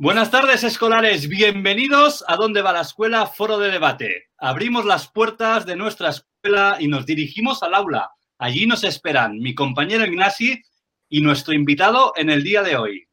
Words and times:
Buenas 0.00 0.30
tardes, 0.30 0.62
escolares. 0.62 1.28
Bienvenidos 1.28 2.24
a 2.28 2.36
Dónde 2.36 2.62
va 2.62 2.72
la 2.72 2.82
escuela, 2.82 3.26
foro 3.26 3.58
de 3.58 3.68
debate. 3.68 4.28
Abrimos 4.38 4.84
las 4.84 5.10
puertas 5.10 5.66
de 5.66 5.74
nuestra 5.74 6.10
escuela 6.10 6.76
y 6.78 6.86
nos 6.86 7.04
dirigimos 7.04 7.64
al 7.64 7.74
aula. 7.74 8.08
Allí 8.38 8.64
nos 8.64 8.84
esperan 8.84 9.40
mi 9.40 9.56
compañero 9.56 10.06
Ignasi 10.06 10.62
y 11.08 11.20
nuestro 11.20 11.52
invitado 11.52 12.12
en 12.14 12.30
el 12.30 12.44
día 12.44 12.62
de 12.62 12.76
hoy. 12.76 13.08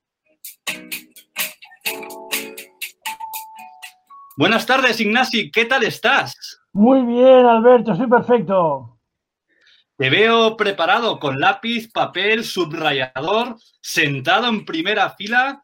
Buenas 4.37 4.67
tardes, 4.67 5.01
Ignasi. 5.01 5.49
¿Qué 5.49 5.65
tal 5.65 5.81
estás? 5.85 6.35
Muy 6.71 7.03
bien, 7.03 7.47
Alberto. 7.47 7.95
Soy 7.95 8.05
perfecto. 8.05 8.99
Te 9.97 10.11
veo 10.11 10.55
preparado 10.55 11.17
con 11.17 11.39
lápiz, 11.39 11.91
papel, 11.91 12.43
subrayador, 12.43 13.57
sentado 13.81 14.49
en 14.49 14.65
primera 14.65 15.09
fila 15.09 15.63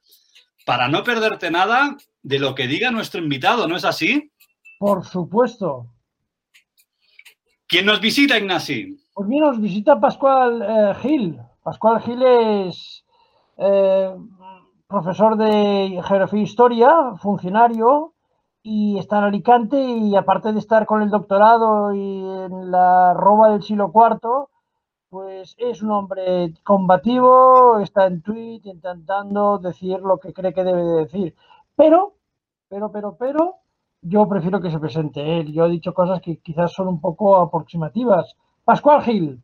para 0.65 0.87
no 0.87 1.03
perderte 1.03 1.51
nada 1.51 1.97
de 2.23 2.39
lo 2.39 2.55
que 2.55 2.67
diga 2.67 2.91
nuestro 2.91 3.21
invitado, 3.21 3.67
¿no 3.67 3.75
es 3.75 3.85
así? 3.85 4.31
Por 4.79 5.05
supuesto. 5.05 5.87
¿Quién 7.67 7.85
nos 7.85 8.01
visita, 8.01 8.37
Ignasi? 8.37 8.97
Pues 9.13 9.27
mira, 9.27 9.47
nos 9.47 9.61
visita 9.61 9.99
Pascual 9.99 10.61
eh, 10.61 10.95
Gil. 11.01 11.39
Pascual 11.63 12.01
Gil 12.01 12.21
es 12.23 13.05
eh, 13.57 14.13
profesor 14.87 15.37
de 15.37 16.01
Geografía 16.05 16.39
e 16.39 16.43
Historia, 16.43 16.89
funcionario, 17.21 18.13
y 18.63 18.97
está 18.99 19.19
en 19.19 19.23
Alicante 19.25 19.81
y 19.81 20.15
aparte 20.15 20.51
de 20.53 20.59
estar 20.59 20.85
con 20.85 21.01
el 21.01 21.09
doctorado 21.09 21.93
y 21.93 22.19
en 22.19 22.71
la 22.71 23.13
Roma 23.13 23.49
del 23.49 23.63
siglo 23.63 23.91
IV, 23.93 24.47
pues 25.11 25.55
es 25.57 25.81
un 25.81 25.91
hombre 25.91 26.53
combativo, 26.63 27.81
está 27.81 28.07
en 28.07 28.21
tweet 28.21 28.61
intentando 28.63 29.57
decir 29.57 29.99
lo 29.99 30.17
que 30.17 30.31
cree 30.31 30.53
que 30.53 30.63
debe 30.63 30.81
de 30.81 31.03
decir. 31.03 31.35
Pero, 31.75 32.15
pero, 32.69 32.93
pero, 32.93 33.17
pero, 33.19 33.55
yo 34.01 34.29
prefiero 34.29 34.61
que 34.61 34.71
se 34.71 34.79
presente 34.79 35.41
él. 35.41 35.51
Yo 35.51 35.65
he 35.65 35.69
dicho 35.69 35.93
cosas 35.93 36.21
que 36.21 36.37
quizás 36.37 36.71
son 36.71 36.87
un 36.87 37.01
poco 37.01 37.35
aproximativas. 37.35 38.37
Pascual 38.63 39.03
Gil. 39.03 39.43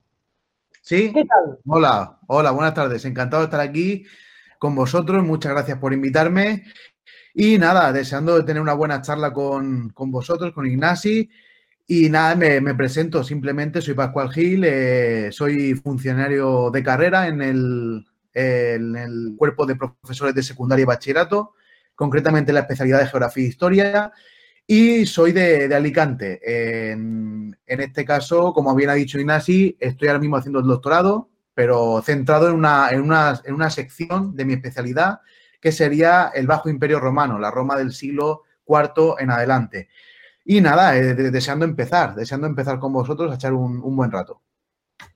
Sí. 0.81 1.11
¿Qué 1.11 1.25
tal? 1.25 1.59
Hola, 1.67 2.17
hola, 2.27 2.51
buenas 2.51 2.73
tardes. 2.73 3.03
Encantado 3.03 3.41
de 3.41 3.47
estar 3.47 3.59
aquí 3.59 4.05
con 4.59 4.73
vosotros. 4.73 5.21
Muchas 5.25 5.51
gracias 5.51 5.77
por 5.79 5.91
invitarme. 5.91 6.63
Y 7.33 7.57
nada, 7.57 7.91
deseando 7.91 8.45
tener 8.45 8.61
una 8.61 8.73
buena 8.73 9.01
charla 9.01 9.33
con, 9.33 9.89
con 9.89 10.11
vosotros, 10.11 10.53
con 10.53 10.65
Ignasi 10.65 11.29
y 11.89 12.09
nada, 12.09 12.35
me, 12.35 12.75
presento 12.75 13.23
simplemente, 13.23 13.81
soy 13.81 13.93
Pascual 13.93 14.29
Gil, 14.29 14.65
eh, 14.65 15.29
soy 15.31 15.73
funcionario 15.75 16.69
de 16.69 16.83
carrera 16.83 17.29
en 17.29 17.41
el, 17.41 18.05
cuerpo 19.37 19.65
de 19.65 19.77
profesores 19.77 20.35
de 20.35 20.43
secundaria 20.43 20.83
y 20.83 20.85
bachillerato, 20.85 21.53
concretamente 21.95 22.51
en 22.51 22.55
la 22.55 22.61
especialidad 22.61 22.99
de 22.99 23.07
Geografía 23.07 23.45
e 23.45 23.47
Historia, 23.47 24.11
y 24.67 25.05
soy 25.05 25.31
de, 25.31 25.73
Alicante. 25.73 26.91
En, 26.91 27.57
este 27.65 28.03
caso, 28.03 28.51
como 28.51 28.75
bien 28.75 28.89
ha 28.89 28.93
dicho 28.95 29.17
Inasi, 29.17 29.77
estoy 29.79 30.09
ahora 30.09 30.19
mismo 30.19 30.35
haciendo 30.35 30.59
el 30.59 30.67
doctorado, 30.67 31.29
pero 31.53 32.01
centrado 32.01 32.49
en 32.49 32.55
una, 32.55 32.89
en, 32.91 33.01
una, 33.01 33.41
en 33.45 33.55
una 33.55 33.69
sección 33.69 34.35
de 34.35 34.43
mi 34.43 34.53
especialidad, 34.53 35.21
que 35.61 35.71
sería 35.71 36.31
el 36.35 36.47
Bajo 36.47 36.69
Imperio 36.69 36.99
Romano, 36.99 37.39
la 37.39 37.49
Roma 37.49 37.77
del 37.77 37.93
siglo 37.93 38.43
IV 38.67 39.15
en 39.19 39.31
adelante. 39.31 39.87
Y 40.49 40.61
nada, 40.61 40.95
eh, 40.95 41.13
deseando 41.13 41.65
empezar, 41.65 42.15
deseando 42.15 42.47
empezar 42.47 42.79
con 42.79 42.93
vosotros 42.93 43.29
a 43.29 43.35
echar 43.35 43.53
un, 43.53 43.81
buen 43.97 44.09
rato. 44.09 44.43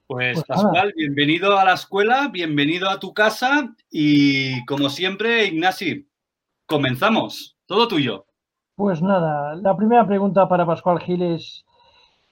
Pues, 0.06 0.34
pues 0.34 0.44
Pascual, 0.44 0.92
bienvenido 0.94 1.58
a 1.58 1.64
la 1.64 1.72
escuela, 1.72 2.28
bienvenido 2.30 2.90
a 2.90 3.00
tu 3.00 3.14
casa 3.14 3.74
y 3.90 4.62
como 4.66 4.90
siempre, 4.90 5.46
Ignasi, 5.46 6.06
comenzamos. 6.66 7.56
Todo 7.64 7.88
tuyo. 7.88 8.26
Pues 8.74 9.00
nada, 9.00 9.54
la 9.54 9.74
primera 9.74 10.06
pregunta 10.06 10.46
para 10.50 10.66
Pascual 10.66 11.00
Giles 11.00 11.64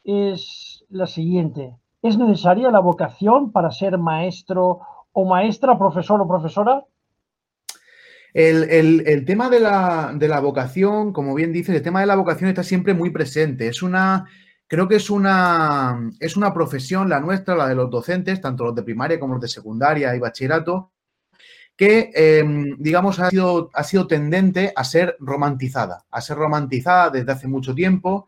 es 0.05 0.85
la 0.91 1.07
siguiente. 1.07 1.75
¿Es 2.03 2.19
necesaria 2.19 2.71
la 2.71 2.81
vocación 2.81 3.51
para 3.51 3.71
ser 3.71 3.97
maestro 3.97 4.81
o 5.13 5.25
maestra, 5.25 5.79
profesor 5.79 6.21
o 6.21 6.29
profesora? 6.29 6.85
El, 8.33 9.25
tema 9.27 9.51
de 9.51 9.61
la, 9.61 10.41
vocación, 10.41 11.13
como 11.13 11.35
bien 11.35 11.53
dices, 11.53 11.75
el 11.75 11.83
tema 11.83 12.01
de 12.01 12.07
la 12.07 12.17
vocación 12.17 12.49
está 12.49 12.63
siempre 12.63 12.95
muy 12.95 13.11
presente. 13.11 13.69
Es 13.69 13.83
una, 13.83 14.27
creo 14.67 14.89
que 14.89 14.97
es 14.97 15.11
una, 15.11 16.11
es 16.21 16.37
una 16.37 16.55
profesión, 16.55 17.09
la 17.09 17.21
nuestra, 17.21 17.57
la 17.57 17.69
de 17.69 17.75
los 17.75 17.91
docentes, 17.91 18.41
tanto 18.41 18.65
los 18.65 18.75
de 18.75 18.83
primaria 18.83 19.19
como 19.19 19.35
los 19.35 19.43
de 19.43 19.49
secundaria 19.49 20.15
y 20.15 20.19
bachillerato, 20.19 20.93
que, 21.77 22.11
em, 22.15 22.77
digamos, 22.79 23.19
ha 23.21 23.31
sido, 23.31 23.71
ha 23.73 23.85
sido 23.85 24.07
tendente 24.07 24.73
a 24.77 24.85
ser 24.85 25.17
romantizada, 25.19 26.05
a 26.11 26.21
ser 26.21 26.37
romantizada 26.37 27.11
desde 27.11 27.33
hace 27.33 27.49
mucho 27.49 27.75
tiempo. 27.75 28.27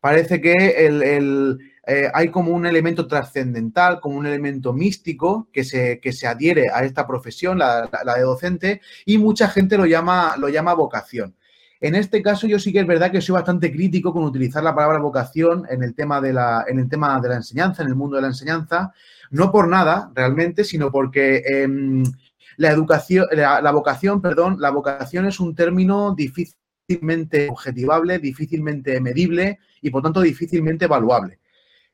Parece 0.00 0.40
que 0.40 0.52
el 0.86 1.58
eh, 1.90 2.10
hay 2.12 2.28
como 2.28 2.52
un 2.52 2.66
elemento 2.66 3.06
trascendental, 3.06 3.98
como 3.98 4.18
un 4.18 4.26
elemento 4.26 4.74
místico 4.74 5.48
que 5.50 5.64
se, 5.64 5.98
se 6.12 6.26
adhiere 6.26 6.68
a 6.70 6.84
esta 6.84 7.06
profesión, 7.06 7.58
la, 7.58 7.88
de 8.14 8.22
docente, 8.22 8.82
y 9.06 9.16
mucha 9.16 9.48
gente 9.48 9.78
lo 9.78 9.86
llama, 9.86 10.34
lo 10.36 10.50
llama 10.50 10.74
vocación. 10.74 11.34
En 11.80 11.94
este 11.94 12.20
caso, 12.20 12.46
yo 12.46 12.58
sí 12.58 12.74
que 12.74 12.80
es 12.80 12.86
verdad 12.86 13.10
que 13.10 13.22
soy 13.22 13.32
bastante 13.32 13.72
crítico 13.72 14.12
con 14.12 14.24
utilizar 14.24 14.62
la 14.62 14.74
palabra 14.74 14.98
vocación 14.98 15.64
en 15.70 15.82
el 15.82 15.94
tema 15.94 16.20
de 16.20 16.34
la, 16.34 16.66
en 16.68 16.78
el 16.78 16.90
tema 16.90 17.18
de 17.20 17.30
la 17.30 17.36
enseñanza, 17.36 17.82
en 17.82 17.88
el 17.88 17.94
mundo 17.94 18.16
de 18.16 18.22
la 18.22 18.28
enseñanza, 18.28 18.92
no 19.30 19.50
por 19.50 19.66
nada 19.66 20.12
realmente, 20.14 20.64
sino 20.64 20.92
porque 20.92 21.42
em, 21.46 22.04
la 22.58 22.70
educación, 22.70 23.24
la, 23.32 23.70
vocación, 23.70 24.20
perdón, 24.20 24.56
la 24.60 24.70
vocación 24.70 25.24
es 25.24 25.40
un 25.40 25.54
término 25.54 26.14
difícilmente 26.14 27.48
objetivable, 27.48 28.18
difícilmente 28.18 29.00
medible 29.00 29.58
y 29.80 29.88
por 29.88 30.02
tanto 30.02 30.20
difícilmente 30.20 30.84
evaluable. 30.84 31.38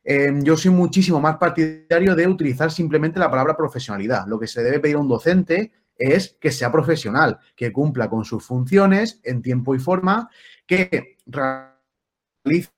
Em, 0.04 0.42
yo 0.42 0.56
soy 0.58 0.70
muchísimo 0.70 1.18
más 1.18 1.38
partidario 1.38 2.14
de 2.14 2.28
utilizar 2.28 2.70
simplemente 2.70 3.18
la 3.18 3.30
palabra 3.30 3.56
profesionalidad. 3.56 4.26
Lo 4.26 4.38
que 4.38 4.46
se 4.46 4.62
debe 4.62 4.78
pedir 4.78 4.96
a 4.96 5.00
un 5.00 5.08
docente 5.08 5.72
es 5.96 6.36
que 6.38 6.50
sea 6.50 6.70
profesional, 6.70 7.38
que 7.56 7.72
cumpla 7.72 8.10
con 8.10 8.24
sus 8.24 8.44
funciones 8.44 9.20
en 9.24 9.40
tiempo 9.40 9.74
y 9.74 9.78
forma, 9.78 10.28
que 10.66 11.16
realice 11.26 12.70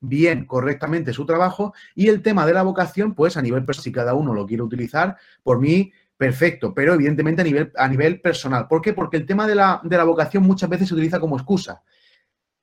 bien, 0.00 0.46
correctamente 0.46 1.12
su 1.12 1.24
trabajo 1.26 1.74
y 1.94 2.08
el 2.08 2.22
tema 2.22 2.44
de 2.44 2.54
la 2.54 2.62
vocación, 2.62 3.14
pues 3.14 3.36
a 3.36 3.42
nivel 3.42 3.64
personal, 3.64 3.84
si 3.84 3.92
cada 3.92 4.14
uno 4.14 4.34
lo 4.34 4.46
quiere 4.46 4.62
utilizar, 4.64 5.16
por 5.44 5.60
mí, 5.60 5.92
perfecto, 6.16 6.74
pero 6.74 6.94
evidentemente 6.94 7.42
a 7.42 7.44
nivel, 7.44 7.72
a 7.76 7.86
nivel 7.86 8.20
personal. 8.20 8.66
¿Por 8.66 8.80
qué? 8.80 8.94
Porque 8.94 9.16
el 9.16 9.26
tema 9.26 9.46
de 9.46 9.54
la, 9.54 9.80
de 9.84 9.96
la 9.96 10.04
vocación 10.04 10.42
muchas 10.42 10.68
veces 10.68 10.88
se 10.88 10.94
utiliza 10.94 11.20
como 11.20 11.36
excusa 11.36 11.82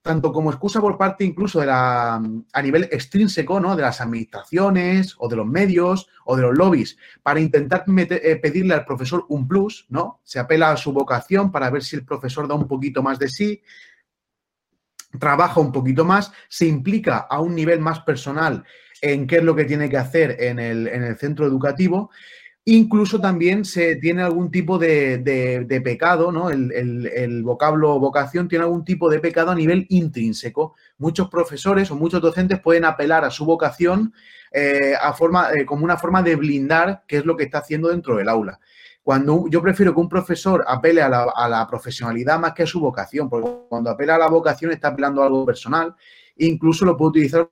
tanto 0.07 0.31
como 0.31 0.49
excusa 0.51 0.79
por 0.79 0.97
parte 0.97 1.25
incluso 1.25 1.59
de 1.59 1.65
la, 1.65 2.15
a 2.15 2.61
nivel 2.61 2.85
extrínseco, 2.85 3.59
¿no? 3.59 3.75
De 3.75 3.81
las 3.81 3.99
administraciones 3.99 5.15
o 5.17 5.27
de 5.27 5.35
los 5.35 5.45
medios 5.45 6.07
o 6.23 6.37
de 6.37 6.43
los 6.43 6.57
lobbies, 6.57 6.97
para 7.21 7.41
intentar 7.41 7.83
eh, 7.87 8.39
pedirle 8.41 8.73
al 8.73 8.85
profesor 8.85 9.25
un 9.27 9.47
plus, 9.47 9.85
¿no? 9.89 10.21
Se 10.23 10.39
apela 10.39 10.71
a 10.71 10.77
su 10.77 10.93
vocación 10.93 11.51
para 11.51 11.69
ver 11.69 11.83
si 11.83 11.97
el 11.97 12.05
profesor 12.05 12.47
da 12.47 12.55
un 12.55 12.69
poquito 12.69 13.03
más 13.03 13.19
de 13.19 13.27
sí, 13.27 13.61
trabaja 15.19 15.59
un 15.59 15.73
poquito 15.73 16.05
más, 16.05 16.31
se 16.47 16.67
implica 16.67 17.17
a 17.29 17.41
un 17.41 17.53
nivel 17.53 17.81
más 17.81 17.99
personal 17.99 18.63
en 19.01 19.27
qué 19.27 19.37
es 19.37 19.43
lo 19.43 19.55
que 19.55 19.65
tiene 19.65 19.89
que 19.89 19.97
hacer 19.97 20.37
en 20.39 20.57
el, 20.57 20.87
en 20.87 21.03
el 21.03 21.17
centro 21.17 21.45
educativo 21.45 22.11
Incluso 22.69 23.21
también 23.21 23.63
se 23.63 23.95
tiene 23.95 24.23
algún 24.23 24.51
tipo 24.51 24.77
de, 24.77 25.81
pecado, 25.85 26.33
¿no? 26.33 26.49
El, 26.49 27.41
vocablo 27.41 27.97
vocación 27.97 28.49
tiene 28.49 28.65
algún 28.65 28.83
tipo 28.83 29.09
de 29.09 29.21
pecado 29.21 29.51
a 29.51 29.55
nivel 29.55 29.85
intrínseco. 29.87 30.75
Muchos 30.97 31.29
profesores 31.29 31.89
o 31.91 31.95
muchos 31.95 32.21
docentes 32.21 32.59
pueden 32.59 32.83
apelar 32.83 33.23
a 33.23 33.29
su 33.29 33.45
vocación 33.45 34.13
eh, 34.51 34.95
a 35.01 35.13
forma, 35.13 35.53
eh, 35.53 35.65
como 35.65 35.85
una 35.85 35.95
forma 35.95 36.21
de 36.21 36.35
blindar 36.35 37.05
qué 37.07 37.19
es 37.19 37.25
lo 37.25 37.37
que 37.37 37.45
está 37.45 37.59
haciendo 37.59 37.87
dentro 37.87 38.17
del 38.17 38.27
aula. 38.27 38.59
Cuando 39.01 39.45
yo 39.47 39.61
prefiero 39.61 39.93
que 39.93 40.01
un 40.01 40.09
profesor 40.09 40.65
apele 40.67 41.01
a 41.01 41.07
la, 41.07 41.67
profesionalidad 41.69 42.37
más 42.37 42.51
que 42.51 42.63
a 42.63 42.67
su 42.67 42.81
vocación, 42.81 43.29
porque 43.29 43.49
cuando 43.69 43.91
apela 43.91 44.15
a 44.15 44.19
la 44.19 44.27
vocación 44.27 44.73
está 44.73 44.89
apelando 44.89 45.23
a 45.23 45.27
algo 45.27 45.45
personal, 45.45 45.95
incluso 46.35 46.83
lo 46.83 46.97
puede 46.97 47.11
utilizar 47.11 47.49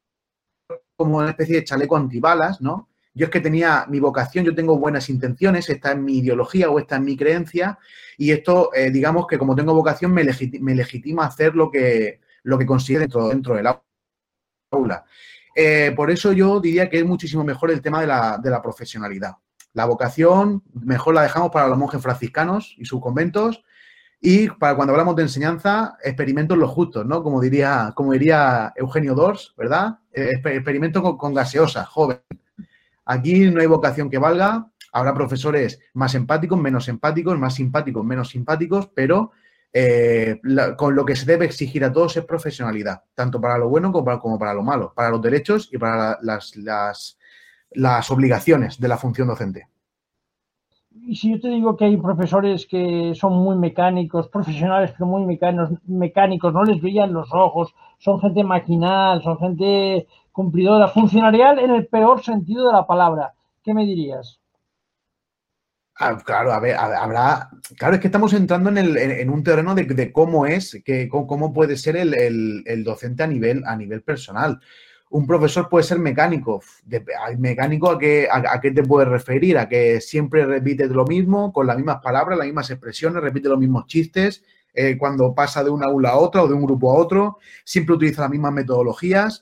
como 0.97 1.19
una 1.19 1.29
especie 1.29 1.55
de 1.55 1.63
chaleco 1.63 1.95
antibalas, 1.95 2.59
¿no? 2.59 2.89
Yo 3.15 3.25
es 3.25 3.31
que 3.31 3.39
tenía 3.39 3.85
mi 3.87 4.01
vocación, 4.01 4.43
yo 4.43 4.53
tengo 4.53 4.77
buenas 4.77 5.09
intenciones, 5.09 5.69
está 5.69 5.93
en 5.93 6.03
mi 6.03 6.17
ideología 6.17 6.69
o 6.69 6.79
está 6.79 6.97
en 6.97 7.05
mi 7.05 7.15
creencia, 7.15 7.79
y 8.17 8.31
esto, 8.31 8.71
eh, 8.73 8.91
digamos 8.91 9.25
que 9.25 9.37
como 9.37 9.55
tengo 9.55 9.73
vocación, 9.73 10.13
me, 10.13 10.25
legitima 10.25 11.25
hacer 11.25 11.55
lo 11.55 11.71
que, 11.71 12.19
lo 12.43 12.57
que 12.57 12.65
consigue 12.65 12.99
dentro, 12.99 13.29
dentro 13.29 13.55
del 13.55 13.67
aula. 14.69 15.05
Eh, 15.55 15.93
por 15.95 16.11
eso 16.11 16.33
yo 16.33 16.59
diría 16.59 16.89
que 16.89 16.99
es 16.99 17.05
muchísimo 17.05 17.45
mejor 17.45 17.71
el 17.71 17.81
tema 17.81 18.01
de 18.01 18.07
la, 18.07 18.37
de 18.37 18.49
la 18.49 18.61
profesionalidad. 18.61 19.35
La 19.71 19.85
vocación, 19.85 20.63
mejor 20.73 21.15
la 21.15 21.21
dejamos 21.21 21.51
para 21.51 21.69
los 21.69 21.77
monjes 21.77 22.01
franciscanos 22.01 22.75
y 22.77 22.83
sus 22.83 22.99
conventos, 22.99 23.63
y 24.19 24.49
para 24.49 24.75
cuando 24.75 24.91
hablamos 24.91 25.15
de 25.15 25.23
enseñanza, 25.23 25.97
experimentos 26.03 26.57
los 26.57 26.71
justos, 26.71 27.05
¿no? 27.05 27.23
Como 27.23 27.39
diría, 27.39 27.93
como 27.95 28.11
diría 28.11 28.73
Eugenio 28.75 29.15
Dors, 29.15 29.53
¿verdad? 29.55 29.99
Eh, 30.11 30.31
experimento 30.43 31.01
con, 31.01 31.17
con 31.17 31.33
gaseosa, 31.33 31.85
joven. 31.85 32.19
Aquí 33.05 33.51
no 33.51 33.61
hay 33.61 33.67
vocación 33.67 34.09
que 34.09 34.17
valga, 34.17 34.67
Habrá 34.95 35.13
profesores 35.13 35.81
más 35.93 36.15
empáticos, 36.15 36.57
menos 36.57 36.87
empáticos, 36.87 37.37
más 37.37 37.55
simpáticos, 37.55 38.05
menos 38.05 38.29
simpáticos, 38.29 38.87
pero 38.95 39.31
eh, 39.73 40.39
con 40.77 40.95
lo 40.95 41.03
que 41.03 41.17
se 41.17 41.25
debe 41.25 41.43
exigir 41.43 41.83
a 41.83 41.91
todos 41.91 42.15
es 42.15 42.23
profesionalidad, 42.23 43.03
tanto 43.13 43.41
para 43.41 43.57
lo 43.57 43.67
bueno 43.67 43.91
como 43.91 44.39
para, 44.39 44.53
lo 44.53 44.63
malo, 44.63 44.93
para 44.95 45.09
los 45.09 45.21
derechos 45.21 45.67
y 45.69 45.77
para 45.77 46.17
las, 46.21 46.55
las 47.71 48.09
obligaciones 48.09 48.79
de 48.79 48.87
la 48.87 48.97
función 48.97 49.27
docente. 49.27 49.67
Y 51.07 51.17
si 51.17 51.31
yo 51.33 51.41
te 51.41 51.49
digo 51.49 51.75
que 51.75 51.83
hay 51.83 51.97
profesores 51.97 52.65
que 52.65 53.11
son 53.15 53.33
muy 53.33 53.57
mecánicos, 53.57 54.29
profesionales, 54.29 54.93
pero 54.93 55.07
muy 55.07 55.25
mecánicos, 55.25 55.77
mecánicos, 55.87 56.53
no 56.53 56.63
les 56.63 56.81
brillan 56.81 57.11
los 57.11 57.27
ojos, 57.33 57.75
son 57.99 58.21
gente 58.21 58.45
maquinal, 58.45 59.21
son 59.21 59.37
gente 59.39 60.07
cumplidora, 60.35 60.89
funcionarial 60.89 61.59
en 61.59 61.71
el 61.71 61.87
peor 61.87 62.21
sentido 62.21 62.67
de 62.67 62.73
la 62.73 62.85
palabra, 62.85 63.33
¿qué 63.63 63.73
me 63.73 63.85
dirías? 63.85 64.41
Ah, 65.97 66.17
claro, 66.17 66.51
a 66.51 66.59
ver, 66.59 66.75
habrá. 66.75 67.49
Claro, 67.77 67.95
es 67.95 68.01
que 68.01 68.07
estamos 68.07 68.33
entrando 68.33 68.69
en, 68.69 68.77
el, 68.77 68.97
en, 68.97 69.29
un 69.29 69.43
terreno 69.45 69.73
de, 69.73 70.11
cómo 70.11 70.45
es, 70.45 70.81
que, 70.83 71.07
cómo 71.07 71.53
puede 71.53 71.77
ser 71.77 71.95
el, 71.95 72.13
el, 72.65 72.83
docente 72.83 73.23
a 73.23 73.27
nivel, 73.27 73.63
a 73.65 73.77
nivel 73.77 74.03
personal 74.03 74.59
un 75.09 75.25
profesor 75.25 75.69
puede 75.69 75.85
ser 75.85 75.99
mecánico. 75.99 76.61
¿Mecánico 77.37 77.89
a 77.91 77.97
qué, 77.97 78.27
a, 78.29 78.59
qué 78.59 78.71
te 78.71 78.83
puedes 78.83 79.07
referir? 79.07 79.57
A 79.57 79.69
que 79.69 80.01
siempre 80.01 80.45
repites 80.45 80.89
lo 80.89 81.05
mismo, 81.05 81.53
con 81.53 81.67
las 81.67 81.77
mismas 81.77 82.01
palabras, 82.01 82.37
las 82.37 82.47
mismas 82.47 82.69
expresiones, 82.69 83.23
repite 83.23 83.47
los 83.47 83.59
mismos 83.59 83.85
chistes, 83.85 84.43
eh, 84.73 84.97
cuando 84.97 85.33
pasa 85.33 85.63
de 85.63 85.69
una 85.69 85.85
aula 85.85 86.09
a 86.09 86.17
otra 86.17 86.43
o 86.43 86.47
de 86.49 86.53
un 86.53 86.63
grupo 86.63 86.91
a 86.91 86.99
otro, 86.99 87.37
siempre 87.63 87.95
utiliza 87.95 88.23
las 88.23 88.31
mismas 88.31 88.51
metodologías. 88.51 89.41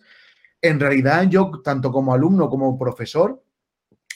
En 0.63 0.79
realidad, 0.79 1.27
yo, 1.29 1.51
tanto 1.63 1.91
como 1.91 2.13
alumno 2.13 2.49
como 2.49 2.79
profesor, 2.79 3.43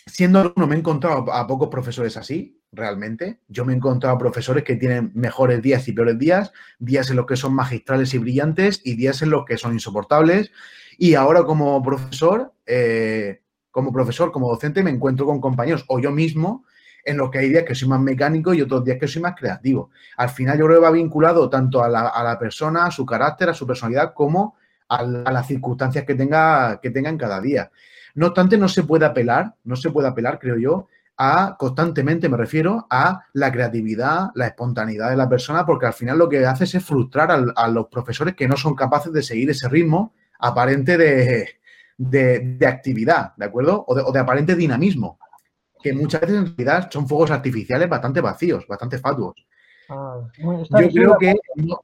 siendo 0.06 0.40
alumno 0.40 0.66
me 0.66 0.76
he 0.76 0.80
encontrado 0.80 1.32
a 1.32 1.46
pocos 1.46 1.68
profesores 1.68 2.16
así, 2.18 2.60
realmente. 2.72 3.42
Yo 3.50 3.66
me 3.66 3.74
he 3.74 3.76
encontrado 3.76 4.16
a 4.16 4.20
profesores 4.20 4.64
que 4.64 4.78
tienen 4.78 5.12
mejores 5.14 5.62
días 5.62 5.88
y 5.90 5.92
peores 5.92 6.18
días, 6.18 6.54
días 6.80 7.10
en 7.10 7.18
los 7.18 7.26
que 7.26 7.36
son 7.36 7.54
magistrales 7.54 8.14
y 8.14 8.18
brillantes 8.18 8.82
y 8.84 8.96
días 8.96 9.22
en 9.22 9.30
los 9.30 9.46
que 9.46 9.58
son 9.58 9.74
insoportables 9.74 10.52
y 10.98 11.16
ahora 11.16 11.44
como 11.44 11.84
profesor, 11.84 12.54
eh, 12.66 13.42
como 13.70 13.92
profesor, 13.92 14.32
como 14.32 14.50
docente, 14.50 14.84
me 14.84 14.90
encuentro 14.90 15.26
con 15.26 15.40
compañeros 15.40 15.86
o 15.90 16.00
yo 16.00 16.12
mismo 16.12 16.66
en 17.04 17.18
los 17.18 17.30
que 17.30 17.40
hay 17.40 17.50
días 17.50 17.64
que 17.64 17.76
soy 17.76 17.88
más 17.88 18.02
mecánico 18.02 18.54
y 18.54 18.62
otros 18.62 18.84
días 18.84 18.98
que 19.00 19.08
soy 19.08 19.22
más 19.22 19.36
creativo. 19.36 19.92
Al 20.18 20.30
final 20.30 20.58
yo 20.58 20.66
creo 20.66 20.80
que 20.80 20.86
va 20.86 20.92
vinculado 20.92 21.50
tanto 21.50 21.84
a 21.84 21.90
la, 21.90 22.38
persona, 22.40 22.86
a 22.86 22.92
su 22.92 23.06
carácter, 23.06 23.50
a 23.50 23.54
su 23.54 23.68
personalidad, 23.68 24.14
como 24.14 24.56
a, 24.90 25.04
las 25.04 25.48
circunstancias 25.48 26.06
que 26.06 26.16
tenga, 26.16 26.80
que 26.82 26.90
tenga 26.90 27.10
en 27.10 27.18
cada 27.18 27.42
día. 27.42 27.72
No 28.16 28.28
obstante, 28.28 28.58
no 28.58 28.68
se 28.68 28.84
puede 28.84 29.06
apelar, 29.06 29.56
no 29.64 29.76
se 29.76 29.92
puede 29.92 30.08
apelar, 30.08 30.40
creo 30.40 30.58
yo, 30.58 30.88
a 31.18 31.56
constantemente, 31.58 32.30
me 32.30 32.38
refiero, 32.38 32.86
a 32.90 33.26
la 33.34 33.52
creatividad, 33.52 34.30
la 34.36 34.48
espontaneidad 34.48 35.10
de 35.10 35.18
la 35.18 35.28
persona, 35.28 35.66
porque 35.66 35.88
al 35.88 35.94
final 35.94 36.18
lo 36.18 36.30
que 36.30 36.46
hace 36.46 36.66
es 36.66 36.86
frustrar 36.86 37.32
a 37.56 37.68
los 37.68 37.88
profesores 37.88 38.36
que 38.36 38.48
no 38.48 38.56
son 38.56 38.76
capaces 38.76 39.12
de 39.12 39.24
seguir 39.24 39.50
ese 39.50 39.68
ritmo 39.68 40.14
aparente 40.40 40.98
de, 41.98 42.68
actividad, 42.68 43.36
¿de 43.36 43.46
acuerdo? 43.46 43.84
O 43.88 44.12
de, 44.12 44.20
aparente 44.20 44.56
dinamismo, 44.56 45.20
que 45.82 45.94
muchas 45.94 46.22
veces 46.22 46.38
en 46.38 46.46
realidad 46.46 46.90
son 46.92 47.08
fuegos 47.08 47.32
artificiales 47.32 47.90
bastante 47.90 48.22
vacíos, 48.22 48.66
bastante 48.68 49.00
fatuos. 49.00 49.44
Ah, 49.90 50.20
Yo 50.38 50.90
creo 50.90 51.18
que 51.18 51.34
no, 51.56 51.82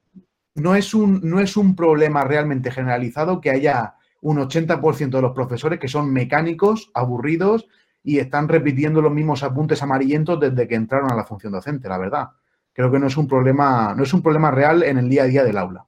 es 0.74 0.94
un, 0.94 1.20
no 1.22 1.40
es 1.40 1.56
un 1.56 1.74
problema 1.74 2.24
realmente 2.24 2.70
generalizado 2.70 3.40
que 3.40 3.50
haya 3.50 3.94
un 4.20 4.38
80% 4.38 5.10
de 5.10 5.22
los 5.22 5.32
profesores 5.32 5.78
que 5.78 5.88
son 5.88 6.12
mecánicos, 6.12 6.90
aburridos 6.94 7.68
y 8.02 8.18
están 8.18 8.48
repitiendo 8.48 9.02
los 9.02 9.12
mismos 9.12 9.42
apuntes 9.42 9.82
amarillentos 9.82 10.40
desde 10.40 10.68
que 10.68 10.74
entraron 10.74 11.10
a 11.10 11.16
la 11.16 11.24
función 11.24 11.52
docente, 11.52 11.88
la 11.88 11.98
verdad. 11.98 12.28
Creo 12.72 12.90
que 12.90 12.98
no 12.98 13.06
es 13.06 13.16
un 13.16 13.28
problema, 13.28 13.94
no 13.94 14.02
es 14.02 14.12
un 14.14 14.22
problema 14.22 14.50
real 14.50 14.82
en 14.82 14.98
el 14.98 15.08
día 15.08 15.24
a 15.24 15.26
día 15.26 15.44
del 15.44 15.58
aula. 15.58 15.86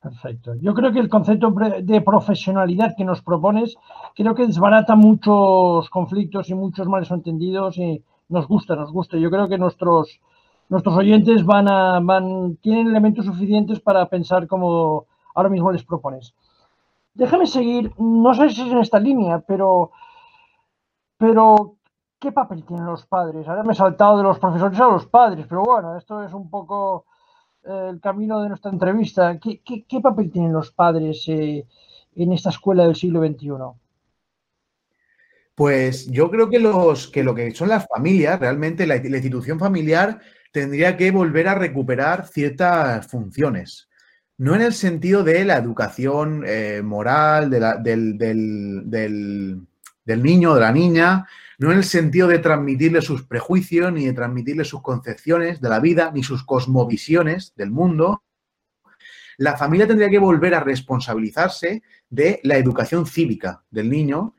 Perfecto. 0.00 0.54
Yo 0.54 0.74
creo 0.74 0.92
que 0.92 1.00
el 1.00 1.08
concepto 1.08 1.52
de 1.82 2.00
profesionalidad 2.02 2.94
que 2.96 3.04
nos 3.04 3.20
propones, 3.20 3.76
creo 4.14 4.34
que 4.34 4.46
desbarata 4.46 4.94
muchos 4.94 5.90
conflictos 5.90 6.48
y 6.50 6.54
muchos 6.54 6.86
males 6.86 7.10
entendidos 7.10 7.76
y 7.78 8.04
nos 8.28 8.46
gusta, 8.46 8.76
nos 8.76 8.92
gusta. 8.92 9.18
Yo 9.18 9.30
creo 9.30 9.48
que 9.48 9.58
nuestros, 9.58 10.20
nuestros 10.68 10.96
oyentes 10.96 11.44
van 11.44 11.68
a, 11.68 12.00
van, 12.00 12.56
tienen 12.56 12.88
elementos 12.88 13.26
suficientes 13.26 13.80
para 13.80 14.08
pensar 14.08 14.46
como 14.46 15.06
ahora 15.34 15.48
mismo 15.48 15.72
les 15.72 15.84
propones. 15.84 16.34
Déjame 17.14 17.46
seguir, 17.46 17.92
no 17.98 18.34
sé 18.34 18.50
si 18.50 18.62
es 18.62 18.72
en 18.72 18.78
esta 18.78 19.00
línea, 19.00 19.40
pero, 19.40 19.90
pero 21.16 21.76
¿qué 22.18 22.32
papel 22.32 22.64
tienen 22.64 22.86
los 22.86 23.06
padres? 23.06 23.48
Ahora 23.48 23.64
me 23.64 23.72
he 23.72 23.76
saltado 23.76 24.18
de 24.18 24.22
los 24.22 24.38
profesores 24.38 24.78
a 24.78 24.88
los 24.88 25.06
padres, 25.06 25.46
pero 25.48 25.62
bueno, 25.62 25.96
esto 25.96 26.22
es 26.22 26.32
un 26.32 26.48
poco 26.48 27.06
el 27.64 28.00
camino 28.00 28.40
de 28.40 28.48
nuestra 28.48 28.70
entrevista, 28.70 29.38
¿qué, 29.38 30.00
papel 30.00 30.30
tienen 30.30 30.52
los 30.52 30.70
padres 30.70 31.24
eh, 31.28 31.66
en 32.16 32.32
esta 32.32 32.50
escuela 32.50 32.84
del 32.84 32.96
siglo 32.96 33.20
XXI? 33.20 33.48
Pues 35.54 36.08
yo 36.10 36.30
creo 36.30 36.48
que, 36.48 36.60
los, 36.60 37.08
que 37.08 37.24
lo 37.24 37.34
que 37.34 37.50
son 37.50 37.68
las 37.68 37.86
familias, 37.86 38.38
realmente 38.38 38.86
la, 38.86 38.96
institución 38.96 39.58
familiar 39.58 40.20
tendría 40.52 40.96
que 40.96 41.10
volver 41.10 41.48
a 41.48 41.54
recuperar 41.54 42.26
ciertas 42.26 43.06
funciones. 43.06 43.88
No 44.36 44.54
en 44.54 44.62
el 44.62 44.72
sentido 44.72 45.24
de 45.24 45.44
la 45.44 45.56
educación 45.56 46.44
eh, 46.46 46.80
moral 46.82 47.50
del, 47.50 48.18
del 50.04 50.22
niño 50.22 50.52
o 50.52 50.54
de 50.54 50.60
la 50.60 50.72
niña, 50.72 51.26
no 51.58 51.72
en 51.72 51.78
el 51.78 51.84
sentido 51.84 52.28
de 52.28 52.38
transmitirle 52.38 53.02
sus 53.02 53.24
prejuicios, 53.24 53.92
ni 53.92 54.06
de 54.06 54.12
transmitirle 54.12 54.64
sus 54.64 54.80
concepciones 54.80 55.60
de 55.60 55.68
la 55.68 55.80
vida, 55.80 56.12
ni 56.14 56.22
sus 56.22 56.44
cosmovisiones 56.44 57.52
del 57.56 57.70
mundo. 57.70 58.22
La 59.38 59.56
familia 59.56 59.86
tendría 59.86 60.08
que 60.08 60.18
volver 60.18 60.54
a 60.54 60.60
responsabilizarse 60.60 61.82
de 62.08 62.40
la 62.44 62.56
educación 62.56 63.06
cívica 63.06 63.64
del 63.70 63.90
niño. 63.90 64.34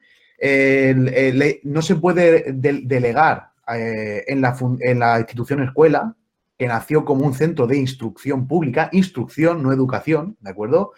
no 1.63 1.81
se 1.81 1.95
puede 1.95 2.53
delegar 2.53 3.51
eh, 3.75 4.24
en, 4.27 4.42
la, 4.42 4.56
en 4.80 5.00
la 5.00 5.19
institución 5.19 5.63
escuela, 5.63 6.16
que 6.57 6.68
nació 6.68 7.06
como 7.06 7.25
un 7.25 7.33
centro 7.33 7.68
de 7.68 7.77
instrucción 7.77 8.48
pública, 8.48 8.89
instrucción, 8.92 9.63
no 9.63 9.71
educación, 9.71 10.38
¿de 10.42 10.50
acuerdo? 10.50 10.92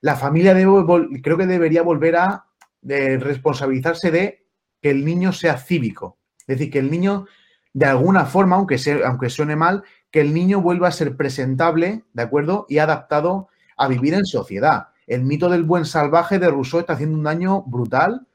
La 0.00 0.16
familia 0.16 0.52
creo 0.52 1.36
que 1.38 1.46
debería 1.46 1.82
volver 1.82 2.16
a 2.16 2.46
responsabilizarse 2.82 4.10
de 4.10 4.46
que 4.80 4.90
el 4.90 5.04
niño 5.04 5.32
sea 5.32 5.58
cívico. 5.58 6.18
Es 6.40 6.58
decir, 6.58 6.70
que 6.70 6.78
el 6.78 6.90
niño, 6.90 7.26
de 7.72 7.86
alguna 7.86 8.24
forma, 8.24 8.56
aunque, 8.56 8.78
sea, 8.78 9.06
aunque 9.06 9.30
suene 9.30 9.56
mal, 9.56 9.84
que 10.10 10.20
el 10.20 10.32
niño 10.32 10.60
vuelva 10.60 10.88
a 10.88 10.92
ser 10.92 11.16
presentable, 11.16 12.04
¿de 12.12 12.22
acuerdo? 12.22 12.66
Y 12.68 12.78
adaptado 12.78 13.48
a 13.76 13.88
vivir 13.88 14.14
en 14.14 14.24
sociedad. 14.24 14.88
El 15.06 15.24
mito 15.24 15.48
del 15.48 15.64
buen 15.64 15.84
salvaje 15.84 16.38
de 16.38 16.48
Rousseau 16.48 16.80
está 16.80 16.94
haciendo 16.94 17.16
un 17.16 17.24
daño 17.24 17.62
brutal 17.62 18.26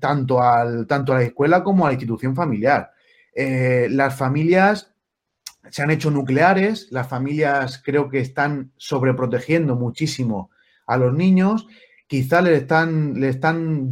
tanto, 0.00 0.42
al, 0.42 0.86
tanto 0.86 1.12
a 1.12 1.16
la 1.16 1.22
escuela 1.22 1.62
como 1.62 1.84
a 1.84 1.88
la 1.88 1.94
institución 1.94 2.34
familiar. 2.34 2.92
Eh, 3.34 3.88
las 3.90 4.16
familias 4.16 4.94
se 5.70 5.82
han 5.82 5.90
hecho 5.90 6.10
nucleares, 6.10 6.88
las 6.90 7.08
familias 7.08 7.82
creo 7.84 8.08
que 8.08 8.20
están 8.20 8.72
sobreprotegiendo 8.76 9.76
muchísimo 9.76 10.50
a 10.86 10.96
los 10.96 11.14
niños, 11.14 11.66
quizá 12.06 12.42
le 12.42 12.54
están, 12.56 13.20
le 13.20 13.28
están, 13.28 13.88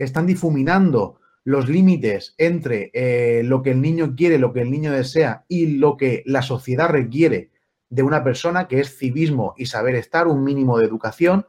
están 0.00 0.26
difuminando 0.26 1.20
los 1.44 1.68
límites 1.68 2.34
entre 2.38 2.90
eh, 2.94 3.42
lo 3.44 3.62
que 3.62 3.70
el 3.70 3.80
niño 3.80 4.14
quiere, 4.16 4.38
lo 4.38 4.52
que 4.52 4.62
el 4.62 4.70
niño 4.70 4.92
desea 4.92 5.44
y 5.48 5.78
lo 5.78 5.96
que 5.96 6.22
la 6.26 6.42
sociedad 6.42 6.88
requiere 6.88 7.50
de 7.90 8.02
una 8.02 8.24
persona, 8.24 8.66
que 8.66 8.80
es 8.80 8.98
civismo 8.98 9.54
y 9.56 9.66
saber 9.66 9.94
estar, 9.94 10.26
un 10.26 10.42
mínimo 10.42 10.78
de 10.78 10.86
educación. 10.86 11.46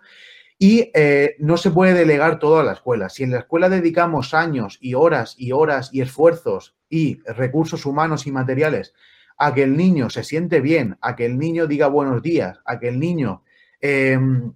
Y 0.58 0.92
eh, 0.94 1.36
no 1.40 1.58
se 1.58 1.72
puede 1.72 1.94
delegar 1.94 2.40
todo 2.40 2.60
a 2.60 2.64
la 2.64 2.74
escuela. 2.74 3.10
Si 3.10 3.24
en 3.24 3.32
la 3.32 3.40
escuela 3.40 3.68
dedicamos 3.68 4.34
años 4.34 4.78
y 4.80 4.94
horas 4.94 5.36
y 5.38 5.52
horas 5.52 5.90
y 5.92 6.02
esfuerzos 6.02 6.75
y 6.90 7.20
recursos 7.24 7.86
humanos 7.86 8.28
y 8.28 8.32
materiales 8.32 8.94
a 9.38 9.54
que 9.54 9.64
el 9.64 9.76
niño 9.76 10.10
se 10.10 10.24
siente 10.24 10.62
bien, 10.62 10.98
a 11.02 11.16
que 11.16 11.26
el 11.26 11.38
niño 11.38 11.68
diga 11.68 11.88
buenos 11.88 12.22
días, 12.22 12.60
a 12.66 12.80
que 12.80 12.88
el 12.88 13.00
niño 13.00 13.44
em, 13.82 14.54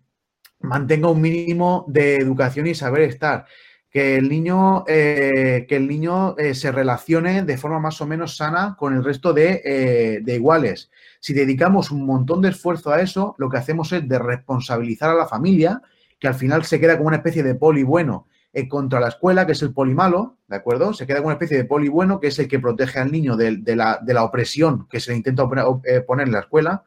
mantenga 0.62 1.10
un 1.10 1.22
mínimo 1.22 1.86
de 1.88 2.16
educación 2.16 2.68
y 2.68 2.76
saber 2.76 3.02
estar, 3.02 3.46
que 3.90 4.18
el 4.18 4.30
niño, 4.30 4.84
eh, 4.88 5.66
que 5.68 5.76
el 5.76 5.88
niño 5.88 6.38
eh, 6.38 6.54
se 6.54 6.72
relacione 6.72 7.44
de 7.44 7.58
forma 7.58 7.80
más 7.80 8.00
o 8.02 8.06
menos 8.06 8.38
sana 8.38 8.76
con 8.78 8.94
el 8.96 9.04
resto 9.04 9.36
eh, 9.36 10.20
de, 10.22 10.36
iguales. 10.36 10.92
Si 11.20 11.34
dedicamos 11.34 11.92
un 11.92 12.06
montón 12.06 12.42
de 12.42 12.50
esfuerzo 12.50 12.92
a 12.92 13.02
eso, 13.02 13.36
lo 13.40 13.50
que 13.50 13.58
hacemos 13.58 13.92
es 13.92 14.08
de 14.08 14.20
responsabilizar 14.20 15.10
a 15.10 15.16
la 15.16 15.28
familia, 15.28 15.82
que 16.20 16.28
al 16.28 16.36
final 16.36 16.66
se 16.66 16.80
queda 16.80 16.98
como 16.98 17.08
una 17.08 17.18
especie 17.18 17.44
de 17.44 17.56
poli 17.56 17.84
bueno 17.84 18.28
contra 18.68 19.00
la 19.00 19.10
escuela, 19.10 19.46
que 19.46 19.52
es 19.52 19.62
el 19.62 19.74
poli 19.74 19.94
malo, 19.94 20.38
¿de 20.48 20.56
acuerdo? 20.56 20.94
Se 20.94 21.06
queda 21.06 21.18
como 21.18 21.28
una 21.28 21.36
especie 21.36 21.58
de 21.58 21.66
poli 21.66 21.88
bueno, 21.88 22.20
que 22.20 22.28
es 22.28 22.40
el 22.40 22.48
que 22.48 22.60
protege 22.60 23.00
al 23.00 23.12
niño 23.12 23.38
de, 23.38 23.62
la, 23.76 24.00
de 24.02 24.14
la, 24.14 24.24
opresión 24.24 24.88
que 24.90 25.00
se 25.00 25.12
le 25.12 25.18
intenta 25.18 25.48
poner 25.48 26.28
en 26.28 26.32
la 26.32 26.40
escuela, 26.40 26.84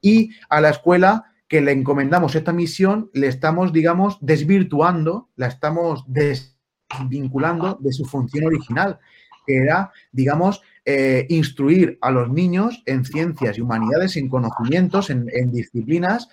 y 0.00 0.30
a 0.48 0.60
la 0.60 0.70
escuela 0.70 1.32
que 1.48 1.62
le 1.62 1.72
encomendamos 1.72 2.34
esta 2.34 2.52
misión, 2.52 3.10
le 3.14 3.26
estamos, 3.26 3.72
digamos, 3.72 4.18
desvirtuando, 4.20 5.30
la 5.34 5.46
estamos 5.46 6.04
desvinculando 6.06 7.78
de 7.80 7.92
su 7.92 8.04
función 8.04 8.46
original. 8.46 8.98
que 9.46 9.56
era, 9.56 9.90
digamos, 10.12 10.60
eh, 10.84 11.26
instruir 11.30 11.98
a 12.02 12.10
los 12.10 12.30
niños 12.30 12.82
en 12.84 13.06
ciencias 13.06 13.56
y 13.56 13.62
humanidades, 13.62 14.16
en 14.18 14.28
conocimientos, 14.28 15.08
en, 15.08 15.52
disciplinas, 15.52 16.28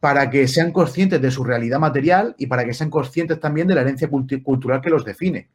para 0.00 0.30
que 0.30 0.46
sean 0.46 0.72
conscientes 0.72 1.20
de 1.20 1.30
su 1.30 1.44
realidad 1.44 1.80
material 1.80 2.34
y 2.38 2.46
para 2.46 2.64
que 2.64 2.74
sean 2.74 2.90
conscientes 2.90 3.40
también 3.40 3.66
de 3.66 3.74
la 3.74 3.80
herencia 3.80 4.08
cultural 4.08 4.80
que 4.80 4.90
los 4.90 5.04
define. 5.04 5.50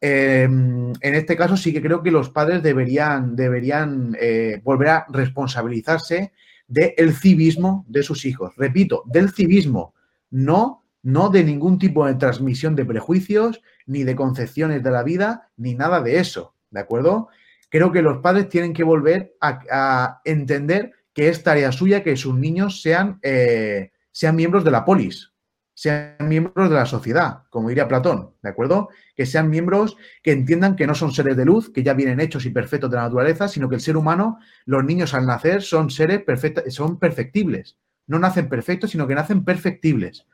Em, 0.00 0.92
en 1.00 1.14
este 1.14 1.36
caso 1.36 1.56
sí 1.56 1.72
que 1.72 1.82
creo 1.82 2.02
que 2.02 2.10
los 2.10 2.30
padres 2.30 2.62
deberían, 2.62 3.36
deberían 3.36 4.16
eh, 4.18 4.60
volver 4.64 4.88
a 4.88 5.06
responsabilizarse 5.10 6.32
del 6.66 7.14
civismo 7.14 7.84
de 7.88 8.02
sus 8.02 8.24
hijos. 8.24 8.54
Repito, 8.56 9.02
del 9.06 9.30
civismo, 9.30 9.94
no, 10.30 10.84
no 11.02 11.28
de 11.28 11.44
ningún 11.44 11.78
tipo 11.78 12.06
de 12.06 12.14
transmisión 12.14 12.76
de 12.76 12.84
prejuicios, 12.84 13.60
ni 13.86 14.04
de 14.04 14.14
concepciones 14.14 14.82
de 14.82 14.90
la 14.90 15.02
vida, 15.02 15.50
ni 15.56 15.74
nada 15.74 16.00
de 16.00 16.18
eso, 16.18 16.54
¿de 16.70 16.80
acuerdo? 16.80 17.28
Creo 17.68 17.90
que 17.92 18.02
los 18.02 18.18
padres 18.18 18.48
tienen 18.48 18.72
que 18.72 18.84
volver 18.84 19.34
a, 19.40 20.20
entender 20.24 20.92
que 21.14 21.28
es 21.28 21.42
tarea 21.42 21.72
suya 21.72 22.02
que 22.02 22.16
sus 22.16 22.34
niños 22.34 22.82
sean, 22.82 23.18
eh, 23.22 23.92
sean 24.12 24.36
miembros 24.36 24.64
de 24.64 24.70
la 24.70 24.84
polis, 24.84 25.32
sean 25.74 26.16
miembros 26.20 26.68
de 26.68 26.76
la 26.76 26.84
sociedad, 26.84 27.44
como 27.48 27.70
diría 27.70 27.88
Platón, 27.88 28.34
¿de 28.42 28.50
acuerdo? 28.50 28.90
Que 29.16 29.24
sean 29.24 29.48
miembros 29.48 29.96
que 30.22 30.32
entiendan 30.32 30.76
que 30.76 30.86
no 30.86 30.94
son 30.94 31.10
seres 31.12 31.38
de 31.38 31.46
luz, 31.46 31.72
que 31.72 31.82
ya 31.82 31.94
vienen 31.94 32.20
hechos 32.20 32.44
y 32.44 32.50
perfectos 32.50 32.90
de 32.90 32.96
la 32.96 33.04
naturaleza, 33.04 33.48
sino 33.48 33.68
que 33.68 33.76
el 33.76 33.80
ser 33.80 33.96
humano, 33.96 34.38
los 34.66 34.84
niños 34.84 35.14
al 35.14 35.24
nacer 35.24 35.62
son 35.62 35.88
seres 35.88 36.22
perfectos, 36.22 36.64
son 36.74 36.98
perfectibles. 36.98 37.78
No 38.06 38.18
nacen 38.18 38.48
perfectos, 38.48 38.90
sino 38.90 39.06
que 39.06 39.14
nacen 39.14 39.42
perfectibles. 39.42 40.26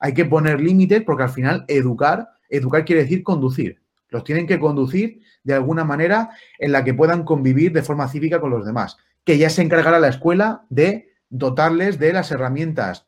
Hay 0.00 0.14
que 0.14 0.24
poner 0.24 0.60
límites 0.60 1.02
porque 1.02 1.24
al 1.24 1.30
final 1.30 1.64
educar, 1.68 2.30
educar 2.48 2.84
quiere 2.84 3.02
decir 3.02 3.22
conducir. 3.22 3.82
Los 4.08 4.24
tienen 4.24 4.46
que 4.46 4.58
conducir 4.58 5.20
de 5.42 5.54
alguna 5.54 5.84
manera 5.84 6.30
en 6.58 6.72
la 6.72 6.84
que 6.84 6.94
puedan 6.94 7.24
convivir 7.24 7.72
de 7.72 7.82
forma 7.82 8.08
cívica 8.08 8.40
con 8.40 8.50
los 8.50 8.64
demás. 8.64 8.96
Que 9.26 9.36
ya 9.36 9.50
se 9.50 9.60
encargará 9.60 9.98
la 10.00 10.08
escuela 10.08 10.64
de 10.70 11.10
dotarles 11.28 11.98
de 11.98 12.14
las 12.14 12.30
herramientas 12.30 13.06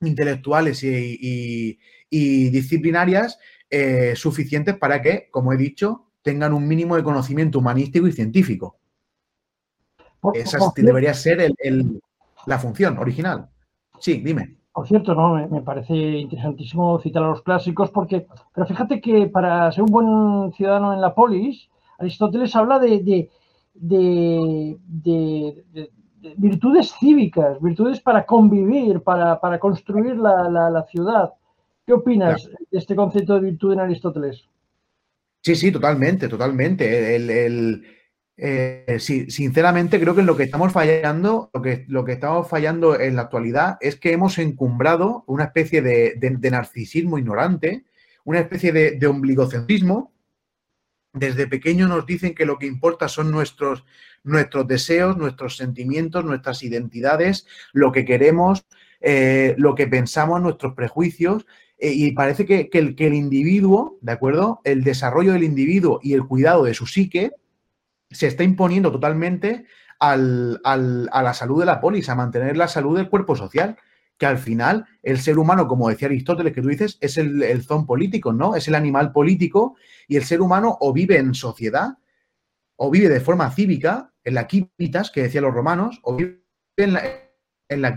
intelectuales 0.00 0.84
y, 0.84 1.78
disciplinarias 2.10 3.38
eh, 3.70 4.14
suficientes 4.16 4.76
para 4.76 5.00
que, 5.00 5.28
como 5.30 5.52
he 5.52 5.56
dicho, 5.56 6.10
tengan 6.22 6.52
un 6.52 6.68
mínimo 6.68 6.96
de 6.96 7.02
conocimiento 7.02 7.58
humanístico 7.58 8.06
y 8.06 8.12
científico. 8.12 8.78
Esa 10.34 10.58
debería 10.76 11.14
ser 11.14 11.52
la 12.46 12.58
función 12.58 12.98
original. 12.98 13.48
Sí, 13.98 14.20
dime. 14.24 14.56
Por 14.72 14.86
cierto, 14.86 15.14
no, 15.14 15.48
me, 15.48 15.62
parece 15.62 15.94
interesantísimo 15.94 17.00
citar 17.00 17.24
a 17.24 17.28
los 17.28 17.42
clásicos 17.42 17.90
porque, 17.90 18.26
pero 18.54 18.66
fíjate 18.66 19.00
que 19.00 19.26
para 19.26 19.72
ser 19.72 19.82
un 19.82 19.90
buen 19.90 20.52
ciudadano 20.52 20.92
en 20.92 21.00
la 21.00 21.14
polis, 21.14 21.68
Aristóteles 21.98 22.54
habla 22.54 22.78
de, 22.78 23.02
de 23.02 23.30
virtudes 26.36 26.92
cívicas, 26.98 27.60
virtudes 27.60 28.00
para 28.00 28.24
convivir, 28.26 29.00
para, 29.00 29.58
construir 29.58 30.16
la, 30.16 30.84
ciudad. 30.90 31.32
¿Qué 31.86 31.92
opinas 31.92 32.48
de 32.70 32.78
este 32.78 32.94
concepto 32.94 33.34
de 33.34 33.40
virtud 33.40 33.72
en 33.72 33.80
Aristóteles? 33.80 34.44
Sí, 35.42 35.54
sí, 35.54 35.72
totalmente, 35.72 36.28
totalmente. 36.28 37.16
El, 37.16 37.84
eh, 38.36 38.98
sinceramente, 39.00 39.98
creo 40.00 40.14
que 40.14 40.20
en 40.20 40.26
lo 40.26 40.36
que 40.36 40.44
estamos 40.44 40.72
fallando, 40.72 41.50
lo 41.52 41.62
que, 41.62 41.84
lo 41.88 42.04
que 42.04 42.12
estamos 42.12 42.48
fallando 42.48 42.98
en 42.98 43.16
la 43.16 43.22
actualidad 43.22 43.78
es 43.80 43.96
que 43.96 44.12
hemos 44.12 44.38
encumbrado 44.38 45.24
una 45.26 45.44
especie 45.44 45.82
de, 45.82 46.18
narcisismo 46.50 47.18
ignorante, 47.18 47.84
una 48.24 48.40
especie 48.40 48.72
de, 48.72 48.92
de 48.92 49.06
ombligocentrismo. 49.06 50.12
Desde 51.12 51.46
pequeño 51.46 51.88
nos 51.88 52.06
dicen 52.06 52.34
que 52.34 52.44
lo 52.44 52.58
que 52.58 52.66
importa 52.66 53.08
son 53.08 53.30
nuestros, 53.30 53.84
nuestros 54.24 54.66
deseos, 54.66 55.16
nuestros 55.16 55.56
sentimientos, 55.56 56.24
nuestras 56.24 56.62
identidades, 56.62 57.46
lo 57.72 57.92
que 57.92 58.04
queremos, 58.04 58.66
eh, 59.00 59.54
lo 59.58 59.74
que 59.74 59.86
pensamos, 59.86 60.40
nuestros 60.40 60.74
prejuicios. 60.74 61.46
Eh, 61.78 61.92
y 61.92 62.12
parece 62.12 62.44
que, 62.44 62.68
el, 62.72 62.94
que, 62.94 63.06
el, 63.06 63.14
individuo, 63.14 63.98
¿de 64.02 64.12
acuerdo? 64.12 64.60
El 64.64 64.84
desarrollo 64.84 65.32
del 65.32 65.44
individuo 65.44 66.00
y 66.02 66.12
el 66.12 66.26
cuidado 66.26 66.64
de 66.64 66.74
su 66.74 66.86
psique 66.86 67.32
se 68.10 68.26
está 68.26 68.42
imponiendo 68.42 68.90
totalmente 68.90 69.64
al, 69.98 70.60
a 70.64 71.22
la 71.22 71.34
salud 71.34 71.60
de 71.60 71.66
la 71.66 71.80
polis, 71.80 72.08
a 72.08 72.14
mantener 72.14 72.56
la 72.56 72.68
salud 72.68 72.96
del 72.96 73.08
cuerpo 73.08 73.36
social 73.36 73.76
que 74.18 74.26
al 74.26 74.38
final 74.38 74.84
el 75.02 75.20
ser 75.20 75.38
humano, 75.38 75.66
como 75.66 75.88
decía 75.88 76.08
Aristóteles, 76.08 76.52
que 76.52 76.60
tú 76.60 76.68
dices, 76.68 76.98
es 77.00 77.16
el, 77.16 77.42
el 77.42 77.62
zon 77.62 77.86
político, 77.86 78.32
¿no? 78.32 78.56
Es 78.56 78.68
el 78.68 78.74
animal 78.74 79.12
político 79.12 79.76
y 80.08 80.16
el 80.16 80.24
ser 80.24 80.40
humano 80.40 80.76
o 80.80 80.92
vive 80.92 81.18
en 81.18 81.34
sociedad 81.34 81.96
o 82.80 82.90
vive 82.90 83.08
de 83.08 83.20
forma 83.20 83.50
cívica, 83.50 84.12
en 84.22 84.34
la 84.34 84.46
quivitas, 84.46 85.10
que 85.10 85.22
decían 85.22 85.44
los 85.44 85.54
romanos, 85.54 85.98
o 86.02 86.14
vive 86.14 86.44
en 86.76 86.92
la, 86.92 87.02
en 87.68 87.82
la 87.82 87.96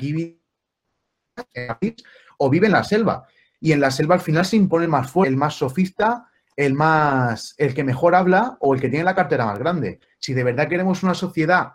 o 2.38 2.50
vive 2.50 2.66
en 2.66 2.74
la 2.74 2.84
selva. 2.84 3.28
Y 3.60 3.74
en 3.74 3.80
la 3.80 3.92
selva 3.92 4.16
al 4.16 4.22
final 4.22 4.44
se 4.44 4.56
impone 4.56 4.86
el 4.86 4.92
más 4.92 5.12
fuerte, 5.12 5.30
el 5.30 5.38
más 5.38 5.54
sofista, 5.54 6.32
el 6.56 6.74
más, 6.74 7.54
el 7.58 7.76
que 7.76 7.84
mejor 7.84 8.16
habla 8.16 8.58
o 8.60 8.74
el 8.74 8.82
que 8.82 8.90
tiene 8.90 9.06
la 9.06 9.14
cartera 9.14 9.46
más 9.46 9.60
grande. 9.60 10.00
Si 10.18 10.34
de 10.34 10.44
verdad 10.44 10.68
queremos 10.68 11.04
una 11.04 11.14
sociedad 11.14 11.74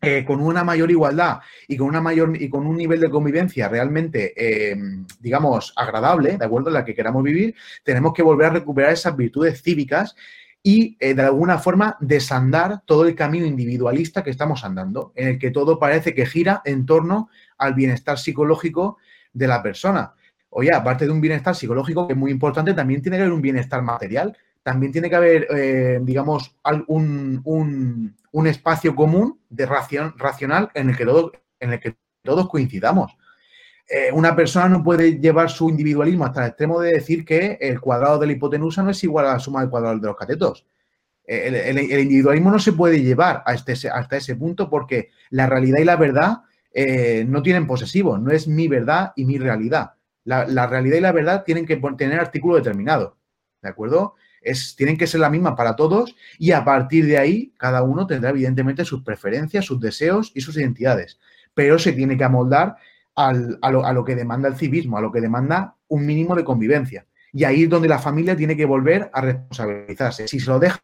eh, 0.00 0.24
con 0.24 0.40
una 0.40 0.64
mayor 0.64 0.90
igualdad 0.90 1.38
y 1.68 1.76
con 1.76 1.86
una 1.86 2.00
mayor 2.00 2.36
y 2.40 2.48
con 2.48 2.66
un 2.66 2.76
nivel 2.76 3.00
de 3.00 3.08
convivencia 3.08 3.68
realmente, 3.68 4.32
eh, 4.36 4.76
digamos, 5.20 5.72
agradable, 5.76 6.36
de 6.38 6.44
acuerdo 6.44 6.70
en 6.70 6.74
la 6.74 6.84
que 6.84 6.94
queramos 6.94 7.22
vivir, 7.22 7.54
tenemos 7.84 8.12
que 8.12 8.22
volver 8.22 8.48
a 8.48 8.54
recuperar 8.54 8.92
esas 8.92 9.16
virtudes 9.16 9.62
cívicas 9.62 10.16
y 10.62 10.96
eh, 11.00 11.14
de 11.14 11.22
alguna 11.22 11.58
forma 11.58 11.96
desandar 12.00 12.82
todo 12.84 13.06
el 13.06 13.14
camino 13.14 13.46
individualista 13.46 14.22
que 14.22 14.30
estamos 14.30 14.64
andando, 14.64 15.12
en 15.16 15.28
el 15.28 15.38
que 15.38 15.50
todo 15.50 15.78
parece 15.78 16.14
que 16.14 16.26
gira 16.26 16.62
en 16.64 16.86
torno 16.86 17.28
al 17.58 17.74
bienestar 17.74 18.18
psicológico 18.18 18.98
de 19.32 19.46
la 19.46 19.62
persona. 19.62 20.14
Oye, 20.50 20.70
aparte 20.74 21.06
de 21.06 21.12
un 21.12 21.20
bienestar 21.20 21.54
psicológico 21.54 22.06
que 22.06 22.12
es 22.12 22.18
muy 22.18 22.30
importante, 22.30 22.74
también 22.74 23.02
tiene 23.02 23.16
que 23.16 23.22
haber 23.22 23.32
un 23.32 23.40
bienestar 23.40 23.82
material, 23.82 24.36
también 24.62 24.92
tiene 24.92 25.10
que 25.10 25.16
haber, 25.16 25.48
eh, 25.50 25.98
digamos, 26.02 26.56
un, 26.86 27.42
un, 28.32 28.46
espacio 28.46 28.94
común 28.94 29.40
de 29.48 29.66
racional 29.66 30.70
en 30.74 30.90
el 30.90 30.96
que, 30.96 31.04
todo, 31.04 31.32
en 31.60 31.72
el 31.72 31.80
que 31.80 31.96
todos 32.22 32.48
coincidamos. 32.48 33.16
Eh, 33.88 34.10
una 34.12 34.34
persona 34.36 34.68
no 34.68 34.82
puede 34.82 35.18
llevar 35.18 35.50
su 35.50 35.68
individualismo 35.68 36.24
hasta 36.24 36.42
el 36.42 36.48
extremo 36.48 36.80
de 36.80 36.92
decir 36.92 37.24
que 37.24 37.58
el 37.60 37.80
cuadrado 37.80 38.18
de 38.18 38.26
la 38.26 38.32
hipotenusa 38.32 38.82
no 38.82 38.90
es 38.90 39.02
igual 39.04 39.26
a 39.26 39.32
la 39.34 39.38
suma 39.38 39.60
del 39.60 39.70
cuadrado 39.70 39.98
de 39.98 40.06
los 40.06 40.16
catetos. 40.16 40.66
Eh, 41.26 41.68
el, 41.68 41.78
individualismo 41.78 42.50
no 42.50 42.58
se 42.58 42.72
puede 42.72 43.02
llevar 43.02 43.42
este, 43.46 43.88
hasta 43.88 44.16
ese 44.16 44.36
punto 44.36 44.70
porque 44.70 45.10
la 45.30 45.46
realidad 45.46 45.80
y 45.80 45.84
la 45.84 45.96
verdad 45.96 46.38
no 47.26 47.42
tienen 47.42 47.66
posesivo, 47.66 48.16
no 48.16 48.30
es 48.30 48.48
mi 48.48 48.66
verdad 48.66 49.12
y 49.14 49.26
mi 49.26 49.36
realidad. 49.36 49.92
La, 50.24 50.66
realidad 50.66 50.96
y 50.96 51.00
la 51.00 51.12
verdad 51.12 51.44
tienen 51.44 51.66
que 51.66 51.76
tener 51.98 52.18
artículo 52.18 52.56
determinado, 52.56 53.18
¿de 53.60 53.68
acuerdo? 53.68 54.14
Es, 54.42 54.74
tienen 54.76 54.96
que 54.96 55.06
ser 55.06 55.20
la 55.20 55.30
misma 55.30 55.54
para 55.56 55.76
todos 55.76 56.16
y 56.38 56.52
a 56.52 56.64
partir 56.64 57.06
de 57.06 57.18
ahí 57.18 57.52
cada 57.58 57.82
uno 57.82 58.06
tendrá 58.06 58.30
evidentemente 58.30 58.84
sus 58.84 59.02
preferencias, 59.02 59.64
sus 59.64 59.80
deseos 59.80 60.32
y 60.34 60.40
sus 60.40 60.56
identidades, 60.56 61.18
pero 61.54 61.78
se 61.78 61.92
tiene 61.92 62.16
que 62.16 62.24
amoldar 62.24 62.76
a, 63.14 63.32
lo, 63.32 64.04
que 64.04 64.16
demanda 64.16 64.48
el 64.48 64.56
civismo, 64.56 64.98
a 64.98 65.00
lo 65.00 65.12
que 65.12 65.20
demanda 65.20 65.76
un 65.88 66.06
mínimo 66.06 66.34
de 66.34 66.44
convivencia. 66.44 67.06
Y 67.32 67.44
ahí 67.44 67.64
es 67.64 67.70
donde 67.70 67.88
la 67.88 67.98
familia 67.98 68.36
tiene 68.36 68.56
que 68.56 68.64
volver 68.64 69.10
a 69.12 69.20
responsabilizarse. 69.20 70.28
Si 70.28 70.40
se 70.40 70.50
lo 70.50 70.58
deja 70.58 70.80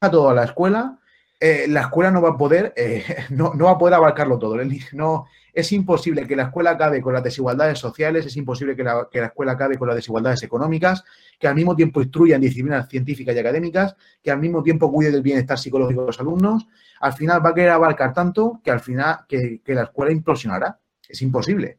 todo 0.00 0.30
a 0.30 0.34
la 0.34 0.44
escuela, 0.44 0.98
eh, 1.40 1.66
la 1.68 1.82
escuela 1.82 2.10
no 2.10 2.20
va 2.20 2.30
a 2.30 2.36
poder, 2.36 2.72
eh, 2.76 3.26
no, 3.30 3.56
va 3.56 3.72
a 3.72 3.78
poder 3.78 3.94
abarcarlo 3.94 4.38
todo. 4.38 4.56
No, 4.92 5.26
es 5.52 5.72
imposible 5.72 6.26
que 6.26 6.36
la 6.36 6.44
escuela 6.44 6.70
acabe 6.70 7.00
con 7.00 7.12
las 7.12 7.22
desigualdades 7.22 7.78
sociales, 7.78 8.26
es 8.26 8.36
imposible 8.36 8.76
que 8.76 8.84
la, 8.84 9.08
que 9.10 9.20
la, 9.20 9.26
escuela 9.26 9.52
acabe 9.52 9.76
con 9.76 9.88
las 9.88 9.96
desigualdades 9.96 10.42
económicas, 10.42 11.04
que 11.38 11.48
al 11.48 11.54
mismo 11.54 11.74
tiempo 11.74 12.00
instruya 12.00 12.36
en 12.36 12.42
disciplinas 12.42 12.88
científicas 12.88 13.34
y 13.34 13.38
académicas, 13.38 13.96
que 14.22 14.30
al 14.30 14.38
mismo 14.38 14.62
tiempo 14.62 14.92
cuide 14.92 15.10
del 15.10 15.22
bienestar 15.22 15.58
psicológico 15.58 16.02
de 16.02 16.06
los 16.08 16.20
alumnos. 16.20 16.66
Al 17.00 17.12
final 17.12 17.44
va 17.44 17.50
a 17.50 17.54
querer 17.54 17.70
abarcar 17.70 18.12
tanto 18.12 18.60
que 18.62 18.70
al 18.70 18.80
final 18.80 19.20
que 19.28 19.60
la 19.66 19.84
escuela 19.84 20.12
implosionará. 20.12 20.78
Es 21.08 21.22
imposible. 21.22 21.78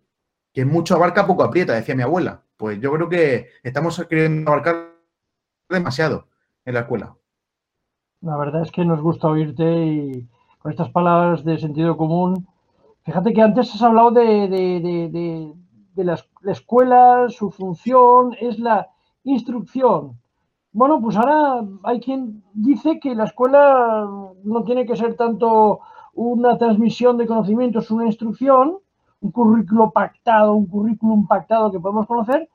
Que 0.51 0.65
mucho 0.65 0.95
abarca, 0.95 1.27
poco 1.27 1.43
aprieta, 1.43 1.73
decía 1.73 1.95
mi 1.95 2.01
abuela. 2.01 2.41
Pues 2.57 2.79
yo 2.81 2.91
creo 2.91 3.07
que 3.07 3.49
estamos 3.63 4.05
queriendo 4.09 4.51
abarcar 4.51 4.95
demasiado 5.69 6.27
en 6.65 6.73
la 6.73 6.81
escuela. 6.81 7.15
La 8.21 8.35
verdad 8.35 8.63
es 8.63 8.71
que 8.71 8.83
nos 8.83 9.01
gusta 9.01 9.29
oírte 9.29 9.63
y 9.63 10.27
con 10.59 10.71
estas 10.71 10.89
palabras 10.89 11.45
de 11.45 11.57
sentido 11.57 11.95
común. 11.95 12.48
Fíjate 13.09 13.33
que 13.33 13.41
antes 13.41 13.73
has 13.73 13.81
hablado 13.81 14.11
de, 14.11 15.55
la, 15.95 16.19
escuela, 16.51 17.25
su 17.29 17.49
función 17.49 18.35
es 18.39 18.59
la 18.59 18.87
instrucción. 19.23 20.19
Bueno, 20.71 21.01
pues 21.01 21.17
ahora 21.17 21.65
hay 21.85 22.01
quien 22.01 22.43
dice 22.53 22.99
que 22.99 23.15
la 23.15 23.23
escuela 23.23 24.07
no 24.43 24.63
tiene 24.63 24.85
que 24.85 24.95
ser 24.95 25.15
tanto 25.15 25.79
una 26.13 26.59
transmisión 26.59 27.17
de 27.17 27.25
conocimientos, 27.25 27.89
una 27.89 28.05
instrucción, 28.05 28.77
un 29.21 29.31
currículo 29.31 29.89
pactado, 29.89 30.53
un 30.53 30.67
currículum 30.67 31.25
pactado 31.25 31.71
que 31.71 31.79
podemos 31.79 32.05
conocer, 32.05 32.47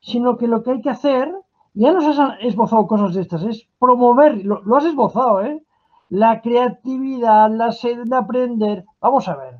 sino 0.00 0.36
que 0.36 0.46
lo 0.46 0.62
que 0.62 0.72
hay 0.72 0.82
que 0.82 0.90
hacer 0.90 1.34
ya 1.72 1.92
nos 1.92 2.04
has 2.04 2.34
esbozado 2.42 2.86
cosas 2.86 3.14
de 3.14 3.22
estas, 3.22 3.44
es 3.44 3.66
promover, 3.78 4.44
lo, 4.44 4.76
has 4.76 4.84
esbozado, 4.84 5.40
¿eh? 5.42 5.64
La 6.10 6.42
creatividad, 6.42 7.50
la 7.50 7.72
sed 7.72 8.04
de 8.04 8.14
aprender. 8.14 8.84
Vamos 9.00 9.26
a 9.26 9.36
ver. 9.36 9.54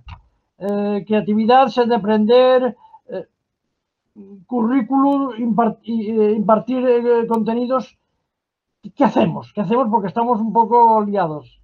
Eh, 0.59 1.05
creatividad, 1.07 1.69
sed 1.69 1.87
de 1.89 1.97
aprender, 1.97 2.77
eh, 3.09 3.27
currículum, 4.47 5.33
eh, 5.85 6.33
impartir 6.35 7.27
contenidos. 7.29 7.99
¿Qué 8.95 9.05
hacemos? 9.05 9.53
¿Qué 9.53 9.61
hacemos? 9.61 9.89
Porque 9.91 10.09
estamos 10.09 10.41
un 10.41 10.53
poco 10.53 11.03
liados. 11.05 11.61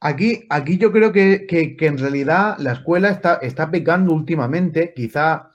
Aquí, 0.00 0.44
aquí 0.50 0.76
yo 0.76 0.92
creo 0.92 1.12
que, 1.12 1.46
en 1.80 1.98
realidad 1.98 2.56
la 2.58 2.72
escuela 2.72 3.08
está, 3.08 3.36
está 3.36 3.70
pecando 3.70 4.12
últimamente, 4.12 4.92
quizá, 4.94 5.52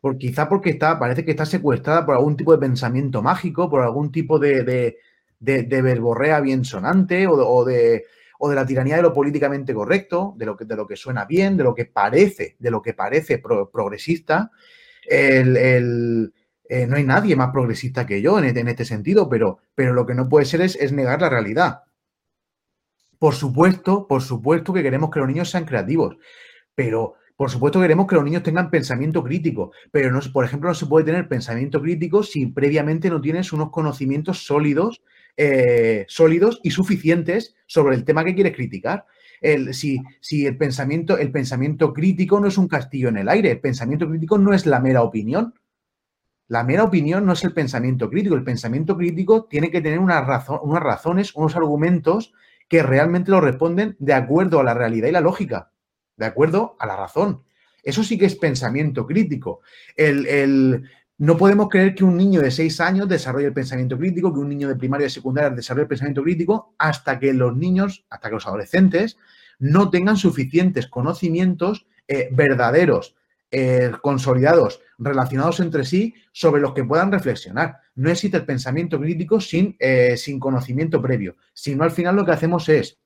por, 0.00 0.16
quizá 0.16 0.48
porque 0.48 0.70
está, 0.70 0.98
parece 0.98 1.24
que 1.24 1.32
está 1.32 1.44
secuestrada 1.44 2.06
por 2.06 2.14
algún 2.14 2.36
tipo 2.36 2.52
de 2.52 2.58
pensamiento 2.58 3.20
mágico, 3.20 3.68
por 3.68 3.82
algún 3.82 4.10
tipo 4.10 4.38
de, 4.38 4.96
verborrea 5.38 6.40
bien 6.40 6.64
sonante 6.64 7.26
o, 7.26 7.64
de, 7.66 8.04
de 8.48 8.54
la 8.54 8.66
tiranía 8.66 8.96
de 8.96 9.02
lo 9.02 9.12
políticamente 9.12 9.74
correcto, 9.74 10.34
de 10.36 10.46
lo 10.46 10.86
que, 10.86 10.96
suena 10.96 11.24
bien, 11.24 11.56
de 11.56 11.64
lo 11.64 11.74
que 11.74 11.84
parece, 11.84 12.56
de 12.58 12.70
lo 12.70 12.80
que 12.80 12.94
parece 12.94 13.38
progresista. 13.38 14.50
El, 15.06 16.32
eh, 16.68 16.86
no 16.86 16.96
hay 16.96 17.04
nadie 17.04 17.34
más 17.36 17.50
progresista 17.50 18.06
que 18.06 18.22
yo 18.22 18.38
en, 18.38 18.56
en 18.56 18.68
este 18.68 18.84
sentido, 18.84 19.28
pero, 19.28 19.58
pero, 19.74 19.92
lo 19.92 20.06
que 20.06 20.14
no 20.14 20.28
puede 20.28 20.46
ser 20.46 20.60
es, 20.60 20.76
es 20.76 20.92
negar 20.92 21.20
la 21.20 21.28
realidad. 21.28 21.82
Por 23.18 23.34
supuesto, 23.34 24.06
por 24.06 24.22
supuesto 24.22 24.72
que 24.72 24.82
queremos 24.82 25.10
que 25.10 25.18
los 25.18 25.28
niños 25.28 25.50
sean 25.50 25.64
creativos, 25.64 26.16
pero 26.74 27.16
por 27.40 27.50
supuesto 27.50 27.80
queremos 27.80 28.06
que 28.06 28.14
los 28.16 28.24
niños 28.24 28.42
tengan 28.42 28.70
pensamiento 28.70 29.24
crítico, 29.24 29.72
pero 29.90 30.12
no, 30.12 30.20
por 30.30 30.44
ejemplo 30.44 30.68
no 30.68 30.74
se 30.74 30.84
puede 30.84 31.06
tener 31.06 31.26
pensamiento 31.26 31.80
crítico 31.80 32.22
si 32.22 32.46
previamente 32.46 33.08
no 33.08 33.20
tienes 33.20 33.52
unos 33.54 33.70
conocimientos 33.70 34.44
sólidos, 34.44 35.02
eh, 35.42 36.04
sólidos 36.06 36.60
y 36.62 36.70
suficientes 36.70 37.54
sobre 37.64 37.96
el 37.96 38.04
tema 38.04 38.24
que 38.24 38.34
quieres 38.34 38.54
criticar. 38.54 39.06
El, 39.40 39.72
si, 39.72 40.02
si 40.20 40.44
el, 40.44 40.58
pensamiento, 40.58 41.16
el 41.16 41.32
pensamiento 41.32 41.94
crítico 41.94 42.38
no 42.40 42.48
es 42.48 42.58
un 42.58 42.68
castillo 42.68 43.08
en 43.08 43.16
el 43.16 43.26
aire, 43.26 43.50
el 43.50 43.58
pensamiento 43.58 44.06
crítico 44.06 44.36
no 44.36 44.52
es 44.52 44.66
la 44.66 44.80
mera 44.80 45.02
opinión. 45.02 45.54
La 46.46 46.62
mera 46.62 46.84
opinión 46.84 47.24
no 47.24 47.32
es 47.32 47.42
el 47.42 47.54
pensamiento 47.54 48.10
crítico. 48.10 48.34
El 48.34 48.44
pensamiento 48.44 48.98
crítico 48.98 49.46
tiene 49.46 49.70
que 49.70 49.80
tener 49.80 49.98
una 49.98 50.20
razón, 50.20 50.60
unas 50.62 50.82
razones, 50.82 51.34
unos 51.34 51.56
argumentos 51.56 52.34
que 52.68 52.82
realmente 52.82 53.30
lo 53.30 53.40
responden 53.40 53.96
de 53.98 54.12
acuerdo 54.12 54.60
a 54.60 54.64
la 54.64 54.74
realidad 54.74 55.08
y 55.08 55.12
la 55.12 55.22
lógica, 55.22 55.72
de 56.18 56.26
acuerdo 56.26 56.76
a 56.78 56.86
la 56.86 56.96
razón. 56.96 57.44
Eso 57.82 58.04
sí 58.04 58.18
que 58.18 58.26
es 58.26 58.36
pensamiento 58.36 59.06
crítico. 59.06 59.62
El, 59.96 60.84
no 61.20 61.36
podemos 61.36 61.68
creer 61.68 61.94
que 61.94 62.02
un 62.02 62.16
niño 62.16 62.40
de 62.40 62.50
seis 62.50 62.80
años 62.80 63.06
desarrolle 63.06 63.48
el 63.48 63.52
pensamiento 63.52 63.98
crítico, 63.98 64.32
que 64.32 64.40
un 64.40 64.48
niño 64.48 64.68
de 64.68 64.76
primaria 64.76 65.06
y 65.06 65.10
secundaria 65.10 65.50
desarrolle 65.50 65.82
el 65.82 65.88
pensamiento 65.88 66.22
crítico, 66.22 66.74
hasta 66.78 67.18
que 67.18 67.34
los 67.34 67.54
niños, 67.54 68.06
hasta 68.08 68.30
que 68.30 68.36
los 68.36 68.46
adolescentes 68.46 69.18
no 69.58 69.90
tengan 69.90 70.16
suficientes 70.16 70.86
conocimientos 70.86 71.86
eh, 72.08 72.30
verdaderos, 72.32 73.16
eh, 73.50 73.92
consolidados, 74.00 74.80
relacionados 74.96 75.60
entre 75.60 75.84
sí, 75.84 76.14
sobre 76.32 76.62
los 76.62 76.72
que 76.72 76.84
puedan 76.84 77.12
reflexionar. 77.12 77.76
No 77.96 78.08
existe 78.08 78.38
el 78.38 78.46
pensamiento 78.46 78.98
crítico 78.98 79.42
sin, 79.42 79.76
eh, 79.78 80.16
sin 80.16 80.40
conocimiento 80.40 81.02
previo, 81.02 81.36
sino 81.52 81.84
al 81.84 81.90
final 81.90 82.16
lo 82.16 82.24
que 82.24 82.32
hacemos 82.32 82.66
es 82.70 82.98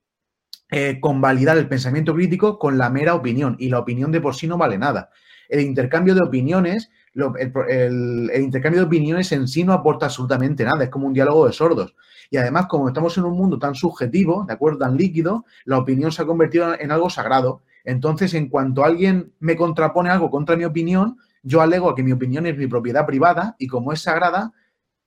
convalidar 1.01 1.57
el 1.57 1.69
pensamiento 1.69 2.15
crítico 2.15 2.59
con 2.59 2.79
la 2.79 2.91
mera 2.91 3.15
opinión 3.15 3.55
y 3.61 3.69
la 3.69 3.79
opinión 3.79 4.11
de 4.11 4.21
por 4.21 4.35
sí 4.35 4.49
no 4.49 4.59
vale 4.59 4.77
nada. 4.77 5.11
El 5.49 5.61
intercambio 5.61 6.15
de 6.15 6.23
opiniones, 6.23 6.91
el, 7.15 8.31
intercambio 8.35 8.81
de 8.81 8.87
opiniones 8.87 9.31
en 9.33 9.47
sí 9.47 9.65
no 9.65 9.73
aporta 9.73 10.07
absolutamente 10.07 10.65
nada, 10.65 10.85
es 10.85 10.91
como 10.91 11.07
un 11.07 11.13
diálogo 11.13 11.47
de 11.47 11.53
sordos. 11.53 11.95
Y 12.31 12.37
además, 12.37 12.67
como 12.67 12.89
estamos 12.89 13.17
en 13.19 13.25
un 13.25 13.37
mundo 13.37 13.59
tan 13.59 13.75
subjetivo, 13.75 14.45
¿de 14.47 14.55
acuerdo? 14.55 14.79
Tan 14.79 14.97
líquido, 14.97 15.45
la 15.65 15.79
opinión 15.79 16.11
se 16.11 16.23
ha 16.23 16.27
convertido 16.27 16.75
en 16.79 16.91
algo 16.91 17.11
sagrado 17.11 17.63
entonces, 17.85 18.33
en 18.33 18.49
cuanto 18.49 18.85
alguien 18.85 19.35
me 19.39 19.57
contrapone 19.57 20.09
algo 20.09 20.31
contra 20.31 20.57
mi 20.57 20.65
opinión, 20.65 21.19
yo 21.43 21.61
alego 21.61 21.91
a 21.91 21.95
que 21.95 22.03
mi 22.03 22.13
opinión 22.13 22.47
es 22.47 22.57
mi 22.57 22.67
propiedad 22.67 23.07
privada 23.07 23.55
y 23.59 23.67
como 23.67 23.93
es 23.93 24.01
sagrada, 24.01 24.53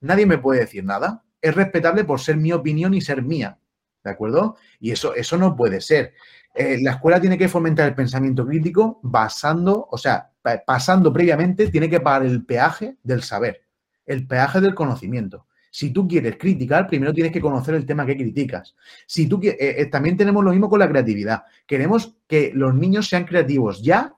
nadie 0.00 0.26
me 0.26 0.38
puede 0.38 0.60
decir 0.60 0.84
nada. 0.84 1.24
Es 1.42 1.54
respetable 1.54 2.04
por 2.04 2.20
ser 2.20 2.36
mi 2.36 2.52
opinión 2.52 2.94
y 2.94 3.00
ser 3.00 3.22
mía. 3.22 3.58
¿De 4.04 4.10
acuerdo? 4.10 4.56
Y 4.78 4.92
eso, 4.92 5.12
eso 5.14 5.36
no 5.36 5.56
puede 5.56 5.80
ser. 5.80 6.14
Eh, 6.54 6.78
la 6.80 6.92
escuela 6.92 7.20
tiene 7.20 7.36
que 7.36 7.48
fomentar 7.48 7.88
el 7.88 7.94
pensamiento 7.96 8.46
crítico 8.46 9.00
basando, 9.02 9.88
o 9.90 9.98
sea, 9.98 10.30
pasando 10.66 11.12
previamente, 11.12 11.68
tiene 11.68 11.88
que 11.88 12.00
pagar 12.00 12.26
el 12.26 12.44
peaje 12.44 12.96
del 13.02 13.22
saber, 13.22 13.62
el 14.06 14.26
peaje 14.26 14.60
del 14.60 14.74
conocimiento. 14.74 15.46
Si 15.70 15.90
tú 15.90 16.08
quieres 16.08 16.36
criticar, 16.36 16.86
primero 16.86 17.12
tienes 17.12 17.32
que 17.32 17.40
conocer 17.40 17.74
el 17.74 17.86
tema 17.86 18.06
que 18.06 18.16
criticas. 18.16 18.74
Si 19.06 19.26
tú 19.26 19.40
eh, 19.42 19.56
eh, 19.58 19.86
también 19.86 20.16
tenemos 20.16 20.42
lo 20.42 20.50
mismo 20.50 20.68
con 20.68 20.80
la 20.80 20.88
creatividad. 20.88 21.42
Queremos 21.66 22.16
que 22.26 22.52
los 22.54 22.74
niños 22.74 23.08
sean 23.08 23.24
creativos 23.24 23.82
ya 23.82 24.14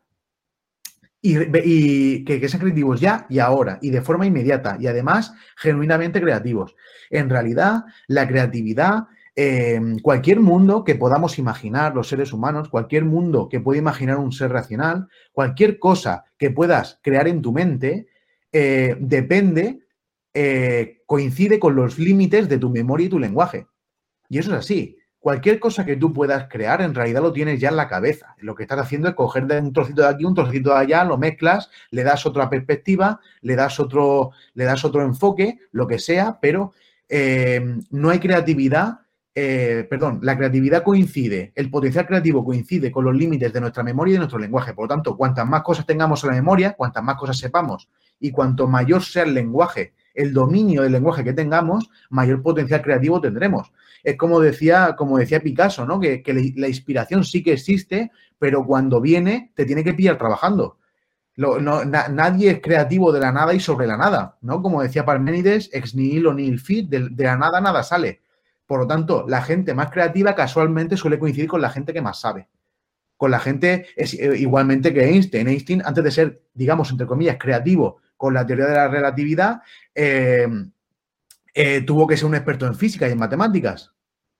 y, 1.23 2.25
que, 2.25 2.49
sean 2.49 2.62
creativos 2.62 3.01
ya 3.01 3.27
y 3.29 3.40
ahora 3.40 3.79
y 3.83 3.90
de 3.90 4.01
forma 4.01 4.27
inmediata 4.27 4.79
y 4.81 4.87
además 4.87 5.35
genuinamente 5.57 6.21
creativos. 6.21 6.75
En 7.11 7.29
realidad, 7.29 7.85
la 8.07 8.27
creatividad, 8.27 9.09
em, 9.40 9.98
cualquier 9.98 10.40
mundo 10.40 10.85
que 10.85 10.94
podamos 10.94 11.38
imaginar 11.38 11.94
los 11.94 12.09
seres 12.09 12.33
humanos, 12.33 12.68
cualquier 12.68 13.05
mundo 13.05 13.48
que 13.48 13.61
pueda 13.61 13.79
imaginar 13.79 14.18
un 14.18 14.33
ser 14.33 14.50
racional, 14.50 15.09
cualquier 15.33 15.79
cosa 15.79 16.24
que 16.38 16.50
puedas 16.50 16.98
crear 17.03 17.29
en 17.29 17.42
tu 17.42 17.53
mente, 17.53 18.07
eh, 18.53 18.96
depende 19.00 19.81
eh, 20.33 21.03
coincide 21.07 21.59
con 21.59 21.74
los 21.74 21.98
límites 21.98 22.48
de 22.48 22.59
tu 22.59 22.70
memoria 22.70 23.07
y 23.07 23.11
tu 23.11 23.18
lenguaje. 23.18 23.66
Y 24.29 24.38
eso 24.38 24.53
es 24.53 24.59
así. 24.59 24.96
Cualquier 25.18 25.59
cosa 25.59 25.85
que 25.85 25.96
tú 25.96 26.12
puedas 26.12 26.46
crear, 26.48 26.81
en 26.81 26.94
realidad 26.94 27.20
lo 27.20 27.33
tienes 27.33 27.61
ya 27.61 27.68
en 27.68 27.76
la 27.76 27.88
cabeza. 27.88 28.37
Lo 28.38 28.55
que 28.55 28.62
estás 28.62 28.79
haciendo 28.79 29.09
es 29.09 29.14
coger 29.14 29.46
de 29.46 29.59
un 29.59 29.72
trocito 29.72 30.03
de 30.03 30.09
aquí, 30.09 30.24
un 30.24 30.35
trocito 30.35 30.70
de 30.70 30.79
allá, 30.79 31.05
lo 31.05 31.18
mezclas, 31.18 31.68
le 31.90 32.05
das 32.05 32.24
otra 32.26 32.48
perspectiva, 32.48 33.20
le 33.42 33.57
das 33.57 33.81
otro, 33.81 34.31
le 34.55 34.64
das 34.64 34.85
otro 34.85 35.03
enfoque, 35.03 35.59
lo 35.72 35.87
que 35.87 35.98
sea, 35.98 36.38
pero 36.40 36.72
eh, 37.09 37.61
no 37.90 38.11
hay 38.11 38.20
creatividad. 38.20 39.00
Eh, 39.35 39.87
perdón, 39.88 40.19
la 40.23 40.37
creatividad 40.37 40.83
coincide, 40.83 41.53
el 41.55 41.71
potencial 41.71 42.07
creativo 42.07 42.45
coincide 42.45 42.90
con 42.90 43.05
los 43.05 43.14
límites 43.14 43.53
de 43.53 43.61
nuestra 43.61 43.83
memoria 43.83 44.11
y 44.11 44.14
de 44.14 44.19
nuestro 44.19 44.38
lenguaje. 44.38 44.75
Por 44.75 44.85
lo 44.85 44.88
tanto, 44.88 45.16
cuantas 45.16 45.47
más 45.47 45.62
cosas 45.62 45.87
tengamos 45.87 46.23
en 46.25 46.31
la 46.31 46.37
memoria, 46.37 46.73
cuantas 46.73 47.03
más 47.05 47.16
cosas 47.16 47.38
sepamos 47.38 47.88
y 48.19 48.31
cuanto 48.33 48.66
mayor 48.66 49.03
sea 49.03 49.23
el 49.23 49.35
lenguaje 49.35 49.95
el 50.14 50.33
dominio 50.33 50.83
del 50.83 50.93
lenguaje 50.93 51.25
que 51.25 51.33
tengamos, 51.33 51.90
mayor 52.11 52.43
potencial 52.43 52.83
creativo 52.83 53.21
tendremos. 53.21 53.73
Es 54.03 54.16
como 54.16 54.40
decía, 54.40 54.95
como 54.97 55.19
decía 55.19 55.40
Picasso, 55.40 55.85
¿no? 55.85 56.01
Que, 56.01 56.23
la 56.57 56.69
inspiración 56.69 57.25
sí 57.25 57.43
que 57.43 57.53
existe, 57.53 58.11
pero 58.38 58.64
cuando 58.64 59.01
viene 59.01 59.53
te 59.55 59.64
tiene 59.64 59.85
que 59.85 59.95
pillar 59.95 60.19
trabajando. 60.19 60.79
nadie 61.37 62.51
es 62.51 62.61
creativo 62.61 63.12
de 63.12 63.21
la 63.21 63.33
nada 63.33 63.55
y 63.55 63.61
sobre 63.61 63.87
la 63.87 63.97
nada, 63.97 64.38
¿no? 64.40 64.62
Como 64.62 64.83
decía 64.83 65.05
Parménides, 65.05 65.71
ex 65.73 65.95
nihilo 65.95 66.35
nihil 66.35 66.61
fit, 66.61 66.88
de, 66.88 67.11
la 67.25 67.37
nada 67.37 67.61
nada 67.61 67.83
sale. 67.83 68.23
Por 68.70 68.78
lo 68.78 68.87
tanto, 68.87 69.24
la 69.26 69.42
gente 69.42 69.74
más 69.74 69.90
creativa 69.90 70.37
casualmente 70.37 70.96
suele 70.96 71.18
coincidir 71.18 71.48
con 71.48 71.61
la 71.61 71.70
gente 71.70 71.92
que 71.92 72.00
más 72.00 72.20
sabe. 72.20 72.46
Con 73.16 73.33
la 73.33 73.40
gente 73.40 73.88
es, 73.96 74.14
eh, 74.14 74.38
igualmente 74.38 74.94
que 74.94 75.06
Einstein. 75.06 75.48
Einstein, 75.48 75.83
antes 75.85 76.04
de 76.04 76.11
ser, 76.12 76.42
digamos, 76.54 76.88
entre 76.92 77.09
comillas, 77.09 77.37
creativo 77.37 77.96
con 78.16 78.33
la 78.33 78.46
teoría 78.46 78.66
de 78.66 78.74
la 78.76 78.87
relatividad, 78.87 79.62
eh, 79.92 80.46
eh, 81.52 81.80
tuvo 81.80 82.06
que 82.06 82.16
ser 82.16 82.26
un 82.26 82.37
experto 82.37 82.64
en 82.64 82.76
física 82.76 83.09
y 83.09 83.11
en 83.11 83.18
matemáticas. 83.18 83.90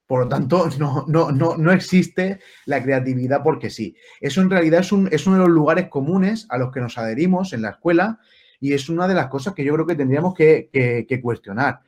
Por 0.07 0.21
lo 0.21 0.29
tanto, 0.29 0.69
no, 0.79 1.03
no, 1.09 1.33
no, 1.33 1.57
no 1.57 1.71
existe 1.73 2.39
la 2.67 2.81
creatividad 2.81 3.43
porque 3.43 3.69
sí. 3.69 3.97
Eso 4.21 4.39
en 4.39 4.49
realidad 4.49 4.79
es, 4.79 4.93
uno 4.93 5.09
de 5.09 5.39
los 5.41 5.49
lugares 5.49 5.89
comunes 5.89 6.47
a 6.47 6.57
los 6.57 6.71
que 6.71 6.79
nos 6.79 6.97
adherimos 6.97 7.51
en 7.51 7.63
la 7.63 7.71
escuela 7.71 8.17
y 8.61 8.71
es 8.71 8.87
una 8.87 9.09
de 9.09 9.13
las 9.13 9.27
cosas 9.27 9.53
que 9.53 9.65
yo 9.65 9.73
creo 9.73 9.85
que 9.85 9.95
tendríamos 9.95 10.33
que, 10.33 11.19
cuestionar. 11.21 11.81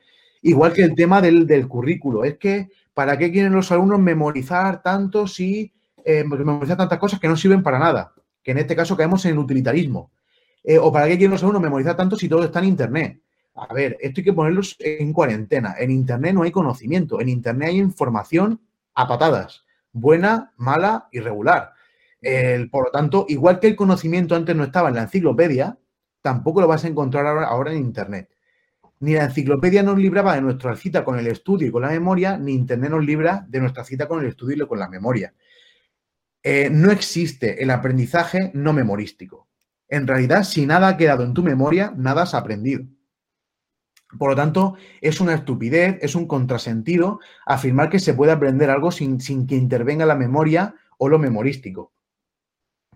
Igual 0.46 0.74
que 0.74 0.82
el 0.82 0.94
tema 0.94 1.22
del, 1.22 1.66
currículo. 1.68 2.22
Es 2.22 2.36
que, 2.36 2.68
¿para 2.92 3.16
qué 3.16 3.32
quieren 3.32 3.54
los 3.54 3.72
alumnos 3.72 3.98
memorizar 3.98 4.82
tanto 4.82 5.26
si 5.26 5.72
eh, 6.04 6.22
memorizar 6.22 6.76
tantas 6.76 6.98
cosas 6.98 7.18
que 7.18 7.28
no 7.28 7.36
sirven 7.36 7.62
para 7.62 7.78
nada? 7.78 8.12
Que 8.42 8.50
en 8.50 8.58
este 8.58 8.76
caso 8.76 8.94
caemos 8.94 9.24
en 9.24 9.32
el 9.32 9.38
utilitarismo. 9.38 10.10
Eh, 10.62 10.76
¿O 10.78 10.92
para 10.92 11.06
qué 11.06 11.16
quieren 11.16 11.30
los 11.30 11.42
alumnos 11.42 11.62
memorizar 11.62 11.96
tanto 11.96 12.16
si 12.16 12.28
todo 12.28 12.44
está 12.44 12.58
en 12.58 12.66
Internet? 12.66 13.20
A 13.54 13.72
ver, 13.72 13.96
esto 14.02 14.20
hay 14.20 14.24
que 14.24 14.32
ponerlos 14.34 14.76
en 14.80 15.14
cuarentena. 15.14 15.76
En 15.78 15.90
Internet 15.90 16.34
no 16.34 16.42
hay 16.42 16.50
conocimiento, 16.50 17.22
en 17.22 17.30
Internet 17.30 17.70
hay 17.70 17.78
información 17.78 18.60
a 18.94 19.08
patadas, 19.08 19.64
buena, 19.92 20.52
mala 20.58 21.08
y 21.10 21.20
regular. 21.20 21.72
por 22.70 22.84
lo 22.84 22.90
tanto, 22.90 23.24
igual 23.28 23.60
que 23.60 23.68
el 23.68 23.76
conocimiento 23.76 24.34
antes 24.34 24.54
no 24.54 24.64
estaba 24.64 24.90
en 24.90 24.96
la 24.96 25.02
enciclopedia, 25.04 25.78
tampoco 26.20 26.60
lo 26.60 26.68
vas 26.68 26.84
a 26.84 26.88
encontrar 26.88 27.26
ahora, 27.26 27.72
en 27.72 27.78
Internet. 27.78 28.28
Ni 29.04 29.12
la 29.12 29.24
enciclopedia 29.24 29.82
nos 29.82 29.98
libraba 29.98 30.34
de 30.34 30.40
nuestra 30.40 30.74
cita 30.76 31.04
con 31.04 31.18
el 31.18 31.26
estudio 31.26 31.68
y 31.68 31.70
con 31.70 31.82
la 31.82 31.90
memoria, 31.90 32.38
ni 32.38 32.54
Internet 32.54 32.90
nos 32.90 33.04
libra 33.04 33.44
de 33.50 33.60
nuestra 33.60 33.84
cita 33.84 34.08
con 34.08 34.22
el 34.22 34.28
estudio 34.28 34.64
y 34.64 34.66
con 34.66 34.78
la 34.78 34.88
memoria. 34.88 35.34
Eh, 36.42 36.70
no 36.70 36.90
existe 36.90 37.62
el 37.62 37.70
aprendizaje 37.70 38.50
no 38.54 38.72
memorístico. 38.72 39.46
En 39.90 40.06
realidad, 40.06 40.42
si 40.44 40.64
nada 40.64 40.88
ha 40.88 40.96
quedado 40.96 41.22
en 41.22 41.34
tu 41.34 41.42
memoria, 41.42 41.92
nada 41.94 42.22
has 42.22 42.32
aprendido. 42.32 42.86
Por 44.18 44.30
lo 44.30 44.36
tanto, 44.36 44.76
es 45.02 45.20
una 45.20 45.34
estupidez, 45.34 45.98
es 46.00 46.14
un 46.14 46.26
contrasentido 46.26 47.20
afirmar 47.44 47.90
que 47.90 47.98
se 47.98 48.14
puede 48.14 48.32
aprender 48.32 48.70
algo 48.70 48.90
sin, 48.90 49.20
sin 49.20 49.46
que 49.46 49.56
intervenga 49.56 50.06
la 50.06 50.14
memoria 50.14 50.76
o 50.96 51.10
lo 51.10 51.18
memorístico. 51.18 51.92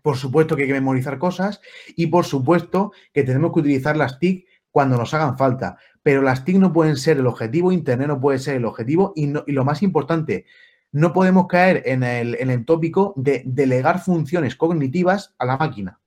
Por 0.01 0.17
supuesto 0.17 0.57
que 0.57 0.63
hay 0.63 0.69
que 0.69 0.75
memorizar 0.75 1.19
cosas 1.19 1.61
y 1.97 2.07
por 2.07 2.25
supuesto 2.25 2.93
que 3.13 3.25
tenemos 3.25 3.53
que 3.53 3.61
utilizar 3.61 3.95
las 3.95 4.19
TIC 4.19 4.47
cuando 4.71 4.97
nos 4.97 5.13
hagan 5.15 5.37
falta. 5.37 5.79
Pero 6.03 6.23
las 6.23 6.45
TIC 6.45 6.57
no 6.57 6.73
pueden 6.73 6.97
ser 6.97 7.19
el 7.19 7.27
objetivo, 7.27 7.73
Internet 7.73 8.09
no 8.09 8.21
puede 8.21 8.39
ser 8.39 8.57
el 8.57 8.65
objetivo 8.65 9.13
y, 9.17 9.27
lo 9.27 9.65
más 9.65 9.83
importante, 9.83 10.47
no 10.93 11.13
podemos 11.13 11.47
caer 11.47 11.83
en 11.87 12.03
el, 12.03 12.65
tópico 12.65 13.13
de 13.17 13.43
delegar 13.45 14.01
funciones 14.01 14.57
cognitivas 14.57 15.35
a 15.39 15.45
la 15.45 15.57
máquina. 15.57 16.01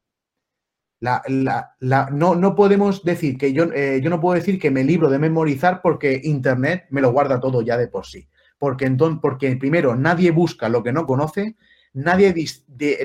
no, 1.02 2.36
no, 2.36 2.56
podemos 2.56 3.04
decir 3.04 3.38
que 3.38 3.54
yo, 3.54 3.66
eh, 3.74 4.00
yo 4.04 4.10
no 4.10 4.20
puedo 4.20 4.36
decir 4.36 4.60
que 4.60 4.72
me 4.72 4.84
libro 4.84 5.10
de 5.10 5.20
memorizar 5.20 5.82
porque 5.82 6.22
Internet 6.24 6.86
me 6.90 7.02
lo 7.02 7.12
guarda 7.12 7.40
todo 7.40 7.62
ya 7.62 7.78
de 7.78 7.88
por 7.88 8.06
sí. 8.06 8.28
Porque, 8.58 8.86
entonces, 8.86 9.20
porque 9.22 9.56
primero 9.56 9.96
nadie 9.96 10.32
busca 10.32 10.70
lo 10.70 10.84
que 10.84 10.94
no 10.94 11.06
conoce, 11.06 11.56
nadie, 11.94 12.34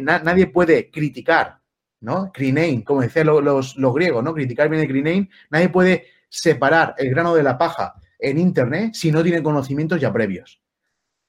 nadie 0.02 0.46
puede 0.46 0.90
criticar 0.90 1.60
¿no? 2.00 2.30
Crinein, 2.32 2.82
como 2.82 3.02
decían 3.02 3.26
los, 3.26 3.76
los, 3.76 3.94
griegos, 3.94 4.22
¿no? 4.22 4.34
Criticar 4.34 4.68
viene 4.68 4.82
de 4.82 4.88
Crinein. 4.88 5.30
Nadie 5.50 5.68
puede 5.68 6.06
separar 6.28 6.94
el 6.98 7.10
grano 7.10 7.34
de 7.34 7.42
la 7.42 7.56
paja 7.58 7.94
en 8.18 8.38
Internet 8.38 8.94
si 8.94 9.10
no 9.10 9.22
tiene 9.22 9.42
conocimientos 9.42 10.00
ya 10.00 10.12
previos. 10.12 10.60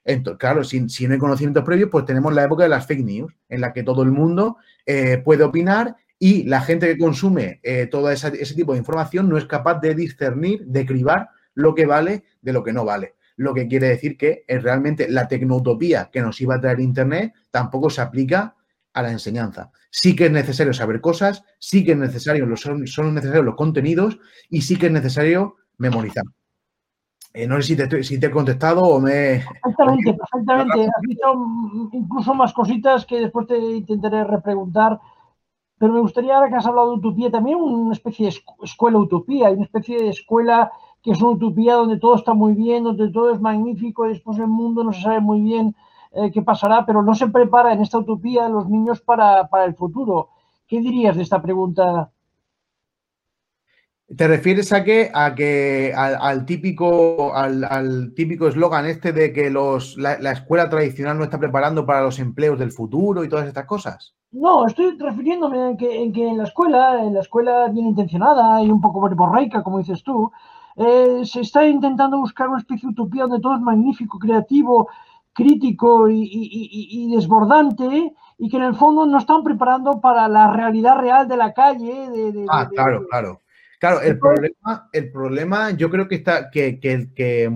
Entonces, 0.04 0.40
claro, 0.40 0.64
si, 0.64 0.80
no 0.80 1.14
hay 1.14 1.20
conocimientos 1.20 1.66
previos, 1.66 1.90
pues 1.92 2.06
tenemos 2.06 2.34
la 2.34 2.46
época 2.46 2.64
de 2.64 2.70
las 2.70 2.88
fake 2.88 3.04
news, 3.04 3.34
en 3.50 3.60
la 3.60 3.74
que 3.74 3.84
todo 3.84 4.04
el 4.04 4.12
mundo 4.12 4.58
eh, 4.86 5.18
puede 5.18 5.44
opinar 5.44 5.98
y 6.18 6.44
la 6.44 6.62
gente 6.62 6.88
que 6.88 6.98
consume 6.98 7.60
eh, 7.62 7.88
todo 7.88 8.10
ese 8.10 8.32
tipo 8.56 8.72
de 8.72 8.80
información 8.80 9.30
no 9.30 9.38
es 9.38 9.46
capaz 9.46 9.80
de 9.82 9.94
discernir, 9.94 10.66
de 10.66 10.86
cribar 10.86 11.30
lo 11.54 11.76
que 11.76 11.86
vale 11.86 12.24
de 12.42 12.54
lo 12.54 12.64
que 12.64 12.72
no 12.72 12.86
vale. 12.86 13.16
Lo 13.36 13.54
que 13.54 13.68
quiere 13.68 13.90
decir 13.90 14.18
que 14.18 14.46
es 14.48 14.64
realmente 14.64 15.10
la 15.10 15.28
tecnotopía 15.28 16.10
que 16.12 16.22
nos 16.22 16.40
iba 16.40 16.56
a 16.56 16.62
traer 16.62 16.80
Internet 16.80 17.34
tampoco 17.52 17.90
se 17.90 18.02
aplica 18.02 18.56
a 18.94 19.02
la 19.02 19.12
enseñanza. 19.12 19.72
Sí 20.00 20.16
que 20.16 20.28
es 20.28 20.32
necesario 20.32 20.74
saber 20.74 21.02
cosas, 21.02 21.44
sí 21.58 21.84
que 21.84 21.94
es 21.94 21.98
necesario, 21.98 22.46
son, 22.56 22.86
son 22.86 23.16
necesarios 23.16 23.46
los 23.46 23.56
contenidos 23.56 24.20
y 24.48 24.62
sí 24.62 24.78
que 24.78 24.86
es 24.86 24.92
necesario 24.92 25.56
memorizar. 25.80 26.24
Eh, 27.34 27.48
no 27.48 27.56
sé 27.56 27.64
si 27.64 27.76
te, 27.76 28.04
si 28.04 28.20
te, 28.20 28.28
he 28.28 28.32
contestado 28.32 28.84
o 28.84 29.00
me... 29.00 29.44
Perfectamente, 29.64 30.14
perfectamente. 30.14 30.82
Has 30.82 31.02
dicho 31.02 31.34
incluso 31.94 32.36
más 32.36 32.54
cositas 32.54 33.08
que 33.08 33.22
después 33.22 33.48
te 33.48 33.58
intentaré 33.58 34.24
repreguntar. 34.24 35.00
Pero 35.80 35.94
me 35.94 36.02
gustaría, 36.02 36.36
ahora 36.36 36.50
que 36.50 36.58
has 36.58 36.68
hablado 36.68 36.92
de 36.92 36.98
utopía, 36.98 37.32
también 37.32 37.58
una 37.58 37.94
especie 37.94 38.28
de 38.28 38.36
escuela 38.62 39.00
utopía, 39.00 39.50
una 39.50 39.66
especie 39.66 39.98
de 39.98 40.10
escuela 40.10 40.72
que 41.02 41.10
es 41.10 41.22
una 41.24 41.32
utopía 41.32 41.74
donde 41.74 41.98
todo 41.98 42.14
está 42.14 42.36
muy 42.36 42.54
bien, 42.54 42.84
donde 42.84 43.10
todo 43.10 43.34
es 43.34 43.42
magnífico 43.42 44.06
y 44.06 44.10
después 44.10 44.38
el 44.38 44.48
mundo 44.48 44.84
no 44.84 44.94
se 44.94 45.02
sabe 45.02 45.22
muy 45.22 45.42
bien 45.42 45.76
eh, 46.18 46.32
qué 46.32 46.42
pasará, 46.42 46.86
pero 46.86 47.04
no 47.04 47.14
se 47.14 47.28
prepara 47.28 47.74
en 47.74 47.82
esta 47.82 48.00
utopía 48.00 48.50
los 48.50 48.68
niños 48.68 49.02
para, 49.02 49.48
el 49.66 49.76
futuro. 49.76 50.30
¿Qué 50.68 50.80
dirías 50.82 51.16
de 51.16 51.22
esta 51.22 51.42
pregunta? 51.42 52.10
¿Te 54.16 54.28
refieres 54.28 54.74
a 54.74 54.84
que, 54.84 55.12
a 55.14 55.36
que 55.36 55.94
al, 55.96 56.46
típico 56.46 57.36
al, 57.36 58.14
típico 58.16 58.48
eslogan 58.48 58.86
este 58.86 59.12
de 59.12 59.32
que 59.32 59.50
los, 59.50 59.98
la, 59.98 60.32
escuela 60.32 60.70
tradicional 60.70 61.18
no 61.18 61.26
está 61.26 61.38
preparando 61.38 61.86
para 61.86 62.02
los 62.02 62.18
empleos 62.18 62.58
del 62.58 62.72
futuro 62.72 63.24
y 63.24 63.30
todas 63.30 63.48
estas 63.48 63.66
cosas? 63.66 64.16
No, 64.32 64.66
estoy 64.66 64.98
refiriéndome 64.98 65.72
en 65.72 65.78
que, 65.78 66.30
en 66.30 66.38
la 66.38 66.46
escuela, 66.46 67.04
en 67.04 67.14
la 67.14 67.20
escuela 67.20 67.68
bien 67.68 67.88
intencionada 67.88 68.62
y 68.64 68.72
un 68.72 68.82
poco 68.82 69.08
borreica, 69.10 69.62
como 69.62 69.80
dices 69.80 70.02
tú, 70.04 70.32
eh, 70.78 71.22
se 71.26 71.42
está 71.42 71.66
intentando 71.66 72.18
buscar 72.18 72.50
una 72.50 72.60
especie 72.60 72.88
de 72.88 72.94
utopía 72.94 73.24
donde 73.24 73.40
todo 73.40 73.56
es 73.56 73.62
magnífico, 73.62 74.20
creativo, 74.20 74.90
crítico 75.38 76.10
y, 76.10 77.12
desbordante 77.16 78.12
y 78.40 78.50
que 78.50 78.58
en 78.58 78.64
el 78.64 78.76
fondo 78.76 79.06
no 79.06 79.20
están 79.20 79.44
preparando 79.44 80.02
para 80.02 80.28
la 80.28 80.52
realidad 80.52 80.98
real 80.98 81.28
de 81.28 81.38
la 81.38 81.54
calle. 81.54 82.10
ah, 82.50 82.68
claro, 82.74 83.06
claro. 83.08 83.42
Claro, 83.80 84.02
el 84.02 84.18
problema, 84.18 84.90
el 84.92 85.12
problema 85.12 85.70
yo 85.70 85.92
creo 85.92 86.08
que 86.08 86.16
está 86.16 86.50
que, 86.50 86.80
que, 86.80 87.52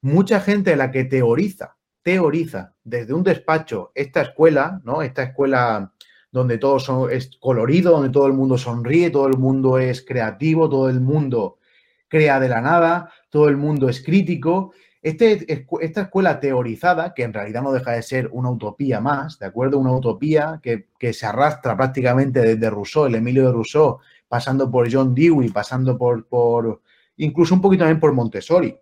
mucha 0.00 0.40
gente 0.40 0.76
la 0.76 0.92
que 0.92 1.04
teoriza, 1.04 1.76
teoriza 2.02 2.74
desde 2.84 3.12
un 3.12 3.24
despacho 3.24 3.90
esta 3.96 4.22
escuela, 4.22 4.80
¿no? 4.84 5.02
Esta 5.02 5.24
escuela 5.24 5.92
donde 6.30 6.58
todo 6.58 6.78
son, 6.78 7.10
es 7.10 7.36
colorido, 7.40 7.90
donde 7.90 8.10
todo 8.10 8.28
el 8.28 8.32
mundo 8.32 8.56
sonríe, 8.56 9.10
todo 9.10 9.26
el 9.26 9.38
mundo 9.38 9.78
es 9.78 10.04
creativo, 10.04 10.70
todo 10.70 10.88
el 10.88 11.00
mundo 11.00 11.58
crea 12.06 12.38
de 12.38 12.48
la 12.48 12.60
nada, 12.60 13.10
todo 13.28 13.48
el 13.48 13.56
mundo 13.56 13.88
es 13.88 14.04
crítico 14.04 14.72
este, 15.02 15.66
esta 15.80 16.02
escuela 16.02 16.38
teorizada, 16.38 17.12
que 17.12 17.24
en 17.24 17.32
realidad 17.32 17.62
no 17.62 17.72
deja 17.72 17.90
de 17.92 18.02
ser 18.02 18.28
una 18.30 18.50
utopía 18.50 19.00
más, 19.00 19.36
¿de 19.40 19.46
acuerdo? 19.46 19.78
Una 19.78 19.90
utopía 19.90 20.60
que, 20.62 20.86
se 21.12 21.26
arrastra 21.26 21.76
prácticamente 21.76 22.40
desde 22.40 22.70
Rousseau, 22.70 23.06
el 23.06 23.16
Emilio 23.16 23.46
de 23.46 23.52
Rousseau, 23.52 23.98
pasando 24.28 24.70
por 24.70 24.90
John 24.92 25.12
Dewey, 25.12 25.48
pasando 25.48 25.98
por, 25.98 26.26
por 26.26 26.82
incluso 27.16 27.52
un 27.54 27.60
poquito 27.60 27.80
también 27.80 27.98
por 27.98 28.12
Montessori, 28.12 28.78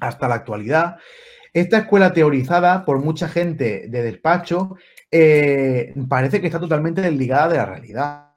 hasta 0.00 0.26
la 0.26 0.36
actualidad. 0.36 0.96
Esta 1.52 1.78
escuela 1.78 2.14
teorizada 2.14 2.86
por 2.86 2.98
mucha 2.98 3.28
gente 3.28 3.88
de 3.88 4.02
despacho 4.02 4.76
eh, 5.10 5.92
parece 6.08 6.40
que 6.40 6.46
está 6.46 6.58
totalmente 6.58 7.02
desligada 7.02 7.48
de 7.48 7.56
la 7.58 7.66
realidad. 7.66 8.32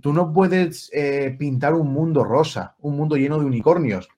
tú 0.00 0.12
no 0.12 0.32
puedes 0.32 0.88
eh, 0.94 1.34
pintar 1.36 1.74
un 1.74 1.92
mundo 1.92 2.22
rosa, 2.22 2.76
un 2.78 2.96
mundo 2.96 3.16
lleno 3.16 3.40
de 3.40 3.44
unicornios 3.44 4.08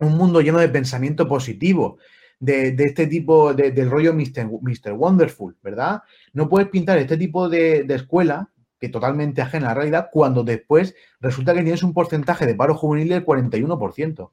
un 0.00 0.16
mundo 0.16 0.40
lleno 0.40 0.58
de 0.58 0.68
pensamiento 0.68 1.28
positivo, 1.28 1.98
de, 2.40 2.74
este 2.78 3.06
tipo, 3.06 3.52
de, 3.52 3.70
del 3.70 3.90
rollo 3.90 4.14
Mr. 4.14 4.92
Wonderful, 4.92 5.56
¿verdad? 5.62 6.02
No 6.32 6.48
puedes 6.48 6.68
pintar 6.68 6.98
este 6.98 7.16
tipo 7.16 7.48
de, 7.48 7.86
escuela 7.88 8.50
que 8.78 8.88
totalmente 8.88 9.42
ajena 9.42 9.66
a 9.66 9.70
la 9.70 9.74
realidad 9.74 10.08
cuando 10.10 10.42
después 10.42 10.94
resulta 11.20 11.52
que 11.52 11.62
tienes 11.62 11.82
un 11.82 11.92
porcentaje 11.92 12.46
de 12.46 12.54
paro 12.54 12.74
juvenil 12.74 13.10
del 13.10 13.26
41%. 13.26 14.30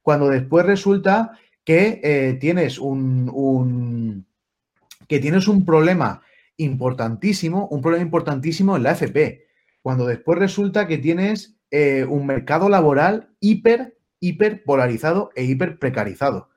Cuando 0.00 0.28
después 0.28 0.64
resulta 0.64 1.32
que 1.64 2.00
eh, 2.04 2.38
tienes 2.40 2.78
un, 2.78 4.24
que 5.08 5.18
tienes 5.18 5.48
un 5.48 5.64
problema 5.64 6.22
importantísimo, 6.56 7.66
un 7.66 7.82
problema 7.82 8.04
importantísimo 8.04 8.76
en 8.76 8.84
la 8.84 8.92
FP. 8.92 9.46
Cuando 9.82 10.06
después 10.06 10.38
resulta 10.38 10.86
que 10.86 10.98
tienes 10.98 11.56
eh, 11.72 12.06
un 12.08 12.26
mercado 12.26 12.68
laboral 12.68 13.30
hiper 13.40 13.96
hiperpolarizado 14.20 15.30
e 15.34 15.44
hiperprecarizado. 15.44 16.50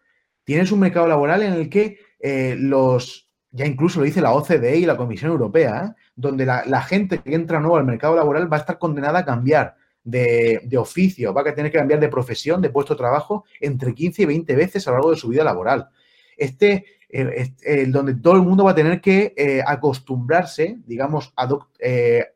Tienes 0.44 0.72
un 0.72 0.82
mercado 0.82 1.08
laboral 1.08 1.42
en 1.44 1.54
el 1.54 1.70
que 1.70 2.00
eh, 2.20 2.56
los, 2.60 3.30
ya 3.52 3.66
incluso 3.66 4.00
lo 4.00 4.06
dice 4.06 4.22
la 4.22 4.34
OCDE 4.34 4.78
y 4.78 4.86
la 4.86 4.98
Comisión 4.98 5.32
Europea, 5.32 5.86
¿eh? 5.86 6.02
donde 6.16 6.46
la, 6.46 6.82
gente 6.82 7.20
que 7.20 7.34
entra 7.34 7.60
nuevo 7.60 7.78
al 7.78 7.86
mercado 7.86 8.16
laboral 8.16 8.52
va 8.52 8.58
a 8.58 8.60
estar 8.60 8.78
condenada 8.78 9.20
a 9.20 9.26
cambiar 9.26 9.76
de, 10.04 10.70
oficio, 10.78 11.34
va 11.34 11.42
a 11.42 11.56
tener 11.56 11.72
que 11.72 11.78
cambiar 11.78 12.02
de 12.02 12.10
profesión, 12.10 12.62
de 12.62 12.70
puesto 12.70 12.94
de 12.94 12.98
trabajo, 12.98 13.46
entre 13.62 13.94
15 13.94 14.24
y 14.24 14.26
20 14.26 14.56
veces 14.56 14.86
a 14.86 14.92
lo 14.92 14.98
largo 14.98 15.12
de 15.12 15.18
su 15.18 15.30
vida 15.30 15.46
laboral. 15.46 15.90
Este, 16.36 16.86
eh, 17.10 17.86
donde 17.88 18.16
todo 18.16 18.36
el 18.36 18.42
mundo 18.42 18.66
va 18.66 18.72
a 18.72 18.76
tener 18.76 19.00
que 19.00 19.64
acostumbrarse, 19.66 20.78
digamos, 20.86 21.32
a, 21.38 21.48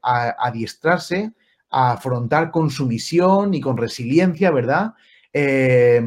a, 0.02 0.36
adiestrarse 0.48 1.34
a 1.70 1.94
afrontar 1.94 2.52
con 2.52 2.70
sumisión 2.70 3.54
y 3.54 3.60
con 3.60 3.76
resiliencia, 3.76 4.52
¿verdad? 4.52 4.94
Eh, 5.40 6.02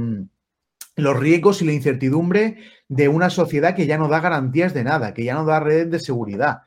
los 0.97 1.19
riesgos 1.19 1.63
y 1.63 1.65
la 1.65 1.73
incertidumbre 1.73 2.59
de 2.89 3.09
una 3.09 3.31
sociedad 3.31 3.77
que 3.77 3.87
ya 3.87 3.97
no 3.97 4.09
da 4.09 4.19
garantías 4.19 4.75
de 4.75 4.83
nada, 4.83 5.15
que 5.15 5.23
ya 5.23 5.35
no 5.35 5.45
da 5.45 5.61
redes 5.61 5.89
de 5.89 6.01
seguridad. 6.01 6.63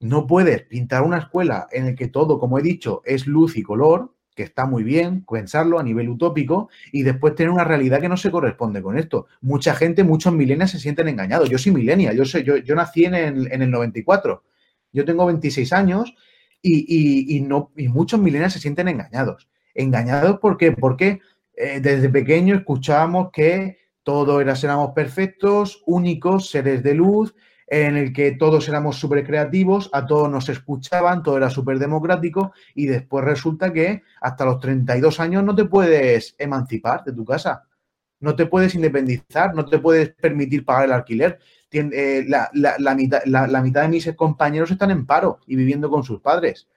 No 0.00 0.26
puedes 0.26 0.62
pintar 0.62 1.02
una 1.02 1.18
escuela 1.18 1.68
en 1.70 1.86
la 1.86 1.94
que 1.94 2.08
todo, 2.08 2.40
como 2.40 2.58
he 2.58 2.62
dicho, 2.62 3.02
es 3.04 3.28
luz 3.28 3.56
y 3.56 3.62
color, 3.62 4.14
que 4.34 4.42
está 4.42 4.66
muy 4.66 4.82
bien 4.82 5.24
pensarlo 5.24 5.78
a 5.78 5.84
nivel 5.84 6.08
utópico, 6.08 6.68
y 6.90 7.04
después 7.04 7.36
tener 7.36 7.50
una 7.50 7.64
realidad 7.64 8.00
que 8.00 8.08
no 8.08 8.16
se 8.16 8.32
corresponde 8.32 8.82
con 8.82 8.98
esto. 8.98 9.28
Mucha 9.40 9.74
gente, 9.76 10.02
muchos 10.02 10.34
milenios 10.34 10.72
se 10.72 10.80
sienten 10.80 11.06
engañados. 11.06 11.48
Yo 11.48 11.56
soy 11.56 11.70
milenia, 11.70 12.12
yo, 12.12 12.24
yo, 12.24 12.56
yo 12.56 12.74
nací 12.74 13.04
en 13.04 13.14
el, 13.14 13.52
en 13.52 13.62
el 13.62 13.70
94, 13.70 14.42
yo 14.92 15.04
tengo 15.04 15.24
26 15.24 15.72
años 15.72 16.14
y, 16.60 17.40
no, 17.46 17.70
y 17.76 17.86
muchos 17.88 18.20
milenios 18.20 18.52
se 18.52 18.58
sienten 18.58 18.88
engañados. 18.88 19.48
¿Engañados 19.72 20.40
por 20.40 20.56
qué? 20.56 20.72
Porque 20.72 21.20
eh, 21.56 21.80
desde 21.80 22.08
pequeño 22.08 22.54
escuchábamos 22.54 23.30
que 23.32 23.78
todos 24.02 24.62
éramos 24.62 24.92
perfectos, 24.92 25.82
únicos, 25.86 26.50
seres 26.50 26.82
de 26.84 26.94
luz, 26.94 27.34
en 27.66 27.96
el 27.96 28.12
que 28.12 28.32
todos 28.32 28.68
éramos 28.68 28.96
súper 28.96 29.26
creativos, 29.26 29.90
a 29.92 30.06
todos 30.06 30.30
nos 30.30 30.48
escuchaban, 30.48 31.22
todo 31.22 31.36
era 31.36 31.50
súper 31.50 31.78
democrático 31.78 32.52
y 32.74 32.86
después 32.86 33.24
resulta 33.24 33.72
que 33.72 34.02
hasta 34.20 34.44
los 34.44 34.60
32 34.60 35.18
años 35.18 35.42
no 35.42 35.54
te 35.56 35.64
puedes 35.64 36.36
emancipar 36.38 37.02
de 37.02 37.12
tu 37.12 37.24
casa, 37.24 37.64
no 38.20 38.36
te 38.36 38.46
puedes 38.46 38.74
independizar, 38.76 39.54
no 39.54 39.64
te 39.64 39.78
puedes 39.78 40.10
permitir 40.10 40.64
pagar 40.64 40.84
el 40.84 40.92
alquiler. 40.92 41.38
Eh, 41.72 42.24
la, 42.28 42.94
mitad, 42.94 43.24
la 43.24 43.60
mitad 43.60 43.82
de 43.82 43.88
mis 43.88 44.14
compañeros 44.14 44.70
están 44.70 44.92
en 44.92 45.04
paro 45.04 45.40
y 45.46 45.56
viviendo 45.56 45.90
con 45.90 46.04
sus 46.04 46.20
padres. 46.20 46.68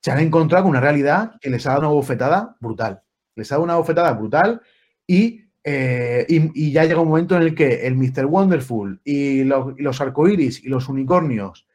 se 0.00 0.10
han 0.10 0.20
encontrado 0.20 0.64
con 0.64 0.70
una 0.70 0.80
realidad 0.80 1.32
que 1.40 1.50
les 1.50 1.66
ha 1.66 1.70
dado 1.70 1.80
una 1.82 1.90
bofetada 1.90 2.56
brutal. 2.60 3.02
Les 3.36 3.48
dado 3.48 3.62
una 3.62 3.76
bofetada 3.76 4.12
brutal 4.12 4.60
y, 5.06 5.44
eh, 5.62 6.26
y, 6.28 6.72
ya 6.72 6.84
llega 6.84 7.00
un 7.00 7.08
momento 7.08 7.36
en 7.36 7.42
el 7.42 7.54
que 7.54 7.86
el 7.86 7.94
Mr. 7.94 8.26
Wonderful 8.26 9.00
y 9.04 9.44
los, 9.44 9.78
y 9.78 9.82
los 9.82 10.00
arcoiris 10.00 10.64
y 10.64 10.68
los 10.68 10.88
unicornios 10.88 11.66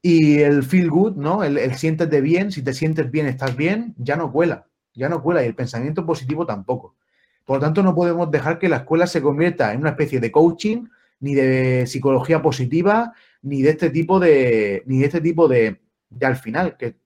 y 0.00 0.40
el 0.40 0.64
feel 0.64 0.90
good, 0.90 1.16
¿no? 1.16 1.44
El, 1.44 1.58
el 1.58 1.74
siéntete 1.74 2.20
bien, 2.20 2.50
si 2.50 2.62
te 2.62 2.72
sientes 2.72 3.10
bien, 3.10 3.26
estás 3.26 3.56
bien, 3.56 3.94
ya 3.98 4.16
no 4.16 4.32
cuela, 4.32 4.66
ya 4.94 5.08
no 5.08 5.22
cuela 5.22 5.44
y 5.44 5.46
el 5.46 5.54
pensamiento 5.54 6.04
positivo 6.04 6.44
tampoco. 6.44 6.96
Por 7.44 7.56
lo 7.58 7.60
tanto, 7.60 7.82
no 7.82 7.94
podemos 7.94 8.30
dejar 8.30 8.58
que 8.58 8.68
la 8.68 8.78
escuela 8.78 9.06
se 9.06 9.22
convierta 9.22 9.72
en 9.72 9.80
una 9.80 9.90
especie 9.90 10.20
de 10.20 10.32
coaching, 10.32 10.86
ni 11.20 11.34
de 11.34 11.86
psicología 11.86 12.42
positiva, 12.42 13.12
ni 13.42 13.62
de 13.62 13.70
este 13.70 13.90
tipo 13.90 14.18
de, 14.18 14.82
ni 14.86 14.98
de 14.98 15.06
este 15.06 15.20
tipo 15.20 15.46
de, 15.46 15.80
de 16.10 16.26
al 16.26 16.36
final, 16.36 16.76
que 16.76 16.96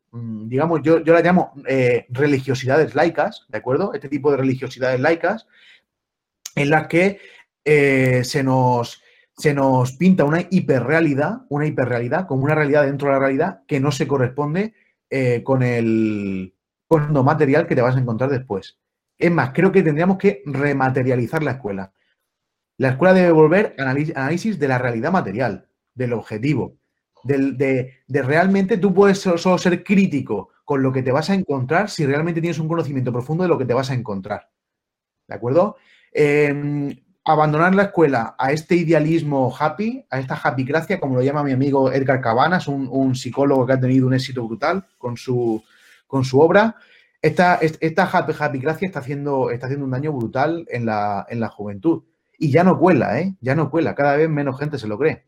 digamos, 0.48 0.80
yo, 0.82 1.00
yo 1.00 1.12
la 1.12 1.22
llamo 1.22 1.52
eh, 1.68 2.06
religiosidades 2.10 2.94
laicas, 2.94 3.46
¿de 3.48 3.58
acuerdo? 3.58 3.94
Este 3.94 4.08
tipo 4.08 4.30
de 4.30 4.36
religiosidades 4.36 5.00
laicas, 5.00 5.46
en 6.54 6.70
las 6.70 6.86
que 6.86 7.18
eh, 7.64 8.22
se 8.24 8.42
nos 8.42 9.02
se 9.36 9.52
nos 9.52 9.92
pinta 9.92 10.24
una 10.24 10.46
hiperrealidad, 10.50 11.42
una 11.50 11.66
hiperrealidad, 11.66 12.26
como 12.26 12.44
una 12.44 12.54
realidad 12.54 12.84
dentro 12.84 13.08
de 13.08 13.14
la 13.14 13.20
realidad 13.20 13.62
que 13.66 13.80
no 13.80 13.92
se 13.92 14.06
corresponde 14.06 14.74
eh, 15.10 15.42
con 15.44 15.62
el 15.62 16.54
con 16.88 17.12
lo 17.12 17.22
material 17.22 17.66
que 17.66 17.74
te 17.74 17.82
vas 17.82 17.96
a 17.96 18.00
encontrar 18.00 18.30
después. 18.30 18.78
Es 19.18 19.30
más, 19.30 19.50
creo 19.52 19.72
que 19.72 19.82
tendríamos 19.82 20.18
que 20.18 20.42
rematerializar 20.46 21.42
la 21.42 21.52
escuela. 21.52 21.92
La 22.78 22.90
escuela 22.90 23.14
debe 23.14 23.32
volver 23.32 23.74
análisis 23.78 24.58
de 24.58 24.68
la 24.68 24.78
realidad 24.78 25.10
material, 25.10 25.68
del 25.94 26.12
objetivo, 26.12 26.78
de, 27.26 27.92
realmente 28.08 28.78
tú 28.78 28.94
puedes 28.94 29.18
solo, 29.18 29.58
ser 29.58 29.82
crítico 29.84 30.50
con 30.64 30.82
lo 30.82 30.92
que 30.92 31.02
te 31.02 31.12
vas 31.12 31.30
a 31.30 31.34
encontrar 31.34 31.90
si 31.90 32.06
realmente 32.06 32.40
tienes 32.40 32.58
un 32.58 32.68
conocimiento 32.68 33.12
profundo 33.12 33.44
de 33.44 33.48
lo 33.48 33.58
que 33.58 33.64
te 33.64 33.74
vas 33.74 33.90
a 33.90 33.94
encontrar. 33.94 34.50
¿De 35.28 35.34
acuerdo? 35.34 35.76
Eh, 36.12 36.96
abandonar 37.26 37.74
la 37.74 37.84
escuela 37.84 38.36
a 38.38 38.52
este 38.52 38.76
idealismo 38.76 39.52
happy, 39.58 40.06
a 40.10 40.20
esta 40.20 40.36
happycracia, 40.36 41.00
como 41.00 41.16
lo 41.16 41.22
llama 41.22 41.42
mi 41.42 41.50
amigo 41.50 41.90
Edgar 41.90 42.20
Cabanas, 42.20 42.68
un, 42.68 43.14
psicólogo 43.16 43.66
que 43.66 43.72
ha 43.72 43.80
tenido 43.80 44.06
un 44.06 44.14
éxito 44.14 44.46
brutal 44.46 44.84
con 44.96 45.16
su, 45.16 45.62
con 46.06 46.24
su 46.24 46.38
obra. 46.40 46.76
Esta, 47.20 47.56
esta 47.56 48.04
happy, 48.04 48.32
happycracia 48.38 48.86
está 48.86 49.00
haciendo, 49.00 49.50
está 49.50 49.66
haciendo 49.66 49.84
un 49.84 49.90
daño 49.90 50.12
brutal 50.12 50.66
en 50.70 50.86
la, 50.86 51.26
en 51.28 51.40
la 51.40 51.48
juventud. 51.48 52.04
Y 52.38 52.52
ya 52.52 52.62
no 52.62 52.78
cuela, 52.78 53.18
¿eh? 53.20 53.34
Ya 53.40 53.56
no 53.56 53.70
cuela, 53.70 53.96
cada 53.96 54.16
vez 54.16 54.28
menos 54.28 54.56
gente 54.58 54.78
se 54.78 54.86
lo 54.86 54.96
cree. 54.96 55.24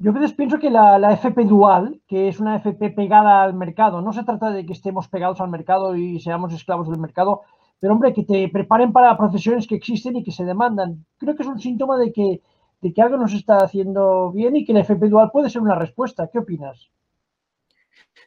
Yo 0.00 0.12
a 0.12 0.28
pienso 0.36 0.58
que 0.60 0.70
la, 0.70 0.96
la, 0.98 1.12
FP 1.14 1.44
dual, 1.44 2.00
que 2.06 2.28
es 2.28 2.38
una 2.38 2.56
FP 2.56 2.90
pegada 2.90 3.42
al 3.42 3.54
mercado, 3.54 4.00
no 4.00 4.12
se 4.12 4.22
trata 4.22 4.50
de 4.52 4.64
que 4.64 4.72
estemos 4.72 5.08
pegados 5.08 5.40
al 5.40 5.50
mercado 5.50 5.96
y 5.96 6.20
seamos 6.20 6.52
esclavos 6.52 6.88
del 6.88 7.00
mercado, 7.00 7.42
pero 7.80 7.94
hombre, 7.94 8.12
que 8.12 8.22
te 8.22 8.48
preparen 8.48 8.92
para 8.92 9.16
profesiones 9.16 9.66
que 9.66 9.74
existen 9.74 10.16
y 10.16 10.22
que 10.22 10.30
se 10.30 10.44
demandan. 10.44 11.04
Creo 11.18 11.34
que 11.34 11.42
es 11.42 11.48
un 11.48 11.60
síntoma 11.60 11.98
de 11.98 12.12
que, 12.12 12.40
de 12.80 12.92
que 12.92 13.02
algo 13.02 13.16
nos 13.16 13.34
está 13.34 13.58
haciendo 13.58 14.30
bien 14.30 14.54
y 14.54 14.64
que 14.64 14.70
el 14.70 14.78
FP 14.78 15.08
dual 15.08 15.30
puede 15.32 15.50
ser 15.50 15.62
una 15.62 15.74
respuesta. 15.74 16.28
¿Qué 16.32 16.38
opinas? 16.38 16.90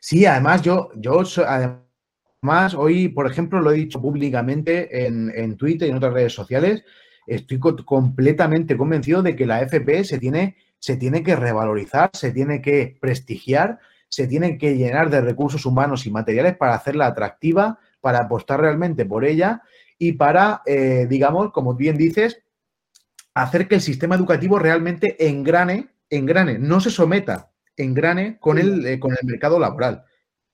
Sí, 0.02 0.26
además 0.26 0.62
yo, 0.62 0.90
yo 0.96 1.22
además 1.48 2.74
hoy, 2.76 3.08
por 3.08 3.28
ejemplo, 3.28 3.62
lo 3.62 3.72
he 3.72 3.76
dicho 3.76 4.02
públicamente 4.02 5.06
en, 5.06 5.32
en 5.34 5.56
Twitter 5.56 5.88
y 5.88 5.92
en 5.92 5.98
otras 5.98 6.14
redes 6.14 6.34
sociales, 6.34 6.84
estoy 7.28 7.60
completamente 7.60 8.76
convencido 8.76 9.22
de 9.22 9.36
que 9.36 9.46
la 9.46 9.62
FP 9.62 10.04
se 10.04 10.20
tiene, 10.20 10.56
se 10.82 10.98
tiene 10.98 11.24
que 11.24 11.36
revalorizar, 11.36 12.10
se 12.14 12.32
tiene 12.32 12.60
que 12.60 12.98
prestigiar, 13.00 13.80
se 14.10 14.28
tiene 14.28 14.58
que 14.58 14.76
llenar 14.76 15.12
de 15.12 15.22
recursos 15.22 15.66
humanos 15.66 16.08
y 16.08 16.12
materiales 16.12 16.58
para 16.58 16.74
hacerla 16.74 17.06
atractiva, 17.06 17.80
para 18.02 18.20
apostar 18.20 18.60
realmente 18.60 19.06
por 19.06 19.24
ella 19.24 19.62
y 20.00 20.14
para, 20.14 20.64
eh, 20.66 21.06
digamos, 21.08 21.52
como 21.52 21.76
bien 21.76 21.98
dices, 21.98 22.42
hacer 23.36 23.68
que 23.68 23.76
el 23.76 23.82
sistema 23.82 24.16
educativo 24.16 24.58
realmente 24.58 25.28
engrane, 25.30 25.90
engrane, 26.10 26.58
no 26.58 26.82
se 26.82 26.90
someta, 26.90 27.52
engrane 27.78 28.40
con 28.40 28.58
el, 28.58 28.84
eh, 28.86 29.00
con 29.00 29.12
el 29.12 29.20
mercado 29.24 29.60
laboral, 29.60 30.04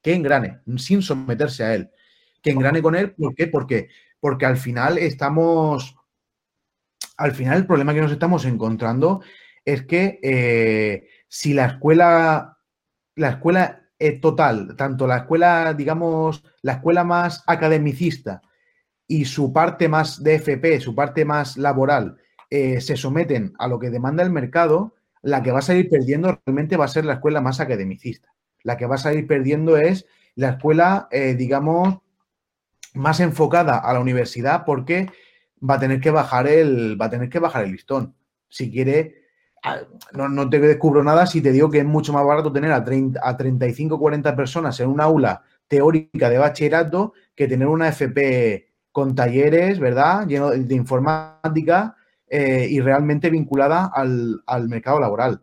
que 0.02 0.14
engrane, 0.14 0.60
sin 0.76 1.02
someterse 1.02 1.64
a 1.64 1.74
él, 1.74 1.90
que 2.44 2.52
engrane 2.52 2.82
con 2.82 2.96
él, 2.96 3.12
¿por 3.12 3.34
qué? 3.34 3.48
Porque, 3.48 3.88
porque 4.20 4.46
al 4.46 4.58
final 4.58 4.98
estamos, 4.98 5.96
al 7.16 7.32
final 7.32 7.60
el 7.60 7.66
problema 7.66 7.94
que 7.94 8.02
nos 8.02 8.12
estamos 8.12 8.44
encontrando 8.44 9.22
es 9.68 9.86
que 9.86 10.18
eh, 10.24 11.10
si 11.28 11.54
la 11.54 11.66
escuela, 11.66 12.58
la 13.16 13.30
escuela 13.32 13.84
total, 14.22 14.78
tanto 14.78 15.08
la 15.08 15.18
escuela, 15.18 15.74
digamos, 15.74 16.42
la 16.62 16.74
escuela 16.74 17.04
más 17.04 17.44
academicista 17.48 18.42
y 19.08 19.26
su 19.26 19.52
parte 19.52 19.90
más 19.90 20.24
de 20.24 20.36
FP, 20.36 20.80
su 20.80 20.96
parte 20.96 21.26
más 21.26 21.58
laboral, 21.58 22.16
eh, 22.50 22.80
se 22.80 22.96
someten 22.96 23.56
a 23.60 23.68
lo 23.68 23.78
que 23.78 23.90
demanda 23.90 24.24
el 24.24 24.30
mercado, 24.30 24.96
la 25.22 25.44
que 25.44 25.52
va 25.52 25.60
a 25.60 25.64
salir 25.64 25.90
perdiendo 25.90 26.40
realmente 26.46 26.78
va 26.78 26.86
a 26.86 26.90
ser 26.90 27.04
la 27.04 27.16
escuela 27.16 27.42
más 27.42 27.60
academicista. 27.60 28.34
La 28.64 28.78
que 28.78 28.86
va 28.86 28.96
a 28.96 29.00
salir 29.00 29.28
perdiendo 29.28 29.76
es 29.76 30.06
la 30.36 30.52
escuela, 30.52 31.10
eh, 31.12 31.34
digamos, 31.34 31.98
más 32.94 33.20
enfocada 33.20 33.80
a 33.80 33.92
la 33.92 34.00
universidad 34.00 34.64
porque 34.64 35.10
va 35.62 35.76
a 35.76 35.80
tener 35.80 36.00
que 36.00 36.12
bajar 36.12 36.48
el, 36.48 37.00
va 37.00 37.08
a 37.08 37.10
tener 37.10 37.28
que 37.28 37.40
bajar 37.40 37.66
el 37.66 37.74
listón. 37.74 38.16
Si 38.48 38.72
quiere 38.72 39.27
no, 40.14 40.50
te 40.50 40.60
descubro 40.60 41.04
nada 41.04 41.26
si 41.26 41.42
te 41.42 41.52
digo 41.52 41.70
que 41.70 41.80
es 41.80 41.86
mucho 41.86 42.14
más 42.14 42.26
barato 42.26 42.52
tener 42.52 42.72
a, 42.72 42.84
30, 42.84 43.20
a 43.24 43.38
35 43.38 44.00
40 44.00 44.36
personas 44.36 44.80
en 44.80 44.90
un 44.90 45.02
aula 45.02 45.44
teórica 45.68 46.30
de 46.30 46.38
bachillerato 46.38 47.14
que 47.36 47.48
tener 47.48 47.68
una 47.68 47.90
FP 47.90 48.68
con 48.92 49.14
talleres, 49.14 49.80
¿verdad? 49.80 50.26
Lleno 50.28 50.50
de 50.50 50.76
informática 50.76 51.96
eh, 52.28 52.68
y 52.70 52.80
realmente 52.80 53.30
vinculada 53.30 53.92
al, 53.94 54.68
mercado 54.68 55.00
laboral. 55.00 55.42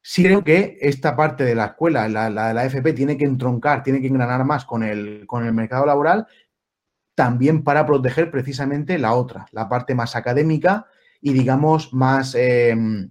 Sí 0.00 0.22
creo 0.22 0.44
que 0.44 0.78
esta 0.80 1.16
parte 1.16 1.42
de 1.44 1.56
la 1.56 1.66
escuela, 1.66 2.08
la, 2.08 2.30
la, 2.30 2.54
la, 2.54 2.64
FP, 2.64 2.92
tiene 2.92 3.16
que 3.18 3.24
entroncar, 3.24 3.82
tiene 3.82 4.00
que 4.00 4.06
engranar 4.06 4.44
más 4.44 4.64
con 4.64 4.84
el, 4.84 5.26
con 5.26 5.44
el 5.44 5.52
mercado 5.52 5.84
laboral, 5.84 6.28
también 7.16 7.64
para 7.64 7.84
proteger 7.86 8.30
precisamente 8.30 8.98
la 8.98 9.14
otra, 9.14 9.46
la 9.50 9.68
parte 9.68 9.94
más 9.94 10.14
académica 10.14 10.86
y, 11.20 11.32
digamos, 11.32 11.92
más... 11.92 12.34
Em, 12.36 13.10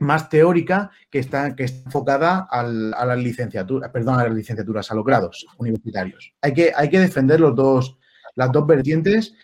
más 0.00 0.28
teórica 0.28 0.90
que 1.10 1.18
está, 1.18 1.54
que 1.54 1.64
está 1.64 1.84
enfocada 1.84 2.48
al, 2.50 2.92
a 2.94 3.04
las 3.04 3.18
licenciaturas, 3.18 3.90
perdón, 3.90 4.18
a 4.18 4.24
las 4.24 4.34
licenciaturas, 4.34 4.90
a 4.90 4.94
los 4.94 5.04
grados 5.04 5.46
universitarios. 5.58 6.32
Hay 6.40 6.52
que, 6.52 6.72
hay 6.74 6.88
que 6.88 6.98
defender 6.98 7.40
los 7.40 7.54
dos, 7.54 7.98
las 8.34 8.50
dos 8.50 8.66
vertientes, 8.66 9.34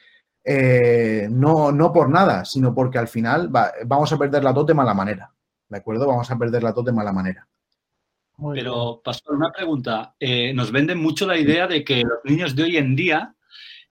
eh, 0.44 1.28
no, 1.30 1.72
no 1.72 1.92
por 1.92 2.08
nada, 2.08 2.44
sino 2.44 2.74
porque 2.74 2.98
al 2.98 3.08
final 3.08 3.50
vamos 3.84 4.12
a 4.12 4.18
perder 4.18 4.44
la 4.44 4.52
dos 4.52 4.66
de 4.66 4.74
mala 4.74 4.94
manera. 4.94 5.32
¿De 5.68 5.78
acuerdo? 5.78 6.06
Vamos 6.06 6.30
a 6.30 6.38
perder 6.38 6.62
la 6.62 6.72
dos 6.72 6.84
de 6.84 6.92
mala 6.92 7.12
manera. 7.12 7.46
Pero, 8.52 9.00
Pastor, 9.04 9.34
una 9.34 9.50
pregunta. 9.50 10.14
Eh, 10.20 10.52
nos 10.54 10.70
venden 10.70 10.98
mucho 10.98 11.26
la 11.26 11.38
idea 11.38 11.66
de 11.66 11.84
que 11.84 12.02
los 12.02 12.18
niños 12.24 12.54
de 12.54 12.62
hoy 12.62 12.76
en 12.76 12.94
día, 12.94 13.34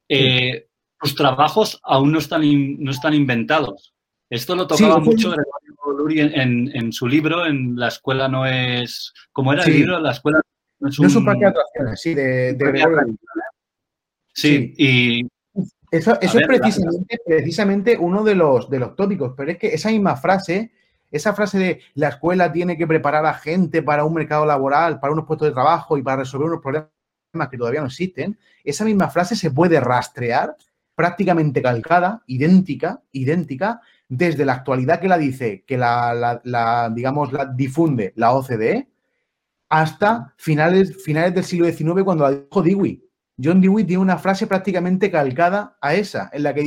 eh, 0.07 0.67
sus 1.01 1.15
trabajos 1.15 1.79
aún 1.83 2.11
no 2.11 2.19
están, 2.19 2.41
no 2.83 2.91
están 2.91 3.13
inventados. 3.13 3.93
Esto 4.29 4.55
lo 4.55 4.65
tocaba 4.65 4.99
mucho 4.99 5.31
en, 6.09 6.71
en, 6.75 6.91
su 6.91 7.07
libro, 7.07 7.45
en 7.45 7.75
La 7.77 7.87
escuela 7.87 8.27
no 8.27 8.45
es. 8.45 9.13
¿Cómo 9.31 9.53
era 9.53 9.63
el 9.63 9.73
libro? 9.73 9.99
La 9.99 10.11
escuela 10.11 10.41
no 10.79 10.89
es 10.89 10.99
un. 10.99 11.03
No 11.03 11.09
es 11.09 11.15
un 11.15 11.25
parque 11.25 11.41
de 11.41 11.47
atracciones, 11.47 12.01
sí, 12.01 12.13
de, 12.13 12.53
de 12.53 13.15
sí, 14.33 14.73
y. 14.77 15.27
Eso, 15.91 16.19
eso 16.19 16.39
es 16.39 16.47
precisamente, 16.47 17.19
precisamente 17.25 17.97
uno 17.97 18.23
de 18.23 18.35
los, 18.35 18.69
de 18.69 18.79
los 18.79 18.95
tópicos, 18.95 19.33
pero 19.37 19.51
es 19.51 19.57
que 19.57 19.67
esa 19.67 19.89
misma 19.89 20.17
frase, 20.17 20.71
esa 21.09 21.33
frase 21.33 21.57
de 21.57 21.81
la 21.93 22.09
escuela 22.09 22.51
tiene 22.51 22.77
que 22.77 22.87
preparar 22.87 23.25
a 23.25 23.33
gente 23.33 23.81
para 23.81 24.03
un 24.03 24.13
mercado 24.13 24.45
laboral, 24.45 24.99
para 24.99 25.13
unos 25.13 25.25
puestos 25.25 25.47
de 25.47 25.53
trabajo 25.53 25.97
y 25.97 26.01
para 26.01 26.17
resolver 26.17 26.47
unos 26.47 26.61
problemas 26.61 26.89
que 27.49 27.57
todavía 27.57 27.79
no 27.79 27.87
existen, 27.87 28.37
esa 28.63 28.83
misma 28.83 29.09
frase 29.09 29.35
se 29.35 29.51
puede 29.51 29.79
rastrear 29.79 30.57
prácticamente 30.95 31.61
calcada, 31.61 32.23
idéntica, 32.25 33.01
idéntica, 33.11 33.81
desde 34.07 34.45
la 34.45 34.53
actualidad 34.53 34.99
que 34.99 35.07
la 35.07 35.17
dice, 35.17 35.63
que 35.65 35.77
la, 35.77 36.41
digamos, 36.93 37.33
la 37.33 37.45
difunde 37.45 38.13
la 38.15 38.33
OCDE, 38.33 38.89
hasta 39.69 40.33
finales, 40.37 41.03
finales 41.03 41.33
del 41.33 41.43
siglo 41.43 41.67
XIX 41.71 42.03
cuando 42.03 42.23
la 42.23 42.31
dijo 42.31 42.61
Dewey. 42.61 43.03
John 43.43 43.59
Dewey 43.59 43.83
tiene 43.83 44.01
una 44.01 44.17
frase 44.17 44.47
prácticamente 44.47 45.11
calcada 45.11 45.77
a 45.81 45.95
esa, 45.95 46.29
en 46.31 46.43
la 46.43 46.53
que 46.53 46.61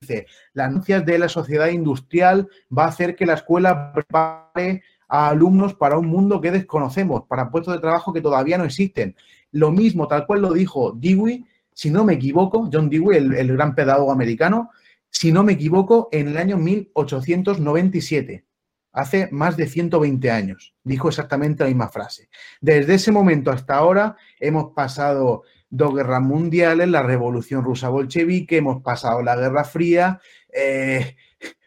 dice, 0.00 0.26
las 0.52 0.68
anuncias 0.68 1.04
de 1.04 1.18
la 1.18 1.28
sociedad 1.28 1.68
industrial 1.68 2.48
va 2.76 2.84
a 2.84 2.88
hacer 2.88 3.14
que 3.14 3.26
la 3.26 3.34
escuela 3.34 3.92
prepare 3.92 4.82
a 5.08 5.28
alumnos 5.28 5.74
para 5.74 5.98
un 5.98 6.06
mundo 6.06 6.40
que 6.40 6.50
desconocemos, 6.50 7.24
para 7.28 7.50
puestos 7.50 7.74
de 7.74 7.80
trabajo 7.80 8.12
que 8.12 8.20
todavía 8.20 8.58
no 8.58 8.64
existen. 8.64 9.14
Lo 9.52 9.70
mismo, 9.70 10.08
tal 10.08 10.26
cual 10.26 10.42
lo 10.42 10.52
dijo 10.52 10.92
Dewey, 10.92 11.44
si 11.72 11.90
no 11.90 12.04
me 12.04 12.14
equivoco, 12.14 12.68
John 12.72 12.88
Dewey, 12.88 13.18
el 13.18 13.52
gran 13.52 13.74
pedagogo 13.74 14.10
americano, 14.10 14.70
si 15.18 15.32
no 15.32 15.42
me 15.42 15.54
equivoco, 15.54 16.10
en 16.12 16.28
el 16.28 16.36
año 16.36 16.58
1897. 16.58 18.44
hace 18.92 19.28
más 19.30 19.56
de 19.56 19.66
120 19.66 20.30
años. 20.30 20.74
Dijo 20.82 21.08
exactamente 21.08 21.62
la 21.64 21.68
misma 21.68 21.88
frase. 21.88 22.28
Desde 22.60 22.94
ese 22.94 23.12
momento 23.12 23.50
hasta 23.50 23.76
ahora 23.76 24.16
hemos 24.40 24.72
pasado 24.74 25.42
dos 25.68 25.94
guerras 25.94 26.22
mundiales, 26.22 26.88
la 26.88 27.02
revolución 27.02 27.62
rusa 27.62 27.88
bolchevique, 27.88 28.58
hemos 28.58 28.82
pasado 28.82 29.22
la 29.22 29.36
Guerra 29.36 29.64
Fría. 29.64 30.20
Eh, 30.52 31.16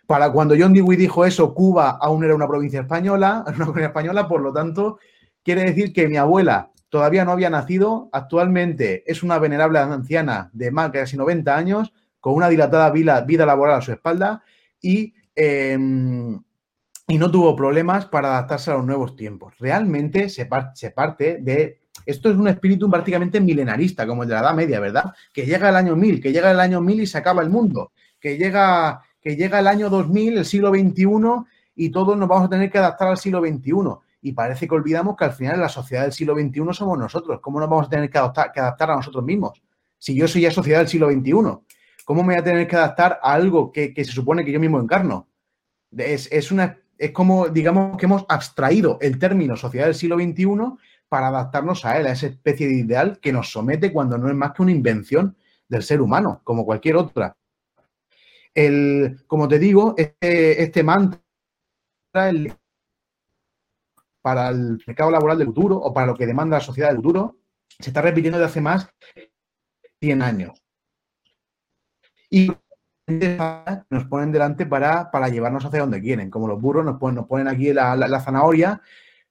para 0.07 0.31
cuando 0.31 0.55
John 0.57 0.73
Dewey 0.73 0.97
dijo 0.97 1.25
eso, 1.25 1.53
Cuba 1.53 1.97
aún 2.01 2.23
era 2.23 2.35
una 2.35 2.47
provincia 2.47 2.81
española, 2.81 3.43
una 3.47 3.65
provincia 3.65 3.87
española, 3.87 4.27
por 4.27 4.41
lo 4.41 4.53
tanto, 4.53 4.99
quiere 5.43 5.63
decir 5.63 5.91
que 5.91 6.07
mi 6.07 6.17
abuela 6.17 6.71
todavía 6.89 7.25
no 7.25 7.31
había 7.31 7.49
nacido, 7.49 8.09
actualmente 8.11 9.03
es 9.11 9.23
una 9.23 9.39
venerable 9.39 9.79
anciana 9.79 10.49
de 10.53 10.71
más 10.71 10.91
de 10.91 10.99
casi 10.99 11.17
90 11.17 11.55
años, 11.55 11.93
con 12.19 12.33
una 12.33 12.49
dilatada 12.49 12.89
vida, 12.91 13.45
laboral 13.45 13.77
a 13.77 13.81
su 13.81 13.91
espalda 13.91 14.43
y 14.81 15.13
em, 15.35 16.39
y 17.09 17.17
no 17.17 17.31
tuvo 17.31 17.55
problemas 17.55 18.05
para 18.05 18.29
adaptarse 18.29 18.69
a 18.69 18.75
los 18.75 18.85
nuevos 18.85 19.15
tiempos. 19.15 19.57
Realmente 19.57 20.29
se, 20.29 20.47
se, 20.75 20.91
parte 20.91 21.39
de... 21.41 21.79
Esto 22.05 22.29
es 22.29 22.37
un 22.37 22.47
espíritu 22.47 22.89
prácticamente 22.89 23.41
milenarista, 23.41 24.05
como 24.05 24.23
el 24.23 24.29
de 24.29 24.35
la 24.35 24.41
Edad 24.41 24.53
Media, 24.53 24.79
¿verdad? 24.79 25.13
Que 25.33 25.43
llega 25.45 25.69
el 25.69 25.75
año 25.75 25.95
1000, 25.95 26.21
que 26.21 26.31
llega 26.31 26.51
el 26.51 26.59
año 26.59 26.81
1000 26.81 27.01
y 27.01 27.07
se 27.07 27.17
acaba 27.17 27.41
el 27.41 27.49
mundo, 27.49 27.93
que 28.19 28.37
llega, 28.37 29.01
que 29.19 29.35
llega 29.35 29.59
el 29.59 29.67
año 29.67 29.89
2000, 29.89 30.37
el 30.37 30.45
siglo 30.45 30.69
XXI, 30.69 31.05
y 31.75 31.89
todos 31.89 32.15
nos 32.15 32.29
vamos 32.29 32.45
a 32.45 32.49
tener 32.49 32.69
que 32.69 32.77
adaptar 32.77 33.07
al 33.07 33.17
siglo 33.17 33.41
XXI. 33.41 33.73
Y 34.21 34.33
parece 34.33 34.67
que 34.67 34.75
olvidamos 34.75 35.17
que 35.17 35.25
al 35.25 35.33
final 35.33 35.59
la 35.59 35.69
sociedad 35.69 36.03
del 36.03 36.13
siglo 36.13 36.35
XXI 36.35 36.61
somos 36.73 36.99
nosotros. 36.99 37.39
¿Cómo 37.41 37.59
nos 37.59 37.69
vamos 37.69 37.87
a 37.87 37.89
tener 37.89 38.09
que 38.11 38.19
adaptar, 38.19 38.51
que 38.51 38.59
adaptar 38.59 38.91
a 38.91 38.97
nosotros 38.97 39.23
mismos? 39.23 39.63
Si 39.97 40.13
yo 40.13 40.27
soy 40.27 40.41
ya 40.41 40.51
sociedad 40.51 40.79
del 40.79 40.87
siglo 40.87 41.09
XXI, 41.09 41.33
¿cómo 42.09 42.23
me 42.23 42.33
voy 42.33 42.41
a 42.41 42.43
tener 42.43 42.67
que 42.67 42.75
adaptar 42.75 43.19
a 43.21 43.33
algo 43.33 43.71
que, 43.71 43.93
se 43.95 44.11
supone 44.11 44.43
que 44.43 44.51
yo 44.51 44.59
mismo 44.59 44.81
encarno? 44.81 45.29
Es, 45.95 46.27
es 46.31 46.51
una 46.51 46.79
es 46.97 47.11
como, 47.11 47.49
digamos, 47.49 47.97
que 47.97 48.07
hemos 48.07 48.25
abstraído 48.27 48.97
el 48.99 49.19
término 49.19 49.55
sociedad 49.55 49.85
del 49.85 49.93
siglo 49.93 50.15
XXI 50.15 50.47
para 51.07 51.27
adaptarnos 51.27 51.85
a 51.85 51.99
él, 51.99 52.07
a 52.07 52.13
esa 52.13 52.25
especie 52.25 52.67
de 52.67 52.73
ideal 52.73 53.19
que 53.19 53.31
nos 53.31 53.51
somete 53.51 53.93
cuando 53.93 54.17
no 54.17 54.27
es 54.27 54.33
más 54.33 54.53
que 54.53 54.63
una 54.63 54.71
invención 54.71 55.37
del 55.67 55.83
ser 55.83 56.01
humano, 56.01 56.41
como 56.43 56.65
cualquier 56.65 56.95
otra. 56.95 57.37
El, 58.55 59.23
como 59.27 59.47
te 59.47 59.59
digo, 59.59 59.93
este, 59.95 60.63
este 60.63 60.81
mantra 60.81 61.21
para 64.23 64.49
el 64.49 64.83
mercado 64.87 65.11
laboral 65.11 65.37
del 65.37 65.47
futuro 65.49 65.77
o 65.77 65.93
para 65.93 66.07
lo 66.07 66.15
que 66.15 66.25
demanda 66.25 66.57
la 66.57 66.63
sociedad 66.63 66.89
del 66.89 66.97
futuro 66.97 67.37
se 67.77 67.91
está 67.91 68.01
repitiendo 68.01 68.39
desde 68.39 68.49
hace 68.49 68.61
más 68.61 68.89
de 69.13 69.31
100 70.01 70.23
años. 70.23 70.68
Y 72.29 72.51
nos 73.89 74.05
ponen 74.05 74.31
delante 74.31 74.65
para, 74.65 75.09
llevarnos 75.29 75.65
hacia 75.65 75.81
donde 75.81 76.01
quieren. 76.01 76.29
Como 76.29 76.47
los 76.47 76.61
burros 76.61 76.85
nos 76.85 76.97
ponen, 76.97 77.15
nos 77.15 77.27
ponen 77.27 77.47
aquí 77.47 77.73
la, 77.73 78.19
zanahoria 78.19 78.81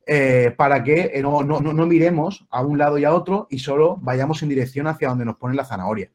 eh, 0.07 0.55
para 0.57 0.83
que 0.83 1.13
eh, 1.15 1.23
no, 1.23 1.43
miremos 1.87 2.47
a 2.51 2.63
un 2.63 2.79
lado 2.79 2.99
y 2.99 3.05
a 3.05 3.15
otro 3.15 3.47
y 3.51 3.59
solo 3.59 3.97
vayamos 4.01 4.43
en 4.43 4.49
dirección 4.49 4.87
hacia 4.87 5.09
donde 5.09 5.25
nos 5.25 5.37
ponen 5.37 5.57
la 5.57 5.65
zanahoria. 5.65 6.11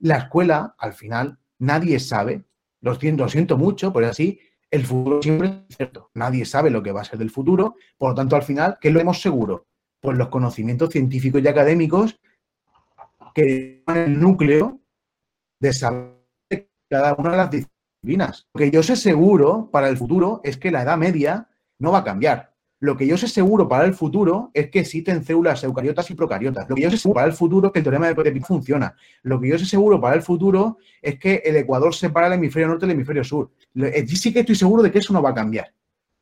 La 0.00 0.16
escuela, 0.16 0.74
al 0.78 0.92
final, 0.92 1.38
nadie 1.58 1.98
sabe, 2.00 2.44
lo 2.80 2.94
siento, 2.94 3.56
mucho, 3.56 3.92
pero 3.92 4.08
así, 4.08 4.40
el 4.70 4.84
futuro 4.84 5.22
siempre 5.22 5.64
es 5.68 5.76
cierto. 5.76 6.10
Nadie 6.14 6.44
sabe 6.44 6.70
lo 6.70 6.82
que 6.82 6.92
va 6.92 7.02
a 7.02 7.04
ser 7.04 7.18
del 7.18 7.30
futuro, 7.30 7.76
por 7.96 8.10
lo 8.10 8.14
tanto, 8.14 8.36
al 8.36 8.42
final, 8.42 8.78
¿qué 8.80 8.90
lo 8.90 9.00
hemos 9.00 9.20
seguro? 9.20 9.66
Pues 10.00 10.16
los 10.16 10.28
conocimientos 10.28 10.90
científicos 10.90 11.42
y 11.42 11.48
académicos 11.48 12.20
que 13.34 13.82
son 13.86 13.96
el 13.96 14.20
núcleo 14.20 14.80
de 15.60 15.72
saber 15.72 16.18
cada 16.88 17.14
una 17.14 17.30
de 17.32 17.36
las 17.36 17.50
disciplinas. 17.50 18.46
Lo 18.54 18.58
que 18.58 18.70
yo 18.70 18.82
sé 18.82 18.96
seguro 18.96 19.68
para 19.70 19.88
el 19.88 19.96
futuro 19.96 20.40
es 20.44 20.56
que 20.56 20.70
la 20.70 20.82
edad 20.82 20.96
media 20.96 21.48
no 21.78 21.92
va 21.92 21.98
a 21.98 22.04
cambiar. 22.04 22.54
Lo 22.80 22.96
que 22.96 23.08
yo 23.08 23.18
sé 23.18 23.26
seguro 23.26 23.68
para 23.68 23.84
el 23.86 23.94
futuro 23.94 24.50
es 24.54 24.70
que 24.70 24.78
existen 24.78 25.24
células 25.24 25.64
eucariotas 25.64 26.08
y 26.10 26.14
procariotas. 26.14 26.68
Lo 26.68 26.76
que 26.76 26.82
yo 26.82 26.90
sé 26.90 26.96
seguro 26.96 27.16
para 27.16 27.26
el 27.26 27.32
futuro 27.32 27.66
es 27.66 27.72
que 27.72 27.80
el 27.80 27.82
teorema 27.82 28.06
de 28.06 28.14
Protepic 28.14 28.46
funciona. 28.46 28.94
Lo 29.22 29.40
que 29.40 29.48
yo 29.48 29.58
sé 29.58 29.66
seguro 29.66 30.00
para 30.00 30.14
el 30.14 30.22
futuro 30.22 30.78
es 31.02 31.18
que 31.18 31.42
el 31.44 31.56
Ecuador 31.56 31.92
separa 31.92 32.28
el 32.28 32.34
hemisferio 32.34 32.68
norte 32.68 32.86
del 32.86 32.94
hemisferio 32.94 33.24
sur. 33.24 33.50
Eh, 33.74 34.06
sí 34.06 34.32
que 34.32 34.40
estoy 34.40 34.54
seguro 34.54 34.82
de 34.84 34.92
que 34.92 35.00
eso 35.00 35.12
no 35.12 35.20
va 35.20 35.30
a 35.30 35.34
cambiar. 35.34 35.72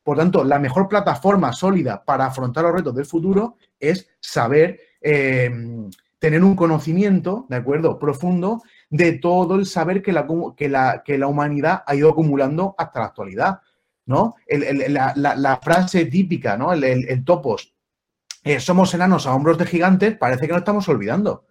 Por 0.03 0.16
tanto, 0.16 0.44
la 0.44 0.59
mejor 0.59 0.88
plataforma 0.88 1.53
sólida 1.53 2.03
para 2.03 2.27
afrontar 2.27 2.64
los 2.64 2.72
retos 2.72 2.94
del 2.94 3.05
futuro 3.05 3.57
es 3.79 4.09
saber 4.20 4.81
eh, 5.03 5.51
tener 6.18 6.42
un 6.42 6.57
conocimiento, 6.57 7.44
¿de 7.51 7.57
acuerdo?, 7.57 7.99
profundo 7.99 8.62
de 8.90 9.12
todo 9.12 9.57
el 9.57 9.66
saber 9.66 10.03
que 10.03 10.12
la, 10.12 10.27
que 10.57 10.68
la, 10.68 11.03
que 11.05 11.18
la 11.18 11.27
humanidad 11.27 11.83
ha 11.87 11.94
ido 11.94 12.11
acumulando 12.11 12.75
hasta 12.79 13.01
la 13.01 13.07
actualidad, 13.07 13.61
¿no? 14.07 14.37
la, 14.49 15.61
frase 15.62 16.07
típica, 16.07 16.57
¿no? 16.57 16.72
El, 16.72 17.25
topos, 17.25 17.75
eh, 18.44 18.61
somos 18.61 18.94
enanos 18.94 19.27
a 19.27 19.35
hombros 19.35 19.59
de 19.59 19.66
gigantes, 19.66 20.16
parece 20.16 20.46
que 20.46 20.53
no 20.53 20.59
estamos 20.59 20.88
olvidando. 20.88 21.46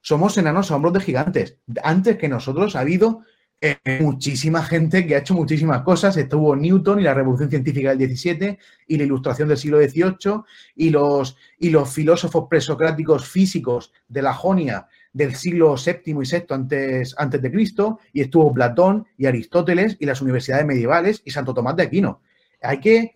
Somos 0.00 0.36
enanos 0.38 0.70
a 0.70 0.76
hombros 0.76 0.94
de 0.94 1.00
gigantes. 1.00 1.58
Antes 1.82 2.16
que 2.16 2.28
nosotros 2.28 2.74
ha 2.74 2.80
habido 2.80 3.22
eh, 3.62 3.76
muchísima 4.00 4.62
gente 4.62 5.06
que 5.06 5.14
ha 5.14 5.18
hecho 5.18 5.34
muchísimas 5.34 5.82
cosas. 5.82 6.16
Estuvo 6.16 6.56
Newton 6.56 7.00
y 7.00 7.02
la 7.02 7.12
revolución 7.12 7.50
científica 7.50 7.90
del 7.90 7.98
17 7.98 8.58
y 8.86 8.96
la 8.96 9.04
ilustración 9.04 9.48
del 9.48 9.58
siglo 9.58 9.78
XVIII 9.78 10.42
y 10.76 10.90
los, 10.90 11.36
y 11.58 11.68
los 11.68 11.92
filósofos 11.92 12.46
presocráticos 12.48 13.28
físicos 13.28 13.92
de 14.08 14.22
la 14.22 14.32
Jonia 14.32 14.88
del 15.12 15.34
siglo 15.34 15.74
VII 15.74 16.00
y 16.04 16.12
VI 16.14 16.44
antes, 16.50 17.14
antes 17.18 17.42
de 17.42 17.50
Cristo, 17.50 17.98
y 18.12 18.20
estuvo 18.20 18.52
Platón 18.52 19.06
y 19.16 19.26
Aristóteles 19.26 19.96
y 19.98 20.06
las 20.06 20.22
universidades 20.22 20.64
medievales 20.66 21.22
y 21.24 21.30
Santo 21.30 21.54
Tomás 21.54 21.76
de 21.76 21.84
Aquino. 21.84 22.22
Hay 22.62 22.80
que, 22.80 23.14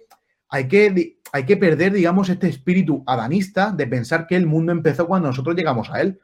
hay 0.49 0.69
que, 0.69 1.19
hay 1.33 1.45
que 1.45 1.57
perder, 1.57 1.93
digamos, 1.93 2.29
este 2.29 2.49
espíritu 2.49 3.03
adanista 3.07 3.71
de 3.71 3.87
pensar 3.87 4.27
que 4.27 4.37
el 4.37 4.47
mundo 4.47 4.73
empezó 4.73 5.07
cuando 5.07 5.29
nosotros 5.29 5.55
llegamos 5.57 5.91
a 5.91 6.01
él. 6.01 6.21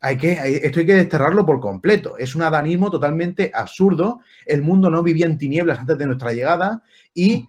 Hay 0.00 0.16
que, 0.16 0.32
esto 0.64 0.80
hay 0.80 0.86
que 0.86 0.94
desterrarlo 0.94 1.46
por 1.46 1.60
completo. 1.60 2.18
Es 2.18 2.34
un 2.34 2.42
adanismo 2.42 2.90
totalmente 2.90 3.52
absurdo. 3.54 4.20
El 4.46 4.62
mundo 4.62 4.90
no 4.90 5.02
vivía 5.02 5.26
en 5.26 5.38
tinieblas 5.38 5.78
antes 5.78 5.96
de 5.96 6.06
nuestra 6.06 6.32
llegada 6.32 6.82
y 7.14 7.46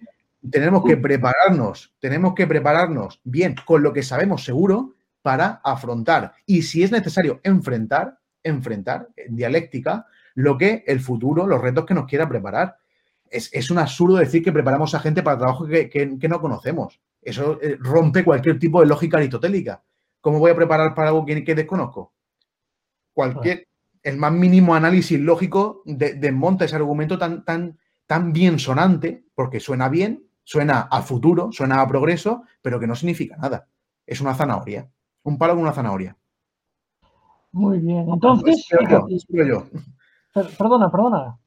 tenemos 0.51 0.83
que 0.83 0.97
prepararnos, 0.97 1.93
tenemos 1.99 2.33
que 2.35 2.47
prepararnos 2.47 3.21
bien 3.23 3.55
con 3.65 3.81
lo 3.81 3.93
que 3.93 4.03
sabemos 4.03 4.43
seguro 4.43 4.93
para 5.23 5.61
afrontar 5.63 6.33
y 6.45 6.61
si 6.61 6.83
es 6.83 6.91
necesario 6.91 7.39
enfrentar, 7.43 8.19
enfrentar 8.43 9.07
en 9.15 9.35
dialéctica 9.35 10.05
lo 10.35 10.57
que 10.57 10.83
el 10.85 10.99
futuro, 10.99 11.47
los 11.47 11.61
retos 11.61 11.85
que 11.85 11.93
nos 11.95 12.05
quiera 12.05 12.29
preparar. 12.29 12.75
Es, 13.29 13.71
un 13.71 13.79
absurdo 13.79 14.17
decir 14.17 14.43
que 14.43 14.51
preparamos 14.51 14.93
a 14.93 14.99
gente 14.99 15.23
para 15.23 15.39
trabajo 15.39 15.65
que, 15.65 16.27
no 16.29 16.39
conocemos. 16.39 17.01
Eso 17.19 17.57
eh, 17.63 17.77
rompe 17.79 18.23
cualquier 18.23 18.59
tipo 18.59 18.79
de 18.79 18.85
lógica 18.85 19.17
aristotélica. 19.17 19.81
¿Cómo 20.21 20.37
voy 20.37 20.51
a 20.51 20.55
preparar 20.55 20.93
para 20.93 21.07
algo 21.07 21.25
que, 21.25 21.55
desconozco? 21.55 22.13
Cualquier, 23.11 23.67
el 24.03 24.17
más 24.17 24.33
mínimo 24.33 24.75
análisis 24.75 25.19
lógico 25.19 25.81
desmonta 25.85 26.65
ese 26.65 26.75
argumento 26.75 27.17
tan, 27.17 27.43
tan, 27.43 27.79
tan 28.05 28.33
bien 28.33 28.59
sonante, 28.59 29.25
porque 29.33 29.59
suena 29.59 29.89
bien, 29.89 30.27
suena 30.43 30.81
a 30.91 31.01
futuro, 31.01 31.51
suena 31.51 31.81
a 31.81 31.87
progreso, 31.87 32.43
pero 32.61 32.79
que 32.79 32.87
no 32.87 32.95
significa 32.95 33.35
nada. 33.37 33.67
Es 34.05 34.21
una 34.21 34.35
zanahoria 34.35 34.87
un 35.23 35.37
palo 35.37 35.53
con 35.53 35.63
una 35.63 35.73
zanahoria. 35.73 36.15
Muy 37.51 37.79
bien, 37.79 38.09
entonces... 38.09 38.67
Perdona, 40.57 40.89
perdona. 40.89 41.37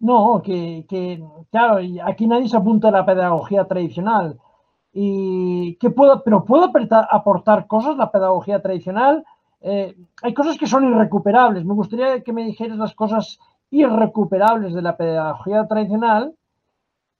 No, 0.00 0.42
que, 0.42 1.22
claro, 1.50 1.78
aquí 2.04 2.26
nadie 2.26 2.48
se 2.48 2.56
apunta 2.56 2.88
a 2.88 2.92
la 2.92 3.06
pedagogía 3.06 3.64
tradicional. 3.64 4.38
Y 4.92 5.76
que 5.76 5.90
puedo, 5.90 6.22
pero 6.22 6.44
puedo 6.44 6.70
aportar 7.10 7.66
cosas 7.66 7.96
la 7.96 8.10
pedagogía 8.10 8.60
tradicional. 8.60 9.24
Eh, 9.60 9.96
hay 10.22 10.34
cosas 10.34 10.58
que 10.58 10.66
son 10.66 10.84
irrecuperables. 10.84 11.64
Me 11.64 11.74
gustaría 11.74 12.22
que 12.22 12.32
me 12.32 12.44
dijeras 12.44 12.76
las 12.76 12.94
cosas 12.94 13.38
irrecuperables 13.70 14.74
de 14.74 14.82
la 14.82 14.96
pedagogía 14.96 15.66
tradicional, 15.68 16.34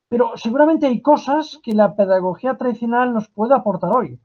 pero 0.08 0.32
seguramente 0.36 0.86
hay 0.86 1.00
cosas 1.00 1.60
que 1.62 1.72
la 1.72 1.94
pedagogía 1.94 2.56
tradicional 2.56 3.14
nos 3.14 3.28
puede 3.28 3.54
aportar 3.54 3.90
hoy. 3.90 4.18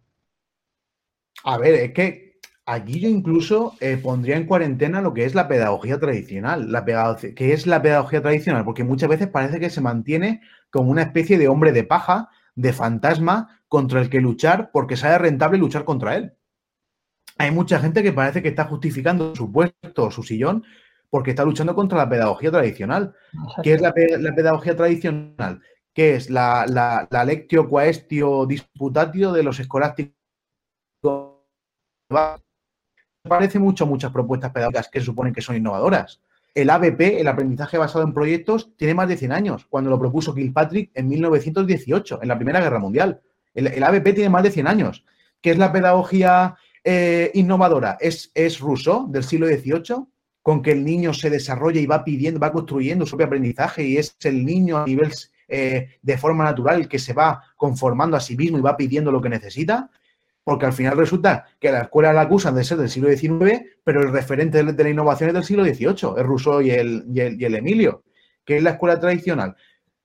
A 1.46 1.60
ver, 1.60 1.76
es 1.76 1.94
que 1.94 2.40
aquí 2.66 3.00
yo 3.00 3.08
incluso 3.08 3.76
eh, 3.80 3.98
pondría 4.02 4.36
en 4.36 4.48
cuarentena 4.48 5.00
lo 5.00 5.14
que 5.14 5.26
es 5.26 5.36
la 5.36 5.48
pedagogía 5.48 6.00
tradicional. 6.00 6.72
La 6.72 6.84
¿Qué 7.36 7.54
es 7.54 7.68
la 7.68 7.84
pedagogía 7.84 8.24
tradicional? 8.24 8.66
Porque 8.66 8.84
muchas 8.84 9.10
veces 9.10 9.28
parece 9.28 9.60
que 9.60 9.70
se 9.70 9.80
mantiene 9.80 10.42
como 10.72 10.90
una 10.90 11.04
especie 11.04 11.38
de 11.38 11.48
hombre 11.48 11.72
de 11.72 11.84
paja, 11.84 12.30
de 12.56 12.74
fantasma, 12.74 13.62
contra 13.68 14.02
el 14.02 14.10
que 14.10 14.22
luchar 14.22 14.72
porque 14.74 14.98
sale 14.98 15.20
rentable 15.20 15.60
luchar 15.60 15.86
contra 15.86 16.16
él. 16.16 16.34
Hay 17.38 17.52
mucha 17.52 17.80
gente 17.80 18.02
que 18.02 18.12
parece 18.12 18.42
que 18.42 18.50
está 18.50 18.66
justificando 18.66 19.36
su 19.36 19.52
puesto 19.52 20.06
o 20.06 20.12
su 20.12 20.24
sillón 20.24 20.64
porque 21.12 21.30
está 21.30 21.46
luchando 21.46 21.76
contra 21.76 22.00
la 22.00 22.10
pedagogía 22.10 22.50
tradicional. 22.50 23.14
¿Qué 23.62 23.74
es 23.74 23.82
la, 23.82 23.94
pedagogía 23.94 24.76
tradicional? 24.76 25.62
¿Qué 25.94 26.16
es 26.16 26.32
la, 26.32 26.66
la, 26.68 27.08
la 27.12 27.24
lectio 27.24 27.70
quaestio 27.70 28.48
disputatio 28.48 29.32
de 29.32 29.44
los 29.44 29.60
escolásticos 29.60 30.16
parece 33.28 33.60
mucho 33.60 33.86
muchas 33.86 34.12
propuestas 34.12 34.52
pedagógicas 34.52 34.90
que 34.90 35.02
suponen 35.02 35.34
que 35.34 35.42
son 35.42 35.56
innovadoras. 35.56 36.22
el 36.54 36.70
ABP, 36.70 37.20
el 37.20 37.28
aprendizaje 37.28 37.78
basado 37.78 38.06
en 38.06 38.14
proyectos, 38.14 38.72
tiene 38.78 38.94
más 38.94 39.10
de 39.10 39.18
100 39.18 39.32
años, 39.34 39.66
cuando 39.70 39.90
lo 39.90 40.00
propuso 40.00 40.34
Kilpatrick 40.34 40.92
en 40.94 41.10
1918, 41.10 42.20
en 42.22 42.28
la 42.30 42.38
Primera 42.38 42.62
Guerra 42.62 42.80
Mundial. 42.80 43.20
El, 43.54 43.84
ABP 43.84 44.14
tiene 44.14 44.30
más 44.30 44.44
de 44.44 44.52
100 44.52 44.68
años. 44.68 45.06
¿Qué 45.42 45.52
es 45.52 45.58
la 45.58 45.74
pedagogía 45.74 46.56
eh, 46.84 47.32
innovadora? 47.34 47.98
Es, 48.00 48.32
es 48.34 48.60
Rousseau, 48.60 49.12
del 49.12 49.24
siglo 49.24 49.48
XVIII, 49.48 50.06
con 50.42 50.62
que 50.62 50.72
el 50.72 50.86
niño 50.86 51.14
se 51.14 51.30
desarrolla 51.30 51.82
y 51.82 51.88
va 51.88 52.06
pidiendo, 52.06 52.40
va 52.40 52.52
construyendo 52.52 53.06
su 53.06 53.12
propio 53.12 53.26
aprendizaje 53.28 53.84
y 53.84 53.98
es 53.98 54.16
el 54.24 54.46
niño 54.46 54.78
a 54.78 54.86
nivel 54.86 55.12
eh, 55.48 55.98
de 56.02 56.18
forma 56.18 56.44
natural 56.44 56.88
que 56.88 57.00
se 57.00 57.14
va 57.14 57.42
conformando 57.58 58.16
a 58.16 58.20
sí 58.20 58.38
mismo 58.38 58.58
y 58.58 58.62
va 58.62 58.78
pidiendo 58.78 59.12
lo 59.12 59.22
que 59.22 59.30
necesita 59.30 59.90
porque 60.46 60.68
al 60.68 60.74
final 60.74 60.96
resulta 60.96 61.48
que 61.60 61.72
la 61.72 61.82
escuela 61.82 62.14
la 62.14 62.22
acusan 62.22 62.54
de 62.54 62.64
ser 62.64 62.78
del 62.78 62.88
siglo 62.88 63.10
XIX, 63.10 63.64
pero 63.84 64.02
el 64.02 64.12
referente 64.12 64.64
de 64.64 64.84
la 64.84 64.90
innovación 64.90 65.30
es 65.30 65.34
del 65.34 65.44
siglo 65.44 65.66
XVIII, 65.66 66.14
es 66.18 66.24
Rousseau 66.24 66.62
y 66.62 66.70
el, 66.70 67.04
y 67.12 67.44
el, 67.44 67.56
Emilio, 67.56 68.04
que 68.46 68.58
es 68.58 68.64
la 68.64 68.70
escuela 68.70 69.00
tradicional. 69.00 69.56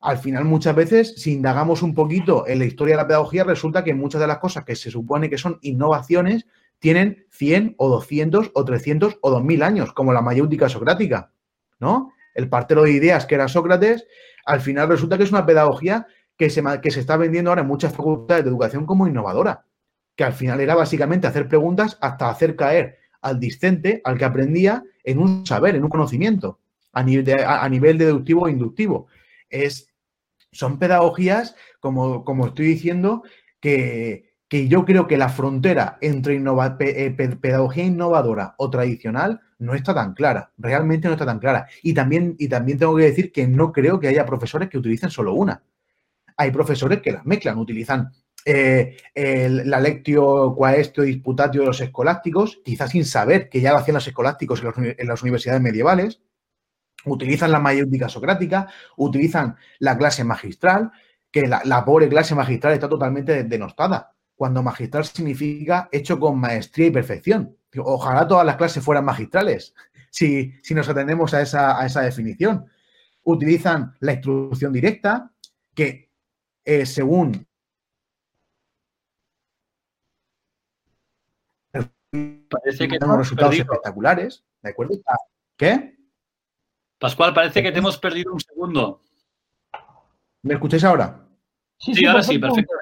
Al 0.01 0.16
final, 0.16 0.47
muchas 0.47 0.74
veces, 0.74 1.14
si 1.18 1.34
indagamos 1.34 1.82
un 1.82 1.95
poquito 1.95 2.49
en 2.49 2.59
la 2.59 2.64
historia 2.64 2.95
de 2.95 3.03
la 3.03 3.07
pedagogía, 3.07 3.45
resulta 3.45 3.84
que 3.84 3.93
muchas 3.93 4.22
de 4.22 4.28
las 4.28 4.38
cosas 4.38 4.64
que 4.64 4.74
se 4.76 4.91
supone 4.91 5.28
que 5.28 5.36
son 5.36 5.59
innovaciones 5.61 6.47
tienen 6.78 7.26
100 7.28 7.74
o 7.76 7.91
200 7.91 8.53
o 8.55 8.64
300 8.64 9.18
o 9.20 9.30
2000 9.30 9.62
años, 9.62 9.93
como 9.93 10.14
la 10.14 10.22
mayéutica 10.22 10.70
socrática, 10.70 11.32
¿no? 11.80 12.14
El 12.32 12.49
partero 12.49 12.84
de 12.84 12.93
ideas 12.93 13.26
que 13.26 13.34
era 13.34 13.47
Sócrates, 13.47 14.07
al 14.47 14.62
final 14.62 14.88
resulta 14.88 15.18
que 15.18 15.24
es 15.24 15.32
una 15.32 15.45
pedagogía 15.45 16.07
que 16.38 16.49
se, 16.49 16.62
que 16.80 16.91
se 16.91 17.01
está 17.01 17.18
vendiendo 17.18 17.51
ahora 17.51 17.61
en 17.61 17.68
muchas 17.68 17.93
facultades 17.95 18.45
de 18.45 18.49
educación 18.49 18.86
como 18.86 19.07
innovadora 19.07 19.66
que 20.21 20.25
al 20.25 20.35
final 20.35 20.61
era 20.61 20.75
básicamente 20.75 21.27
hacer 21.27 21.49
preguntas 21.49 21.97
hasta 21.99 22.29
hacer 22.29 22.55
caer 22.55 22.99
al 23.23 23.41
discente, 23.41 24.03
al 24.05 24.18
que 24.18 24.27
aprendía, 24.27 24.85
en 25.03 25.18
un 25.18 25.47
saber, 25.47 25.77
en 25.77 25.83
un 25.83 25.89
conocimiento, 25.89 26.59
a 26.93 27.03
nivel, 27.03 27.25
de, 27.25 28.05
deductivo 28.05 28.43
o 28.43 28.49
inductivo. 28.51 29.07
Es, 29.49 29.89
son 30.53 30.79
pedagogías, 30.79 31.57
como, 31.81 32.23
como 32.23 32.49
estoy 32.49 32.66
diciendo, 32.66 33.23
que, 33.61 34.29
yo 34.51 34.85
creo 34.85 35.07
que 35.07 35.16
la 35.16 35.31
frontera 35.31 35.97
entre 36.03 36.37
eh, 36.37 37.11
pedagogía 37.41 37.85
innovadora 37.85 38.57
o 38.59 38.68
tradicional 38.68 39.41
no 39.59 39.73
está 39.73 39.95
tan 39.95 40.12
clara, 40.12 40.53
realmente 40.59 41.09
no 41.09 41.14
está 41.14 41.25
tan 41.25 41.39
clara. 41.39 41.66
Y 41.83 41.95
también, 41.95 42.37
y 42.39 42.49
también 42.49 42.77
tengo 42.77 42.95
que 42.95 43.05
decir 43.05 43.33
que 43.33 43.49
no 43.49 43.73
creo 43.73 43.99
que 43.99 44.09
haya 44.09 44.27
profesores 44.27 44.68
que 44.68 44.77
utilicen 44.77 45.09
solo 45.09 45.33
una. 45.33 45.62
Hay 46.37 46.51
profesores 46.51 47.01
que 47.01 47.12
las 47.12 47.25
mezclan, 47.25 47.57
utilizan 47.57 48.12
eh, 48.45 48.97
la 49.64 49.80
lectio 49.80 50.55
quaestio 50.55 51.03
disputatio 51.05 51.61
de 51.61 51.66
los 51.68 51.80
escolásticos, 51.80 52.61
quizás 52.64 52.91
sin 52.91 53.05
saber 53.05 53.49
que 53.49 53.61
ya 53.61 53.72
lo 53.72 53.78
hacían 53.78 53.97
los 53.97 54.07
escolásticos 54.07 54.62
en, 54.62 55.07
las 55.07 55.22
universidades 55.22 55.61
medievales, 55.61 56.22
utilizan 57.05 57.53
la 57.53 57.61
mayéutica 57.61 58.09
socrática, 58.09 58.68
utilizan 58.97 59.57
la 59.78 59.97
clase 59.97 60.24
magistral, 60.24 60.91
que 61.30 61.47
la, 61.47 61.84
pobre 61.84 62.09
clase 62.09 62.34
magistral 62.34 62.72
está 62.72 62.88
totalmente 62.88 63.45
denostada, 63.45 64.14
cuando 64.34 64.62
magistral 64.62 65.05
significa 65.05 65.88
hecho 65.93 66.18
con 66.18 66.38
maestría 66.38 66.86
y 66.86 66.91
perfección. 66.91 67.57
Ojalá 67.76 68.26
todas 68.26 68.45
las 68.45 68.57
clases 68.57 68.82
fueran 68.82 69.05
magistrales, 69.05 69.74
si, 70.11 70.53
si 70.62 70.74
nos 70.74 70.88
atendemos 70.88 71.34
a 71.34 71.43
esa, 71.43 71.80
a 71.80 71.86
esa 71.86 72.03
definición. 72.03 72.66
Utilizan 73.22 73.95
la 74.01 74.14
instrucción 74.14 74.72
directa, 74.72 75.30
que 75.74 76.11
eh, 76.64 76.84
según 76.86 77.47
Parece 82.12 82.88
que 82.88 82.98
tenemos 82.98 83.18
resultados 83.18 83.56
espectaculares, 83.56 84.44
¿de 84.62 84.70
acuerdo? 84.70 84.94
¿Qué? 85.56 85.96
Pascual, 86.98 87.32
parece 87.32 87.62
que 87.62 87.70
te 87.70 87.78
hemos 87.78 87.98
perdido 87.98 88.32
un 88.32 88.40
segundo. 88.40 89.00
¿Me 90.42 90.54
escucháis 90.54 90.84
ahora? 90.84 91.28
Sí, 91.78 92.04
ahora 92.04 92.22
sí, 92.22 92.38
perfecto. 92.38 92.74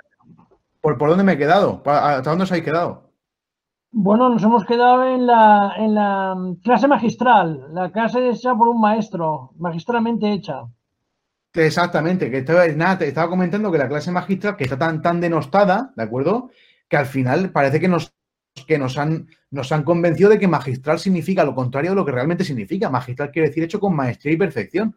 ¿Por, 0.80 0.98
dónde 0.98 1.24
me 1.24 1.32
he 1.32 1.38
quedado? 1.38 1.82
¿Hasta 1.84 2.30
dónde 2.30 2.44
os 2.44 2.50
habéis 2.50 2.64
quedado? 2.64 3.12
Bueno, 3.90 4.28
nos 4.28 4.42
hemos 4.42 4.64
quedado 4.64 5.04
en 5.04 5.26
la, 5.26 5.74
en 5.76 5.94
la 5.94 6.36
clase 6.62 6.88
magistral, 6.88 7.72
la 7.72 7.90
clase 7.90 8.28
hecha 8.28 8.54
por 8.54 8.68
un 8.68 8.80
maestro, 8.80 9.52
magistralmente 9.58 10.30
hecha. 10.32 10.64
Exactamente, 11.52 12.30
que 12.30 12.38
estaba, 12.38 12.66
nada, 12.68 12.98
te 12.98 13.08
estaba 13.08 13.30
comentando 13.30 13.72
que 13.72 13.78
la 13.78 13.88
clase 13.88 14.10
magistral, 14.10 14.56
que 14.56 14.64
está 14.64 14.78
tan, 14.78 15.02
tan 15.02 15.20
denostada, 15.20 15.92
¿de 15.96 16.02
acuerdo? 16.02 16.50
Que 16.88 16.96
al 16.96 17.06
final 17.06 17.50
parece 17.50 17.80
que 17.80 17.88
nos 17.88 18.12
que 18.64 18.78
nos 18.78 18.98
han, 18.98 19.28
nos 19.50 19.72
han 19.72 19.82
convencido 19.82 20.30
de 20.30 20.38
que 20.38 20.48
magistral 20.48 20.98
significa 20.98 21.44
lo 21.44 21.54
contrario 21.54 21.90
de 21.90 21.96
lo 21.96 22.04
que 22.04 22.12
realmente 22.12 22.44
significa. 22.44 22.90
Magistral 22.90 23.30
quiere 23.30 23.48
decir 23.48 23.64
hecho 23.64 23.80
con 23.80 23.94
maestría 23.94 24.34
y 24.34 24.36
perfección. 24.36 24.96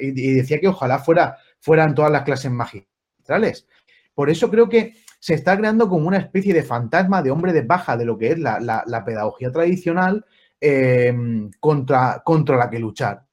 y, 0.00 0.34
decía 0.34 0.60
que 0.60 0.68
ojalá 0.68 0.98
fuera, 0.98 1.36
fueran 1.60 1.94
todas 1.94 2.10
las 2.10 2.22
clases 2.22 2.50
magistrales. 2.50 3.66
Por 4.14 4.30
eso 4.30 4.50
creo 4.50 4.68
que 4.68 4.94
se 5.18 5.34
está 5.34 5.56
creando 5.56 5.88
como 5.88 6.06
una 6.06 6.18
especie 6.18 6.54
de 6.54 6.62
fantasma 6.62 7.22
de 7.22 7.30
hombre 7.30 7.52
de 7.52 7.62
baja 7.62 7.96
de 7.96 8.04
lo 8.04 8.18
que 8.18 8.32
es 8.32 8.38
la, 8.38 9.02
pedagogía 9.06 9.50
tradicional 9.50 10.24
em, 10.60 11.50
contra, 11.60 12.22
contra 12.24 12.56
la 12.56 12.70
que 12.70 12.78
luchar. 12.78 13.24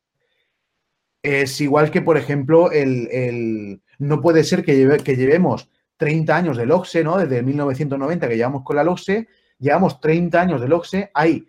Es 1.22 1.62
igual 1.62 1.92
que, 1.92 2.02
por 2.02 2.18
ejemplo, 2.18 2.72
el, 2.72 3.82
no 4.00 4.22
puede 4.22 4.44
ser 4.44 4.64
que, 4.64 4.98
que 5.04 5.16
llevemos 5.16 5.70
30 6.02 6.36
años 6.36 6.58
del 6.58 6.72
OCSE, 6.72 7.04
¿no? 7.04 7.16
Desde 7.18 7.44
1990 7.44 8.28
que 8.28 8.36
llevamos 8.36 8.64
con 8.64 8.76
la 8.76 8.84
LOCSE, 8.84 9.28
llevamos 9.62 10.02
30 10.02 10.42
años 10.42 10.60
del 10.60 10.74
OCSE, 10.74 11.12
hay 11.14 11.48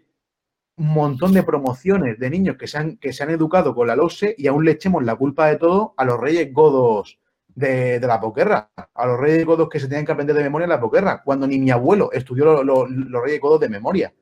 un 0.77 0.89
montón 0.89 1.33
de 1.33 1.43
promociones 1.43 2.19
de 2.19 2.31
niños 2.31 2.57
que 2.57 2.67
se 2.67 2.79
han, 2.79 2.97
que 2.99 3.13
se 3.13 3.23
han 3.23 3.31
educado 3.31 3.75
con 3.75 3.87
la 3.87 3.97
LOCSE 3.97 4.35
y 4.39 4.47
aún 4.47 4.65
le 4.65 4.73
echemos 4.73 5.03
la 5.03 5.17
culpa 5.17 5.49
de 5.49 5.57
todo 5.57 5.95
a 5.97 6.05
los 6.05 6.19
reyes 6.21 6.53
godos 6.53 7.19
de, 7.55 8.01
la 8.01 8.21
poquerra, 8.21 8.71
a 8.95 9.07
los 9.07 9.19
reyes 9.19 9.45
godos 9.45 9.69
que 9.69 9.81
se 9.81 9.89
tienen 9.89 10.07
que 10.07 10.13
aprender 10.13 10.37
de 10.37 10.43
memoria 10.43 10.65
en 10.65 10.71
la 10.71 10.81
poquerra, 10.81 11.23
cuando 11.23 11.47
ni 11.47 11.59
mi 11.59 11.71
abuelo 11.71 12.11
estudió 12.13 12.63
los 12.63 13.23
reyes 13.23 13.41
godos 13.41 13.61
de 13.61 13.69
memoria. 13.69 14.15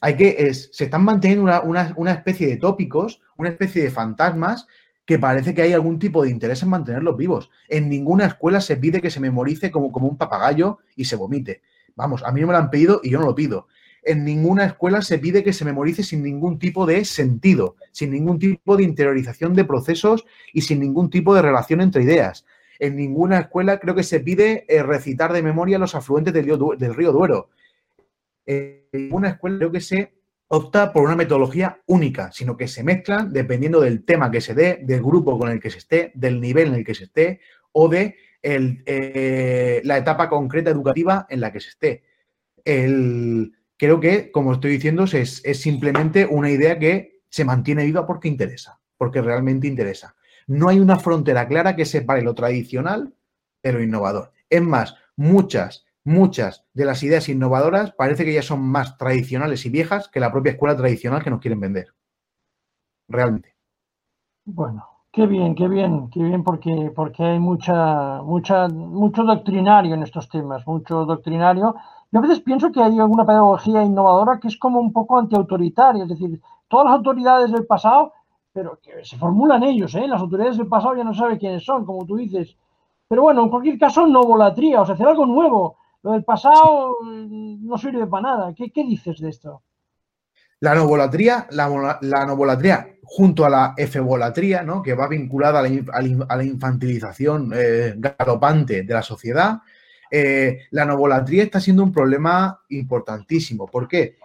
Hay 0.00 0.16
que, 0.16 0.54
se 0.54 0.84
están 0.84 1.04
manteniendo 1.04 1.42
una, 1.64 2.12
especie 2.12 2.46
de 2.46 2.56
tópicos, 2.58 3.20
una 3.36 3.48
especie 3.48 3.82
de 3.82 3.90
fantasmas 3.90 4.66
que 5.04 5.18
parece 5.18 5.54
que 5.54 5.62
hay 5.62 5.72
algún 5.72 5.98
tipo 5.98 6.22
de 6.22 6.30
interés 6.30 6.62
en 6.62 6.68
mantenerlos 6.68 7.16
vivos. 7.16 7.50
En 7.68 7.88
ninguna 7.88 8.26
escuela 8.26 8.60
se 8.60 8.76
pide 8.76 9.00
que 9.00 9.10
se 9.10 9.20
memorice 9.20 9.70
como, 9.70 9.90
como 9.90 10.08
un 10.08 10.16
papagayo 10.16 10.78
y 10.96 11.04
se 11.04 11.16
vomite. 11.16 11.62
Vamos, 11.96 12.22
a 12.22 12.30
mí 12.30 12.40
no 12.40 12.46
me 12.46 12.52
lo 12.52 12.58
han 12.58 12.70
pedido 12.70 13.00
y 13.02 13.10
yo 13.10 13.18
no 13.18 13.26
lo 13.26 13.34
pido. 13.34 13.66
En 14.02 14.24
ninguna 14.24 14.66
escuela 14.66 15.02
se 15.02 15.18
pide 15.18 15.42
que 15.42 15.52
se 15.52 15.64
memorice 15.64 16.04
sin 16.04 16.22
ningún 16.22 16.60
tipo 16.60 16.86
de 16.86 17.04
sentido, 17.04 17.74
sin 17.90 18.12
ningún 18.12 18.38
tipo 18.38 18.76
de 18.76 18.84
interiorización 18.84 19.54
de 19.54 19.64
procesos 19.64 20.24
y 20.52 20.60
sin 20.60 20.78
ningún 20.78 21.10
tipo 21.10 21.34
de 21.34 21.42
relación 21.42 21.80
entre 21.80 22.04
ideas. 22.04 22.44
En 22.78 22.94
ninguna 22.94 23.40
escuela 23.40 23.80
creo 23.80 23.94
que 23.94 24.04
se 24.04 24.20
pide 24.20 24.64
eh, 24.68 24.82
recitar 24.82 25.32
de 25.32 25.42
memoria 25.42 25.78
los 25.78 25.94
afluentes 25.94 26.32
del 26.32 26.94
río, 26.94 27.12
Duero. 27.12 27.48
En 28.44 28.84
ninguna 28.92 29.30
escuela 29.30 29.58
creo 29.58 29.72
que 29.72 29.80
se 29.80 30.12
opta 30.48 30.92
por 30.92 31.02
una 31.02 31.16
metodología 31.16 31.80
única, 31.86 32.30
sino 32.30 32.56
que 32.56 32.68
se 32.68 32.84
mezclan 32.84 33.32
dependiendo 33.32 33.80
del 33.80 34.04
tema 34.04 34.30
que 34.30 34.40
se 34.40 34.54
dé, 34.54 34.78
del 34.82 35.02
grupo 35.02 35.36
con 35.38 35.50
el 35.50 35.58
que 35.58 35.70
se 35.70 35.78
esté, 35.78 36.12
del 36.14 36.40
nivel 36.40 36.68
en 36.68 36.74
el 36.74 36.84
que 36.84 36.94
se 36.94 37.04
esté 37.04 37.40
o 37.72 37.88
de 37.88 38.16
eh, 38.42 39.80
la 39.84 39.98
etapa 39.98 40.28
concreta 40.28 40.70
educativa 40.70 41.26
en 41.28 41.40
la 41.40 41.52
que 41.52 41.60
se 41.60 41.70
esté. 41.70 42.04
creo 42.64 44.00
que, 44.00 44.30
como 44.30 44.52
estoy 44.52 44.72
diciendo, 44.72 45.04
es, 45.04 45.42
simplemente 45.54 46.26
una 46.26 46.50
idea 46.50 46.78
que 46.78 47.20
se 47.28 47.44
mantiene 47.44 47.84
viva 47.84 48.06
porque 48.06 48.28
interesa, 48.28 48.80
porque 48.96 49.22
realmente 49.22 49.66
interesa. 49.66 50.16
No 50.46 50.68
hay 50.68 50.78
una 50.78 50.98
frontera 50.98 51.48
clara 51.48 51.74
que 51.74 51.84
separe 51.84 52.22
lo 52.22 52.34
tradicional 52.34 53.14
de 53.62 53.72
lo 53.72 53.82
innovador. 53.82 54.32
Es 54.48 54.62
más, 54.62 54.94
muchas, 55.16 55.86
muchas 56.04 56.64
de 56.72 56.84
las 56.84 57.02
ideas 57.02 57.28
innovadoras 57.28 57.92
parece 57.92 58.24
que 58.24 58.32
ya 58.32 58.42
son 58.42 58.60
más 58.60 58.96
tradicionales 58.96 59.66
y 59.66 59.70
viejas 59.70 60.08
que 60.08 60.20
la 60.20 60.30
propia 60.30 60.52
escuela 60.52 60.76
tradicional 60.76 61.22
que 61.24 61.30
nos 61.30 61.40
quieren 61.40 61.60
vender. 61.60 61.88
Realmente. 63.08 63.56
Bueno, 64.44 64.95
Qué 65.16 65.26
bien, 65.26 65.54
qué 65.54 65.66
bien, 65.66 66.10
qué 66.10 66.22
bien, 66.22 66.44
porque, 66.44 66.92
porque 66.94 67.24
hay 67.24 67.38
mucha, 67.38 68.20
mucha, 68.20 68.68
mucho 68.68 69.22
doctrinario 69.24 69.94
en 69.94 70.02
estos 70.02 70.28
temas, 70.28 70.66
mucho 70.66 71.06
doctrinario. 71.06 71.74
Yo 72.12 72.18
a 72.18 72.22
veces 72.22 72.40
pienso 72.40 72.70
que 72.70 72.82
hay 72.82 72.98
alguna 72.98 73.24
pedagogía 73.24 73.82
innovadora 73.82 74.38
que 74.38 74.48
es 74.48 74.58
como 74.58 74.78
un 74.78 74.92
poco 74.92 75.18
antiautoritaria, 75.18 76.02
es 76.02 76.10
decir, 76.10 76.38
todas 76.68 76.84
las 76.84 76.96
autoridades 76.96 77.50
del 77.50 77.64
pasado, 77.64 78.12
pero 78.52 78.78
que 78.82 79.06
se 79.06 79.16
formulan 79.16 79.62
ellos, 79.62 79.94
¿eh? 79.94 80.06
Las 80.06 80.20
autoridades 80.20 80.58
del 80.58 80.66
pasado 80.66 80.94
ya 80.94 81.04
no 81.04 81.14
sabe 81.14 81.38
quiénes 81.38 81.64
son, 81.64 81.86
como 81.86 82.04
tú 82.04 82.16
dices. 82.16 82.54
Pero 83.08 83.22
bueno, 83.22 83.42
en 83.42 83.48
cualquier 83.48 83.78
caso, 83.78 84.06
novolatría, 84.06 84.82
o 84.82 84.84
sea, 84.84 84.96
hacer 84.96 85.08
algo 85.08 85.24
nuevo. 85.24 85.78
Lo 86.02 86.12
del 86.12 86.24
pasado 86.24 86.98
mm, 87.00 87.66
no 87.66 87.78
sirve 87.78 88.06
para 88.06 88.22
nada. 88.22 88.54
¿Qué, 88.54 88.70
qué 88.70 88.84
dices 88.84 89.18
de 89.18 89.30
esto? 89.30 89.62
La 90.60 90.74
novolatría, 90.74 91.46
la, 91.52 91.98
la 92.02 92.26
novolatría 92.26 92.95
junto 93.08 93.44
a 93.44 93.50
la 93.50 93.74
efebolatría, 93.76 94.62
¿no? 94.62 94.82
que 94.82 94.94
va 94.94 95.06
vinculada 95.06 95.60
a 95.60 96.36
la, 96.36 96.44
infantilización 96.44 97.52
eh, 97.54 97.94
galopante 97.96 98.82
de 98.82 98.94
la 98.94 99.02
sociedad, 99.02 99.60
eh, 100.10 100.66
la 100.72 100.84
novolatría 100.84 101.44
está 101.44 101.60
siendo 101.60 101.84
un 101.84 101.92
problema 101.92 102.60
importantísimo. 102.68 103.66
¿Por 103.66 103.88
qué? 103.88 104.18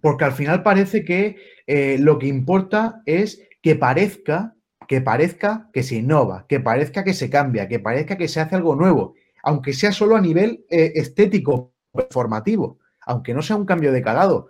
porque 0.00 0.24
al 0.24 0.32
final 0.32 0.64
parece 0.64 1.04
que 1.04 1.36
eh, 1.68 1.96
lo 2.00 2.18
que 2.18 2.26
importa 2.26 3.02
es 3.06 3.40
que 3.60 3.76
parezca, 3.76 4.56
que 4.88 5.00
parezca 5.00 5.68
que 5.72 5.84
se 5.84 5.94
innova, 5.94 6.44
que 6.48 6.58
parezca 6.58 7.04
que 7.04 7.14
se 7.14 7.30
cambia, 7.30 7.68
que 7.68 7.78
parezca 7.78 8.16
que 8.16 8.26
se 8.26 8.40
hace 8.40 8.56
algo 8.56 8.74
nuevo, 8.74 9.14
aunque 9.44 9.72
sea 9.72 9.92
solo 9.92 10.16
a 10.16 10.20
nivel 10.20 10.64
estético, 10.68 11.72
formativo, 12.10 12.80
aunque 13.06 13.32
no 13.32 13.42
sea 13.42 13.54
un 13.54 13.64
cambio 13.64 13.92
de 13.92 14.02
calado. 14.02 14.48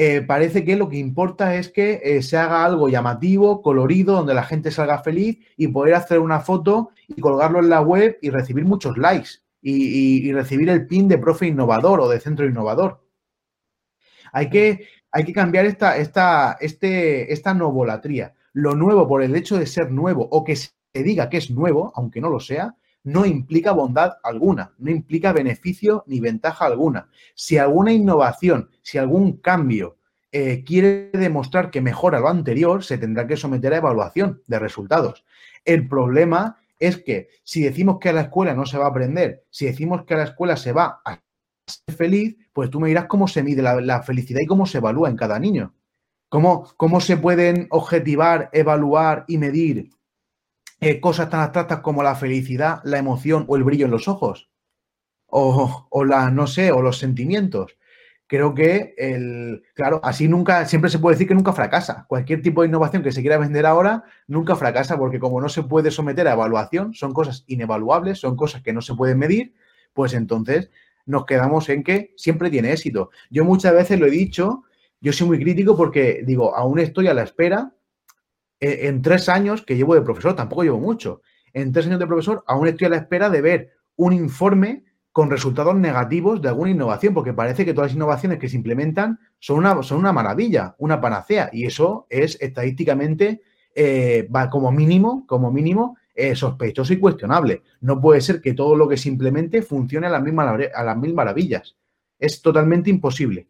Eh, 0.00 0.22
parece 0.22 0.64
que 0.64 0.76
lo 0.76 0.88
que 0.88 0.96
importa 0.96 1.56
es 1.56 1.70
que 1.70 2.22
se 2.22 2.36
haga 2.36 2.64
algo 2.64 2.88
llamativo, 2.88 3.62
colorido, 3.62 4.14
donde 4.14 4.32
la 4.32 4.44
gente 4.44 4.70
salga 4.70 5.02
feliz 5.02 5.38
y 5.56 5.66
poder 5.66 5.94
hacer 5.94 6.20
una 6.20 6.38
foto 6.38 6.90
y 7.08 7.20
colgarlo 7.20 7.58
en 7.58 7.68
la 7.68 7.80
web 7.80 8.16
y 8.22 8.30
recibir 8.30 8.64
muchos 8.64 8.96
likes 8.96 9.30
y 9.60 10.32
recibir 10.32 10.68
el 10.68 10.86
pin 10.86 11.08
de 11.08 11.18
profe 11.18 11.48
innovador 11.48 12.00
o 12.00 12.08
de 12.08 12.20
centro 12.20 12.46
innovador. 12.46 13.00
Hay 14.32 14.50
que, 14.50 14.86
hay 15.10 15.24
que 15.24 15.32
cambiar 15.32 15.66
esta, 15.66 15.96
esta, 15.96 16.56
este, 16.60 17.32
esta 17.32 17.54
novolatría. 17.54 18.34
Lo 18.52 18.74
nuevo 18.74 19.06
por 19.08 19.22
el 19.22 19.34
hecho 19.36 19.58
de 19.58 19.66
ser 19.66 19.90
nuevo 19.90 20.28
o 20.30 20.44
que 20.44 20.56
se 20.56 20.72
diga 20.94 21.28
que 21.28 21.38
es 21.38 21.50
nuevo, 21.50 21.92
aunque 21.94 22.20
no 22.20 22.28
lo 22.28 22.40
sea, 22.40 22.76
no 23.04 23.24
implica 23.24 23.72
bondad 23.72 24.14
alguna, 24.22 24.74
no 24.78 24.90
implica 24.90 25.32
beneficio 25.32 26.04
ni 26.06 26.20
ventaja 26.20 26.66
alguna. 26.66 27.08
Si 27.34 27.58
alguna 27.58 27.92
innovación, 27.92 28.70
si 28.82 28.98
algún 28.98 29.38
cambio 29.38 29.96
eh, 30.30 30.62
quiere 30.64 31.10
demostrar 31.12 31.70
que 31.70 31.80
mejora 31.80 32.20
lo 32.20 32.28
anterior, 32.28 32.84
se 32.84 32.98
tendrá 32.98 33.26
que 33.26 33.36
someter 33.36 33.72
a 33.72 33.78
evaluación 33.78 34.42
de 34.46 34.58
resultados. 34.58 35.24
El 35.64 35.88
problema 35.88 36.58
es 36.78 36.98
que 36.98 37.28
si 37.42 37.62
decimos 37.62 37.98
que 37.98 38.10
a 38.10 38.12
la 38.12 38.22
escuela 38.22 38.54
no 38.54 38.66
se 38.66 38.78
va 38.78 38.86
a 38.86 38.90
aprender, 38.90 39.44
si 39.50 39.66
decimos 39.66 40.04
que 40.04 40.14
a 40.14 40.18
la 40.18 40.24
escuela 40.24 40.56
se 40.56 40.72
va 40.72 41.00
a 41.04 41.20
feliz, 41.96 42.36
pues 42.52 42.70
tú 42.70 42.80
me 42.80 42.88
dirás 42.88 43.06
cómo 43.06 43.28
se 43.28 43.42
mide 43.42 43.62
la, 43.62 44.02
felicidad 44.02 44.40
y 44.40 44.46
cómo 44.46 44.66
se 44.66 44.78
evalúa 44.78 45.08
en 45.08 45.16
cada 45.16 45.38
niño. 45.38 45.74
¿Cómo, 46.30 46.70
cómo 46.76 47.00
se 47.00 47.16
pueden 47.16 47.66
objetivar, 47.70 48.50
evaluar 48.52 49.24
y 49.28 49.38
medir 49.38 49.90
eh, 50.80 51.00
cosas 51.00 51.30
tan 51.30 51.40
abstractas 51.40 51.80
como 51.80 52.02
la 52.02 52.14
felicidad, 52.14 52.80
la 52.84 52.98
emoción 52.98 53.44
o 53.48 53.56
el 53.56 53.64
brillo 53.64 53.86
en 53.86 53.90
los 53.90 54.08
ojos? 54.08 54.50
O, 55.30 56.04
la, 56.06 56.30
no 56.30 56.46
sé, 56.46 56.72
o 56.72 56.80
los 56.80 56.98
sentimientos. 56.98 57.76
Creo 58.26 58.54
que 58.54 58.94
el, 58.96 59.62
claro, 59.74 60.00
así 60.02 60.28
nunca, 60.28 60.64
siempre 60.66 60.90
se 60.90 60.98
puede 60.98 61.14
decir 61.14 61.28
que 61.28 61.34
nunca 61.34 61.52
fracasa. 61.52 62.06
Cualquier 62.08 62.42
tipo 62.42 62.62
de 62.62 62.68
innovación 62.68 63.02
que 63.02 63.12
se 63.12 63.20
quiera 63.20 63.38
vender 63.38 63.66
ahora 63.66 64.04
nunca 64.26 64.56
fracasa, 64.56 64.98
porque 64.98 65.18
como 65.18 65.40
no 65.40 65.48
se 65.48 65.62
puede 65.62 65.90
someter 65.90 66.28
a 66.28 66.32
evaluación, 66.32 66.94
son 66.94 67.12
cosas 67.12 67.44
inevaluables, 67.46 68.20
son 68.20 68.36
cosas 68.36 68.62
que 68.62 68.72
no 68.72 68.80
se 68.80 68.94
pueden 68.94 69.18
medir, 69.18 69.54
pues 69.92 70.14
entonces 70.14 70.70
nos 71.06 71.24
quedamos 71.24 71.68
en 71.70 71.82
que 71.82 72.12
siempre 72.16 72.50
tiene 72.50 72.72
éxito. 72.72 73.10
Yo 73.30 73.44
muchas 73.44 73.72
veces 73.74 73.98
lo 73.98 74.06
he 74.06 74.10
dicho, 74.10 74.64
yo 75.00 75.12
soy 75.12 75.26
muy 75.26 75.38
crítico 75.38 75.76
porque 75.76 76.22
digo, 76.26 76.54
aún 76.54 76.78
estoy 76.78 77.08
a 77.08 77.14
la 77.14 77.22
espera, 77.22 77.72
en 78.60 79.02
tres 79.02 79.28
años 79.28 79.62
que 79.62 79.76
llevo 79.76 79.94
de 79.94 80.02
profesor, 80.02 80.34
tampoco 80.34 80.62
llevo 80.62 80.78
mucho, 80.78 81.22
en 81.52 81.72
tres 81.72 81.86
años 81.86 81.98
de 81.98 82.06
profesor, 82.06 82.44
aún 82.46 82.68
estoy 82.68 82.86
a 82.86 82.90
la 82.90 82.96
espera 82.96 83.30
de 83.30 83.40
ver 83.40 83.70
un 83.96 84.12
informe 84.12 84.84
con 85.12 85.30
resultados 85.30 85.74
negativos 85.74 86.40
de 86.40 86.48
alguna 86.48 86.70
innovación, 86.70 87.14
porque 87.14 87.32
parece 87.32 87.64
que 87.64 87.74
todas 87.74 87.90
las 87.90 87.96
innovaciones 87.96 88.38
que 88.38 88.48
se 88.48 88.56
implementan 88.56 89.18
son 89.38 89.58
una, 89.58 89.82
son 89.82 89.98
una 89.98 90.12
maravilla, 90.12 90.76
una 90.78 91.00
panacea, 91.00 91.50
y 91.52 91.66
eso 91.66 92.06
es 92.08 92.38
estadísticamente, 92.40 93.42
eh, 93.74 94.28
como 94.50 94.70
mínimo, 94.70 95.24
como 95.26 95.50
mínimo, 95.50 95.96
sospechoso 96.34 96.92
y 96.92 96.98
cuestionable. 96.98 97.62
No 97.80 98.00
puede 98.00 98.20
ser 98.20 98.40
que 98.40 98.54
todo 98.54 98.74
lo 98.74 98.88
que 98.88 98.96
simplemente 98.96 99.62
funcione 99.62 100.08
a 100.08 100.10
las 100.10 100.22
mil, 100.22 100.38
a 100.38 100.84
las 100.84 100.96
mil 100.96 101.14
maravillas. 101.14 101.76
Es 102.18 102.42
totalmente 102.42 102.90
imposible. 102.90 103.48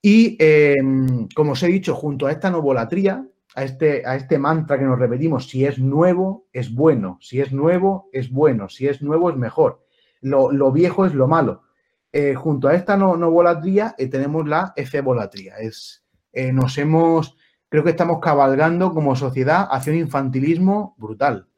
Y 0.00 0.36
em, 0.40 1.28
como 1.28 1.52
os 1.52 1.62
he 1.62 1.68
dicho, 1.68 1.94
junto 1.94 2.26
a 2.26 2.32
esta 2.32 2.50
novolatría, 2.50 3.24
a 3.54 3.64
este, 3.64 4.06
a 4.06 4.16
este 4.16 4.38
mantra 4.38 4.78
que 4.78 4.84
nos 4.84 4.98
repetimos, 4.98 5.48
si 5.48 5.64
es 5.64 5.78
nuevo, 5.78 6.46
es 6.52 6.74
bueno, 6.74 7.18
si 7.20 7.40
es 7.40 7.52
nuevo, 7.52 8.08
es 8.12 8.30
bueno, 8.30 8.68
si 8.68 8.88
es 8.88 9.02
nuevo, 9.02 9.30
es 9.30 9.36
mejor. 9.36 9.84
Lo, 10.20 10.72
viejo 10.72 11.04
es 11.04 11.14
lo 11.14 11.26
malo. 11.28 11.64
Eh, 12.12 12.34
junto 12.34 12.68
a 12.68 12.74
esta 12.74 12.96
novolatría 12.96 13.94
eh, 13.98 14.06
tenemos 14.06 14.46
la 14.46 14.72
efebolatría. 14.76 15.56
Es, 15.56 16.04
eh, 16.32 16.52
nos 16.52 16.78
hemos, 16.78 17.36
creo 17.68 17.82
que 17.84 17.90
estamos 17.90 18.20
cabalgando 18.20 18.92
como 18.94 19.16
sociedad 19.16 19.66
hacia 19.70 19.92
un 19.92 19.98
infantilismo 19.98 20.94
brutal 20.98 21.48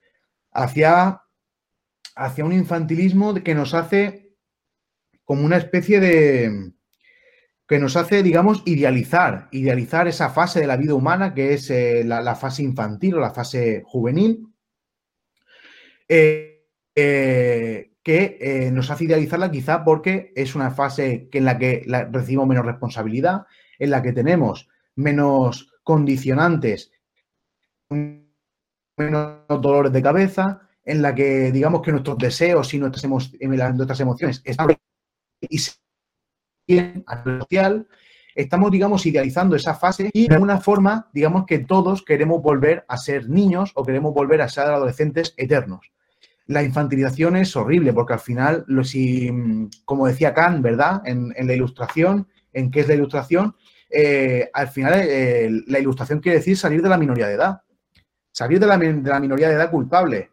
hacia, 0.55 1.23
hacia 2.15 2.45
un 2.45 2.53
infantilismo 2.53 3.35
que 3.35 3.55
nos 3.55 3.75
hace 3.75 4.33
como 5.25 5.45
una 5.45 5.57
especie 5.57 6.01
de, 6.01 6.73
que 7.67 7.79
nos 7.79 7.97
hace, 7.97 8.23
digamos, 8.23 8.63
idealizar, 8.67 9.49
idealizar 9.51 10.07
esa 10.07 10.31
fase 10.31 10.61
de 10.61 10.67
la 10.67 10.77
vida 10.77 10.95
humana 10.95 11.35
que 11.35 11.55
es 11.55 11.71
eh, 11.71 12.05
la, 12.05 12.35
fase 12.35 12.63
infantil 12.63 13.15
o 13.15 13.21
la 13.21 13.31
fase 13.31 13.83
juvenil, 13.87 14.47
eh, 16.09 16.67
eh, 16.95 17.93
que 18.03 18.71
nos 18.71 18.91
hace 18.91 19.05
idealizarla 19.05 19.51
quizá 19.51 19.83
porque 19.83 20.33
es 20.37 20.55
una 20.55 20.71
fase 20.71 21.29
que 21.31 21.39
en 21.39 21.47
la 21.47 21.59
que 21.59 21.87
recibimos 22.13 22.47
menos 22.47 22.67
responsabilidad, 22.67 23.47
en 23.79 23.91
la 23.91 24.03
que 24.03 24.13
tenemos 24.13 24.69
menos 24.95 25.73
condicionantes 25.83 26.93
menos 28.97 29.39
dolores 29.49 29.93
de 29.93 30.03
cabeza, 30.03 30.61
en 30.85 31.03
la 31.03 31.15
que 31.15 31.51
digamos 31.51 31.83
que 31.83 31.93
nuestros 31.93 32.19
deseos 32.19 32.73
y 32.75 32.79
nuestras, 32.79 33.05
nuestras 33.05 34.01
emociones 34.01 34.43
están 34.45 34.77
social, 37.25 37.87
estamos, 38.35 38.71
digamos, 38.71 39.07
idealizando 39.07 39.57
esa 39.57 39.75
fase 39.75 40.11
y 40.13 40.29
de 40.29 40.35
alguna 40.35 40.61
forma, 40.61 41.09
digamos 41.13 41.47
que 41.47 41.61
todos 41.61 42.05
queremos 42.05 42.43
volver 42.43 42.85
a 42.89 42.97
ser 42.97 43.29
niños 43.29 43.73
o 43.75 43.85
queremos 43.85 44.13
volver 44.15 44.43
a 44.43 44.49
ser 44.49 44.65
adolescentes 44.65 45.35
eternos. 45.37 45.91
La 46.47 46.63
infantilización 46.63 47.37
es 47.37 47.57
horrible 47.57 47.93
porque 47.93 48.15
al 48.15 48.21
final, 48.21 48.65
lo, 48.67 48.85
si, 48.85 49.31
como 49.85 50.07
decía 50.07 50.35
Kant, 50.35 50.63
¿verdad? 50.63 51.03
En, 51.05 51.33
la 51.47 51.55
ilustración, 51.55 52.29
¿en 52.53 52.71
qué 52.71 52.81
es 52.81 52.89
la 52.89 52.95
ilustración? 52.95 53.57
Eh, 53.89 54.51
al 54.53 54.69
final, 54.69 54.93
eh, 54.95 55.51
la 55.67 55.79
ilustración 55.79 56.21
quiere 56.21 56.39
decir 56.39 56.57
salir 56.57 56.83
de 56.83 56.89
la 56.89 56.99
minoría 56.99 57.29
de 57.29 57.35
edad 57.35 57.61
salir 58.35 58.59
de 58.59 58.67
la, 58.67 58.77
minoría 59.21 59.49
de 59.49 59.55
edad 59.55 59.71
culpable, 59.71 60.33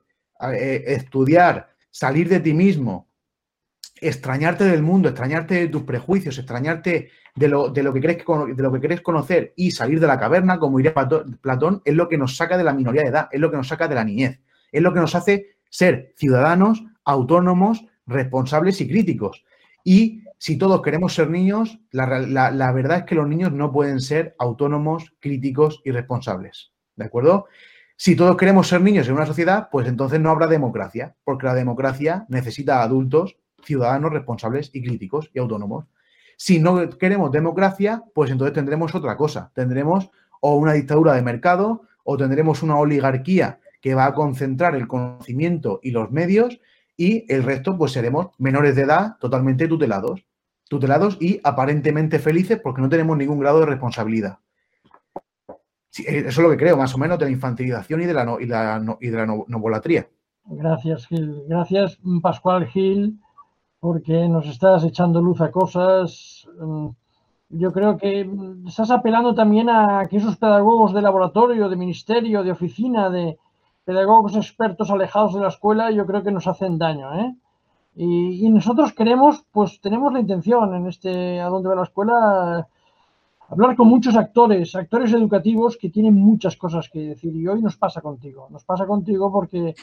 eh, 0.53 0.83
estudiar, 0.87 1.69
salir 1.91 2.27
de 2.27 2.39
ti 2.39 2.53
mismo, 2.53 3.07
extrañarte 4.01 4.63
del 4.65 4.81
mundo, 4.81 5.09
extrañarte 5.09 5.55
de 5.55 5.67
tus 5.67 5.83
prejuicios, 5.83 6.37
extrañarte 6.37 7.11
de 7.35 7.47
lo, 7.47 7.71
que 7.71 8.01
crees 8.01 8.25
de 8.55 8.63
lo 8.63 8.71
que 8.71 8.79
quieres 8.79 9.01
conocer 9.01 9.53
y 9.55 9.71
salir 9.71 9.99
de 9.99 10.07
la 10.07 10.19
caverna, 10.19 10.59
como 10.59 10.77
diría 10.77 10.93
Platón, 10.93 11.81
es 11.85 11.93
lo 11.93 12.09
que 12.09 12.17
nos 12.17 12.35
saca 12.35 12.57
de 12.57 12.63
la 12.63 12.73
minoría 12.73 13.03
de 13.03 13.09
edad, 13.09 13.29
es 13.31 13.39
lo 13.39 13.51
que 13.51 13.57
nos 13.57 13.67
saca 13.67 13.87
de 13.87 13.95
la 13.95 14.03
niñez, 14.03 14.41
es 14.71 14.81
lo 14.81 14.91
que 14.91 14.99
nos 14.99 15.13
hace 15.15 15.55
ser 15.69 16.13
ciudadanos, 16.17 16.83
autónomos, 17.05 17.85
responsables 18.07 18.81
y 18.81 18.87
críticos. 18.87 19.45
Y 19.83 20.23
si 20.37 20.57
todos 20.57 20.81
queremos 20.81 21.13
ser 21.13 21.29
niños, 21.29 21.79
la, 21.91 22.19
la 22.19 22.71
verdad 22.71 22.99
es 22.99 23.03
que 23.05 23.15
los 23.15 23.27
niños 23.27 23.53
no 23.53 23.71
pueden 23.71 24.01
ser 24.01 24.35
autónomos, 24.39 25.13
críticos 25.19 25.81
y 25.85 25.91
responsables. 25.91 26.71
¿De 26.95 27.05
acuerdo? 27.05 27.45
Si 27.95 28.15
todos 28.15 28.35
queremos 28.35 28.67
ser 28.67 28.81
niños 28.81 29.07
en 29.07 29.13
una 29.13 29.27
sociedad, 29.27 29.69
pues 29.71 29.87
entonces 29.87 30.19
no 30.19 30.31
habrá 30.31 30.47
democracia, 30.47 31.15
porque 31.23 31.45
la 31.45 31.53
democracia 31.53 32.25
necesita 32.29 32.81
adultos, 32.81 33.37
ciudadanos 33.63 34.11
responsables 34.11 34.69
y 34.73 34.83
críticos 34.83 35.29
y 35.33 35.39
autónomos. 35.39 35.85
Si 36.37 36.59
no 36.59 36.89
queremos 36.89 37.31
democracia, 37.31 38.03
pues 38.13 38.31
entonces 38.31 38.53
tendremos 38.53 38.95
otra 38.95 39.15
cosa. 39.17 39.51
Tendremos 39.53 40.09
o 40.39 40.55
una 40.55 40.73
dictadura 40.73 41.13
de 41.13 41.21
mercado 41.21 41.83
o 42.03 42.17
tendremos 42.17 42.63
una 42.63 42.77
oligarquía 42.77 43.59
que 43.79 43.95
va 43.95 44.05
a 44.05 44.13
concentrar 44.13 44.75
el 44.75 44.87
conocimiento 44.87 45.79
y 45.83 45.91
los 45.91 46.11
medios 46.11 46.59
y 46.97 47.31
el 47.33 47.43
resto 47.43 47.77
pues 47.77 47.91
seremos 47.91 48.27
menores 48.37 48.75
de 48.75 48.83
edad 48.83 49.17
totalmente 49.19 49.67
tutelados. 49.67 50.25
Tutelados 50.69 51.17
y 51.19 51.39
aparentemente 51.43 52.19
felices 52.19 52.59
porque 52.61 52.81
no 52.81 52.89
tenemos 52.89 53.17
ningún 53.17 53.39
grado 53.39 53.59
de 53.59 53.65
responsabilidad. 53.65 54.39
Eh, 55.99 56.23
eso 56.27 56.29
es 56.29 56.37
lo 56.37 56.49
que 56.49 56.57
creo, 56.57 56.77
más 56.77 56.95
o 56.95 56.97
menos, 56.97 57.19
de 57.19 57.25
la 57.25 57.31
infantilización 57.31 58.01
y 58.01 58.05
de 58.05 58.13
la, 58.13 58.23
no, 58.23 58.39
y 58.39 58.45
la, 58.45 58.81
y 58.99 59.09
de 59.09 59.17
la 59.17 59.25
novolatría. 59.25 60.07
Gracias, 60.45 61.07
Gil. 61.07 61.43
Gracias, 61.47 61.99
Pascual 62.21 62.67
Gil, 62.67 63.19
porque 63.81 64.29
nos 64.29 64.45
estás 64.47 64.83
echando 64.85 65.21
luz 65.21 65.41
a 65.41 65.51
cosas. 65.51 66.47
Mm, 66.59 66.89
yo 67.49 67.73
creo 67.73 67.97
que 67.97 68.29
estás 68.67 68.91
apelando 68.91 69.33
también 69.33 69.69
a 69.69 70.07
que 70.07 70.17
esos 70.17 70.37
pedagogos 70.37 70.93
de 70.93 71.01
laboratorio, 71.01 71.67
de 71.67 71.75
ministerio, 71.75 72.43
de 72.43 72.51
oficina, 72.51 73.09
de 73.09 73.37
pedagogos 73.83 74.35
expertos 74.35 74.91
alejados 74.91 75.33
de 75.33 75.41
la 75.41 75.49
escuela, 75.49 75.91
yo 75.91 76.05
creo 76.05 76.23
que 76.23 76.31
nos 76.31 76.47
hacen 76.47 76.77
daño. 76.77 77.11
¿eh? 77.19 77.35
Y, 77.95 78.45
y 78.45 78.49
nosotros 78.51 78.93
queremos, 78.93 79.43
pues 79.51 79.81
tenemos 79.81 80.13
la 80.13 80.19
intención 80.19 80.75
en 80.75 80.87
este, 80.87 81.41
a 81.41 81.49
dónde 81.49 81.69
va 81.69 81.75
la 81.75 81.83
escuela, 81.83 82.67
hablar 83.49 83.75
con 83.75 83.87
muchos 83.87 84.15
actores, 84.15 84.75
actores 84.75 85.11
educativos 85.11 85.75
que 85.75 85.89
tienen 85.89 86.15
muchas 86.15 86.55
cosas 86.55 86.87
que 86.87 86.99
decir 86.99 87.35
y 87.35 87.47
hoy 87.47 87.61
nos 87.63 87.77
pasa 87.77 87.99
contigo, 87.99 88.47
nos 88.51 88.63
pasa 88.63 88.85
contigo 88.85 89.29
porque, 89.31 89.75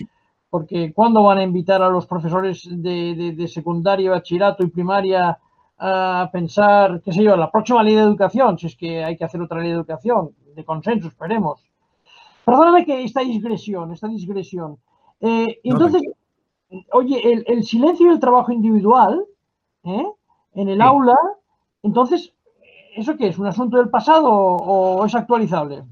porque 0.50 0.92
cuando 0.92 1.22
van 1.22 1.38
a 1.38 1.42
invitar 1.42 1.82
a 1.82 1.90
los 1.90 2.06
profesores 2.06 2.68
de, 2.70 3.48
secundaria, 3.48 4.10
bachillerato 4.10 4.64
y 4.64 4.70
primaria 4.70 5.38
a 5.78 6.28
pensar, 6.32 7.00
qué 7.04 7.12
sé 7.12 7.22
yo, 7.22 7.36
la 7.36 7.50
próxima 7.50 7.82
ley 7.82 7.94
de 7.94 8.02
educación, 8.02 8.58
si 8.58 8.66
es 8.66 8.76
que 8.76 9.04
hay 9.04 9.16
que 9.16 9.24
hacer 9.24 9.40
otra 9.40 9.60
ley 9.60 9.68
de 9.68 9.76
educación, 9.76 10.30
de 10.54 10.64
consenso, 10.64 11.08
esperemos. 11.08 11.62
Perdóname 12.44 12.84
que 12.84 13.04
esta 13.04 13.20
digresión, 13.20 13.92
esta 13.92 14.08
digresión. 14.08 14.78
Eh, 15.20 15.60
entonces, 15.62 16.02
oye, 16.92 17.44
el, 17.46 17.64
silencio 17.64 18.06
y 18.06 18.10
el 18.10 18.20
trabajo 18.20 18.52
individual 18.52 19.24
¿eh? 19.84 20.06
en 20.54 20.68
el 20.68 20.80
aula, 20.80 21.16
entonces, 21.82 22.32
¿eso 22.96 23.16
qué 23.16 23.28
es? 23.28 23.38
¿Un 23.38 23.46
asunto 23.46 23.76
del 23.76 23.90
pasado 23.90 24.30
o, 24.30 25.04
es 25.04 25.14
actualizable? 25.14 25.84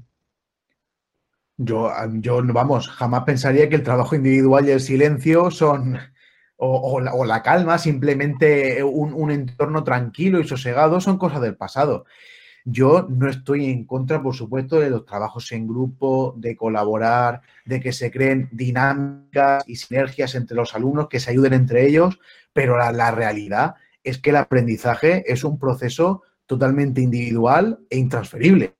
Yo, 1.57 1.91
yo, 2.19 2.41
vamos, 2.43 2.87
jamás 2.87 3.23
pensaría 3.23 3.67
que 3.67 3.75
el 3.75 3.83
trabajo 3.83 4.15
individual 4.15 4.67
y 4.67 4.71
el 4.71 4.79
silencio 4.79 5.49
son, 5.51 5.97
o, 6.55 6.99
la, 7.25 7.41
calma, 7.43 7.77
simplemente 7.77 8.83
un, 8.83 9.13
un, 9.13 9.31
entorno 9.31 9.83
tranquilo 9.83 10.39
y 10.39 10.47
sosegado, 10.47 11.01
son 11.01 11.17
cosas 11.17 11.41
del 11.41 11.55
pasado. 11.55 12.05
Yo 12.69 13.07
no 13.09 13.29
estoy 13.29 13.67
en 13.67 13.85
contra, 13.85 14.21
por 14.21 14.35
supuesto, 14.35 14.77
de 14.81 14.89
los 14.89 15.05
trabajos 15.05 15.53
en 15.53 15.69
grupo, 15.69 16.35
de 16.37 16.57
colaborar, 16.57 17.41
de 17.63 17.79
que 17.79 17.93
se 17.93 18.11
creen 18.11 18.49
dinámicas 18.51 19.63
y 19.67 19.77
sinergias 19.77 20.35
entre 20.35 20.57
los 20.57 20.75
alumnos, 20.75 21.07
que 21.07 21.21
se 21.21 21.31
ayuden 21.31 21.53
entre 21.53 21.87
ellos, 21.87 22.19
pero 22.51 22.77
la, 22.77 23.11
realidad 23.11 23.75
es 24.03 24.17
que 24.17 24.31
el 24.31 24.35
aprendizaje 24.35 25.31
es 25.31 25.45
un 25.45 25.57
proceso 25.57 26.23
totalmente 26.45 26.99
individual 26.99 27.79
e 27.89 27.97
intransferible. 27.97 28.76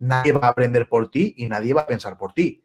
Nadie 0.00 0.32
va 0.32 0.46
a 0.46 0.50
aprender 0.50 0.88
por 0.88 1.10
ti 1.10 1.34
y 1.36 1.48
nadie 1.48 1.74
va 1.74 1.82
a 1.82 1.86
pensar 1.86 2.16
por 2.16 2.32
ti. 2.32 2.64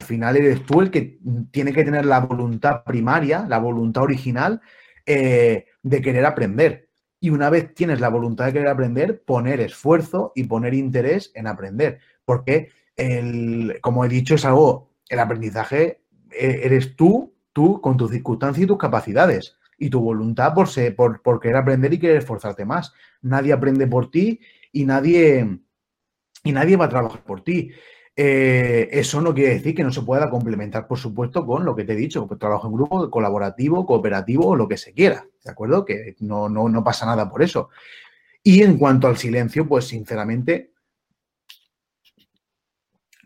Al 0.00 0.06
final 0.06 0.36
eres 0.36 0.64
tú 0.66 0.80
el 0.80 0.90
que 0.90 1.18
tiene 1.50 1.72
que 1.72 1.84
tener 1.84 2.04
la 2.04 2.20
voluntad 2.20 2.84
primaria, 2.84 3.46
la 3.48 3.58
voluntad 3.58 4.02
original 4.02 4.60
eh, 5.06 5.66
de 5.82 6.02
querer 6.02 6.26
aprender 6.26 6.86
y 7.20 7.30
una 7.30 7.50
vez 7.50 7.74
tienes 7.74 8.00
la 8.00 8.08
voluntad 8.08 8.46
de 8.46 8.52
querer 8.52 8.68
aprender, 8.68 9.24
poner 9.24 9.60
esfuerzo 9.60 10.32
y 10.34 10.44
poner 10.44 10.74
interés 10.74 11.32
en 11.34 11.46
aprender. 11.46 11.98
Porque, 12.24 12.70
el, 12.96 13.78
como 13.80 14.04
he 14.04 14.08
dicho, 14.08 14.34
es 14.34 14.44
algo, 14.44 14.90
el 15.08 15.18
aprendizaje 15.18 16.02
e, 16.30 16.60
eres 16.64 16.94
tú, 16.94 17.34
tú 17.52 17.80
con 17.80 17.96
tus 17.96 18.10
circunstancias 18.10 18.64
y 18.64 18.66
tus 18.66 18.78
capacidades 18.78 19.56
y 19.78 19.90
tu 19.90 20.00
voluntad 20.00 20.54
por, 20.54 20.68
ser, 20.68 20.94
por, 20.94 21.22
por 21.22 21.40
querer 21.40 21.56
aprender 21.56 21.92
y 21.94 21.98
querer 21.98 22.18
esforzarte 22.18 22.64
más. 22.64 22.92
Nadie 23.22 23.52
aprende 23.52 23.86
por 23.86 24.10
ti 24.10 24.40
y 24.72 24.84
nadie, 24.84 25.60
y 26.46 26.52
nadie 26.52 26.76
va 26.76 26.86
a 26.86 26.88
trabajar 26.88 27.22
por 27.24 27.42
ti. 27.42 27.72
Eh, 28.14 28.88
eso 28.92 29.20
no 29.20 29.34
quiere 29.34 29.54
decir 29.54 29.74
que 29.74 29.82
no 29.82 29.92
se 29.92 30.00
pueda 30.02 30.30
complementar, 30.30 30.86
por 30.86 30.98
supuesto, 30.98 31.44
con 31.44 31.64
lo 31.64 31.76
que 31.76 31.84
te 31.84 31.92
he 31.92 31.96
dicho, 31.96 32.26
pues, 32.26 32.40
trabajo 32.40 32.68
en 32.68 32.74
grupo, 32.74 33.10
colaborativo, 33.10 33.84
cooperativo 33.84 34.46
o 34.48 34.56
lo 34.56 34.68
que 34.68 34.78
se 34.78 34.94
quiera, 34.94 35.26
¿de 35.44 35.50
acuerdo? 35.50 35.84
Que 35.84 36.16
no, 36.20 36.48
no, 36.48 36.84
pasa 36.84 37.04
nada 37.04 37.28
por 37.28 37.42
eso. 37.42 37.68
Y 38.42 38.62
en 38.62 38.78
cuanto 38.78 39.08
al 39.08 39.18
silencio, 39.18 39.68
pues 39.68 39.86
sinceramente, 39.86 40.72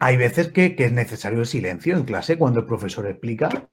hay 0.00 0.16
veces 0.16 0.48
que, 0.48 0.74
que, 0.74 0.86
es 0.86 0.92
necesario 0.92 1.40
el 1.40 1.46
silencio 1.46 1.96
en 1.96 2.04
clase 2.04 2.38
cuando 2.38 2.60
el 2.60 2.66
profesor 2.66 3.06
explica 3.06 3.68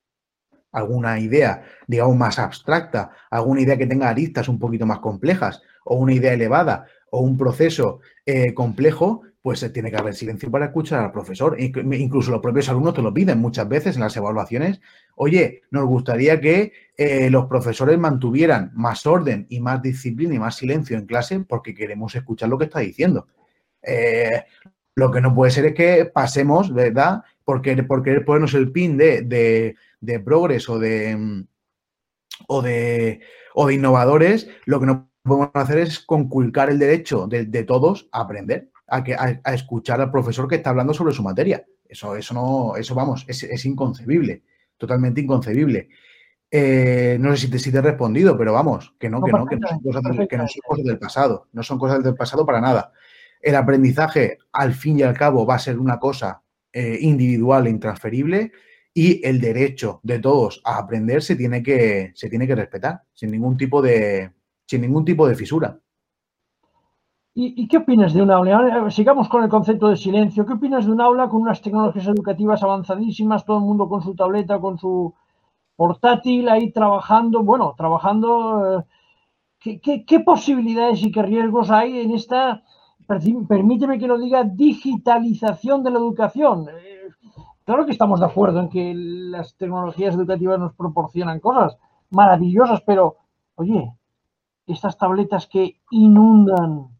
alguna 0.71 1.19
idea, 1.19 1.63
digamos, 1.87 2.17
más 2.17 2.37
abstracta, 2.37 3.11
alguna 3.31 3.61
idea 3.61 3.77
que 3.77 3.87
tenga 3.87 4.09
aristas 4.09 4.49
un 4.49 4.59
poquito 4.59 4.85
más 4.85 4.99
complejas, 4.99 5.61
o 5.85 5.95
una 5.95 6.13
idea 6.13 6.33
elevada, 6.33 6.85
o 7.09 7.21
un 7.21 7.37
proceso 7.37 8.01
eh, 8.25 8.53
complejo, 8.53 9.23
pues 9.47 9.59
se 9.59 9.69
tiene 9.69 9.89
que 9.89 9.95
haber 9.95 10.13
silencio 10.13 10.51
para 10.51 10.65
escuchar 10.65 11.05
al 11.05 11.13
profesor. 11.13 11.55
Incluso 11.57 12.31
los 12.31 12.41
propios 12.41 12.67
alumnos 12.67 12.93
te 12.93 13.01
lo 13.01 13.13
piden 13.13 13.39
muchas 13.39 13.65
veces 13.69 13.95
en 13.95 14.01
las 14.01 14.17
evaluaciones. 14.17 14.81
Oye, 15.15 15.61
nos 15.71 15.85
gustaría 15.85 16.41
que 16.41 16.73
eh, 16.97 17.29
los 17.29 17.45
profesores 17.45 17.97
mantuvieran 17.97 18.71
más 18.75 19.05
orden 19.05 19.47
y 19.47 19.61
más 19.61 19.81
disciplina 19.81 20.35
y 20.35 20.39
más 20.39 20.57
silencio 20.57 20.97
en 20.97 21.05
clase 21.05 21.39
porque 21.39 21.73
queremos 21.73 22.13
escuchar 22.13 22.49
lo 22.49 22.57
que 22.57 22.65
está 22.65 22.79
diciendo. 22.79 23.27
Eh, 23.81 24.43
lo 24.95 25.11
que 25.11 25.21
no 25.21 25.33
puede 25.33 25.51
ser 25.51 25.67
es 25.67 25.75
que 25.75 26.03
pasemos, 26.03 26.73
¿verdad? 26.73 27.21
Porque 27.45 27.81
por 27.83 28.03
querer 28.03 28.25
ponernos 28.25 28.53
el 28.53 28.73
pin 28.73 28.97
de, 28.97 29.21
de, 29.21 29.75
de 30.01 30.23
o 30.27 30.77
de, 30.77 31.45
o 32.49 32.61
de, 32.61 33.21
o 33.53 33.67
de 33.67 33.73
innovadores, 33.73 34.49
lo 34.65 34.81
que 34.81 34.87
no 34.87 35.09
podemos 35.23 35.51
hacer 35.53 35.77
es 35.77 35.99
conculcar 35.99 36.69
el 36.69 36.79
derecho 36.79 37.27
de, 37.27 37.45
de 37.45 37.63
todos 37.63 38.09
a 38.11 38.19
aprender 38.19 38.71
a, 38.87 39.03
que, 39.03 39.13
a, 39.13 39.53
escuchar 39.53 40.01
al 40.01 40.11
profesor 40.11 40.47
que 40.47 40.55
está 40.55 40.69
hablando 40.71 40.93
sobre 40.93 41.13
su 41.13 41.23
materia. 41.23 41.65
Eso, 41.87 42.15
eso 42.15 42.33
no, 42.33 42.75
eso 42.75 42.95
vamos, 42.95 43.25
es, 43.27 43.65
inconcebible, 43.65 44.43
totalmente 44.77 45.21
inconcebible. 45.21 45.89
Eh, 46.49 47.17
no 47.19 47.35
sé 47.35 47.45
si 47.45 47.51
te, 47.51 47.59
si 47.59 47.71
te, 47.71 47.77
he 47.77 47.81
respondido, 47.81 48.37
pero 48.37 48.53
vamos, 48.53 48.95
que 48.99 49.09
no, 49.09 49.21
que 49.21 49.31
no, 49.31 49.45
que 49.45 49.57
no, 49.57 49.67
son 49.67 49.79
cosas 49.81 50.03
del, 50.03 50.27
que 50.27 50.37
no 50.37 50.47
son 50.47 50.61
cosas 50.65 50.85
del 50.85 50.99
pasado, 50.99 51.47
no 51.51 51.63
son 51.63 51.77
cosas 51.77 52.03
del 52.03 52.15
pasado 52.15 52.45
para 52.45 52.61
nada. 52.61 52.93
El 53.41 53.55
aprendizaje, 53.55 54.39
al 54.51 54.73
fin 54.73 54.99
y 54.99 55.03
al 55.03 55.17
cabo, 55.17 55.45
va 55.45 55.55
a 55.55 55.59
ser 55.59 55.77
una 55.77 55.99
cosa 55.99 56.41
eh, 56.73 56.97
individual 57.01 57.67
e 57.67 57.71
intransferible 57.71 58.51
y 58.93 59.25
el 59.25 59.39
derecho 59.39 59.99
de 60.03 60.19
todos 60.19 60.61
a 60.65 60.77
aprender 60.77 61.21
se 61.21 61.35
tiene 61.35 61.61
que, 61.61 62.11
se 62.15 62.29
tiene 62.29 62.47
que 62.47 62.55
respetar 62.55 63.03
sin 63.13 63.31
ningún 63.31 63.55
tipo 63.55 63.81
de, 63.81 64.31
sin 64.65 64.81
ningún 64.81 65.05
tipo 65.05 65.27
de 65.27 65.35
fisura. 65.35 65.79
¿Y, 67.39 67.67
qué 67.67 67.77
opinas 67.77 68.15
de 68.15 68.23
un 68.23 68.31
aula? 68.31 68.89
Sigamos 68.89 69.29
con 69.29 69.43
el 69.43 69.49
concepto 69.49 69.89
de 69.89 69.95
silencio. 69.95 70.43
¿Qué 70.43 70.53
opinas 70.53 70.87
de 70.87 70.91
un 70.91 70.99
aula 70.99 71.29
con 71.29 71.43
unas 71.43 71.61
tecnologías 71.61 72.07
educativas 72.07 72.63
avanzadísimas, 72.63 73.45
todo 73.45 73.59
el 73.59 73.63
mundo 73.63 73.87
con 73.87 74.01
su 74.01 74.15
tableta, 74.15 74.59
con 74.59 74.79
su 74.79 75.13
portátil 75.75 76.49
ahí 76.49 76.71
trabajando? 76.71 77.43
Bueno, 77.43 77.75
trabajando. 77.77 78.83
Eh, 79.63 79.79
¿Qué, 80.07 80.19
posibilidades 80.21 81.03
y 81.03 81.11
qué 81.11 81.21
riesgos 81.21 81.69
hay 81.69 81.99
en 81.99 82.15
esta, 82.15 82.63
permíteme 83.05 83.99
que 83.99 84.07
lo 84.07 84.17
diga, 84.17 84.43
digitalización 84.43 85.83
de 85.83 85.91
la 85.91 85.99
educación? 85.99 86.65
Eh, 86.69 87.09
claro 87.65 87.85
que 87.85 87.91
estamos 87.91 88.19
de 88.19 88.25
acuerdo 88.25 88.61
en 88.61 88.69
que 88.69 88.93
las 88.95 89.55
tecnologías 89.57 90.15
educativas 90.15 90.57
nos 90.57 90.73
proporcionan 90.73 91.39
cosas 91.39 91.77
maravillosas, 92.09 92.81
pero, 92.81 93.17
oye, 93.53 93.93
estas 94.65 94.97
tabletas 94.97 95.45
que 95.45 95.79
inundan 95.91 96.96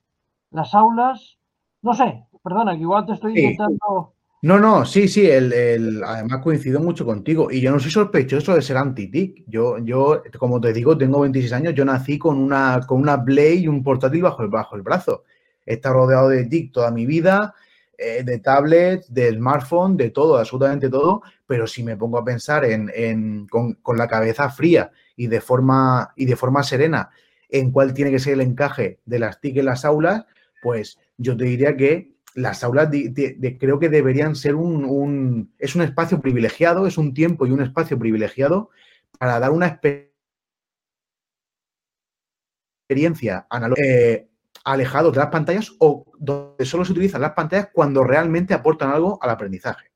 las 0.57 0.73
aulas, 0.75 1.37
no 1.81 1.93
sé, 1.93 2.25
perdona, 2.43 2.73
que 2.75 2.81
igual 2.81 3.05
te 3.05 3.13
estoy 3.13 3.39
intentando... 3.39 4.13
No, 4.43 4.59
no, 4.59 4.85
sí, 4.85 5.07
sí, 5.07 5.25
el, 5.27 6.03
además 6.03 6.41
coincido 6.43 6.79
mucho 6.79 7.05
contigo 7.05 7.49
y 7.49 7.59
yo 7.59 7.71
no 7.71 7.79
soy 7.79 7.89
sospechoso 7.89 8.53
de 8.53 8.61
ser 8.61 8.77
anti-TIC. 8.77 9.45
Yo, 9.47 9.79
yo, 9.79 10.21
como 10.37 10.61
te 10.61 10.73
digo, 10.73 10.95
tengo 10.95 11.21
26 11.21 11.53
años, 11.53 11.73
yo 11.73 11.83
nací 11.83 12.19
con 12.19 12.37
una, 12.37 12.81
con 12.85 13.01
una 13.01 13.23
Play 13.23 13.63
y 13.63 13.67
un 13.67 13.83
portátil 13.83 14.21
bajo 14.21 14.43
el, 14.43 14.49
bajo 14.49 14.75
el 14.75 14.83
brazo. 14.83 15.23
He 15.65 15.73
estado 15.73 15.95
rodeado 15.95 16.29
de 16.29 16.45
TIC 16.45 16.71
toda 16.71 16.91
mi 16.91 17.07
vida, 17.07 17.55
eh, 17.97 18.23
de 18.23 18.37
tablets, 18.37 19.11
de 19.11 19.31
smartphone, 19.33 19.97
de 19.97 20.11
todo, 20.11 20.37
absolutamente 20.37 20.87
todo, 20.87 21.23
pero 21.47 21.65
si 21.65 21.81
me 21.81 21.97
pongo 21.97 22.19
a 22.19 22.23
pensar 22.23 22.63
en, 22.63 23.47
con, 23.47 23.73
con, 23.73 23.97
la 23.97 24.07
cabeza 24.07 24.51
fría 24.51 24.91
y 25.15 25.25
de, 25.25 25.41
forma, 25.41 26.13
y 26.15 26.25
de 26.25 26.35
forma 26.35 26.61
serena 26.61 27.09
en 27.49 27.71
cuál 27.71 27.93
tiene 27.95 28.11
que 28.11 28.19
ser 28.19 28.33
el 28.33 28.41
encaje 28.41 28.99
de 29.05 29.19
las 29.19 29.41
TIC 29.41 29.57
en 29.57 29.65
las 29.65 29.83
aulas, 29.83 30.25
pues 30.61 30.99
yo 31.17 31.35
te 31.35 31.45
diría 31.45 31.75
que 31.75 32.17
las 32.35 32.63
aulas 32.63 32.89
creo 33.59 33.79
que 33.79 33.89
deberían 33.89 34.35
ser 34.35 34.55
un, 34.55 35.51
es 35.57 35.75
un 35.75 35.81
espacio 35.81 36.21
privilegiado, 36.21 36.85
es 36.85 36.97
un 36.97 37.13
tiempo 37.13 37.47
y 37.47 37.51
un 37.51 37.61
espacio 37.61 37.97
privilegiado 37.97 38.69
para 39.17 39.39
dar 39.39 39.51
una 39.51 39.79
experiencia 42.87 43.47
eh, 43.77 44.27
alejado 44.63 45.11
de 45.11 45.17
las 45.17 45.29
pantallas 45.29 45.73
o 45.79 46.05
donde 46.19 46.65
solo 46.65 46.85
se 46.85 46.91
utilizan 46.91 47.21
las 47.21 47.33
pantallas 47.33 47.69
cuando 47.73 48.03
realmente 48.03 48.53
aportan 48.53 48.91
algo 48.91 49.17
al 49.21 49.31
aprendizaje. 49.31 49.91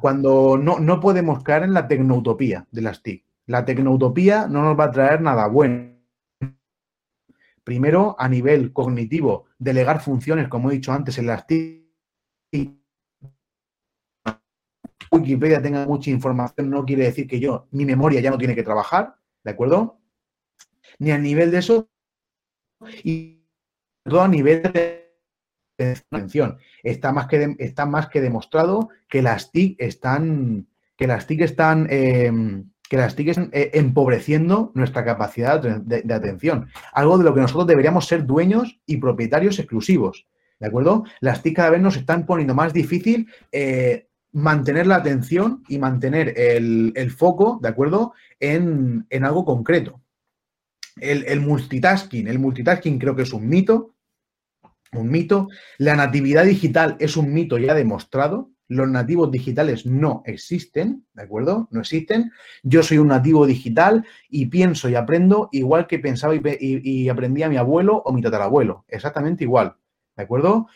Cuando 0.00 0.56
no, 0.56 0.78
no 0.78 1.00
podemos 1.00 1.42
caer 1.42 1.64
en 1.64 1.74
la 1.74 1.88
tecnoutopía 1.88 2.66
de 2.70 2.82
las 2.82 3.02
TIC. 3.02 3.24
La 3.46 3.64
tecnoutopía 3.64 4.46
no 4.46 4.62
nos 4.62 4.78
va 4.78 4.84
a 4.84 4.90
traer 4.92 5.20
nada 5.20 5.48
bueno 5.48 5.93
Primero, 7.64 8.14
a 8.18 8.28
nivel 8.28 8.72
cognitivo, 8.72 9.46
delegar 9.58 10.00
funciones, 10.00 10.48
como 10.48 10.70
he 10.70 10.74
dicho 10.74 10.92
antes, 10.92 11.18
en 11.18 11.26
las 11.26 11.46
Wikipedia 15.10 15.62
tenga 15.62 15.86
mucha 15.86 16.10
información 16.10 16.70
no 16.70 16.84
quiere 16.84 17.04
decir 17.04 17.26
que 17.26 17.40
yo, 17.40 17.68
mi 17.70 17.84
memoria 17.84 18.20
ya 18.20 18.30
no 18.30 18.38
tiene 18.38 18.54
que 18.54 18.62
trabajar, 18.62 19.14
¿de 19.44 19.50
acuerdo? 19.50 20.00
Ni 20.98 21.10
a 21.10 21.18
nivel 21.18 21.50
de 21.50 21.58
eso, 21.58 21.88
y 23.02 23.44
todo 24.04 24.22
a 24.22 24.28
nivel 24.28 24.62
de 24.62 25.14
atención. 25.78 26.58
Está 26.82 27.12
más 27.12 27.26
que, 27.28 27.56
está 27.58 27.86
más 27.86 28.08
que 28.08 28.20
demostrado 28.20 28.90
que 29.08 29.22
las 29.22 29.50
TIC 29.52 29.80
están, 29.80 30.68
que 30.96 31.06
las 31.06 31.26
TIC 31.26 31.42
están 31.42 31.86
em, 31.90 32.70
que 32.94 33.00
las 33.00 33.16
TIC 33.16 33.28
están 33.28 33.50
eh, 33.52 33.72
empobreciendo 33.74 34.70
nuestra 34.74 35.04
capacidad 35.04 35.60
de, 35.60 36.14
atención. 36.14 36.68
Algo 36.92 37.18
de 37.18 37.24
lo 37.24 37.34
que 37.34 37.40
nosotros 37.40 37.66
deberíamos 37.66 38.06
ser 38.06 38.24
dueños 38.24 38.78
y 38.86 38.98
propietarios 38.98 39.58
exclusivos. 39.58 40.28
¿De 40.60 40.68
acuerdo? 40.68 41.02
Las 41.18 41.42
TIC 41.42 41.56
cada 41.56 41.70
vez 41.70 41.80
nos 41.80 41.96
están 41.96 42.24
poniendo 42.24 42.54
más 42.54 42.72
difícil 42.72 43.28
eh, 43.50 44.06
mantener 44.30 44.86
la 44.86 44.94
atención 44.94 45.64
y 45.68 45.78
mantener 45.78 46.34
el, 46.36 47.10
foco, 47.10 47.58
¿de 47.60 47.68
acuerdo?, 47.68 48.12
en, 48.38 49.08
algo 49.22 49.44
concreto. 49.44 50.00
el, 51.00 51.40
multitasking, 51.40 52.28
el 52.28 52.38
multitasking 52.38 53.00
creo 53.00 53.16
que 53.16 53.22
es 53.22 53.32
un 53.32 53.48
mito, 53.48 53.96
un 54.92 55.10
mito. 55.10 55.48
La 55.78 55.96
natividad 55.96 56.44
digital 56.44 56.96
es 57.00 57.16
un 57.16 57.34
mito 57.34 57.58
ya 57.58 57.74
demostrado. 57.74 58.52
Los 58.74 58.88
nativos 58.88 59.30
digitales 59.30 59.86
no 59.86 60.24
existen, 60.26 61.06
¿de 61.14 61.22
acuerdo? 61.22 61.68
No 61.70 61.80
existen. 61.80 62.32
Yo 62.64 62.82
soy 62.82 62.98
un 62.98 63.06
nativo 63.06 63.46
digital 63.46 64.04
y 64.28 64.46
pienso 64.46 64.88
y 64.88 64.96
aprendo 64.96 65.48
igual 65.52 65.86
que 65.86 66.00
pensaba 66.00 66.34
y, 66.34 67.08
aprendía 67.08 67.48
mi 67.48 67.56
abuelo 67.56 68.02
o 68.04 68.12
mi 68.12 68.20
tatarabuelo. 68.20 68.84
Exactamente 68.88 69.44
igual, 69.44 69.76
¿de 70.16 70.22
acuerdo? 70.24 70.66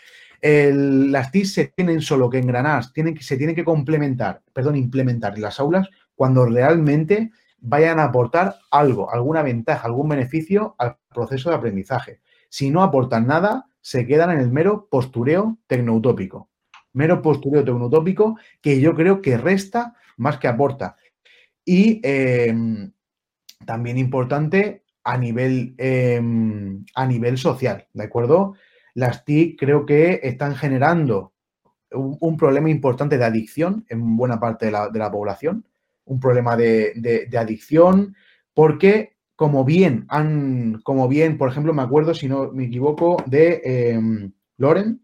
las 0.40 1.32
TIC 1.32 1.44
se 1.46 1.64
tienen 1.74 2.00
solo 2.00 2.30
que 2.30 2.38
engranar, 2.38 2.92
tienen 2.92 3.20
se 3.20 3.36
tienen 3.36 3.56
que 3.56 3.64
complementar, 3.64 4.40
perdón, 4.52 4.76
implementar 4.76 5.34
en 5.34 5.42
las 5.42 5.58
aulas 5.58 5.88
cuando 6.14 6.46
realmente 6.46 7.32
vayan 7.58 7.98
a 7.98 8.04
aportar 8.04 8.54
algo, 8.70 9.12
alguna 9.12 9.42
ventaja, 9.42 9.84
algún 9.84 10.08
beneficio 10.08 10.76
al 10.78 10.98
proceso 11.12 11.50
de 11.50 11.56
aprendizaje. 11.56 12.20
Si 12.48 12.70
no 12.70 12.84
aportan 12.84 13.26
nada, 13.26 13.66
se 13.80 14.06
quedan 14.06 14.30
en 14.30 14.38
el 14.38 14.52
mero 14.52 14.86
postureo 14.88 15.58
tecnoutópico. 15.66 16.48
Mero 16.92 17.22
postureo 17.22 17.64
tecnoutópico 17.64 18.38
que 18.60 18.80
yo 18.80 18.94
creo 18.94 19.20
que 19.20 19.36
resta 19.36 19.94
más 20.16 20.38
que 20.38 20.48
aporta. 20.48 20.96
Y 21.64 22.00
em, 22.02 22.92
también 23.66 23.98
importante 23.98 24.84
a 25.04 25.16
nivel, 25.16 25.74
em, 25.78 26.84
a 26.94 27.06
nivel 27.06 27.38
social, 27.38 27.86
¿de 27.92 28.04
acuerdo? 28.04 28.54
Las 28.94 29.24
TIC 29.24 29.58
creo 29.58 29.86
que 29.86 30.20
están 30.22 30.56
generando 30.56 31.32
un, 31.92 32.36
problema 32.36 32.68
importante 32.68 33.16
de 33.16 33.24
adicción 33.24 33.84
en 33.88 34.16
buena 34.16 34.38
parte 34.40 34.66
de 34.66 34.98
la 34.98 35.10
población 35.10 35.64
un 36.08 36.20
problema 36.20 36.56
de, 36.56 37.28
adicción, 37.38 38.16
porque 38.54 39.16
como 39.36 39.64
bien 39.64 40.06
han, 40.08 40.80
como 40.82 41.06
bien, 41.06 41.38
por 41.38 41.48
ejemplo, 41.48 41.72
me 41.72 41.82
acuerdo, 41.82 42.12
si 42.14 42.28
no 42.28 42.50
me 42.52 42.64
equivoco, 42.64 43.22
de 43.26 43.60
em, 43.64 44.32
Loren, 44.56 45.00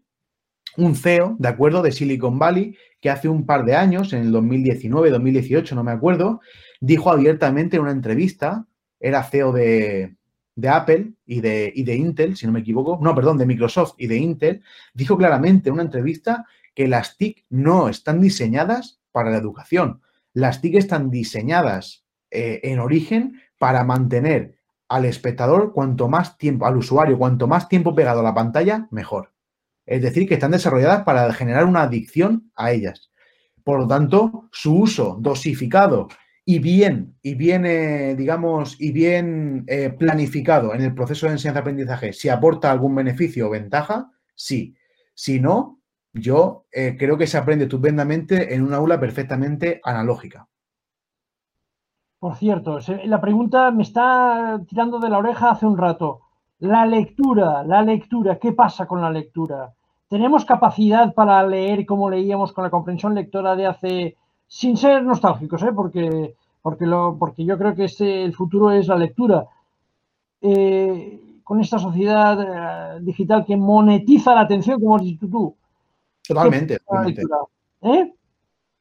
un 0.77 0.95
CEO, 0.95 1.35
¿de 1.39 1.47
acuerdo?, 1.47 1.81
de 1.81 1.91
Silicon 1.91 2.39
Valley, 2.39 2.77
que 3.01 3.09
hace 3.09 3.29
un 3.29 3.45
par 3.45 3.65
de 3.65 3.75
años, 3.75 4.13
en 4.13 4.21
el 4.21 4.31
2019, 4.31 5.09
2018, 5.09 5.75
no 5.75 5.83
me 5.83 5.91
acuerdo, 5.91 6.41
dijo 6.79 7.11
abiertamente 7.11 7.77
en 7.77 7.83
una 7.83 7.91
entrevista, 7.91 8.65
era 8.99 9.23
CEO 9.23 9.51
de, 9.51 10.15
Apple 10.67 11.13
y 11.25 11.41
de, 11.41 11.71
y 11.75 11.83
de 11.83 11.95
Intel, 11.95 12.35
si 12.35 12.45
no 12.45 12.51
me 12.51 12.61
equivoco, 12.61 12.97
no, 13.01 13.13
perdón, 13.13 13.37
de 13.37 13.45
Microsoft 13.45 13.93
y 13.97 14.07
de 14.07 14.17
Intel, 14.17 14.63
dijo 14.93 15.17
claramente 15.17 15.69
en 15.69 15.73
una 15.73 15.83
entrevista 15.83 16.45
que 16.73 16.87
las 16.87 17.17
TIC 17.17 17.45
no 17.49 17.89
están 17.89 18.21
diseñadas 18.21 18.99
para 19.11 19.29
la 19.29 19.37
educación, 19.37 20.01
las 20.33 20.61
TIC 20.61 20.75
están 20.75 21.09
diseñadas 21.09 22.05
eh, 22.31 22.61
en 22.63 22.79
origen 22.79 23.41
para 23.57 23.83
mantener 23.83 24.57
al 24.89 25.05
espectador 25.05 25.73
cuanto 25.73 26.07
más 26.07 26.37
tiempo, 26.37 26.65
al 26.65 26.77
usuario, 26.77 27.17
cuanto 27.17 27.47
más 27.47 27.69
tiempo 27.69 27.95
pegado 27.95 28.19
a 28.19 28.23
la 28.23 28.33
pantalla, 28.33 28.87
mejor. 28.91 29.34
Es 29.85 30.01
decir, 30.01 30.27
que 30.27 30.35
están 30.35 30.51
desarrolladas 30.51 31.03
para 31.03 31.31
generar 31.33 31.65
una 31.65 31.83
adicción 31.83 32.51
a 32.55 32.71
ellas. 32.71 33.11
Por 33.63 33.79
lo 33.79 33.87
tanto, 33.87 34.49
su 34.51 34.75
uso 34.75 35.17
dosificado 35.19 36.07
y 36.47 36.59
bien, 36.59 37.17
y 37.23 37.33
bien, 37.33 37.65
eh, 37.65 38.15
digamos, 38.15 38.79
y 38.79 38.91
bien 38.91 39.63
eh, 39.67 39.89
planificado 39.89 40.75
en 40.75 40.81
el 40.81 40.93
proceso 40.93 41.25
de 41.25 41.33
enseñanza-aprendizaje, 41.33 42.13
si 42.13 42.29
aporta 42.29 42.71
algún 42.71 42.93
beneficio 42.93 43.47
o 43.47 43.49
ventaja, 43.49 44.11
sí. 44.35 44.75
Si 45.15 45.39
no, 45.39 45.79
yo 46.13 46.65
eh, 46.71 46.95
creo 46.99 47.17
que 47.17 47.25
se 47.25 47.37
aprende 47.37 47.65
estupendamente 47.65 48.53
en 48.53 48.61
una 48.61 48.77
aula 48.77 48.99
perfectamente 48.99 49.81
analógica. 49.83 50.47
Por 52.19 52.35
cierto, 52.35 52.79
la 53.05 53.19
pregunta 53.19 53.71
me 53.71 53.83
está 53.83 54.61
tirando 54.67 54.99
de 54.99 55.09
la 55.09 55.17
oreja 55.17 55.51
hace 55.51 55.65
un 55.65 55.77
rato. 55.77 56.21
La 56.59 56.85
lectura, 56.85 57.63
la 57.63 57.81
lectura, 57.81 58.39
¿qué 58.39 58.51
pasa 58.51 58.85
con 58.87 59.01
la 59.01 59.09
lectura? 59.09 59.74
¿Tenemos 60.07 60.45
capacidad 60.45 61.13
para 61.13 61.45
leer 61.45 61.85
como 61.85 62.09
leíamos 62.09 62.53
con 62.53 62.63
la 62.63 62.69
comprensión 62.69 63.15
lectora 63.15 63.55
de 63.55 63.65
hace, 63.65 64.17
sin 64.47 64.77
ser 64.77 65.03
nostálgicos, 65.03 65.63
¿eh? 65.63 65.71
porque, 65.75 66.35
porque, 66.61 66.85
lo, 66.85 67.17
porque 67.17 67.43
yo 67.43 67.57
creo 67.57 67.75
que 67.75 67.85
este, 67.85 68.23
el 68.23 68.33
futuro 68.33 68.71
es 68.71 68.87
la 68.87 68.97
lectura? 68.97 69.45
Eh, 70.41 71.21
con 71.43 71.59
esta 71.59 71.79
sociedad 71.79 72.99
digital 73.01 73.45
que 73.45 73.55
monetiza 73.55 74.33
la 74.33 74.41
atención, 74.41 74.79
como 74.79 74.95
has 74.95 75.03
dicho 75.03 75.27
tú, 75.27 75.55
Totalmente. 76.27 76.79
¿Eh? 77.81 78.13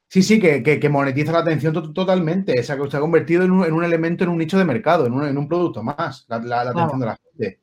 Sí, 0.08 0.22
sí, 0.22 0.40
que, 0.40 0.88
monetiza 0.88 1.32
la 1.32 1.40
atención 1.40 1.92
totalmente. 1.92 2.62
se 2.62 2.72
ha 2.72 2.76
convertido 2.76 3.42
en 3.42 3.50
un, 3.50 3.84
elemento, 3.84 4.24
en 4.24 4.30
un 4.30 4.38
nicho 4.38 4.58
de 4.58 4.64
mercado, 4.64 5.06
en 5.06 5.14
un, 5.14 5.48
producto 5.48 5.82
más, 5.82 6.24
la, 6.28 6.60
atención 6.60 7.00
de 7.00 7.06
la 7.06 7.16
gente. 7.16 7.60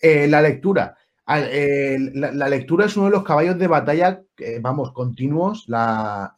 Eh, 0.00 0.26
la 0.26 0.42
lectura. 0.42 0.96
La, 1.26 2.48
lectura 2.48 2.86
es 2.86 2.96
uno 2.96 3.06
de 3.06 3.12
los 3.12 3.24
caballos 3.24 3.58
de 3.58 3.66
batalla, 3.66 4.22
vamos, 4.60 4.92
continuos. 4.92 5.66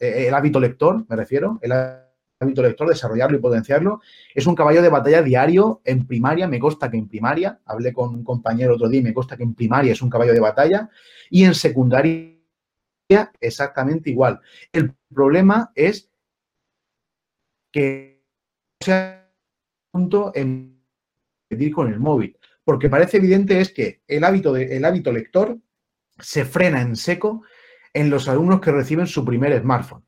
Eh, 0.01 0.26
el 0.28 0.34
hábito 0.34 0.59
lector, 0.59 1.05
me 1.09 1.16
refiero. 1.16 1.59
El 1.61 1.72
hábito 1.72 2.62
lector, 2.62 2.89
desarrollarlo 2.89 3.36
y 3.36 3.41
potenciarlo. 3.41 4.01
Es 4.34 4.47
un 4.47 4.55
caballo 4.55 4.80
de 4.80 4.89
batalla 4.89 5.22
diario 5.22 5.82
en 5.84 6.07
primaria. 6.07 6.49
Me 6.49 6.59
consta 6.59 6.91
que 6.91 6.97
en 6.97 7.09
primaria, 7.09 7.61
hablé 7.66 7.93
con 7.93 8.14
un 8.14 8.24
compañero 8.24 8.74
otro 8.74 8.89
día 8.89 9.03
me 9.03 9.14
consta 9.14 9.36
que 9.36 9.43
en 9.43 9.55
primaria 9.55 9.93
es 9.93 10.01
un 10.01 10.11
caballo 10.11 10.32
de 10.32 10.41
batalla. 10.41 10.89
Y 11.30 11.45
en 11.45 11.55
secundaria 11.55 12.39
exactamente 13.41 14.11
igual. 14.11 14.41
El 14.72 14.95
problema 15.12 15.70
es 15.74 16.11
que 17.70 18.22
sea 18.80 19.30
punto 19.91 20.32
en 20.34 20.82
pedir 21.49 21.72
con 21.74 21.93
el 21.93 21.99
móvil, 21.99 22.38
porque 22.69 22.91
parece 22.91 23.16
evidente 23.16 23.62
es 23.62 23.73
que 23.73 24.03
el 24.07 24.25
hábito, 24.25 24.55
el 24.55 24.85
hábito 24.85 25.11
lector 25.11 25.57
se 26.19 26.45
frena 26.45 26.83
en 26.83 26.97
seco 26.97 27.43
en 27.95 28.11
los 28.11 28.29
alumnos 28.29 28.61
que 28.61 28.71
reciben 28.71 29.07
su 29.07 29.25
primer 29.25 29.59
smartphone. 29.59 30.05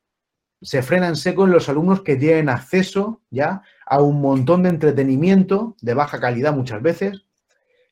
Se 0.61 0.83
frena 0.83 1.07
en 1.07 1.15
seco 1.15 1.45
en 1.45 1.53
los 1.53 1.69
alumnos 1.69 2.03
que 2.03 2.17
tienen 2.17 2.49
acceso 2.49 3.19
ya 3.31 3.63
a 3.83 3.99
un 3.99 4.21
montón 4.21 4.61
de 4.61 4.69
entretenimiento 4.69 5.75
de 5.81 5.95
baja 5.95 6.19
calidad 6.19 6.53
muchas 6.53 6.83
veces, 6.83 7.25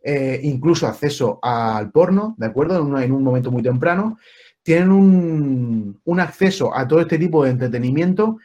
eh, 0.03 0.39
incluso 0.43 0.85
acceso 0.85 1.39
al 1.41 1.89
porno, 1.89 2.35
¿de 2.37 2.45
acuerdo? 2.45 2.77
en 3.01 3.11
un 3.11 3.23
momento 3.23 3.49
muy 3.49 3.63
temprano, 3.63 4.19
tienen 4.61 4.91
un, 4.91 6.19
acceso 6.19 6.77
a 6.77 6.87
todo 6.87 7.01
este 7.01 7.17
tipo 7.17 7.43
de 7.43 7.49
entretenimiento 7.49 8.37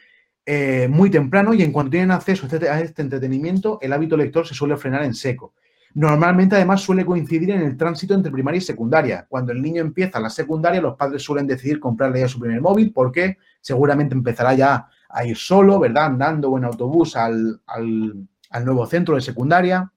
eh, 0.43 0.87
muy 0.89 1.11
temprano 1.11 1.53
y 1.53 1.61
en 1.61 1.71
cuanto 1.71 1.91
tienen 1.91 2.09
acceso 2.09 2.47
este, 2.47 2.67
a 2.67 2.81
este, 2.81 3.03
entretenimiento, 3.03 3.77
el 3.79 3.93
hábito 3.93 4.17
lector 4.17 4.47
se 4.47 4.55
suele 4.55 4.75
frenar 4.75 5.03
en 5.03 5.13
seco. 5.13 5.53
Normalmente, 5.95 6.55
además, 6.55 6.81
suele 6.81 7.05
coincidir 7.05 7.51
en 7.51 7.61
el 7.61 7.77
tránsito 7.77 8.13
entre 8.13 8.31
primaria 8.31 8.57
y 8.57 8.61
secundaria. 8.61 9.25
Cuando 9.29 9.53
el 9.53 9.61
niño 9.61 9.81
empieza 9.81 10.19
la 10.19 10.29
secundaria, 10.29 10.81
los 10.81 10.95
padres 10.95 11.23
suelen 11.23 11.47
decidir 11.47 11.79
comprarle 11.79 12.19
ya 12.19 12.27
su 12.27 12.39
primer 12.39 12.61
móvil 12.61 12.91
porque 12.93 13.37
seguramente 13.61 14.13
empezará 14.13 14.53
ya 14.53 14.87
a 15.09 15.25
ir 15.25 15.37
solo, 15.37 15.79
¿verdad? 15.79 16.05
Andando 16.05 16.51
o 16.51 16.57
en 16.57 16.65
autobús 16.65 17.15
al, 17.15 17.61
al 17.65 18.65
nuevo 18.65 18.85
centro 18.85 19.15
de 19.15 19.21
secundaria. 19.21 19.91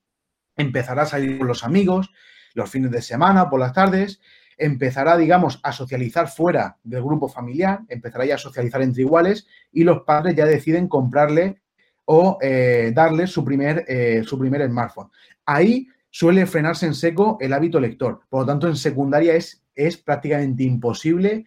Empezará 0.57 1.03
a 1.03 1.07
salir 1.07 1.37
con 1.39 1.49
los 1.49 1.65
amigos 1.65 2.11
los 2.55 2.71
fines 2.71 2.91
de 2.91 3.03
semana, 3.03 3.51
por 3.51 3.61
las 3.61 3.73
tardes 3.73 4.21
empezará, 4.59 5.17
digamos, 5.17 5.61
a 5.63 5.73
socializar 5.73 6.29
fuera 6.29 6.79
del 6.83 7.03
grupo 7.03 7.29
familiar, 7.29 7.81
empezará 7.89 8.27
ya 8.27 8.35
a 8.35 8.39
socializar 8.39 8.83
entre 8.83 9.03
iguales 9.03 9.47
y 9.73 9.85
los 9.85 10.03
padres 10.03 10.35
ya 10.35 10.45
deciden 10.45 10.89
comprarle 10.89 11.63
o 12.11 12.39
eh, 12.41 12.91
darle 12.95 13.27
su 13.27 13.45
primer, 13.45 13.85
eh, 13.87 14.23
su 14.25 14.39
primer 14.39 14.67
smartphone. 14.67 15.11
Ahí 15.45 15.87
suele 16.09 16.47
frenarse 16.47 16.87
en 16.87 16.95
seco 16.95 17.37
el 17.39 17.53
hábito 17.53 17.79
lector. 17.79 18.23
Por 18.31 18.41
lo 18.41 18.47
tanto, 18.47 18.67
en 18.67 18.77
secundaria 18.77 19.35
es, 19.35 19.63
es 19.75 19.99
prácticamente 19.99 20.63
imposible, 20.63 21.45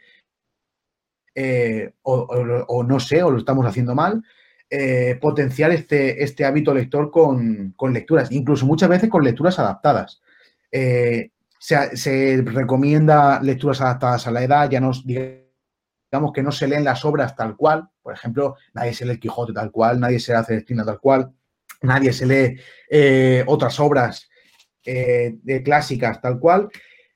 eh, 1.33 1.93
o, 2.03 2.83
no 2.83 2.99
sé, 2.99 3.23
o 3.23 3.31
lo 3.31 3.39
estamos 3.39 3.65
haciendo 3.65 3.95
mal, 3.95 4.23
potenciar 5.19 5.71
este, 5.71 6.23
este 6.23 6.45
hábito 6.45 6.73
lector 6.73 7.09
con, 7.09 7.73
con, 7.75 7.91
lecturas, 7.91 8.31
incluso 8.31 8.65
muchas 8.65 8.87
veces 8.87 9.09
con 9.09 9.23
lecturas 9.23 9.59
adaptadas 9.59 10.21
se, 11.61 12.41
recomienda 12.45 13.41
lecturas 13.41 13.81
adaptadas 13.81 14.27
a 14.27 14.31
la 14.31 14.43
edad, 14.43 14.69
ya 14.69 14.79
nos 14.79 15.05
digamos 15.05 16.31
que 16.33 16.41
no 16.41 16.51
se 16.51 16.67
leen 16.67 16.83
las 16.83 17.03
obras 17.05 17.35
tal 17.35 17.55
cual, 17.55 17.90
por 18.01 18.13
ejemplo, 18.13 18.55
nadie 18.73 18.93
se 18.93 19.05
lee 19.05 19.11
el 19.11 19.19
Quijote 19.19 19.53
tal 19.53 19.71
cual, 19.71 19.99
nadie 19.99 20.19
se 20.19 20.33
lee 20.33 20.43
Celestina 20.45 20.83
tal 20.83 20.99
cual, 20.99 21.31
nadie 21.81 22.13
se 22.13 22.25
lee 22.25 22.59
eh, 22.89 23.43
otras 23.47 23.79
obras 23.79 24.29
eh, 24.85 25.37
de 25.41 25.63
clásicas 25.63 26.21
tal 26.21 26.39
cual. 26.39 26.69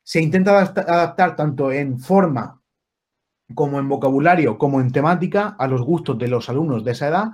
Se 0.03 0.21
intenta 0.21 0.59
adaptar 0.59 1.36
tanto 1.36 1.71
en 1.71 1.99
forma 1.99 2.61
como 3.53 3.79
en 3.79 3.89
vocabulario, 3.89 4.57
como 4.57 4.79
en 4.79 4.91
temática, 4.91 5.55
a 5.57 5.67
los 5.67 5.81
gustos 5.81 6.17
de 6.17 6.27
los 6.27 6.49
alumnos 6.49 6.83
de 6.83 6.91
esa 6.91 7.07
edad 7.07 7.27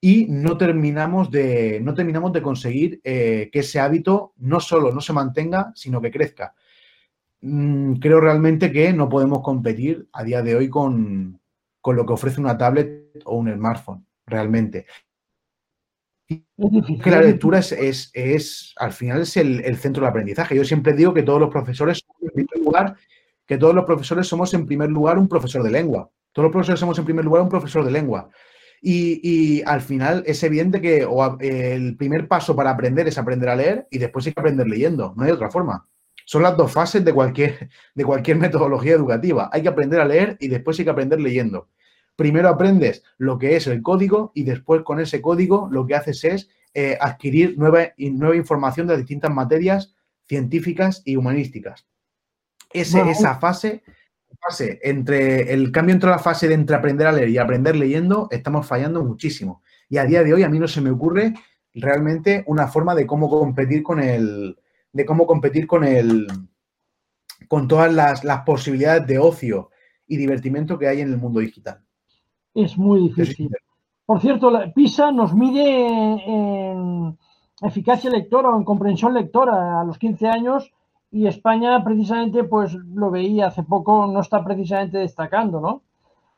y 0.00 0.26
no 0.28 0.58
terminamos 0.58 1.30
de, 1.30 1.80
no 1.82 1.94
terminamos 1.94 2.32
de 2.32 2.42
conseguir 2.42 3.00
eh, 3.04 3.48
que 3.50 3.60
ese 3.60 3.80
hábito 3.80 4.34
no 4.36 4.60
solo 4.60 4.92
no 4.92 5.00
se 5.00 5.14
mantenga, 5.14 5.72
sino 5.74 6.00
que 6.00 6.10
crezca. 6.10 6.54
Mm, 7.40 7.94
creo 7.94 8.20
realmente 8.20 8.70
que 8.70 8.92
no 8.92 9.08
podemos 9.08 9.40
competir 9.40 10.08
a 10.12 10.22
día 10.22 10.42
de 10.42 10.56
hoy 10.56 10.68
con, 10.68 11.40
lo 11.92 12.06
que 12.06 12.12
ofrece 12.12 12.40
una 12.40 12.56
tablet 12.56 13.20
o 13.24 13.36
un 13.36 13.52
smartphone, 13.52 14.06
realmente. 14.26 14.86
que 17.02 17.10
la 17.10 17.20
lectura 17.20 17.58
es, 17.58 18.10
es, 18.12 18.74
al 18.76 18.92
final 18.92 19.22
es 19.22 19.36
el, 19.36 19.76
centro 19.76 20.02
del 20.02 20.10
aprendizaje. 20.10 20.56
Yo 20.56 20.64
siempre 20.64 20.94
digo 20.94 21.12
que 21.12 21.22
todos 21.22 21.40
los 21.40 21.50
profesores, 21.50 22.02
en 22.20 22.30
primer 22.30 22.58
lugar, 22.58 22.96
que 23.46 23.58
todos 23.58 23.74
los 23.74 23.84
profesores 23.84 24.26
somos 24.26 24.54
en 24.54 24.66
primer 24.66 24.90
lugar 24.90 25.18
un 25.18 25.28
profesor 25.28 25.62
de 25.62 25.70
lengua. 25.70 26.10
Todos 26.32 26.44
los 26.44 26.52
profesores 26.52 26.80
somos 26.80 26.98
en 26.98 27.04
primer 27.04 27.24
lugar 27.24 27.42
un 27.42 27.48
profesor 27.48 27.84
de 27.84 27.90
lengua. 27.90 28.30
Y, 28.86 29.62
al 29.62 29.80
final 29.80 30.22
es 30.26 30.42
evidente 30.42 30.80
que 30.80 31.06
el 31.40 31.96
primer 31.96 32.28
paso 32.28 32.54
para 32.54 32.70
aprender 32.70 33.08
es 33.08 33.16
aprender 33.16 33.48
a 33.48 33.56
leer 33.56 33.86
y 33.90 33.98
después 33.98 34.26
hay 34.26 34.34
que 34.34 34.40
aprender 34.40 34.66
leyendo. 34.66 35.14
No 35.16 35.24
hay 35.24 35.30
otra 35.30 35.50
forma. 35.50 35.88
Son 36.26 36.42
las 36.42 36.56
dos 36.56 36.72
fases 36.72 37.04
de 37.04 37.12
cualquier, 37.12 37.70
de 37.94 38.04
cualquier 38.04 38.36
metodología 38.38 38.92
educativa. 38.92 39.48
Hay 39.52 39.62
que 39.62 39.68
aprender 39.68 40.00
a 40.00 40.04
leer 40.04 40.36
y 40.38 40.48
después 40.48 40.78
hay 40.78 40.84
que 40.84 40.90
aprender 40.90 41.20
leyendo. 41.20 41.68
Primero 42.16 42.48
aprendes 42.48 43.02
lo 43.18 43.38
que 43.38 43.56
es 43.56 43.66
el 43.66 43.82
código 43.82 44.32
y 44.34 44.44
después 44.44 44.82
con 44.82 45.00
ese 45.00 45.20
código 45.20 45.68
lo 45.70 45.86
que 45.86 45.96
haces 45.96 46.24
es 46.24 46.48
eh, 46.74 46.96
adquirir 47.00 47.58
nueva, 47.58 47.92
nueva 47.98 48.36
información 48.36 48.86
de 48.86 48.96
distintas 48.96 49.32
materias 49.32 49.94
científicas 50.26 51.02
y 51.04 51.16
humanísticas. 51.16 51.86
Esa 52.72 53.36
fase 53.36 53.82
entre 54.82 55.52
el 55.52 55.70
cambio 55.70 55.94
entre 55.94 56.10
la 56.10 56.18
fase 56.18 56.48
de 56.48 56.54
entre 56.54 56.76
aprender 56.76 57.06
a 57.06 57.12
leer 57.12 57.28
y 57.28 57.38
aprender 57.38 57.76
leyendo, 57.76 58.28
estamos 58.30 58.66
fallando 58.66 59.02
muchísimo. 59.04 59.62
Y 59.88 59.98
a 59.98 60.04
día 60.04 60.22
de 60.22 60.34
hoy 60.34 60.42
a 60.42 60.48
mí 60.48 60.58
no 60.58 60.68
se 60.68 60.80
me 60.80 60.90
ocurre 60.90 61.34
realmente 61.74 62.44
una 62.46 62.68
forma 62.68 62.94
de 62.94 63.06
cómo 63.06 63.28
competir 63.28 63.82
con 63.82 64.00
el, 64.00 64.56
de 64.92 65.04
cómo 65.04 65.26
competir 65.26 65.66
con 65.66 65.84
el, 65.84 66.26
con 67.48 67.68
todas 67.68 67.92
las, 67.92 68.40
posibilidades 68.44 69.06
de 69.06 69.18
ocio 69.18 69.70
y 70.06 70.16
divertimento 70.16 70.78
que 70.78 70.88
hay 70.88 71.00
en 71.00 71.10
el 71.10 71.16
mundo 71.16 71.40
digital. 71.40 71.83
Es 72.54 72.78
muy 72.78 73.08
difícil. 73.08 73.50
Por 74.06 74.20
cierto, 74.20 74.50
la 74.50 74.72
PISA 74.72 75.10
nos 75.12 75.34
mide 75.34 75.86
en 76.26 77.18
eficacia 77.62 78.10
lectora 78.10 78.50
o 78.50 78.56
en 78.56 78.64
comprensión 78.64 79.14
lectora 79.14 79.80
a 79.80 79.84
los 79.84 79.98
15 79.98 80.28
años 80.28 80.70
y 81.10 81.26
España 81.26 81.82
precisamente, 81.84 82.44
pues 82.44 82.74
lo 82.74 83.10
veía 83.10 83.46
hace 83.46 83.62
poco, 83.62 84.06
no 84.06 84.20
está 84.20 84.44
precisamente 84.44 84.98
destacando, 84.98 85.60
¿no? 85.60 85.82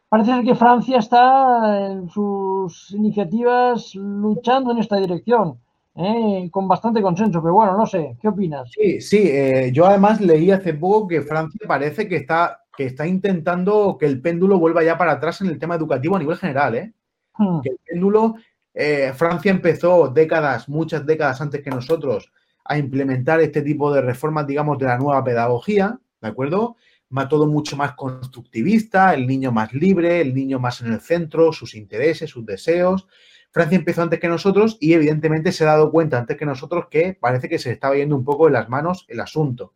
Parece 0.09 0.33
ser 0.33 0.45
que 0.45 0.55
Francia 0.55 0.99
está 0.99 1.91
en 1.91 2.09
sus 2.09 2.93
iniciativas 2.93 3.95
luchando 3.95 4.71
en 4.71 4.79
esta 4.79 4.97
dirección, 4.97 5.59
¿eh? 5.97 6.49
con 6.53 6.69
bastante 6.69 7.03
consenso, 7.03 7.43
pero 7.43 7.55
bueno, 7.55 7.77
no 7.77 7.87
sé, 7.87 8.17
¿qué 8.21 8.29
opinas? 8.29 8.71
Sí, 8.71 9.01
sí, 9.01 9.23
eh, 9.25 9.71
yo 9.73 9.87
además 9.87 10.21
leí 10.21 10.51
hace 10.53 10.75
poco 10.75 11.09
que 11.09 11.23
Francia 11.23 11.61
parece 11.67 12.07
que 12.07 12.17
está, 12.17 12.61
que 12.77 12.87
está 12.87 13.07
intentando 13.07 13.97
que 13.99 14.07
el 14.07 14.21
péndulo 14.21 14.59
vuelva 14.59 14.85
ya 14.85 14.99
para 14.99 15.13
atrás 15.13 15.41
en 15.41 15.49
el 15.49 15.59
tema 15.59 15.75
educativo 15.75 16.17
a 16.17 16.19
nivel 16.19 16.37
general, 16.37 16.75
¿eh? 16.75 16.93
Hmm. 17.37 17.61
Que 17.61 17.71
el 17.71 17.79
péndulo, 17.85 18.37
eh, 18.75 19.13
Francia 19.15 19.51
empezó 19.51 20.09
décadas, 20.09 20.69
muchas 20.69 21.07
décadas 21.07 21.41
antes 21.41 21.63
que 21.63 21.71
nosotros, 21.71 22.33
a 22.65 22.79
implementar 22.79 23.41
este 23.41 23.63
tipo 23.63 23.93
de 23.93 24.03
reformas, 24.03 24.47
digamos, 24.47 24.79
de 24.79 24.87
la 24.87 24.99
nueva 24.99 25.23
pedagogía, 25.25 25.99
¿de 26.21 26.29
acuerdo? 26.29 26.77
Va 27.17 27.29
todo 27.29 27.47
mucho 27.47 27.77
más 27.77 27.93
constructivista, 27.95 29.15
el 29.15 29.27
niño 29.27 29.53
más 29.53 29.73
libre, 29.73 30.21
el 30.21 30.35
niño 30.35 30.59
más 30.59 30.81
en 30.81 30.93
el 30.93 31.01
centro, 31.01 31.53
sus 31.53 31.75
intereses, 31.75 32.31
sus 32.31 32.45
deseos. 32.45 33.07
Francia 33.53 33.79
empezó 33.79 34.03
antes 34.03 34.19
que 34.19 34.29
nosotros 34.29 34.77
y 34.81 34.93
evidentemente 34.93 35.53
se 35.53 35.65
ha 35.65 35.69
dado 35.69 35.91
cuenta 35.91 36.19
antes 36.19 36.37
que 36.37 36.45
nosotros 36.45 36.87
que 36.91 37.17
parece 37.19 37.49
que 37.49 37.59
se 37.59 37.71
estaba 37.71 37.95
yendo 37.95 38.17
un 38.17 38.25
poco 38.25 38.47
de 38.47 38.53
las 38.53 38.69
manos 38.69 39.07
el 39.09 39.21
asunto. 39.21 39.75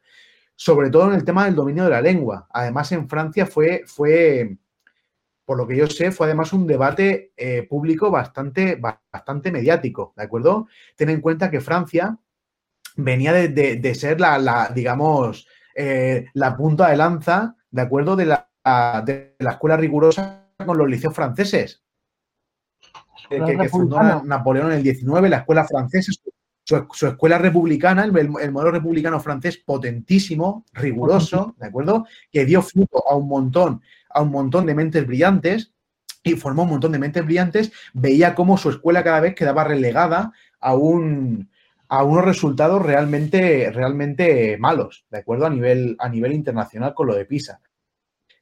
Sobre 0.63 0.91
todo 0.91 1.09
en 1.09 1.15
el 1.15 1.25
tema 1.25 1.47
del 1.47 1.55
dominio 1.55 1.85
de 1.85 1.91
la 1.91 2.03
lengua. 2.03 2.47
Además, 2.51 2.93
en 2.93 3.09
Francia 3.09 3.47
fue, 3.47 3.83
fue 3.87 4.59
por 5.47 5.57
lo 5.57 5.67
que 5.67 5.75
yo 5.75 5.87
sé, 5.87 6.13
fue 6.13 6.27
además 6.27 6.53
un 6.53 6.67
debate 6.67 7.33
eh, 7.35 7.63
público 7.63 8.11
bastante, 8.11 8.77
bastante 8.77 9.51
mediático, 9.51 10.13
¿de 10.19 10.25
acuerdo? 10.25 10.69
Ten 10.97 11.09
en 11.09 11.23
cuenta 11.23 11.51
que 11.51 11.63
Francia 11.63 12.19
venía 12.95 13.33
de, 13.33 13.95
ser 13.95 14.21
la, 14.21 14.71
digamos, 14.75 15.49
eh, 15.75 16.27
la 16.35 16.55
punta 16.59 16.91
de 16.91 16.99
lanza, 16.99 17.57
¿de 17.71 17.81
acuerdo? 17.81 18.15
De 18.15 18.27
la, 18.27 18.51
de 19.07 19.37
la 19.39 19.53
escuela 19.53 19.79
rigurosa 19.79 20.51
con 20.67 20.77
los 20.77 20.91
liceos 20.91 21.15
franceses. 21.15 21.83
Que, 23.31 23.69
fundó 23.71 24.23
Napoleón 24.25 24.73
en 24.73 24.79
el 24.79 24.83
19, 24.83 25.31
la 25.31 25.39
escuela 25.39 25.65
francesa, 25.65 26.13
su, 26.93 27.07
escuela 27.07 27.39
republicana, 27.39 28.05
el, 28.05 28.31
modelo 28.31 28.71
republicano 28.71 29.21
francés 29.21 29.59
potentísimo, 29.59 30.65
riguroso, 30.73 31.55
¿de 31.59 31.67
acuerdo? 31.67 32.07
Que 32.31 32.45
dio 32.45 32.63
fruto 32.63 33.03
a 33.09 33.17
un 33.17 33.29
montón, 33.29 33.83
a 34.09 34.23
un 34.23 34.31
montón 34.31 34.67
de 34.67 34.75
mentes 34.75 35.07
brillantes 35.07 35.73
y 36.23 36.35
formó 36.35 36.65
un 36.65 36.71
montón 36.71 36.93
de 36.93 36.99
mentes 36.99 37.25
brillantes, 37.25 37.73
veía 37.95 38.35
cómo 38.35 38.59
su 38.59 38.71
escuela 38.71 39.03
cada 39.03 39.21
vez 39.21 39.35
quedaba 39.35 39.65
relegada 39.65 40.33
a 40.61 40.75
un, 40.75 41.51
a 41.89 42.05
unos 42.05 42.25
resultados 42.25 42.83
realmente, 42.83 43.71
realmente 43.73 44.57
malos, 44.59 45.07
¿de 45.11 45.19
acuerdo? 45.19 45.47
A 45.47 45.51
nivel, 45.51 45.97
a 45.99 46.09
nivel 46.09 46.33
internacional 46.33 46.95
con 46.95 47.07
lo 47.07 47.15
de 47.15 47.25
PISA. 47.25 47.61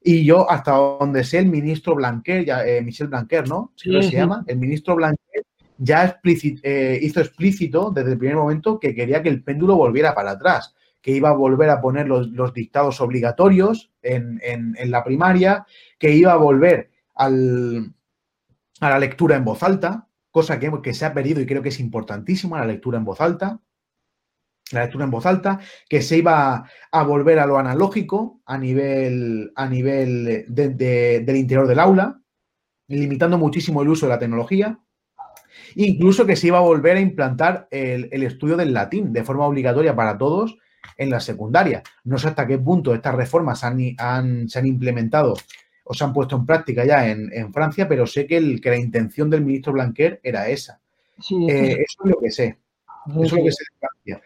Y 0.01 0.24
yo, 0.24 0.49
hasta 0.51 0.72
donde 0.72 1.24
sé, 1.24 1.39
el 1.39 1.47
ministro 1.47 1.95
Blanquer, 1.95 2.45
ya, 2.45 2.64
eh, 2.66 2.83
Michel 2.83 3.09
Blanquer, 3.09 3.49
¿no? 3.49 3.72
Sí, 3.76 3.91
se 4.03 4.12
llama. 4.12 4.45
El 4.47 4.59
ministro 4.59 4.95
Blanquer 4.95 5.45
ya 5.79 6.20
eh, 6.24 6.99
hizo 7.01 7.20
explícito 7.20 7.91
desde 7.91 8.12
el 8.12 8.18
primer 8.18 8.37
momento 8.37 8.79
que 8.79 8.95
quería 8.95 9.22
que 9.22 9.29
el 9.29 9.43
péndulo 9.43 9.76
volviera 9.76 10.14
para 10.14 10.33
atrás, 10.33 10.74
que 11.01 11.12
iba 11.12 11.31
a 11.31 11.35
volver 11.35 11.70
a 11.70 11.81
poner 11.81 12.09
los, 12.09 12.53
dictados 12.53 13.01
obligatorios 13.01 13.91
en, 14.03 14.76
la 14.87 15.05
primaria, 15.05 15.64
que 15.99 16.11
iba 16.11 16.33
a 16.33 16.37
volver 16.37 16.91
al, 17.14 17.95
a 18.81 18.91
la 18.91 18.99
lectura 18.99 19.37
en 19.37 19.45
voz 19.45 19.62
alta, 19.62 20.09
cosa 20.31 20.59
que, 20.59 20.95
se 20.95 21.05
ha 21.05 21.14
perdido 21.14 21.41
y 21.41 21.47
creo 21.47 21.62
que 21.62 21.70
es 21.70 21.81
importantísima, 21.81 22.59
la 22.59 22.66
lectura 22.66 22.99
en 22.99 23.05
voz 23.05 23.20
alta, 23.20 23.61
la 24.72 24.83
lectura 24.83 25.05
en 25.05 25.11
voz 25.11 25.24
alta, 25.24 25.61
que 25.89 26.03
se 26.03 26.18
iba 26.18 26.68
a 26.93 27.03
volver 27.05 27.39
a 27.39 27.47
lo 27.47 27.59
analógico 27.59 28.41
a 28.45 28.59
nivel, 28.59 29.53
a 29.55 29.68
nivel 29.68 30.45
del 30.49 31.37
interior 31.37 31.66
del 31.66 31.79
aula, 31.79 32.20
limitando 32.89 33.39
muchísimo 33.39 33.83
el 33.83 33.89
uso 33.89 34.07
de 34.07 34.12
la 34.12 34.18
tecnología. 34.18 34.79
Incluso 35.75 36.27
que 36.27 36.37
se 36.37 36.49
iba 36.49 36.59
a 36.59 36.62
volver 36.62 36.97
a 36.97 37.01
implantar 37.01 37.69
el, 37.71 38.23
estudio 38.23 38.57
del 38.57 38.73
latín 38.73 39.12
de 39.12 39.25
forma 39.25 39.47
obligatoria 39.47 39.95
para 39.95 40.19
todos 40.19 40.59
en 40.97 41.11
la 41.11 41.21
secundaria. 41.21 41.83
No 42.05 42.19
sé 42.19 42.29
hasta 42.29 42.47
qué 42.47 42.59
punto 42.59 42.95
estas 42.95 43.14
reformas 43.14 43.64
han, 43.64 44.49
se 44.49 44.59
han 44.59 44.66
implementado 44.66 45.35
o 45.85 45.95
se 45.95 46.05
han 46.05 46.12
puesto 46.12 46.37
en 46.37 46.45
práctica 46.45 46.85
ya 46.85 47.09
en, 47.09 47.53
Francia, 47.53 47.89
pero 47.89 48.07
sé 48.07 48.27
que, 48.27 48.37
el, 48.37 48.61
que 48.61 48.71
la 48.71 48.77
intención 48.77 49.31
del 49.31 49.45
ministro 49.45 49.73
Blanquer 49.73 50.21
era 50.23 50.49
esa. 50.49 50.81
Eh, 51.49 51.73
eso 51.73 52.05
es 52.05 52.11
lo 52.11 52.19
que 52.19 52.31
sé. 52.31 52.59
Eso 53.09 53.23
es 53.23 53.33
lo 53.33 53.45
que 53.45 53.53
sé 53.53 53.64
de 53.64 53.79
Francia. 53.81 54.23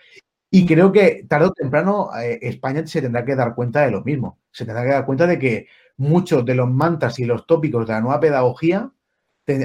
Y 0.50 0.66
creo 0.66 0.92
que 0.92 1.24
tarde 1.28 1.46
o 1.46 1.52
temprano 1.52 2.10
eh, 2.20 2.38
España 2.42 2.86
se 2.86 3.00
tendrá 3.00 3.24
que 3.24 3.36
dar 3.36 3.54
cuenta 3.54 3.82
de 3.82 3.90
lo 3.90 4.02
mismo. 4.02 4.38
Se 4.50 4.64
tendrá 4.64 4.82
que 4.82 4.90
dar 4.90 5.06
cuenta 5.06 5.26
de 5.26 5.38
que 5.38 5.66
muchos 5.96 6.44
de 6.44 6.54
los 6.54 6.68
mantras 6.68 7.18
y 7.20 7.24
los 7.24 7.46
tópicos 7.46 7.86
de 7.86 7.92
la 7.92 8.00
nueva 8.00 8.20
pedagogía 8.20 8.90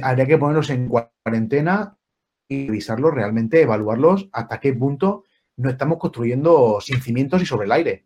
habría 0.04 0.26
que 0.26 0.38
ponerlos 0.38 0.70
en 0.70 0.90
cuarentena 0.90 1.98
y 2.48 2.68
revisarlos 2.68 3.14
realmente, 3.14 3.62
evaluarlos 3.62 4.30
hasta 4.32 4.60
qué 4.60 4.74
punto 4.74 5.24
no 5.58 5.70
estamos 5.70 5.98
construyendo 5.98 6.80
sin 6.82 7.02
cimientos 7.02 7.42
y 7.42 7.46
sobre 7.46 7.66
el 7.66 7.72
aire. 7.72 8.06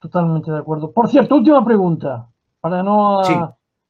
Totalmente 0.00 0.50
de 0.50 0.58
acuerdo. 0.58 0.92
Por 0.92 1.08
cierto, 1.08 1.36
última 1.36 1.64
pregunta 1.64 2.28
para 2.60 2.82
no, 2.82 3.20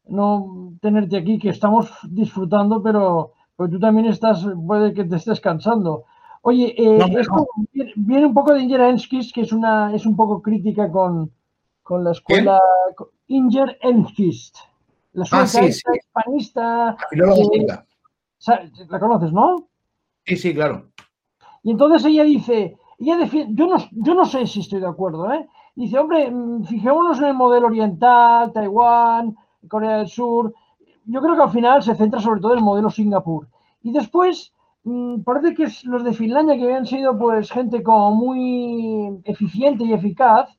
no 0.06 0.72
tenerte 0.80 1.16
aquí, 1.16 1.38
que 1.38 1.50
estamos 1.50 1.90
disfrutando, 2.08 2.82
pero, 2.82 3.32
tú 3.56 3.78
también 3.78 4.06
estás, 4.06 4.46
puede 4.66 4.94
que 4.94 5.04
te 5.04 5.16
estés 5.16 5.40
cansando. 5.40 6.04
Oye, 6.42 6.74
eh, 6.78 6.98
esto 7.18 7.46
Viene, 7.96 8.26
un 8.26 8.34
poco 8.34 8.54
de 8.54 8.62
Inger 8.62 8.80
Enskis, 8.80 9.32
que 9.32 9.42
es 9.42 9.52
una 9.52 9.94
es 9.94 10.06
un 10.06 10.16
poco 10.16 10.40
crítica 10.40 10.90
con, 10.90 11.30
la 11.90 12.12
escuela 12.12 12.60
Inger 13.26 13.78
Enskis, 13.82 14.52
la 15.12 15.24
escuela 15.24 15.44
ah, 15.44 15.94
hispanista. 15.96 16.96
la 18.88 19.00
conoces, 19.00 19.32
¿no? 19.32 19.68
Sí, 20.24 20.36
sí, 20.36 20.54
claro. 20.54 20.90
Y 21.62 21.70
entonces 21.72 22.04
ella 22.04 22.24
dice, 22.24 22.76
ella 22.98 23.18
yo 23.50 23.66
no, 23.66 23.76
yo 23.92 24.14
no 24.14 24.24
sé 24.24 24.46
si 24.46 24.60
estoy 24.60 24.80
de 24.80 24.86
acuerdo, 24.86 25.32
¿eh? 25.32 25.46
Dice, 25.74 25.98
hombre, 25.98 26.30
mm, 26.30 26.64
fijémonos 26.64 27.18
en 27.18 27.26
el 27.26 27.34
modelo 27.34 27.68
oriental, 27.68 28.52
Taiwán, 28.52 29.36
Corea 29.68 29.98
del 29.98 30.08
Sur. 30.08 30.52
Yo 31.04 31.20
creo 31.20 31.36
que 31.36 31.42
al 31.42 31.50
final 31.50 31.82
se 31.82 31.94
centra 31.94 32.20
sobre 32.20 32.40
todo 32.40 32.52
en 32.52 32.58
el 32.58 32.64
modelo 32.64 32.90
Singapur. 32.90 33.48
Y 33.82 33.92
después, 33.92 34.52
mm, 34.84 35.22
parece 35.22 35.54
que 35.54 35.68
los 35.84 36.04
de 36.04 36.12
Finlandia, 36.12 36.56
que 36.56 36.64
habían 36.64 36.86
sido 36.86 37.16
pues 37.16 37.50
gente 37.50 37.82
como 37.82 38.10
muy 38.12 39.20
eficiente 39.24 39.84
y 39.84 39.92
eficaz, 39.92 40.57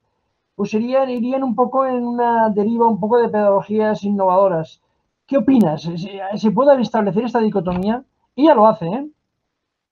pues 0.60 0.74
irían 0.74 1.42
un 1.42 1.56
poco 1.56 1.86
en 1.86 2.04
una 2.04 2.50
deriva 2.50 2.86
un 2.86 3.00
poco 3.00 3.18
de 3.18 3.30
pedagogías 3.30 4.04
innovadoras. 4.04 4.82
¿Qué 5.26 5.38
opinas? 5.38 5.90
¿Se 6.36 6.52
puede 6.52 6.82
establecer 6.82 7.24
esta 7.24 7.40
dicotomía? 7.40 8.04
Ella 8.36 8.56
lo 8.56 8.68
hace, 8.68 8.86
¿eh? 8.88 9.08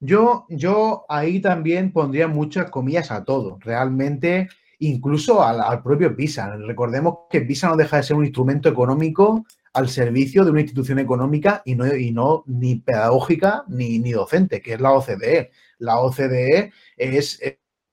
Yo, 0.01 0.45
yo 0.49 1.05
ahí 1.07 1.39
también 1.39 1.93
pondría 1.93 2.27
muchas 2.27 2.69
comillas 2.69 3.11
a 3.11 3.23
todo. 3.23 3.57
Realmente 3.61 4.49
incluso 4.79 5.41
al, 5.41 5.81
propio 5.83 6.13
PISA. 6.13 6.57
Recordemos 6.57 7.19
que 7.29 7.39
PISA 7.39 7.69
no 7.69 7.77
deja 7.77 7.95
de 7.95 8.03
ser 8.03 8.17
un 8.17 8.25
instrumento 8.25 8.67
económico 8.67 9.45
al 9.71 9.87
servicio 9.87 10.43
de 10.43 10.51
una 10.51 10.59
institución 10.59 10.99
económica 10.99 11.61
y 11.63 11.75
no, 11.75 11.95
y 11.95 12.11
no 12.11 12.43
ni 12.45 12.75
pedagógica 12.75 13.63
ni, 13.69 13.99
ni 13.99 14.11
docente, 14.11 14.61
que 14.61 14.73
es 14.73 14.81
la 14.81 14.91
OCDE. 14.91 15.49
La 15.77 16.01
OCDE 16.01 16.73
es, 16.97 17.39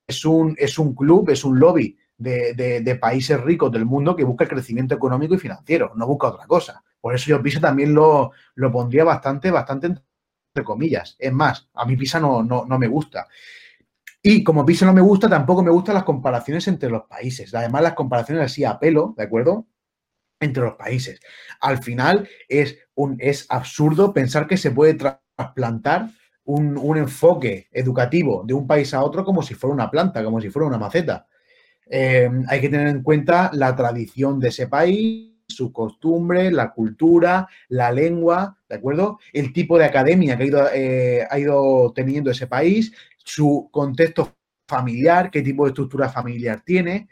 es, 0.08 0.24
un, 0.24 0.56
es 0.58 0.76
un 0.76 0.92
club, 0.92 1.30
es 1.30 1.44
un 1.44 1.60
lobby 1.60 1.96
de, 2.16 2.98
países 3.00 3.40
ricos 3.40 3.70
del 3.72 3.84
mundo 3.84 4.14
que 4.16 4.24
busca 4.24 4.44
el 4.44 4.50
crecimiento 4.50 4.94
económico 4.94 5.34
y 5.34 5.38
financiero, 5.38 5.92
no 5.96 6.06
busca 6.06 6.28
otra 6.28 6.46
cosa. 6.46 6.82
Por 7.00 7.14
eso 7.14 7.26
yo 7.28 7.42
PISA 7.42 7.60
también 7.60 7.94
lo, 7.94 8.32
lo 8.54 8.72
pondría 8.72 9.04
bastante, 9.04 9.50
bastante 9.50 9.86
entre 9.88 10.64
comillas. 10.64 11.16
Es 11.18 11.32
más, 11.32 11.68
a 11.74 11.84
mí 11.84 11.96
PISA 11.96 12.20
no, 12.20 12.42
no, 12.42 12.64
no 12.64 12.78
me 12.78 12.86
gusta. 12.86 13.26
Y 14.22 14.42
como 14.42 14.64
PISA 14.64 14.86
no 14.86 14.94
me 14.94 15.02
gusta, 15.02 15.28
tampoco 15.28 15.62
me 15.62 15.70
gustan 15.70 15.96
las 15.96 16.04
comparaciones 16.04 16.66
entre 16.68 16.88
los 16.88 17.02
países. 17.04 17.54
Además, 17.54 17.82
las 17.82 17.92
comparaciones 17.92 18.44
así 18.44 18.64
a 18.64 18.78
pelo, 18.78 19.12
¿de 19.18 19.24
acuerdo? 19.24 19.66
Entre 20.40 20.62
los 20.62 20.76
países. 20.76 21.20
Al 21.60 21.82
final 21.82 22.26
es, 22.48 22.78
un, 22.94 23.16
es 23.18 23.46
absurdo 23.50 24.14
pensar 24.14 24.46
que 24.46 24.56
se 24.56 24.70
puede 24.70 24.94
trasplantar 24.94 26.08
un, 26.44 26.78
un, 26.78 26.96
enfoque 26.96 27.68
educativo 27.70 28.44
de 28.46 28.54
un 28.54 28.66
país 28.66 28.94
a 28.94 29.02
otro 29.02 29.24
como 29.24 29.42
si 29.42 29.54
fuera 29.54 29.74
una 29.74 29.90
planta, 29.90 30.24
como 30.24 30.40
si 30.40 30.48
fuera 30.48 30.68
una 30.68 30.78
maceta. 30.78 31.26
Eh, 31.90 32.30
hay 32.48 32.60
que 32.60 32.68
tener 32.68 32.88
en 32.88 33.02
cuenta 33.02 33.50
la 33.52 33.74
tradición 33.76 34.40
de 34.40 34.48
ese 34.48 34.66
país, 34.68 35.34
su 35.48 35.72
costumbre, 35.72 36.50
la 36.50 36.72
cultura, 36.72 37.48
la 37.68 37.92
lengua, 37.92 38.58
¿de 38.68 38.76
acuerdo? 38.76 39.18
El 39.32 39.52
tipo 39.52 39.78
de 39.78 39.84
academia 39.84 40.36
que 40.36 40.42
ha 40.42 40.46
ido, 40.46 40.68
eh, 40.74 41.26
ha 41.28 41.38
ido 41.38 41.92
teniendo 41.94 42.30
ese 42.30 42.46
país, 42.46 42.92
su 43.18 43.68
contexto 43.70 44.34
familiar, 44.66 45.30
qué 45.30 45.42
tipo 45.42 45.64
de 45.64 45.70
estructura 45.70 46.08
familiar 46.08 46.62
tiene, 46.64 47.08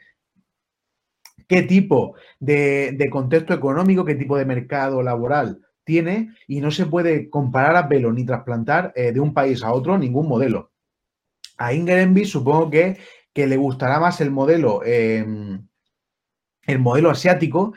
qué 1.47 1.63
tipo 1.63 2.15
de, 2.41 3.09
contexto 3.11 3.53
económico, 3.55 4.05
qué 4.05 4.15
tipo 4.15 4.37
de 4.37 4.47
mercado 4.47 5.03
laboral 5.03 5.61
tiene 5.85 6.35
y 6.47 6.61
no 6.61 6.71
se 6.71 6.87
puede 6.87 7.29
comparar 7.29 7.77
a 7.77 7.89
pelo 7.89 8.13
ni 8.13 8.25
trasplantar 8.25 8.93
eh, 8.97 9.13
de 9.13 9.21
un 9.21 9.35
país 9.35 9.63
a 9.63 9.73
otro 9.73 9.99
ningún 9.99 10.29
modelo. 10.29 10.71
A 11.59 11.73
Inger 11.75 12.27
supongo 12.27 12.71
que 12.71 12.97
que 13.33 13.47
le 13.47 13.57
gustará 13.57 13.99
más 13.99 14.21
el 14.21 14.31
modelo, 14.31 14.83
em, 14.85 15.67
el 16.67 16.79
modelo 16.79 17.11
asiático 17.11 17.73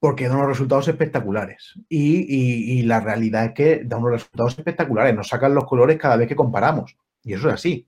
porque 0.00 0.28
da 0.28 0.34
unos 0.34 0.48
resultados 0.48 0.88
espectaculares. 0.88 1.74
Y, 1.88 2.82
la 2.82 3.00
realidad 3.00 3.44
es 3.44 3.52
que 3.52 3.82
da 3.84 3.98
unos 3.98 4.12
resultados 4.12 4.58
espectaculares. 4.58 5.14
Nos 5.14 5.28
sacan 5.28 5.54
los 5.54 5.66
colores 5.66 5.98
cada 5.98 6.16
vez 6.16 6.26
que 6.26 6.34
comparamos. 6.34 6.96
Y 7.22 7.34
eso 7.34 7.48
es 7.48 7.54
así. 7.54 7.86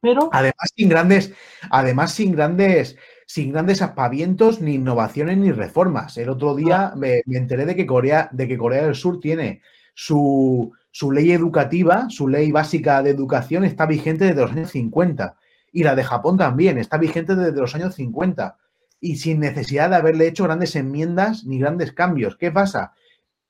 Pero. 0.00 0.30
Además, 0.32 0.72
sin 0.74 0.88
grandes, 0.88 1.34
además, 1.70 2.12
sin 2.14 2.32
grandes, 2.32 2.96
sin 3.26 3.52
grandes 3.52 3.82
aspavientos, 3.82 4.62
ni 4.62 4.76
innovaciones, 4.76 5.36
ni 5.36 5.52
reformas. 5.52 6.16
El 6.16 6.30
otro 6.30 6.54
día 6.54 6.86
ah. 6.86 6.96
me, 6.96 7.22
enteré 7.26 7.66
de 7.66 7.76
que 7.76 7.84
Corea, 7.84 8.30
de 8.32 8.48
que 8.48 8.56
Corea 8.56 8.86
del 8.86 8.94
Sur 8.94 9.20
tiene 9.20 9.60
su, 9.92 10.72
su 10.90 11.12
ley 11.12 11.32
educativa, 11.32 12.06
su 12.08 12.26
ley 12.26 12.50
básica 12.50 13.02
de 13.02 13.10
educación, 13.10 13.64
está 13.64 13.84
vigente 13.84 14.24
desde 14.24 14.40
los 14.40 14.52
años 14.52 14.70
50 14.70 15.36
y 15.72 15.84
la 15.84 15.94
de 15.94 16.04
Japón 16.04 16.36
también, 16.36 16.78
está 16.78 16.98
vigente 16.98 17.34
desde 17.34 17.60
los 17.60 17.74
años 17.74 17.94
50 17.94 18.56
y 19.00 19.16
sin 19.16 19.40
necesidad 19.40 19.90
de 19.90 19.96
haberle 19.96 20.26
hecho 20.26 20.44
grandes 20.44 20.76
enmiendas 20.76 21.44
ni 21.44 21.58
grandes 21.58 21.92
cambios. 21.92 22.36
¿Qué 22.36 22.50
pasa? 22.50 22.92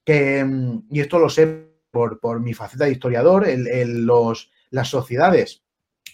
Que, 0.04 0.44
mm, 0.44 0.84
y 0.90 1.00
esto 1.00 1.18
lo 1.18 1.28
sé 1.28 1.70
por, 1.90 2.40
mi 2.40 2.54
faceta 2.54 2.84
de 2.84 2.92
historiador, 2.92 3.46
los, 3.48 4.50
las 4.70 4.88
sociedades, 4.88 5.64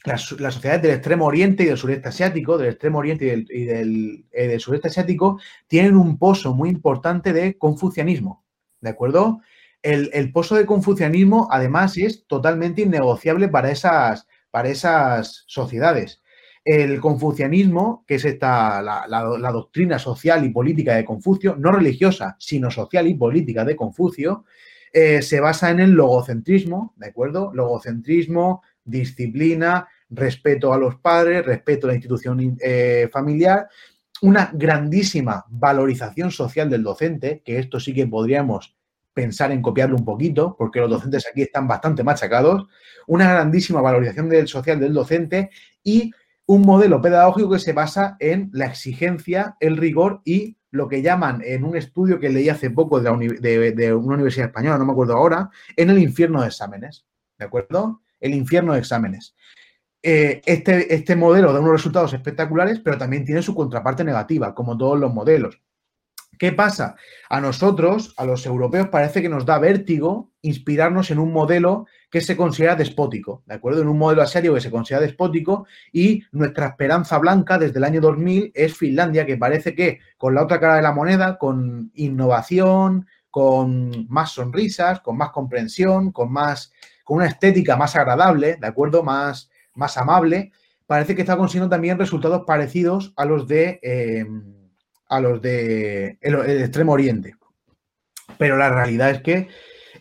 las, 0.05 0.23
sociedades 0.23 0.83
del 0.83 0.93
extremo 0.93 1.27
oriente 1.27 1.65
y 1.65 1.67
del 1.67 1.77
sureste 1.77 2.09
asiático, 2.09 2.57
del 2.57 2.71
extremo 2.71 2.99
oriente 2.99 3.27
y 3.27 3.65
del, 3.65 4.27
eh, 4.33 4.49
del, 4.49 4.61
sureste 4.61 4.89
asiático, 4.89 5.39
tienen 5.67 5.97
un 5.97 6.19
pozo 6.19 6.55
muy 6.55 6.71
importante 6.71 7.33
de 7.33 7.59
confucianismo. 7.59 8.45
¿De 8.81 8.91
acuerdo? 8.91 9.41
El, 9.83 10.11
el 10.15 10.33
pozo 10.33 10.55
de 10.55 10.65
confucianismo, 10.65 11.49
además, 11.51 11.97
es 11.99 12.27
totalmente 12.27 12.83
innegociable 12.83 13.49
para 13.49 13.71
esas, 13.71 14.27
para 14.57 14.71
esas 14.71 15.45
sociedades. 15.47 16.23
El 16.65 16.99
confucianismo, 16.99 18.07
que 18.07 18.15
es 18.15 18.25
esta, 18.25 18.81
la, 18.81 19.51
doctrina 19.53 19.99
social 19.99 20.47
y 20.47 20.49
política 20.49 20.95
de 20.95 21.05
Confucio, 21.05 21.57
no 21.59 21.73
religiosa, 21.73 22.37
sino 22.39 22.71
social 22.71 23.07
y 23.07 23.13
política 23.13 23.67
de 23.67 23.77
Confucio, 23.77 24.47
eh, 24.95 25.21
se 25.21 25.41
basa 25.41 25.71
en 25.71 25.81
el 25.81 25.91
logocentrismo, 25.91 26.95
¿de 26.97 27.09
acuerdo? 27.09 27.53
Logocentrismo, 27.53 28.63
disciplina, 28.83 29.89
respeto 30.09 30.73
a 30.73 30.79
los 30.79 30.97
padres, 31.01 31.45
respeto 31.45 31.87
a 31.87 31.91
la 31.91 31.97
institución 31.97 32.57
eh, 32.59 33.11
familiar, 33.13 33.69
una 34.23 34.51
grandísima 34.55 35.45
valorización 35.51 36.31
social 36.31 36.71
del 36.71 36.83
docente, 36.83 37.43
que 37.45 37.59
esto 37.59 37.79
sí 37.79 37.93
que 37.93 38.07
podríamos 38.07 38.76
pensar 39.17 39.51
en 39.51 39.63
copiarlo 39.63 39.97
un 39.97 40.05
poquito, 40.05 40.55
porque 40.59 40.79
los 40.79 40.91
docentes 40.91 41.27
aquí 41.27 41.41
están 41.41 41.67
bastante 41.67 42.05
machacados, 42.05 42.67
una 43.07 43.33
grandísima 43.33 43.81
valorización 43.81 44.29
del 44.29 44.47
social 44.47 44.79
del 44.79 44.93
docente 44.93 45.49
y 45.83 46.11
un 46.45 46.61
modelo 46.61 47.01
pedagógico 47.01 47.53
que 47.53 47.59
se 47.59 47.73
basa 47.73 48.19
en 48.21 48.51
la 48.53 48.67
exigencia, 48.67 49.57
el 49.59 49.79
rigor 49.79 50.21
y 50.27 50.59
lo 50.71 50.87
que 50.87 51.01
llaman 51.01 51.41
en 51.43 51.65
un 51.65 51.79
estudio 51.79 52.21
que 52.21 52.29
leí 52.29 52.51
hace 52.51 52.69
poco 52.69 53.01
de, 53.01 53.09
una 53.09 54.15
universidad 54.15 54.49
española, 54.49 54.77
no 54.77 54.85
me 54.85 54.93
acuerdo 54.93 55.15
ahora, 55.15 55.49
en 55.77 55.89
el 55.89 55.99
infierno 55.99 56.43
de 56.43 56.49
exámenes. 56.49 57.07
¿De 57.39 57.47
acuerdo? 57.47 58.03
El 58.21 58.35
infierno 58.35 58.75
de 58.75 58.81
exámenes. 58.81 59.35
Eh, 60.03 60.43
este, 60.45 60.95
este 60.95 61.17
modelo 61.17 61.55
da 61.55 61.61
unos 61.61 61.73
resultados 61.73 62.13
espectaculares, 62.13 62.81
pero 62.81 62.99
también 62.99 63.25
tiene 63.25 63.41
su 63.41 63.55
contraparte 63.55 64.05
negativa, 64.05 64.55
como 64.55 64.77
todos 64.77 65.01
los 65.01 65.13
modelos. 65.15 65.63
¿Qué 66.39 66.53
pasa? 66.53 66.97
A 67.29 67.41
nosotros, 67.41 68.15
a 68.17 68.25
los 68.25 68.45
europeos, 68.47 68.89
parece 68.89 69.23
que 69.23 69.29
nos 69.29 69.47
da 69.47 69.59
vértigo 69.59 70.33
inspirarnos 70.43 71.11
en 71.11 71.19
un 71.19 71.33
modelo 71.33 71.87
que 72.11 72.21
se 72.21 72.37
considera 72.37 72.77
despótico, 72.77 73.43
¿de 73.47 73.55
acuerdo? 73.55 73.83
En 73.83 73.89
un 73.89 73.99
modelo 73.99 74.23
asiático 74.23 74.55
que 74.55 74.61
se 74.61 74.71
considera 74.71 75.05
despótico 75.05 75.67
y 75.93 76.23
nuestra 76.33 76.67
esperanza 76.67 77.19
blanca 77.19 77.59
desde 77.59 77.79
el 77.79 77.85
año 77.85 78.01
2000 78.01 78.53
es 78.55 78.77
Finlandia, 78.77 79.27
que 79.27 79.37
parece 79.37 79.75
que 79.75 80.01
con 80.17 80.35
la 80.35 80.43
otra 80.43 80.61
cara 80.61 80.77
de 80.77 80.83
la 80.83 80.93
moneda, 80.93 81.39
con 81.39 81.91
innovación, 81.95 83.07
con 83.31 84.07
más 84.09 84.33
sonrisas, 84.33 85.01
con 85.01 85.17
más 85.17 85.31
comprensión, 85.31 86.13
con 86.13 86.33
más, 86.33 86.73
con 87.05 87.19
una 87.19 87.27
estética 87.27 87.77
más 87.77 87.97
agradable, 87.97 88.57
¿de 88.57 88.67
acuerdo? 88.67 89.03
Más, 89.03 89.51
más 89.75 89.97
amable, 89.97 90.53
parece 90.87 91.15
que 91.15 91.23
está 91.23 91.37
consiguiendo 91.37 91.69
también 91.69 91.99
resultados 91.99 92.45
parecidos 92.47 93.13
a 93.17 93.25
los 93.25 93.47
de... 93.49 93.81
Eh, 93.83 94.27
a 95.09 95.21
los 95.21 95.41
de 95.41 96.19
el, 96.21 96.35
Extremo 96.63 96.93
Oriente. 96.93 97.35
Pero 98.39 98.57
la 98.57 98.71
realidad 98.71 99.11
es 99.11 99.23
que 99.23 99.49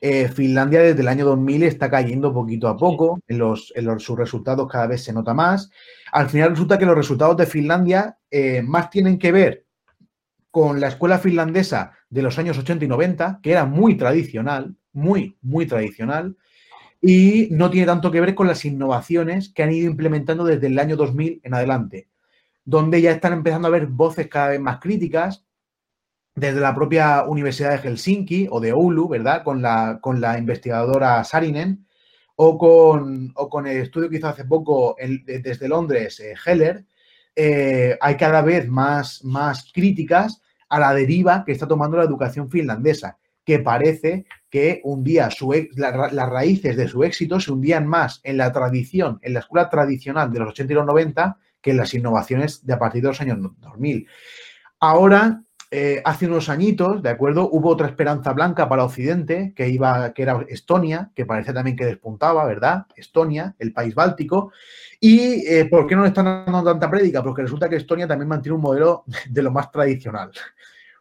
eh, 0.01 0.27
Finlandia 0.27 0.81
desde 0.81 1.01
el 1.01 1.07
año 1.07 1.25
2000 1.25 1.63
está 1.63 1.89
cayendo 1.89 2.33
poquito 2.33 2.67
a 2.67 2.77
poco, 2.77 3.19
en, 3.27 3.37
los, 3.37 3.71
en 3.75 3.99
sus 3.99 4.17
resultados 4.17 4.67
cada 4.69 4.87
vez 4.87 5.03
se 5.03 5.13
nota 5.13 5.33
más. 5.33 5.69
Al 6.11 6.29
final 6.29 6.51
resulta 6.51 6.77
que 6.77 6.85
los 6.85 6.95
resultados 6.95 7.37
de 7.37 7.45
Finlandia 7.45 8.17
eh, 8.29 8.61
más 8.61 8.89
tienen 8.89 9.17
que 9.17 9.31
ver 9.31 9.65
con 10.51 10.79
la 10.79 10.87
escuela 10.87 11.19
finlandesa 11.19 11.93
de 12.09 12.21
los 12.21 12.37
años 12.39 12.57
80 12.57 12.85
y 12.85 12.87
90, 12.87 13.39
que 13.43 13.51
era 13.51 13.65
muy 13.65 13.95
tradicional, 13.97 14.75
muy, 14.93 15.37
muy 15.41 15.65
tradicional, 15.65 16.37
y 17.01 17.49
no 17.51 17.69
tiene 17.69 17.87
tanto 17.87 18.09
que 18.09 18.21
ver 18.21 18.35
con 18.35 18.47
las 18.47 18.63
innovaciones 18.63 19.49
que 19.49 19.63
han 19.63 19.73
ido 19.73 19.89
implementando 19.89 20.45
desde 20.45 20.67
el 20.67 20.79
año 20.79 20.95
2000 20.95 21.41
en 21.43 21.53
adelante 21.53 22.07
donde 22.65 23.01
ya 23.01 23.11
están 23.11 23.33
empezando 23.33 23.67
a 23.67 23.69
haber 23.69 23.85
voces 23.87 24.27
cada 24.27 24.49
vez 24.49 24.59
más 24.59 24.79
críticas, 24.79 25.45
desde 26.35 26.59
la 26.59 26.75
propia 26.75 27.23
Universidad 27.23 27.71
de 27.71 27.77
Helsinki 27.77 28.47
o 28.51 28.59
de 28.59 28.73
Oulu, 28.73 29.07
¿verdad? 29.07 29.43
Con 29.43 29.61
la, 29.61 29.99
con 30.01 30.19
la 30.19 30.37
investigadora 30.37 31.23
Sarinen, 31.23 31.85
o 32.35 32.57
con, 32.57 33.29
con 33.29 33.67
el 33.67 33.77
estudio 33.77 34.09
que 34.09 34.17
hizo 34.17 34.27
hace 34.27 34.45
poco 34.45 34.95
desde 34.97 35.67
Londres, 35.67 36.19
eh, 36.19 36.35
Heller, 36.45 36.85
eh, 37.35 37.97
hay 37.99 38.17
cada 38.17 38.41
vez 38.41 38.67
más, 38.67 39.23
más 39.23 39.71
críticas 39.73 40.41
a 40.69 40.79
la 40.79 40.93
deriva 40.93 41.43
que 41.45 41.51
está 41.51 41.67
tomando 41.67 41.97
la 41.97 42.03
educación 42.03 42.49
finlandesa, 42.49 43.17
que 43.45 43.59
parece 43.59 44.25
que 44.49 44.81
un 44.83 45.03
día 45.03 45.29
las 45.75 46.29
raíces 46.29 46.75
de 46.75 46.87
su 46.87 47.03
éxito 47.03 47.39
se 47.39 47.51
hundían 47.51 47.87
más 47.87 48.19
en 48.23 48.37
la 48.37 48.51
tradición, 48.51 49.19
en 49.21 49.33
la 49.33 49.39
escuela 49.39 49.69
tradicional 49.69 50.31
de 50.31 50.39
los 50.39 50.49
80 50.49 50.73
y 50.73 50.75
los 50.75 50.85
90, 50.85 51.37
que 51.65 51.73
las 51.73 51.95
innovaciones 51.95 52.63
de 52.63 52.73
a 52.73 52.77
partir 52.77 53.01
de 53.01 53.07
los 53.07 53.21
años 53.21 53.39
2000. 53.57 54.07
Ahora, 54.79 55.41
eh, 55.71 55.99
hace 56.05 56.27
unos 56.27 56.47
añitos, 56.47 57.01
¿de 57.01 57.09
acuerdo? 57.09 57.49
Hubo 57.51 57.71
otra 57.71 57.87
esperanza 57.87 58.33
blanca 58.33 58.69
para 58.69 58.83
Occidente, 58.83 59.51
que, 59.55 59.67
iba, 59.67 60.13
que 60.13 60.21
era 60.21 60.45
Estonia, 60.47 61.11
que 61.15 61.25
parece 61.25 61.53
también 61.53 61.75
que 61.75 61.87
despuntaba, 61.87 62.45
¿verdad? 62.45 62.85
Estonia, 62.95 63.55
el 63.57 63.73
país 63.73 63.95
báltico. 63.95 64.51
¿Y 64.99 65.43
eh, 65.47 65.65
por 65.65 65.87
qué 65.87 65.95
no 65.95 66.03
le 66.03 66.09
están 66.09 66.25
dando 66.25 66.63
tanta 66.63 66.87
prédica? 66.87 67.23
Porque 67.23 67.41
resulta 67.41 67.67
que 67.67 67.77
Estonia 67.77 68.07
también 68.07 68.29
mantiene 68.29 68.57
un 68.57 68.61
modelo 68.61 69.03
de 69.27 69.41
lo 69.41 69.49
más 69.49 69.71
tradicional. 69.71 70.29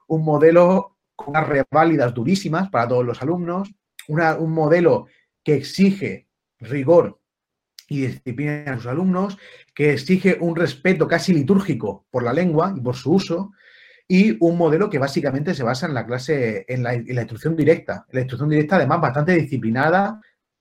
Un 0.07 0.25
modelo 0.25 0.97
con 1.15 1.29
unas 1.29 1.47
reválidas 1.47 2.15
durísimas 2.15 2.71
para 2.71 2.89
todos 2.89 3.05
los 3.05 3.21
alumnos, 3.21 3.71
un 4.09 4.51
modelo 4.55 5.09
que 5.43 5.57
exige 5.57 6.27
rigor 6.59 7.21
y 7.95 8.07
disciplina 8.07 8.65
a 8.67 8.77
sus 8.77 8.87
alumnos, 8.87 9.39
que 9.75 9.93
exige 9.93 10.39
un 10.41 10.57
respeto 10.57 11.07
casi 11.09 11.33
litúrgico 11.33 12.07
por 12.11 12.23
la 12.23 12.33
lengua 12.33 12.75
y 12.77 12.81
por 12.81 12.97
su 12.97 13.13
uso, 13.13 13.53
y 14.07 14.37
un 14.41 14.59
modelo 14.59 14.91
que 14.91 14.99
básicamente 14.99 15.55
se 15.55 15.63
basa 15.63 15.87
en 15.87 15.95
la 15.95 16.07
clase, 16.07 16.65
en 16.69 16.83
la, 16.83 16.95
instrucción 16.95 17.57
directa. 17.57 18.07
La 18.11 18.21
instrucción 18.21 18.51
directa, 18.51 18.77
además, 18.77 19.01
bastante 19.01 19.33
disciplinada 19.33 20.21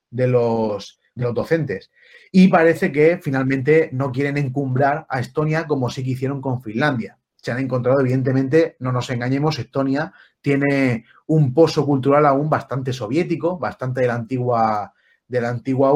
de 0.10 0.28
los, 0.28 1.00
de 1.14 1.24
los 1.24 1.34
docentes. 1.34 1.92
Y 2.32 2.48
parece 2.48 2.92
que 2.92 3.20
finalmente 3.22 3.90
no 3.92 4.12
quieren 4.12 4.38
encumbrar 4.38 5.06
a 5.10 5.20
Estonia 5.20 5.68
como 5.68 5.90
sí 5.90 6.04
que 6.04 6.12
hicieron 6.12 6.42
con 6.42 6.62
Finlandia. 6.62 7.18
Se 7.36 7.52
han 7.52 7.60
encontrado, 7.60 8.00
evidentemente, 8.00 8.78
no 8.80 8.94
nos 8.94 9.10
engañemos, 9.10 9.60
Estonia 9.60 10.14
tiene 10.40 11.06
un 11.28 11.54
pozo 11.54 11.86
cultural 11.86 12.26
aún 12.26 12.50
bastante 12.50 12.94
soviético, 12.94 13.60
bastante 13.60 14.02
de 14.02 14.08
la 14.08 14.16
antigua, 14.16 14.94
de 15.28 15.42
la 15.42 15.50
antigua 15.50 15.92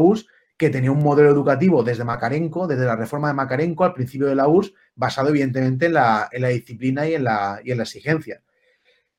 que 0.58 0.72
tenía 0.72 0.92
un 0.92 1.04
modelo 1.04 1.30
educativo 1.30 1.84
desde 1.84 2.04
Makarenko, 2.04 2.68
desde 2.68 2.86
la 2.86 2.96
reforma 2.96 3.28
de 3.28 3.36
Makarenko 3.36 3.86
al 3.86 3.94
principio 3.94 4.28
de 4.28 4.36
la 4.36 4.48
URSS, 4.48 4.74
basado 4.96 5.30
evidentemente 5.30 5.86
en 5.86 5.94
la, 5.94 6.30
disciplina 6.32 7.08
y 7.08 7.14
en 7.14 7.24
la, 7.24 7.62
y 7.64 7.72
en 7.72 7.78
la 7.78 7.84
exigencia. 7.84 8.42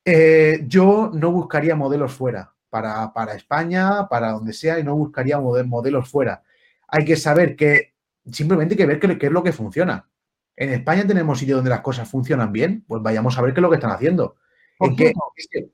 Eh, 0.03 0.65
yo 0.67 1.09
no 1.13 1.31
buscaría 1.31 1.75
modelos 1.75 2.11
fuera, 2.11 2.53
para, 2.69 3.33
España, 3.35 4.07
para 4.09 4.31
donde 4.31 4.51
sea, 4.51 4.79
y 4.79 4.83
no 4.83 4.95
buscaría 4.95 5.39
modelos 5.39 6.09
fuera. 6.09 6.43
Hay 6.89 7.05
que 7.05 7.15
saber 7.15 7.55
que, 7.55 7.93
simplemente 8.29 8.73
hay 8.73 8.77
que 8.77 8.85
ver 8.85 8.99
qué, 8.99 9.27
es 9.27 9.31
lo 9.31 9.43
que 9.43 9.53
funciona. 9.53 10.09
En 10.57 10.73
España 10.73 11.07
tenemos 11.07 11.39
sitios 11.39 11.57
donde 11.57 11.69
las 11.69 11.81
cosas 11.81 12.09
funcionan 12.09 12.51
bien, 12.51 12.83
pues 12.85 13.01
vayamos 13.01 13.37
a 13.37 13.41
ver 13.41 13.53
qué 13.53 13.61
es 13.61 13.61
lo 13.61 13.69
que 13.69 13.77
están 13.77 13.91
haciendo. 13.91 14.35
¿En 14.81 14.95
qué? 14.95 15.13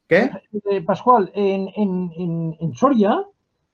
Eh, 0.09 0.82
Pascual, 0.82 1.32
en, 1.34 2.72
Soria. 2.76 3.24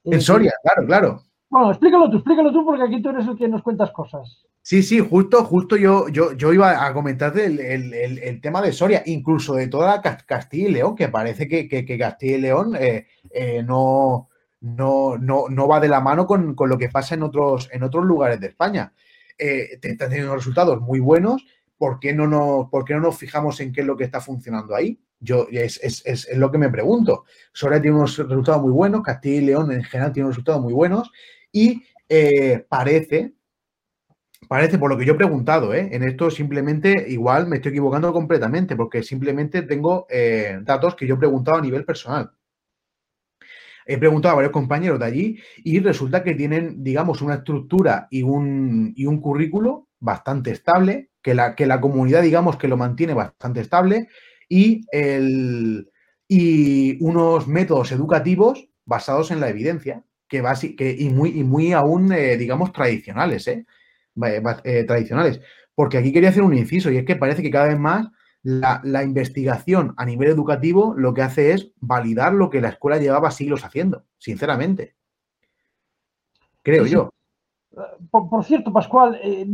En 0.06 0.14
eh, 0.14 0.22
Soria, 0.22 0.54
claro, 0.64 0.88
claro. 0.88 1.24
Bueno, 1.52 1.70
explícalo 1.70 2.10
tú, 2.10 2.16
explícalo 2.16 2.54
tú, 2.54 2.64
porque 2.64 2.84
aquí 2.84 3.02
tú 3.02 3.10
eres 3.10 3.28
el 3.28 3.38
que 3.38 3.50
nos 3.50 3.62
cuentas 3.62 3.92
cosas. 3.92 4.48
Sí, 4.62 4.82
sí, 4.82 5.00
justo, 5.00 5.44
justo 5.44 5.76
yo, 5.76 6.08
yo, 6.08 6.32
yo 6.32 6.54
iba 6.54 6.86
a 6.86 6.94
comentarte 6.94 7.46
el, 7.46 8.40
tema 8.42 8.62
de 8.62 8.72
Soria, 8.72 9.04
incluso 9.06 9.56
de 9.56 9.68
toda 9.68 10.02
Castilla 10.02 10.70
y 10.70 10.72
León, 10.72 10.96
que 10.96 11.10
parece 11.10 11.50
que, 11.50 11.98
Castilla 12.00 12.38
y 12.38 12.42
León 12.42 12.78
eh, 12.80 13.08
eh, 13.32 13.64
no, 13.64 14.30
no, 14.62 15.18
no, 15.18 15.68
va 15.68 15.82
de 15.82 15.90
la 15.90 16.00
mano 16.00 16.26
con, 16.26 16.56
lo 16.58 16.78
que 16.78 16.88
pasa 16.88 17.16
en 17.16 17.24
otros, 17.24 17.68
en 17.74 17.84
otros 17.84 18.06
lugares 18.06 18.40
de 18.40 18.48
España. 18.48 18.94
Eh, 19.38 19.72
están 19.74 20.10
teniendo 20.10 20.34
resultados 20.34 20.80
muy 20.80 21.02
buenos. 21.02 21.46
¿Por 21.78 22.00
qué, 22.00 22.14
no 22.14 22.28
nos, 22.28 22.70
¿Por 22.70 22.90
no 22.92 23.02
nos 23.02 23.18
fijamos 23.18 23.60
en 23.60 23.74
qué 23.74 23.82
es 23.82 23.88
lo 23.88 23.98
que 23.98 24.06
está 24.06 24.22
funcionando 24.22 24.74
ahí? 24.74 25.02
Yo, 25.20 25.48
es, 25.52 25.82
es, 25.84 26.02
es, 26.06 26.30
es 26.30 26.38
lo 26.38 26.50
que 26.50 26.58
me 26.58 26.70
pregunto. 26.70 27.26
Soria 27.52 27.82
tiene 27.82 27.98
unos 27.98 28.18
resultados 28.18 28.62
muy 28.62 28.72
buenos, 28.72 29.04
Castilla 29.04 29.42
y 29.42 29.46
León 29.46 29.72
en 29.74 29.84
general 29.84 30.14
tiene 30.14 30.28
unos 30.28 30.38
resultados 30.38 30.62
muy 30.62 30.72
buenos 30.72 31.12
y 31.52 31.84
eh, 32.10 32.66
parece, 32.68 33.34
parece, 34.48 34.78
por 34.78 34.90
lo 34.92 34.98
que 34.98 35.06
yo 35.06 35.14
he 35.14 35.18
preguntado, 35.18 35.74
¿eh? 35.74 35.90
en 35.92 36.04
esto 36.04 36.30
simplemente 36.30 37.06
igual 37.10 37.48
me 37.48 37.58
estoy 37.58 37.72
equivocando 37.72 38.12
completamente, 38.14 38.76
porque 38.76 39.04
simplemente 39.04 39.62
tengo 39.62 40.08
eh, 40.10 40.60
datos 40.64 40.96
que 40.96 41.08
yo 41.08 41.16
he 41.16 41.20
preguntado 41.20 41.58
a 41.58 41.62
nivel 41.62 41.86
personal. 41.86 42.32
He 43.86 43.98
preguntado 43.98 44.34
a 44.34 44.36
varios 44.36 44.54
compañeros 44.54 45.00
de 45.00 45.06
allí 45.06 45.40
y 45.64 45.80
resulta 45.80 46.24
que 46.24 46.36
tienen, 46.36 46.84
digamos, 46.84 47.22
una 47.22 47.36
estructura 47.36 48.08
y 48.12 48.24
un, 48.24 48.94
y 48.96 49.06
un 49.06 49.20
currículo 49.22 49.88
bastante 50.00 50.52
estable, 50.52 51.12
que 51.22 51.34
la, 51.34 51.56
que 51.56 51.66
la 51.66 51.82
comunidad, 51.82 52.22
digamos, 52.22 52.58
que 52.58 52.68
lo 52.68 52.78
mantiene 52.78 53.14
bastante 53.14 53.62
estable 53.62 54.08
y, 54.50 54.86
el, 54.92 55.90
y 56.28 57.04
unos 57.04 57.48
métodos 57.48 57.92
educativos 57.92 58.68
basados 58.86 59.32
en 59.32 59.40
la 59.40 59.50
evidencia 59.50 60.04
que, 60.32 60.42
que 60.78 60.96
y, 60.98 61.10
muy, 61.10 61.38
y 61.38 61.44
muy 61.44 61.74
aún, 61.74 62.12
eh, 62.14 62.38
digamos, 62.38 62.72
tradicionales, 62.72 63.48
¿eh? 63.50 63.66
¿eh? 64.24 64.84
tradicionales. 64.86 65.42
Porque 65.76 65.98
aquí 65.98 66.14
quería 66.14 66.30
hacer 66.30 66.44
un 66.44 66.58
inciso 66.58 66.90
y 66.90 66.98
es 66.98 67.06
que 67.06 67.18
parece 67.18 67.44
que 67.44 67.52
cada 67.52 67.68
vez 67.68 67.78
más 67.78 68.08
la, 68.44 69.04
investigación 69.04 69.94
a 69.98 70.06
nivel 70.06 70.30
educativo 70.30 70.94
lo 70.96 71.14
que 71.14 71.22
hace 71.22 71.52
es 71.52 71.74
validar 71.82 72.34
lo 72.34 72.50
que 72.50 72.62
la 72.62 72.70
escuela 72.70 72.98
llevaba 72.98 73.30
siglos 73.30 73.66
haciendo, 73.66 74.06
sinceramente. 74.18 74.96
Creo 76.64 76.86
yo. 76.86 77.10
Por, 78.10 78.44
cierto, 78.44 78.74
Pascual, 78.74 79.18
eh, 79.24 79.46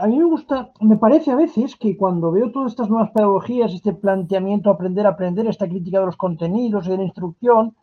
a 0.00 0.06
mí 0.06 0.18
me 0.18 0.24
gusta, 0.24 0.70
me 0.80 0.96
parece 0.96 1.30
a 1.30 1.36
veces 1.36 1.76
que 1.76 1.96
cuando 1.96 2.32
veo 2.32 2.50
todas 2.50 2.72
estas 2.72 2.88
nuevas 2.88 3.10
pedagogías, 3.10 3.72
este 3.72 3.92
planteamiento 3.92 4.70
aprender 4.70 5.06
aprender, 5.06 5.46
esta 5.46 5.68
crítica 5.68 6.00
de 6.00 6.06
los 6.06 6.16
contenidos 6.16 6.86
y 6.86 6.90
de 6.90 6.96
la 6.96 7.04
instrucción, 7.04 7.76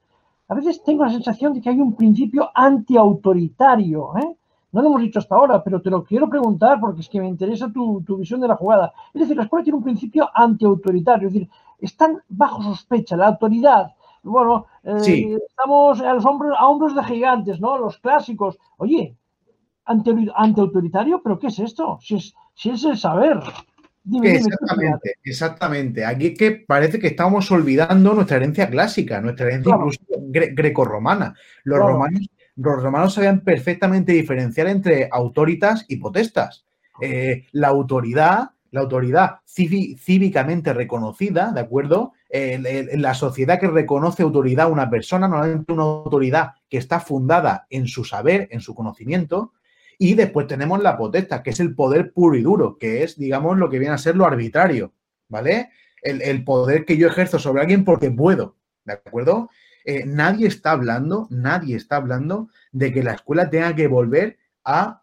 a 0.48 0.56
veces 0.56 0.84
tengo 0.84 1.04
la 1.04 1.12
sensación 1.12 1.54
de 1.54 1.62
que 1.62 1.70
hay 1.70 1.80
un 1.80 1.96
principio 1.96 2.50
antiautoritario. 2.54 4.18
¿eh? 4.18 4.38
No 4.72 4.82
lo 4.82 4.88
hemos 4.88 5.02
dicho 5.02 5.20
hasta 5.20 5.36
ahora, 5.36 5.64
pero 5.64 5.82
te 5.82 5.90
lo 5.90 6.04
quiero 6.04 6.30
preguntar 6.30 6.80
porque 6.80 7.02
es 7.02 7.10
que 7.10 7.20
me 7.20 7.28
interesa 7.28 7.72
tu, 7.72 8.02
visión 8.18 8.40
de 8.40 8.48
la 8.48 8.56
jugada. 8.56 8.94
Es 9.14 9.22
decir, 9.22 9.36
la 9.36 9.44
escuela 9.44 9.64
tiene 9.64 9.78
un 9.78 9.84
principio 9.84 10.30
antiautoritario, 10.34 11.28
es 11.28 11.34
decir, 11.34 11.50
están 11.80 12.22
bajo 12.30 12.64
sospecha, 12.64 13.18
la 13.18 13.28
autoridad. 13.28 13.94
Bueno, 14.24 14.66
eh, 14.84 15.38
estamos 15.48 16.02
a, 16.02 16.14
los 16.14 16.26
hombros, 16.26 16.56
a 16.58 16.68
hombros 16.68 16.96
de 16.96 17.04
gigantes, 17.04 17.60
¿no? 17.60 17.78
Los 17.78 17.98
clásicos. 17.98 18.58
Oye, 18.78 19.16
antiautoritario, 19.86 21.22
¿pero 21.22 21.40
qué 21.40 21.48
es 21.48 21.60
esto? 21.60 21.98
Si 22.02 22.16
es, 22.16 22.36
si 22.54 22.70
es 22.70 22.84
el 22.84 22.98
saber 22.98 23.40
exactamente, 24.24 25.16
exactamente. 25.24 26.06
Aquí 26.06 26.28
es 26.28 26.38
que 26.38 26.52
parece 26.52 27.00
que 27.00 27.08
estamos 27.08 27.50
olvidando 27.52 28.14
nuestra 28.14 28.38
herencia 28.38 28.70
clásica, 28.70 29.22
nuestra 29.22 29.48
herencia 29.48 29.76
incluso 29.76 30.00
grecorromana. 30.30 31.36
Los, 31.64 31.80
romanos, 31.80 32.30
los 32.56 32.84
romanos 32.84 33.14
sabían 33.14 33.42
perfectamente 33.42 34.14
diferenciar 34.14 34.68
entre 34.68 35.10
autoritas 35.12 35.86
y 35.88 35.98
potestas. 35.98 36.66
Eh, 37.02 37.46
la 37.52 37.68
autoridad, 37.68 38.52
la 38.72 38.82
autoridad 38.82 39.38
cívicamente 39.46 40.74
reconocida, 40.74 41.52
¿de 41.52 41.60
acuerdo? 41.60 42.14
En 42.30 43.02
la 43.02 43.14
sociedad 43.14 43.60
que 43.60 43.68
reconoce 43.68 44.24
autoridad 44.24 44.66
a 44.66 44.70
una 44.70 44.90
persona, 44.90 45.28
normalmente 45.28 45.72
una 45.72 45.84
autoridad 45.84 46.52
que 46.70 46.78
está 46.78 47.00
fundada 47.00 47.66
en 47.70 47.88
su 47.88 48.04
saber, 48.04 48.48
en 48.52 48.60
su 48.60 48.76
conocimiento, 48.76 49.54
y 49.98 50.14
después 50.14 50.48
tenemos 50.48 50.82
la 50.82 50.98
potestad, 50.98 51.42
que 51.42 51.50
es 51.50 51.60
el 51.60 51.74
poder 51.74 52.12
puro 52.14 52.36
y 52.36 52.44
duro, 52.44 52.78
que 52.78 53.04
es, 53.04 53.18
digamos, 53.18 53.58
lo 53.58 53.70
que 53.70 53.80
viene 53.80 53.96
a 53.96 53.98
ser 53.98 54.16
lo 54.16 54.26
arbitrario, 54.26 54.94
¿vale? 55.28 55.72
El, 56.02 56.44
poder 56.44 56.86
que 56.86 56.96
yo 56.96 57.08
ejerzo 57.08 57.40
sobre 57.40 57.62
alguien 57.62 57.84
porque 57.84 58.12
puedo, 58.12 58.56
¿de 58.86 58.94
acuerdo? 58.94 59.50
Eh, 59.84 60.04
nadie 60.06 60.48
está 60.48 60.72
hablando, 60.72 61.28
nadie 61.32 61.76
está 61.76 61.98
hablando 61.98 62.50
de 62.72 62.94
que 62.94 63.04
la 63.04 63.14
escuela 63.14 63.50
tenga 63.50 63.76
que 63.76 63.88
volver 63.88 64.38
a, 64.64 65.02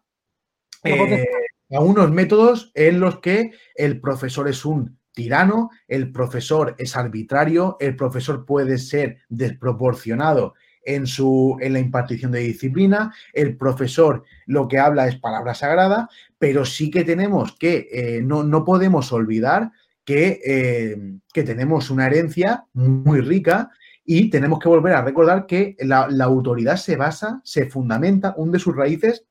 eh, 0.83 1.25
a 1.71 1.79
unos 1.81 2.09
métodos 2.11 2.71
en 2.73 2.99
los 2.99 3.19
que 3.19 3.51
el 3.75 3.99
profesor 3.99 4.47
es 4.47 4.63
un 4.65 4.97
tirano, 5.11 5.69
el 5.87 6.11
profesor 6.11 6.75
es 6.77 6.95
arbitrario, 6.95 7.77
el 7.79 7.95
profesor 7.95 8.45
puede 8.45 8.77
ser 8.77 9.19
desproporcionado 9.29 10.53
en, 10.85 11.07
su, 11.07 11.57
en 11.59 11.73
la 11.73 11.79
impartición 11.79 12.31
de 12.31 12.39
disciplina, 12.39 13.13
el 13.33 13.57
profesor 13.57 14.23
lo 14.45 14.67
que 14.67 14.79
habla 14.79 15.07
es 15.07 15.17
palabra 15.17 15.53
sagrada, 15.53 16.09
pero 16.37 16.65
sí 16.65 16.89
que 16.91 17.03
tenemos 17.03 17.57
que, 17.57 17.89
eh, 17.91 18.21
no, 18.21 18.63
podemos 18.63 19.11
olvidar 19.11 19.71
que, 20.05 20.39
eh, 20.45 20.97
que, 21.33 21.43
tenemos 21.43 21.89
una 21.89 22.05
herencia 22.05 22.65
muy 22.73 23.21
rica 23.21 23.71
y 24.05 24.29
tenemos 24.29 24.59
que 24.59 24.69
volver 24.69 24.93
a 24.93 25.01
recordar 25.01 25.47
que 25.47 25.75
la, 25.79 26.07
autoridad 26.21 26.77
se 26.77 26.95
basa, 26.95 27.41
se 27.43 27.65
fundamenta, 27.65 28.35
de 28.37 28.59
sus 28.59 28.75
raíces 28.75 29.25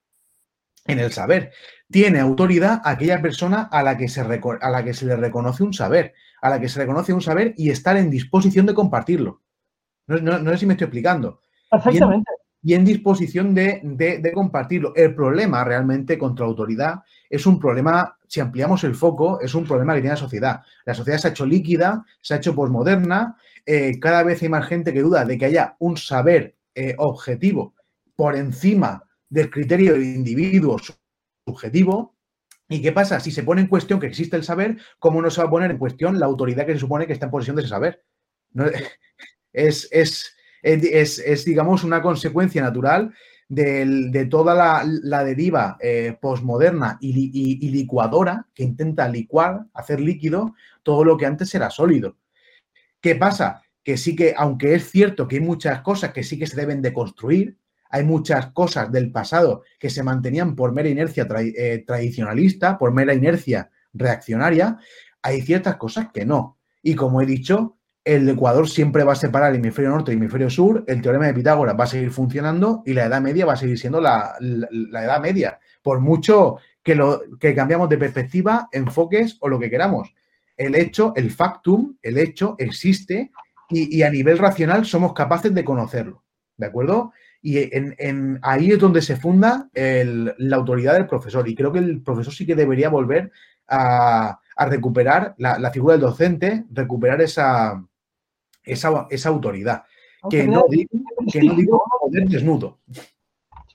en 0.85 0.99
el 0.99 1.13
saber. 1.13 1.53
Tiene 1.91 2.19
autoridad 2.19 2.83
aquella 2.85 3.23
persona 3.23 3.63
a 3.63 3.83
la, 3.83 3.97
que 3.97 4.09
se 4.09 4.21
a 4.21 4.71
la 4.71 4.85
que 4.85 4.95
se 4.95 5.07
le 5.07 5.17
reconoce 5.17 5.63
un 5.63 5.73
saber, 5.73 6.15
a 6.43 6.51
la 6.51 6.61
que 6.61 6.69
se 6.69 6.81
reconoce 6.81 7.13
un 7.13 7.23
saber 7.23 7.55
y 7.57 7.71
estar 7.71 7.97
en 7.97 8.11
disposición 8.11 8.67
de 8.67 8.75
compartirlo. 8.75 9.43
No, 10.07 10.51
sé 10.51 10.59
si 10.59 10.67
me 10.67 10.75
estoy 10.75 10.87
explicando. 10.87 11.41
Perfectamente. 11.83 12.31
Y 12.63 12.73
en, 12.73 12.85
disposición 12.85 13.55
de, 13.55 14.33
compartirlo. 14.33 14.95
El 14.97 15.15
problema 15.15 15.65
realmente 15.65 16.17
contra 16.17 16.47
la 16.47 16.51
autoridad 16.51 17.03
es 17.29 17.45
un 17.47 17.61
problema, 17.61 18.17
si 18.27 18.41
ampliamos 18.41 18.85
el 18.85 18.95
foco, 18.95 19.39
es 19.41 19.55
un 19.55 19.65
problema 19.65 19.95
que 19.95 20.01
tiene 20.01 20.15
la 20.15 20.21
sociedad. 20.21 20.61
La 20.87 20.95
sociedad 20.95 21.19
se 21.19 21.29
ha 21.29 21.31
hecho 21.33 21.45
líquida, 21.45 22.05
se 22.23 22.33
ha 22.33 22.39
hecho 22.39 22.55
posmoderna, 22.55 23.37
eh, 23.67 23.99
cada 24.01 24.23
vez 24.23 24.43
hay 24.43 24.49
más 24.49 24.67
gente 24.67 24.93
que 24.93 25.03
duda 25.03 25.25
de 25.25 25.37
que 25.37 25.47
haya 25.47 25.77
un 25.79 25.97
saber 25.97 26.57
eh, 26.75 26.95
objetivo 26.99 27.75
por 28.17 28.37
encima 28.37 29.05
del 29.29 29.51
criterio 29.51 29.93
del 29.93 30.05
individuo 30.05 30.79
subjetivo. 31.47 32.15
¿Y 32.69 32.81
qué 32.81 32.93
pasa? 32.93 33.21
Si 33.21 33.31
se 33.31 33.43
pone 33.43 33.63
en 33.63 33.69
cuestión 33.69 34.01
que 34.01 34.07
existe 34.07 34.37
el 34.37 34.45
saber, 34.45 34.79
¿cómo 34.99 35.21
no 35.21 35.31
se 35.31 35.41
va 35.41 35.49
a 35.49 35.51
poner 35.51 35.71
en 35.71 35.79
cuestión 35.79 36.19
la 36.19 36.27
autoridad 36.27 36.67
que 36.67 36.73
se 36.73 36.79
supone 36.79 37.07
que 37.07 37.13
está 37.13 37.27
en 37.27 37.33
posesión 37.33 37.57
de 37.57 37.63
ese 37.63 37.69
saber? 37.69 38.05
es, 39.53 39.89
es, 39.91 40.35
es, 40.65 41.45
digamos, 41.45 41.85
una 41.85 42.01
consecuencia 42.01 42.63
natural 42.63 43.13
de 43.49 44.27
toda 44.31 44.55
la, 45.03 45.25
deriva 45.25 45.77
eh, 45.81 46.17
posmoderna 46.21 46.99
y, 47.01 47.71
licuadora 47.71 48.47
que 48.55 48.65
intenta 48.65 49.09
licuar, 49.09 49.67
hacer 49.75 50.01
líquido 50.01 50.55
todo 50.83 51.05
lo 51.05 51.17
que 51.17 51.27
antes 51.27 51.55
era 51.55 51.71
sólido. 51.71 52.17
¿Qué 53.01 53.15
pasa? 53.15 53.63
Que 53.83 53.99
sí 53.99 54.17
que, 54.17 54.35
aunque 54.37 54.75
es 54.75 54.91
cierto 54.91 55.29
que 55.29 55.37
hay 55.37 55.43
muchas 55.43 55.83
cosas 55.83 56.13
que 56.13 56.23
sí 56.23 56.39
que 56.39 56.47
se 56.47 56.57
deben 56.57 56.81
de 56.81 56.95
construir, 56.95 57.59
hay 57.91 58.03
muchas 58.03 58.47
cosas 58.53 58.91
del 58.91 59.13
pasado 59.13 59.63
que 59.79 59.91
se 59.91 60.03
mantenían 60.03 60.57
por 60.57 60.73
mera 60.73 60.89
inercia 60.89 61.29
eh, 61.39 61.85
tradicionalista, 61.87 62.79
por 62.79 62.93
mera 62.93 63.15
inercia 63.15 63.71
reaccionaria, 63.93 64.79
hay 65.23 65.43
ciertas 65.43 65.77
cosas 65.77 66.09
que 66.13 66.25
no. 66.25 66.59
Y 66.83 66.95
como 66.95 67.21
he 67.21 67.27
dicho, 67.27 67.74
el 68.05 68.29
Ecuador 68.29 68.69
siempre 68.69 69.03
va 69.03 69.15
a 69.15 69.17
separar 69.17 69.51
el 69.51 69.57
hemisferio 69.57 69.91
norte 69.91 70.13
y 70.13 70.15
el 70.15 70.19
hemisferio 70.19 70.51
sur, 70.51 70.85
el 70.87 71.01
teorema 71.01 71.27
de 71.27 71.35
Pitágoras 71.35 71.79
va 71.79 71.85
a 71.85 71.89
seguir 71.89 72.11
funcionando 72.11 72.83
y 72.85 72.93
la 72.93 73.07
edad 73.07 73.21
media 73.21 73.47
va 73.47 73.55
a 73.55 73.57
seguir 73.57 73.79
siendo 73.79 74.01
la, 74.01 74.37
edad 74.41 75.21
media, 75.23 75.59
por 75.83 76.01
mucho 76.01 76.59
que, 76.83 76.95
lo, 76.95 77.23
que 77.41 77.55
cambiamos 77.55 77.89
de 77.89 77.97
perspectiva, 77.97 78.69
enfoques 78.73 79.39
o 79.41 79.49
lo 79.49 79.59
que 79.59 79.71
queramos. 79.71 80.15
El 80.57 80.75
hecho, 80.75 81.15
el 81.17 81.31
factum, 81.31 81.97
el 82.03 82.19
hecho 82.19 82.57
existe 82.59 83.33
y, 83.71 84.03
a 84.03 84.11
nivel 84.11 84.39
racional 84.39 84.85
somos 84.85 85.15
capaces 85.15 85.55
de 85.55 85.65
conocerlo, 85.65 86.23
¿de 86.59 86.67
acuerdo? 86.67 87.13
Y 87.41 87.59
en, 87.59 88.39
ahí 88.43 88.71
es 88.71 88.79
donde 88.79 89.03
se 89.03 89.17
funda 89.17 89.69
la 89.75 90.57
autoridad 90.57 90.95
del 90.95 91.07
profesor. 91.07 91.49
Y 91.49 91.55
creo 91.55 91.73
que 91.73 91.79
el 91.79 92.03
profesor 92.03 92.33
sí 92.33 92.47
que 92.47 92.55
debería 92.55 92.89
volver 92.89 93.33
a, 93.67 94.39
recuperar 94.69 95.35
la, 95.39 95.71
figura 95.71 95.95
del 95.95 96.03
docente, 96.03 96.65
recuperar 96.71 97.21
esa, 97.21 97.83
esa, 98.65 99.29
autoridad. 99.29 99.85
Que 100.29 100.47
no, 100.47 100.65
digo, 100.69 100.91
que 101.31 101.43
no 101.43 101.55
digo 101.55 101.85
poder 102.01 102.29
desnudo. 102.29 102.79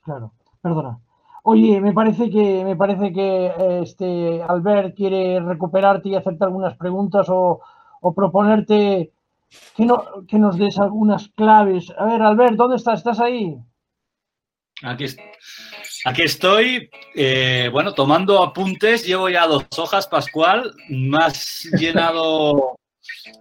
Claro, 0.03 0.33
perdona. 0.61 0.99
Oye, 1.43 1.79
me 1.79 1.93
parece 1.93 2.29
que 2.29 2.63
me 2.63 2.75
parece 2.75 3.13
que 3.13 3.81
este 3.81 4.41
Albert 4.43 4.95
quiere 4.95 5.39
recuperarte 5.39 6.09
y 6.09 6.15
hacerte 6.15 6.43
algunas 6.43 6.75
preguntas 6.75 7.27
o, 7.29 7.61
proponerte 8.15 9.11
que, 9.75 9.85
no, 9.85 10.25
que 10.27 10.37
nos 10.37 10.57
des 10.57 10.77
algunas 10.79 11.29
claves. 11.29 11.91
A 11.97 12.05
ver, 12.05 12.21
Albert, 12.21 12.55
¿dónde 12.55 12.77
estás? 12.77 12.99
¿Estás 12.99 13.19
ahí? 13.19 13.57
Aquí, 14.83 15.05
aquí 16.05 16.21
estoy, 16.21 16.89
eh, 17.15 17.69
bueno, 17.71 17.93
tomando 17.93 18.43
apuntes. 18.43 19.05
Llevo 19.05 19.29
ya 19.29 19.47
dos 19.47 19.65
hojas, 19.77 20.07
Pascual. 20.07 20.73
Más 20.89 21.67
llenado 21.77 22.75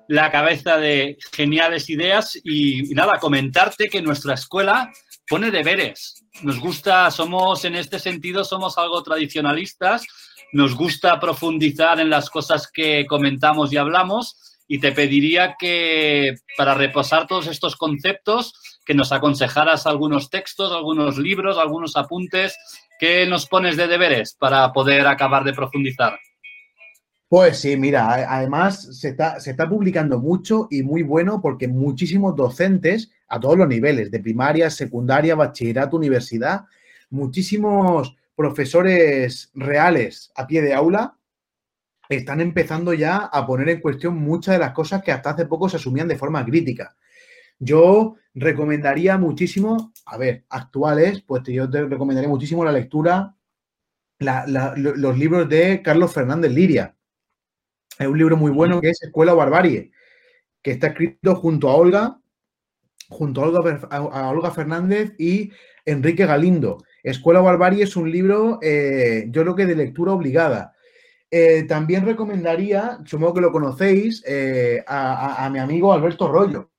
la 0.09 0.31
cabeza 0.31 0.78
de 0.78 1.16
geniales 1.32 1.90
ideas 1.90 2.39
y, 2.43 2.82
nada, 2.95 3.19
comentarte 3.19 3.89
que 3.89 4.03
nuestra 4.03 4.35
escuela 4.35 4.90
pone 5.28 5.51
deberes. 5.51 6.24
Nos 6.43 6.59
gusta, 6.59 7.11
somos 7.11 7.65
en 7.65 7.77
este 7.77 7.99
sentido, 7.99 8.45
somos 8.45 8.78
algo 8.78 9.03
tradicionalistas, 9.03 10.07
nos 10.53 10.74
gusta 10.74 11.20
profundizar 11.20 12.01
en 12.01 12.11
las 12.11 12.31
cosas 12.31 12.70
que 12.73 13.07
comentamos 13.07 13.73
y 13.73 13.77
hablamos 13.77 14.36
y 14.69 14.81
te 14.81 14.93
pediría 14.93 15.57
que 15.59 16.35
para 16.57 16.74
reposar 16.74 17.27
todos 17.27 17.47
estos 17.47 17.77
conceptos, 17.77 18.53
que 18.85 18.95
nos 18.95 19.12
aconsejaras 19.12 19.86
algunos 19.86 20.31
textos, 20.31 20.73
algunos 20.73 21.19
libros, 21.19 21.59
algunos 21.59 21.97
apuntes, 21.97 22.57
¿qué 22.99 23.27
nos 23.27 23.47
pones 23.47 23.77
de 23.77 23.86
deberes 23.86 24.35
para 24.39 24.73
poder 24.73 25.07
acabar 25.07 25.45
de 25.45 25.55
profundizar? 25.55 26.19
Pues 27.29 27.59
sí, 27.61 27.77
mira, 27.77 28.11
además 28.35 28.99
se 28.99 29.11
está, 29.11 29.39
se 29.39 29.51
está, 29.51 29.69
publicando 29.69 30.19
mucho 30.19 30.67
y 30.71 30.83
muy 30.83 31.03
bueno 31.03 31.43
porque 31.43 31.69
muchísimos 31.69 32.35
docentes 32.35 33.11
a 33.29 33.39
todos 33.39 33.59
los 33.59 33.69
niveles, 33.69 34.11
de 34.11 34.21
primaria, 34.21 34.71
secundaria, 34.71 35.35
bachillerato, 35.35 35.99
universidad, 35.99 36.65
muchísimos 37.11 38.17
profesores 38.35 39.51
reales 39.53 40.33
a 40.37 40.47
pie 40.47 40.63
de 40.63 40.73
aula 40.73 41.19
están 42.09 42.41
empezando 42.41 42.95
ya 42.95 43.19
a 43.19 43.47
poner 43.47 43.69
en 43.69 43.81
cuestión 43.83 44.17
muchas 44.17 44.55
de 44.55 44.61
las 44.61 44.73
cosas 44.73 45.03
que 45.03 45.13
hasta 45.13 45.31
hace 45.31 45.45
poco 45.45 45.69
se 45.69 45.77
asumían 45.77 46.09
de 46.09 46.17
forma 46.17 46.43
crítica. 46.47 46.97
Yo 47.59 48.17
recomendaría 48.33 49.19
muchísimo, 49.19 49.93
a 50.07 50.17
ver, 50.17 50.45
actuales, 50.49 51.21
pues 51.27 51.43
yo 51.45 51.69
te 51.69 51.85
recomendaría 51.85 52.31
muchísimo 52.31 52.65
la 52.65 52.73
lectura, 52.73 53.37
los 54.19 55.19
libros 55.19 55.47
de 55.47 55.83
Carlos 55.83 56.15
Fernández 56.15 56.53
Liria 56.53 56.95
hay 57.99 58.07
un 58.07 58.16
libro 58.16 58.37
muy 58.37 58.53
bueno 58.53 58.81
que 58.81 58.91
es 58.91 59.03
Escuela 59.03 59.35
Barbarie, 59.35 59.91
que 60.62 60.70
está 60.70 60.89
escrito 60.89 61.35
junto 61.35 61.69
a 61.69 61.75
Olga, 61.75 62.20
junto 63.09 63.43
a 63.43 64.29
Olga, 64.31 64.51
Fernández 64.53 65.15
y 65.19 65.51
Enrique 65.85 66.27
Galindo. 66.27 66.79
Escuela 67.03 67.41
Barbarie 67.41 67.85
es 67.85 67.97
un 67.97 68.11
libro, 68.11 68.59
eh, 68.62 69.27
yo 69.31 69.43
creo 69.43 69.57
que 69.57 69.66
de 69.66 69.75
lectura 69.75 70.12
obligada. 70.12 70.75
Eh, 71.31 71.65
también 71.65 72.07
recomendaría, 72.07 73.01
supongo 73.05 73.35
que 73.35 73.41
lo 73.41 73.53
conocéis, 73.53 74.23
eh, 74.27 74.83
a, 74.87 75.49
mi 75.53 75.59
amigo 75.59 75.93
Alberto 75.93 76.29
Rollo. 76.29 76.70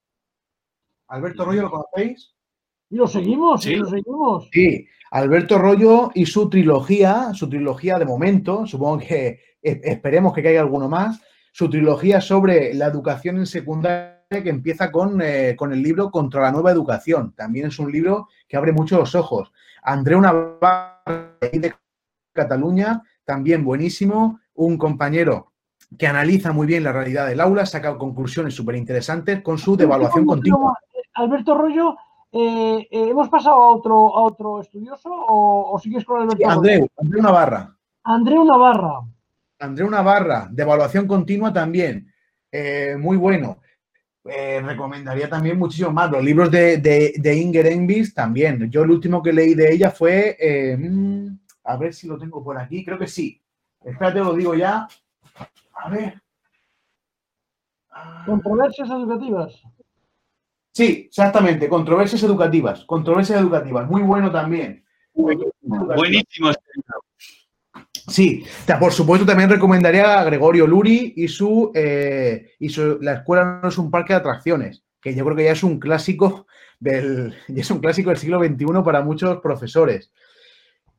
Alberto 1.10 1.46
Rollo, 1.46 1.64
¿lo 1.64 1.72
conocéis? 1.72 2.34
Y 2.90 2.96
lo 2.96 3.08
seguimos, 3.08 3.64
sí, 3.64 3.76
lo 3.76 3.88
seguimos. 3.88 4.50
Sí, 4.52 4.88
Alberto 5.12 5.58
Rollo 5.58 6.12
y 6.14 6.26
su 6.26 6.50
trilogía, 6.50 7.34
su 7.34 7.50
trilogía 7.50 8.00
de 8.00 8.06
momento, 8.06 8.66
supongo 8.66 9.00
que 9.00 9.49
esperemos 9.62 10.34
que 10.34 10.44
caiga 10.44 10.62
alguno 10.62 10.88
más, 10.90 11.22
su 11.52 11.70
trilogía 11.70 12.22
sobre 12.22 12.74
la 12.74 12.86
educación 12.86 13.38
en 13.38 13.46
secundaria 13.46 14.20
que 14.30 14.50
empieza 14.50 14.92
con, 14.92 15.22
eh, 15.22 15.56
con, 15.58 15.74
el 15.74 15.82
libro 15.82 16.12
Contra 16.12 16.42
la 16.42 16.52
nueva 16.52 16.72
educación. 16.72 17.34
También 17.36 17.68
es 17.68 17.80
un 17.80 17.92
libro 17.92 18.28
que 18.48 18.58
abre 18.58 18.72
mucho 18.72 18.98
los 18.98 19.16
ojos. 19.16 19.52
Andreu 19.82 20.22
Navarra 20.22 21.02
de 21.42 21.74
Cataluña, 22.32 23.02
también 23.26 23.66
buenísimo, 23.66 24.40
un 24.54 24.78
compañero 24.78 25.52
que 25.98 26.06
analiza 26.06 26.52
muy 26.52 26.68
bien 26.68 26.84
la 26.84 26.92
realidad 26.92 27.28
del 27.28 27.40
aula, 27.40 27.66
saca 27.66 27.98
conclusiones 27.98 28.54
súper 28.54 28.76
interesantes 28.76 29.42
con 29.42 29.58
su 29.58 29.76
devaluación 29.76 30.26
continua. 30.26 30.78
Alberto 31.16 31.56
Rollo, 31.56 31.98
eh, 32.32 32.88
eh, 32.92 33.10
¿hemos 33.10 33.30
pasado 33.30 33.56
a 33.56 33.76
otro, 33.76 34.16
a 34.16 34.22
otro 34.22 34.62
estudioso 34.62 35.10
o, 35.12 35.80
sigues 35.82 36.06
con 36.06 36.22
Alberto 36.22 36.48
Andreu, 36.48 36.88
Andreu 36.98 37.24
Navarra. 37.24 37.76
Andreu 38.04 38.44
Navarra. 38.44 39.02
Andreu 39.60 39.90
Navarra, 39.90 40.48
de 40.52 40.64
evaluación 40.64 41.06
continua 41.06 41.52
también. 41.52 42.12
Eh, 42.52 42.96
muy 42.98 43.18
bueno. 43.18 43.60
Eh, 44.26 44.62
recomendaría 44.62 45.30
también 45.30 45.58
muchísimo 45.58 45.92
más. 45.92 46.12
Los 46.12 46.24
libros 46.24 46.52
de, 46.52 46.78
de, 46.78 47.36
Inger 47.36 47.68
Envis 47.68 48.14
también. 48.14 48.70
Yo 48.70 48.84
el 48.84 48.92
último 48.92 49.22
que 49.22 49.34
leí 49.34 49.54
de 49.54 49.74
ella 49.74 49.92
fue. 49.92 50.38
Eh, 50.40 50.78
mm, 50.78 51.40
a 51.64 51.78
ver 51.78 51.94
si 51.94 52.08
lo 52.08 52.18
tengo 52.18 52.44
por 52.44 52.58
aquí. 52.58 52.84
Creo 52.84 52.98
que 52.98 53.08
sí. 53.08 53.42
Espérate, 53.84 54.20
lo 54.20 54.34
digo 54.34 54.56
ya. 54.56 54.88
A 55.74 55.90
ver. 55.90 56.22
Controversias 58.26 58.90
educativas. 58.90 59.62
Sí, 60.72 61.06
exactamente. 61.08 61.68
Controversias 61.68 62.24
educativas. 62.24 62.86
Controversias 62.86 63.42
educativas. 63.42 63.90
Muy 63.90 64.02
bueno 64.02 64.32
también. 64.32 64.86
Buenísimo. 65.14 66.50
Este 66.50 66.72
Sí, 68.10 68.44
por 68.80 68.92
supuesto 68.92 69.26
también 69.26 69.50
recomendaría 69.50 70.20
a 70.20 70.24
Gregorio 70.24 70.68
Luri 70.68 71.14
y 71.16 71.28
su, 71.28 71.72
eh, 71.74 72.52
y 72.60 72.70
su 72.70 73.00
La 73.02 73.14
escuela 73.14 73.60
no 73.62 73.70
es 73.70 73.78
un 73.78 73.92
parque 73.92 74.14
de 74.14 74.20
atracciones, 74.20 74.84
que 75.02 75.14
yo 75.14 75.24
creo 75.24 75.38
que 75.38 75.44
ya 75.46 75.52
es 75.52 75.64
un 75.64 75.80
clásico 75.80 76.48
del, 76.80 77.36
es 77.48 77.72
un 77.72 77.80
clásico 77.80 78.10
del 78.10 78.20
siglo 78.20 78.40
XXI 78.40 78.84
para 78.84 79.02
muchos 79.02 79.40
profesores. 79.40 80.12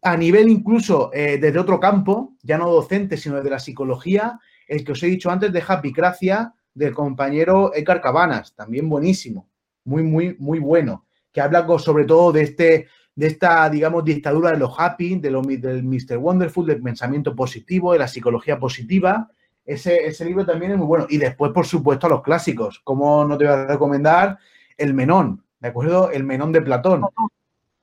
A 0.02 0.16
nivel 0.16 0.48
incluso 0.48 1.10
eh, 1.12 1.38
desde 1.38 1.58
otro 1.58 1.78
campo, 1.78 2.34
ya 2.42 2.56
no 2.56 2.70
docente, 2.70 3.16
sino 3.16 3.36
desde 3.36 3.50
la 3.50 3.58
psicología, 3.58 4.38
el 4.66 4.84
que 4.84 4.92
os 4.92 5.02
he 5.02 5.06
dicho 5.06 5.30
antes 5.30 5.52
de 5.52 5.62
Happycracia 5.66 6.54
del 6.72 6.94
compañero 6.94 7.74
Edgar 7.74 8.00
Cabanas, 8.00 8.54
también 8.54 8.88
buenísimo, 8.88 9.50
muy, 9.84 10.02
muy, 10.02 10.36
muy 10.38 10.58
bueno, 10.58 11.06
que 11.32 11.40
habla 11.40 11.66
sobre 11.78 12.04
todo 12.04 12.32
de 12.32 12.42
este 12.42 12.86
de 13.20 13.26
esta, 13.26 13.68
digamos, 13.68 14.02
dictadura 14.02 14.51
de 14.51 14.56
los 14.56 14.72
happy, 14.78 15.16
de 15.16 15.30
lo, 15.30 15.42
del 15.42 15.84
Mr. 15.84 16.16
Wonderful, 16.16 16.66
del 16.66 16.80
pensamiento 16.80 17.36
positivo, 17.36 17.92
de 17.92 17.98
la 17.98 18.09
psicología 18.09 18.59
positiva. 18.59 19.28
Ese, 19.62 20.06
ese 20.06 20.24
libro 20.24 20.47
también 20.47 20.72
es 20.72 20.78
muy 20.78 20.86
bueno. 20.86 21.06
Y 21.06 21.18
después, 21.18 21.52
por 21.52 21.66
supuesto, 21.66 22.06
a 22.06 22.10
los 22.10 22.22
clásicos. 22.22 22.80
¿Cómo 22.82 23.26
no 23.26 23.36
te 23.36 23.44
voy 23.44 23.52
a 23.52 23.66
recomendar? 23.66 24.38
El 24.74 24.94
Menón, 24.94 25.44
¿de 25.60 25.68
acuerdo? 25.68 26.10
El 26.10 26.24
Menón 26.24 26.51
de 26.51 26.62
Platón. 26.62 27.05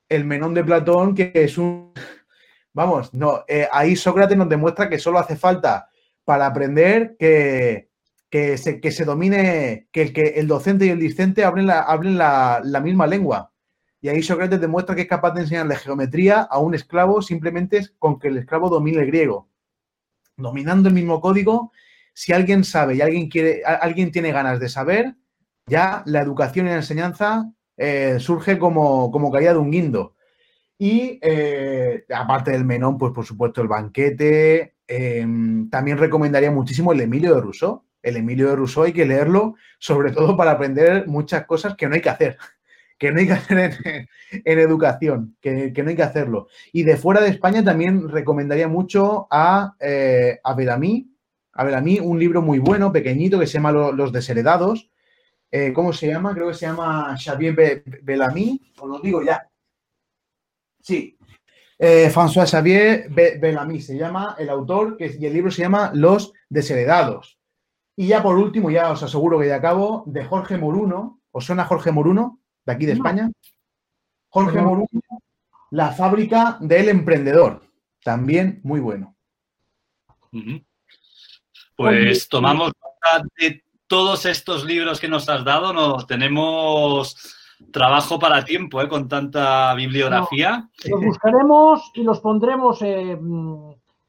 El 0.08 0.24
Menón 0.24 0.54
de 0.54 0.64
Platón, 0.64 1.14
que 1.14 1.30
es 1.32 1.56
un... 1.56 1.92
Vamos, 2.72 3.14
no, 3.14 3.44
eh, 3.46 3.68
ahí 3.70 3.94
Sócrates 3.94 4.36
nos 4.36 4.48
demuestra 4.48 4.88
que 4.88 4.98
solo 4.98 5.20
hace 5.20 5.36
falta 5.36 5.88
para 6.24 6.46
aprender 6.46 7.14
que, 7.16 7.90
que, 8.28 8.58
se, 8.58 8.80
que 8.80 8.90
se 8.90 9.04
domine, 9.04 9.86
que 9.92 10.02
el, 10.02 10.12
que 10.12 10.22
el 10.30 10.48
docente 10.48 10.86
y 10.86 10.90
el 10.90 10.98
discente 10.98 11.44
hablen 11.44 11.70
hablen 11.70 12.18
la, 12.18 12.60
la 12.64 12.80
misma 12.80 13.06
lengua. 13.06 13.52
Y 14.00 14.08
ahí 14.08 14.22
Sócrates 14.22 14.60
demuestra 14.60 14.94
que 14.94 15.02
es 15.02 15.08
capaz 15.08 15.32
de 15.32 15.42
enseñarle 15.42 15.76
geometría 15.76 16.42
a 16.42 16.58
un 16.58 16.74
esclavo 16.74 17.20
simplemente 17.20 17.88
con 17.98 18.18
que 18.18 18.28
el 18.28 18.38
esclavo 18.38 18.68
domine 18.68 19.00
el 19.00 19.06
griego. 19.06 19.48
Dominando 20.36 20.88
el 20.88 20.94
mismo 20.94 21.20
código, 21.20 21.72
si 22.14 22.32
alguien 22.32 22.62
sabe 22.62 22.94
y 22.94 23.00
alguien, 23.00 23.28
quiere, 23.28 23.62
alguien 23.64 24.12
tiene 24.12 24.30
ganas 24.30 24.60
de 24.60 24.68
saber, 24.68 25.16
ya 25.66 26.02
la 26.06 26.20
educación 26.20 26.66
y 26.66 26.70
la 26.70 26.76
enseñanza 26.76 27.52
eh, 27.76 28.18
surge 28.20 28.58
como, 28.58 29.10
como 29.10 29.32
caída 29.32 29.52
de 29.52 29.58
un 29.58 29.70
guindo. 29.70 30.14
Y 30.78 31.18
eh, 31.20 32.04
aparte 32.14 32.52
del 32.52 32.64
menón, 32.64 32.98
pues 32.98 33.12
por 33.12 33.24
supuesto 33.24 33.60
el 33.60 33.68
banquete. 33.68 34.76
Em, 34.86 35.68
también 35.70 35.98
recomendaría 35.98 36.52
muchísimo 36.52 36.92
el 36.92 37.00
Emilio 37.00 37.34
de 37.34 37.40
Rousseau. 37.40 37.84
El 38.00 38.16
Emilio 38.16 38.48
de 38.48 38.56
Rousseau 38.56 38.84
hay 38.84 38.92
que 38.92 39.04
leerlo, 39.04 39.56
sobre 39.80 40.12
todo 40.12 40.36
para 40.36 40.52
aprender 40.52 41.08
muchas 41.08 41.46
cosas 41.46 41.74
que 41.74 41.88
no 41.88 41.96
hay 41.96 42.00
que 42.00 42.10
hacer 42.10 42.38
que 42.98 43.12
no 43.12 43.20
hay 43.20 43.26
que 43.26 43.32
hacer 43.32 44.08
en, 44.44 44.58
educación, 44.58 45.36
que, 45.40 45.72
no 45.82 45.90
hay 45.90 45.96
que 45.96 46.02
hacerlo. 46.02 46.48
Y 46.72 46.82
de 46.82 46.96
fuera 46.96 47.20
de 47.20 47.28
España 47.28 47.64
también 47.64 48.08
recomendaría 48.08 48.68
mucho 48.68 49.28
a, 49.30 49.74
eh, 49.80 50.40
a 50.42 50.50
A 50.50 51.82
un 52.02 52.18
libro 52.18 52.42
muy 52.42 52.58
bueno, 52.58 52.92
pequeñito, 52.92 53.38
que 53.38 53.46
se 53.46 53.54
llama 53.54 53.72
Los 53.72 54.12
Desheredados. 54.12 54.90
Eh, 55.50 55.72
¿Cómo 55.72 55.92
se 55.92 56.08
llama? 56.08 56.34
Creo 56.34 56.48
que 56.48 56.54
se 56.54 56.66
llama 56.66 57.16
Xavier 57.16 57.82
Bellamy, 58.02 58.60
os 58.78 58.88
lo 58.88 58.98
digo 59.00 59.22
ya. 59.22 59.48
Sí, 60.80 61.18
eh, 61.78 62.10
François 62.10 62.46
Xavier 62.46 63.08
Bellamy 63.08 63.80
se 63.80 63.96
llama 63.96 64.34
el 64.38 64.50
autor 64.50 64.96
que, 64.96 65.16
y 65.18 65.26
el 65.26 65.32
libro 65.32 65.50
se 65.50 65.62
llama 65.62 65.92
Los 65.94 66.32
Desheredados. 66.48 67.38
Y 67.96 68.08
ya 68.08 68.22
por 68.22 68.36
último, 68.36 68.70
ya 68.70 68.90
os 68.90 69.02
aseguro 69.02 69.38
que 69.38 69.48
ya 69.48 69.56
acabo, 69.56 70.02
de 70.06 70.24
Jorge 70.24 70.56
Moruno. 70.56 71.20
¿Os 71.30 71.44
suena 71.44 71.64
Jorge 71.64 71.92
Moruno? 71.92 72.40
De 72.68 72.74
aquí 72.74 72.84
de 72.84 72.92
España. 72.92 73.30
Jorge 74.28 74.60
Moruno, 74.60 74.88
La 75.70 75.90
fábrica 75.92 76.58
del 76.60 76.90
emprendedor. 76.90 77.62
También 78.04 78.60
muy 78.62 78.78
bueno. 78.78 79.16
Pues 81.74 82.28
tomamos 82.28 82.72
nota 82.78 83.26
de 83.38 83.64
todos 83.86 84.26
estos 84.26 84.66
libros 84.66 85.00
que 85.00 85.08
nos 85.08 85.30
has 85.30 85.46
dado. 85.46 85.72
Nos 85.72 86.06
tenemos 86.06 87.16
trabajo 87.72 88.18
para 88.18 88.44
tiempo 88.44 88.82
¿eh? 88.82 88.88
con 88.88 89.08
tanta 89.08 89.72
bibliografía. 89.72 90.68
los 90.84 91.02
buscaremos 91.02 91.90
y 91.94 92.02
los 92.02 92.20
pondremos 92.20 92.82
eh, 92.82 93.18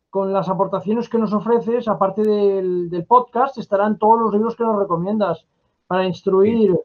con 0.10 0.34
las 0.34 0.49
aportaciones 0.49 1.07
que 1.07 1.18
nos 1.18 1.31
ofreces, 1.31 1.88
aparte 1.88 2.23
del, 2.23 3.06
podcast, 3.07 3.57
estarán 3.57 3.98
todos 3.98 4.19
los 4.19 4.34
libros 4.34 4.57
que 4.57 4.65
nos 4.65 4.77
recomiendas 4.77 5.45
para 5.88 6.06
instruir 6.06 6.76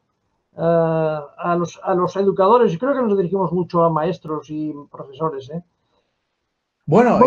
eh, 0.57 1.19
a, 1.37 1.55
los, 1.57 1.79
a, 1.83 1.93
los, 1.93 2.15
educadores. 2.15 2.73
Y 2.73 2.77
creo 2.77 2.93
que 2.93 3.01
nos 3.01 3.17
dirigimos 3.17 3.51
mucho 3.51 3.83
a 3.83 3.89
maestros 3.89 4.49
y 4.49 4.73
profesores. 4.91 5.51
Bueno, 6.85 7.19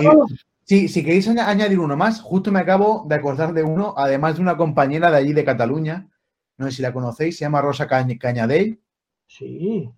si, 0.65 0.89
si 0.89 1.03
queréis 1.03 1.29
añadir 1.29 1.81
uno 1.81 1.97
más, 1.97 2.21
justo 2.21 2.53
me 2.53 2.61
acabo 2.61 3.05
de 3.07 3.15
acordar 3.15 3.53
de 3.53 3.63
uno, 3.63 3.95
además 3.97 4.37
de 4.37 4.43
una 4.43 4.57
compañera 4.57 5.11
de 5.11 5.17
allí 5.17 5.33
de 5.33 5.45
Cataluña, 5.45 6.09
no 6.57 6.67
sé 6.67 6.73
si 6.73 6.83
la 6.83 6.93
conocéis, 6.93 7.39
se 7.39 7.45
llama 7.45 7.63
Rosa 7.63 7.87
Cañadell 7.87 8.81
Sí. 9.29 9.91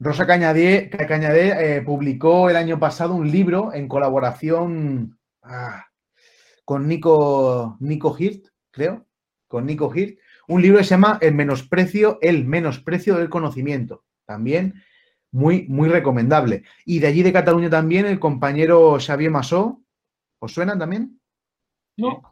Rosa 0.00 0.26
Cañadé, 0.26 0.90
eh, 1.76 1.82
publicó 1.82 2.50
el 2.50 2.56
año 2.56 2.80
pasado 2.80 3.14
un 3.14 3.30
libro 3.30 3.72
en 3.72 3.86
colaboración 3.86 5.18
ah, 5.42 5.86
con 6.64 6.88
Nico, 6.88 7.76
Nico 7.78 8.16
Hirt, 8.18 8.46
creo, 8.72 9.06
con 9.46 9.66
Nico 9.66 9.94
Hirt, 9.94 10.18
un 10.52 10.62
libro 10.62 10.78
que 10.78 10.84
se 10.84 10.90
llama 10.90 11.18
El 11.20 11.34
menosprecio, 11.34 12.18
el 12.22 12.44
menosprecio 12.44 13.16
del 13.16 13.28
conocimiento. 13.28 14.04
También 14.24 14.82
muy, 15.30 15.66
muy 15.68 15.88
recomendable. 15.88 16.64
Y 16.84 16.98
de 16.98 17.06
allí 17.08 17.22
de 17.22 17.32
Cataluña 17.32 17.70
también 17.70 18.06
el 18.06 18.20
compañero 18.20 18.98
Xavier 18.98 19.30
Masó. 19.30 19.82
¿Os 20.38 20.52
suenan 20.52 20.78
también? 20.78 21.20
No. 21.96 22.22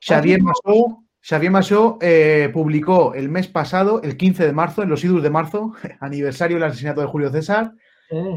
Xavier 0.00 0.42
Masó 0.42 1.04
Xavier 1.26 1.50
Massó 1.50 1.96
eh, 2.02 2.50
publicó 2.52 3.14
el 3.14 3.30
mes 3.30 3.48
pasado, 3.48 4.02
el 4.02 4.18
15 4.18 4.44
de 4.44 4.52
marzo, 4.52 4.82
en 4.82 4.90
los 4.90 5.02
idus 5.04 5.22
de 5.22 5.30
marzo, 5.30 5.72
aniversario 6.00 6.56
del 6.56 6.64
asesinato 6.64 7.00
de 7.00 7.06
Julio 7.06 7.30
César. 7.30 7.72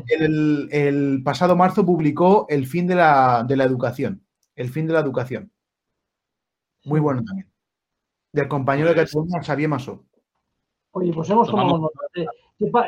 El, 0.07 1.21
pasado 1.23 1.55
marzo 1.55 1.85
publicó 1.85 2.47
El 2.49 2.65
fin 2.65 2.87
de 2.87 2.95
la, 2.95 3.45
educación. 3.49 4.23
El 4.55 4.69
fin 4.69 4.87
de 4.87 4.93
la 4.93 5.01
educación. 5.01 5.51
Muy 6.85 7.01
bueno 7.01 7.21
también. 7.23 7.51
Del 8.37 8.47
compañero 8.47 8.89
de 8.89 8.95
pues 8.95 9.09
Cataluña, 9.09 9.41
Xavier 9.41 9.67
Massó. 9.67 10.03
Oye, 10.91 11.11
pues 11.11 11.27
hemos 11.31 11.49
tomado 11.49 11.91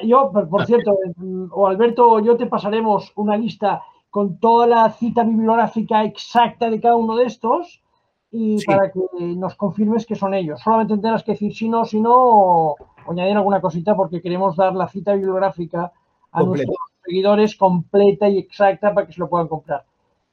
Yo, 0.04 0.32
por 0.32 0.66
cierto, 0.68 0.96
o 1.50 1.66
Alberto 1.66 2.12
o 2.12 2.20
yo 2.20 2.38
te 2.38 2.46
pasaremos 2.46 3.12
una 3.16 3.36
lista 3.36 3.82
con 4.12 4.40
toda 4.40 4.68
la 4.68 4.92
cita 4.92 5.24
bibliográfica 5.24 6.04
exacta 6.04 6.70
de 6.70 6.80
cada 6.80 6.96
uno 6.98 7.16
de 7.16 7.26
estos 7.26 7.82
y 8.30 8.64
para 8.64 8.92
que 8.92 9.00
nos 9.20 9.56
confirmes 9.56 10.06
que 10.06 10.14
son 10.14 10.36
ellos. 10.36 10.62
Solamente 10.62 10.94
tendrás 10.94 11.24
que 11.24 11.32
decir 11.32 11.56
si 11.56 11.68
no, 11.68 11.84
si 11.84 12.00
no, 12.00 12.14
o, 12.16 12.76
añadir 13.08 13.36
alguna 13.36 13.60
cosita 13.60 13.96
porque 13.96 14.22
queremos 14.22 14.56
dar 14.56 14.76
la 14.76 14.88
cita 14.88 15.14
bibliográfica 15.14 15.92
a 16.32 16.44
nuestros 16.44 16.78
seguidores 17.04 17.56
completa 17.56 18.30
y 18.30 18.38
exacta 18.38 18.94
para 18.94 19.08
que 19.08 19.14
se 19.14 19.20
lo 19.20 19.28
puedan 19.28 19.48
comprar. 19.48 19.84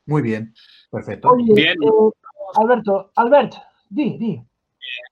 Muy 0.05 0.21
bien, 0.21 0.53
perfecto. 0.91 1.35
bien. 1.37 1.83
Eh, 1.83 2.11
Alberto, 2.57 3.13
Albert, 3.15 3.55
di, 3.89 4.19
di. 4.19 4.43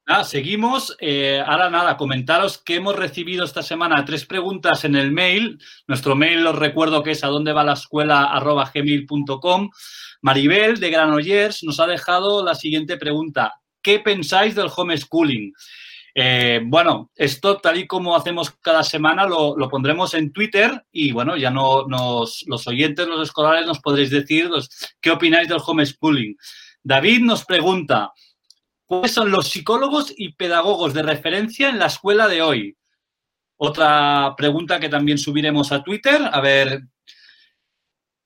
Nada, 0.07 0.25
seguimos. 0.25 0.97
Eh, 1.01 1.43
ahora 1.45 1.71
nada, 1.71 1.97
comentaros 1.97 2.59
que 2.59 2.77
hemos 2.77 2.95
recibido 2.95 3.45
esta 3.45 3.63
semana 3.63 4.05
tres 4.05 4.27
preguntas 4.27 4.85
en 4.85 4.97
el 4.97 5.13
mail. 5.13 5.59
Nuestro 5.87 6.15
mail 6.15 6.47
os 6.47 6.57
recuerdo 6.57 7.03
que 7.03 7.13
es 7.13 7.25
a 7.25 7.29
dónde 7.29 7.53
va 7.53 7.65
la 7.65 7.73
escuela. 7.73 8.31
Maribel 10.21 10.81
de 10.81 10.91
Granollers 10.91 11.65
nos 11.65 11.81
ha 11.81 11.87
dejado 11.87 12.45
la 12.45 12.55
siguiente 12.55 12.97
pregunta. 12.97 13.55
¿Qué 13.83 13.99
pensáis 13.99 14.55
del 14.55 14.71
homeschooling? 14.75 15.53
Eh, 16.17 16.61
bueno, 16.65 17.11
esto 17.17 17.57
tal 17.57 17.79
y 17.79 17.87
como 17.89 18.15
hacemos 18.15 18.51
cada 18.51 18.85
semana 18.85 19.27
lo, 19.27 19.57
pondremos 19.69 20.15
en 20.15 20.33
Twitter 20.33 20.85
y 20.93 21.11
bueno, 21.11 21.37
ya 21.37 21.51
no 21.51 21.87
nos, 21.89 22.45
los 22.47 22.67
oyentes, 22.69 23.09
los 23.09 23.29
escolares 23.29 23.67
nos 23.67 23.81
podréis 23.81 24.11
decir 24.11 24.49
qué 25.01 25.11
opináis 25.11 25.49
del 25.49 25.63
homeschooling. 25.65 26.37
David 26.83 27.21
nos 27.23 27.45
pregunta, 27.45 28.13
¿Cuáles 28.87 29.13
son 29.13 29.31
los 29.31 29.49
psicólogos 29.49 30.13
y 30.17 30.33
pedagogos 30.33 30.93
de 30.93 31.03
referencia 31.03 31.69
en 31.69 31.79
la 31.79 31.87
escuela 31.87 32.29
de 32.29 32.43
hoy? 32.43 32.77
Otra 33.57 34.35
pregunta 34.37 34.79
que 34.79 34.89
también 34.89 35.17
subiremos 35.17 35.73
a 35.73 35.83
Twitter, 35.83 36.21
a 36.31 36.41
ver, 36.41 36.83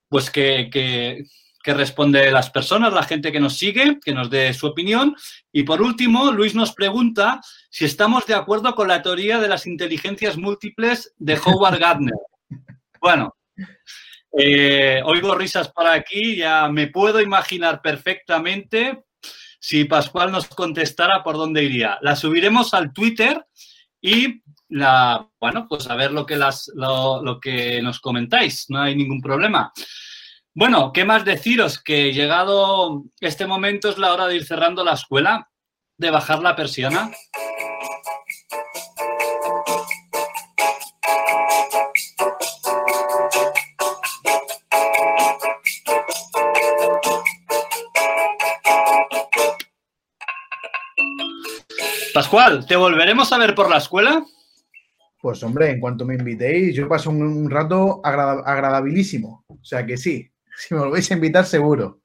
pues 0.09 0.29
que, 0.29 0.69
que, 0.71 1.23
responde 1.71 2.31
las 2.31 2.49
personas, 2.49 2.91
la 2.91 3.03
gente 3.03 3.31
que 3.31 3.39
nos 3.39 3.55
sigue, 3.55 3.99
que 4.03 4.11
nos 4.11 4.31
dé 4.31 4.51
su 4.55 4.65
opinión. 4.65 5.15
Y 5.51 5.61
por 5.61 5.83
último, 5.83 6.31
Luis 6.31 6.55
nos 6.55 6.73
pregunta 6.73 7.39
si 7.69 7.85
estamos 7.85 8.25
de 8.25 8.33
acuerdo 8.33 8.73
con 8.73 8.87
la 8.87 9.03
teoría 9.03 9.39
de 9.39 9.47
las 9.47 9.67
inteligencias 9.67 10.35
múltiples 10.35 11.13
de 11.19 11.39
Howard 11.45 11.77
Gardner. 11.79 12.15
Bueno, 12.99 13.35
eh, 14.35 14.99
oigo 15.05 15.35
risas 15.35 15.71
por 15.71 15.85
aquí, 15.85 16.37
ya 16.37 16.67
me 16.69 16.87
puedo 16.87 17.21
imaginar 17.21 17.83
perfectamente 17.83 19.03
si 19.59 19.85
Pascual 19.85 20.31
nos 20.31 20.47
contestara 20.47 21.21
por 21.23 21.35
dónde 21.35 21.63
iría. 21.63 21.97
La 22.01 22.15
subiremos 22.15 22.73
al 22.73 22.93
Twitter 22.93 23.45
y 24.01 24.41
la, 24.69 25.27
bueno, 25.39 25.67
pues 25.67 25.89
a 25.89 25.95
ver 25.95 26.11
lo 26.11 26.25
que, 26.25 26.37
las, 26.37 26.71
lo, 26.75 27.39
que 27.41 27.81
nos 27.81 27.99
comentáis, 27.99 28.69
no 28.69 28.81
hay 28.81 28.95
ningún 28.95 29.21
problema. 29.21 29.73
Bueno, 30.53 30.91
¿qué 30.93 31.05
más 31.05 31.25
deciros? 31.25 31.81
Que 31.81 32.13
llegado 32.13 33.03
este 33.19 33.45
momento 33.45 33.89
es 33.89 33.97
la 33.97 34.13
hora 34.13 34.27
de 34.27 34.37
ir 34.37 34.45
cerrando 34.45 34.83
la 34.83 34.93
escuela, 34.93 35.49
de 35.97 36.11
bajar 36.11 36.41
la 36.41 36.55
persiana. 36.55 37.11
Pascual, 52.13 52.65
¿te 52.65 52.75
volveremos 52.75 53.31
a 53.31 53.37
ver 53.37 53.53
por 53.55 53.69
la 53.69 53.77
escuela? 53.77 54.25
Pues 55.21 55.43
hombre, 55.43 55.71
en 55.71 55.79
cuanto 55.79 56.05
me 56.05 56.15
invitéis, 56.15 56.75
yo 56.75 56.87
paso 56.87 57.09
un, 57.09 57.49
rato 57.49 58.01
agradabilísimo. 58.03 59.43
O 59.47 59.63
sea 59.63 59.85
que 59.85 59.97
sí, 59.97 60.29
si 60.57 60.73
me 60.73 60.81
volvéis 60.81 61.11
a 61.11 61.15
invitar, 61.15 61.45
seguro. 61.45 61.99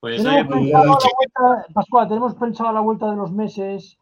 Pues, 0.00 0.22
Pascual, 1.72 2.08
tenemos 2.08 2.34
pensado 2.34 2.68
a 2.68 2.72
la 2.72 2.80
vuelta 2.80 3.10
de 3.10 3.16
los 3.16 3.32
meses, 3.32 3.98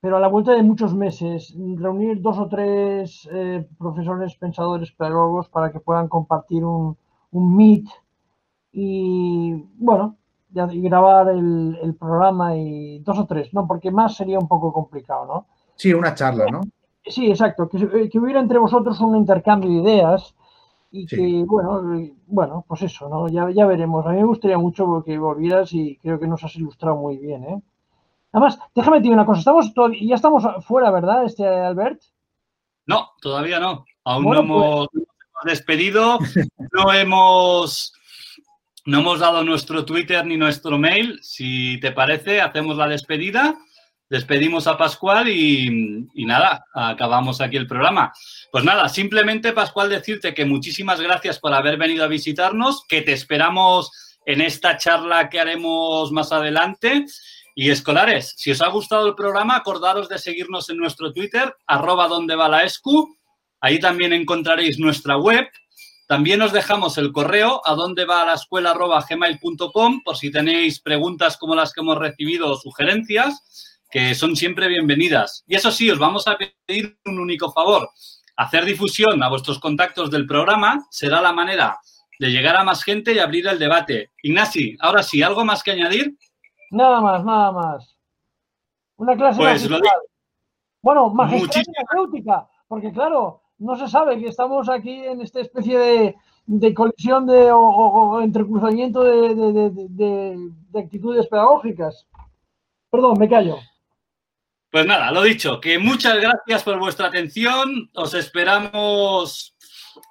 pero 0.00 0.16
a 0.16 0.20
la 0.20 0.28
vuelta 0.28 0.52
de 0.52 0.62
muchos 0.62 0.94
meses, 0.94 1.54
reunir 1.76 2.20
dos 2.22 2.38
o 2.38 2.48
tres 2.48 3.28
eh, 3.32 3.66
profesores, 3.78 4.34
pensadores, 4.36 4.92
pedagogos 4.92 5.48
para 5.48 5.70
que 5.70 5.80
puedan 5.80 6.08
compartir 6.08 6.64
un, 6.64 6.96
un 7.32 7.56
meet 7.56 7.84
y, 8.72 9.52
bueno, 9.76 10.16
y 10.70 10.80
grabar 10.80 11.28
el, 11.28 11.96
programa 11.98 12.56
y 12.56 12.98
dos 13.00 13.18
o 13.18 13.26
tres, 13.26 13.52
¿no? 13.52 13.66
Porque 13.66 13.90
más 13.90 14.16
sería 14.16 14.38
un 14.38 14.48
poco 14.48 14.72
complicado, 14.72 15.26
¿no? 15.26 15.46
Sí, 15.76 15.92
una 15.92 16.14
charla, 16.14 16.46
¿no? 16.50 16.62
Sí, 17.04 17.30
exacto. 17.30 17.68
Que, 17.68 18.08
que 18.08 18.18
hubiera 18.18 18.40
entre 18.40 18.58
vosotros 18.58 19.00
un 19.00 19.16
intercambio 19.16 19.70
de 19.70 19.76
ideas 19.76 20.34
y 20.90 21.06
que, 21.06 21.44
bueno, 21.46 21.82
bueno, 22.26 22.64
pues 22.66 22.82
eso, 22.82 23.08
¿no? 23.08 23.28
Ya, 23.28 23.50
ya 23.50 23.66
veremos. 23.66 24.06
A 24.06 24.10
mí 24.10 24.16
me 24.16 24.24
gustaría 24.24 24.58
mucho 24.58 25.02
que 25.04 25.18
volvieras 25.18 25.72
y 25.72 25.96
creo 25.98 26.18
que 26.18 26.26
nos 26.26 26.42
has 26.42 26.56
ilustrado 26.56 26.96
muy 26.96 27.18
bien, 27.18 27.44
¿eh? 27.44 27.62
Además, 28.32 28.58
déjame 28.74 28.98
decir 28.98 29.12
una 29.12 29.24
cosa, 29.24 29.38
estamos 29.40 29.72
ya 30.00 30.14
estamos 30.14 30.44
fuera, 30.66 30.90
¿verdad, 30.90 31.24
este 31.24 31.46
Albert? 31.46 32.02
No, 32.86 33.10
todavía 33.20 33.58
no. 33.58 33.84
Aún 34.04 34.24
no, 34.24 34.40
hemos, 34.40 34.88
pues 34.92 35.04
hemos 35.04 35.44
despedido, 35.44 36.18
no 36.72 36.92
hemos 36.92 37.92
no 38.86 39.00
hemos 39.00 39.18
dado 39.18 39.42
nuestro 39.42 39.84
Twitter 39.84 40.24
ni 40.24 40.36
nuestro 40.36 40.78
mail. 40.78 41.18
Si 41.20 41.78
te 41.80 41.90
parece, 41.90 42.40
hacemos 42.40 42.76
la 42.76 42.86
despedida. 42.86 43.56
Despedimos 44.08 44.68
a 44.68 44.78
Pascual 44.78 45.28
y, 45.28 46.06
nada, 46.14 46.64
acabamos 46.72 47.40
aquí 47.40 47.56
el 47.56 47.66
programa. 47.66 48.12
Pues 48.52 48.62
nada, 48.62 48.88
simplemente 48.88 49.52
Pascual 49.52 49.88
decirte 49.88 50.32
que 50.32 50.44
muchísimas 50.44 51.00
gracias 51.00 51.40
por 51.40 51.52
haber 51.52 51.76
venido 51.76 52.04
a 52.04 52.08
visitarnos, 52.08 52.84
que 52.88 53.02
te 53.02 53.12
esperamos 53.12 53.90
en 54.24 54.40
esta 54.40 54.76
charla 54.76 55.28
que 55.28 55.40
haremos 55.40 56.12
más 56.12 56.30
adelante. 56.30 57.06
Y 57.56 57.70
escolares, 57.70 58.34
si 58.36 58.52
os 58.52 58.62
ha 58.62 58.68
gustado 58.68 59.08
el 59.08 59.16
programa, 59.16 59.56
acordaros 59.56 60.08
de 60.08 60.18
seguirnos 60.18 60.70
en 60.70 60.76
nuestro 60.76 61.12
Twitter, 61.12 61.52
arroba 61.66 62.06
donde 62.06 62.36
va 62.36 62.48
la 62.48 62.62
escu. 62.62 63.16
Ahí 63.60 63.80
también 63.80 64.12
encontraréis 64.12 64.78
nuestra 64.78 65.16
web. 65.16 65.48
También 66.06 66.40
os 66.40 66.52
dejamos 66.52 66.98
el 66.98 67.10
correo 67.10 67.60
a 67.64 67.74
donde 67.74 68.04
va 68.04 68.24
la 68.24 68.34
escuela 68.34 68.74
gmail.com 68.74 70.02
por 70.04 70.16
si 70.16 70.30
tenéis 70.30 70.80
preguntas 70.80 71.36
como 71.36 71.56
las 71.56 71.72
que 71.72 71.80
hemos 71.80 71.98
recibido 71.98 72.52
o 72.52 72.56
sugerencias, 72.56 73.80
que 73.90 74.14
son 74.14 74.36
siempre 74.36 74.68
bienvenidas. 74.68 75.42
Y 75.48 75.56
eso 75.56 75.72
sí, 75.72 75.90
os 75.90 75.98
vamos 75.98 76.28
a 76.28 76.38
pedir 76.38 76.96
un 77.06 77.18
único 77.18 77.50
favor. 77.50 77.90
Hacer 78.36 78.64
difusión 78.64 79.20
a 79.22 79.28
vuestros 79.28 79.58
contactos 79.58 80.10
del 80.10 80.26
programa 80.26 80.86
será 80.90 81.20
la 81.20 81.32
manera 81.32 81.78
de 82.18 82.28
llegar 82.28 82.56
a 82.56 82.64
más 82.64 82.84
gente 82.84 83.12
y 83.12 83.18
abrir 83.18 83.48
el 83.48 83.58
debate. 83.58 84.12
Ignasi, 84.22 84.76
ahora 84.80 85.02
sí, 85.02 85.22
¿algo 85.22 85.44
más 85.44 85.62
que 85.62 85.72
añadir? 85.72 86.16
Nada 86.70 87.00
más, 87.00 87.24
nada 87.24 87.50
más. 87.50 87.96
Una 88.96 89.16
clase 89.16 89.38
pues 89.38 89.68
lo 89.68 89.80
Bueno, 90.82 91.10
magistral 91.10 91.64
terapéutica, 91.64 92.48
porque 92.68 92.92
claro, 92.92 93.42
no 93.58 93.76
se 93.76 93.88
sabe 93.88 94.18
que 94.18 94.28
estamos 94.28 94.68
aquí 94.68 95.04
en 95.04 95.20
esta 95.20 95.40
especie 95.40 95.78
de, 95.78 96.14
de 96.46 96.74
colisión 96.74 97.26
de, 97.26 97.50
o, 97.52 98.20
entrecruzamiento 98.22 99.02
de, 99.02 99.70
de, 99.90 100.80
actitudes 100.80 101.26
pedagógicas. 101.26 102.06
Perdón, 102.90 103.18
me 103.18 103.28
callo. 103.28 103.58
Pues 104.70 104.86
nada, 104.86 105.10
lo 105.10 105.22
dicho, 105.22 105.60
que 105.60 105.78
muchas 105.78 106.20
gracias 106.20 106.62
por 106.62 106.78
vuestra 106.78 107.06
atención. 107.06 107.90
Os 107.94 108.14
esperamos 108.14 109.56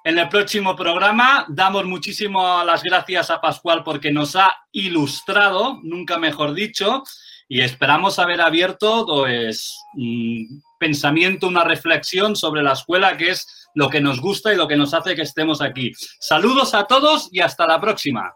en 0.04 0.18
el 0.18 0.28
próximo 0.28 0.74
programa. 0.74 1.46
Damos 1.48 1.84
muchísimas 1.84 2.66
las 2.66 2.82
gracias 2.82 3.30
a 3.30 3.40
Pascual 3.40 3.84
porque 3.84 4.10
nos 4.10 4.34
ha 4.34 4.50
ilustrado, 4.72 5.78
nunca 5.82 6.18
mejor 6.18 6.52
dicho, 6.52 7.04
y 7.48 7.60
esperamos 7.60 8.18
haber 8.18 8.40
abierto 8.40 9.06
pues, 9.06 9.78
un 9.94 10.62
pensamiento, 10.78 11.48
una 11.48 11.64
reflexión 11.64 12.36
sobre 12.36 12.62
la 12.62 12.72
escuela, 12.72 13.16
que 13.16 13.30
es 13.30 13.68
lo 13.74 13.90
que 13.90 14.00
nos 14.00 14.20
gusta 14.20 14.52
y 14.52 14.56
lo 14.56 14.68
que 14.68 14.76
nos 14.76 14.94
hace 14.94 15.14
que 15.14 15.22
estemos 15.22 15.60
aquí. 15.60 15.92
Saludos 16.18 16.74
a 16.74 16.84
todos 16.84 17.28
y 17.32 17.40
hasta 17.40 17.66
la 17.66 17.80
próxima. 17.80 18.34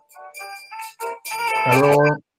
Hasta 1.64 2.29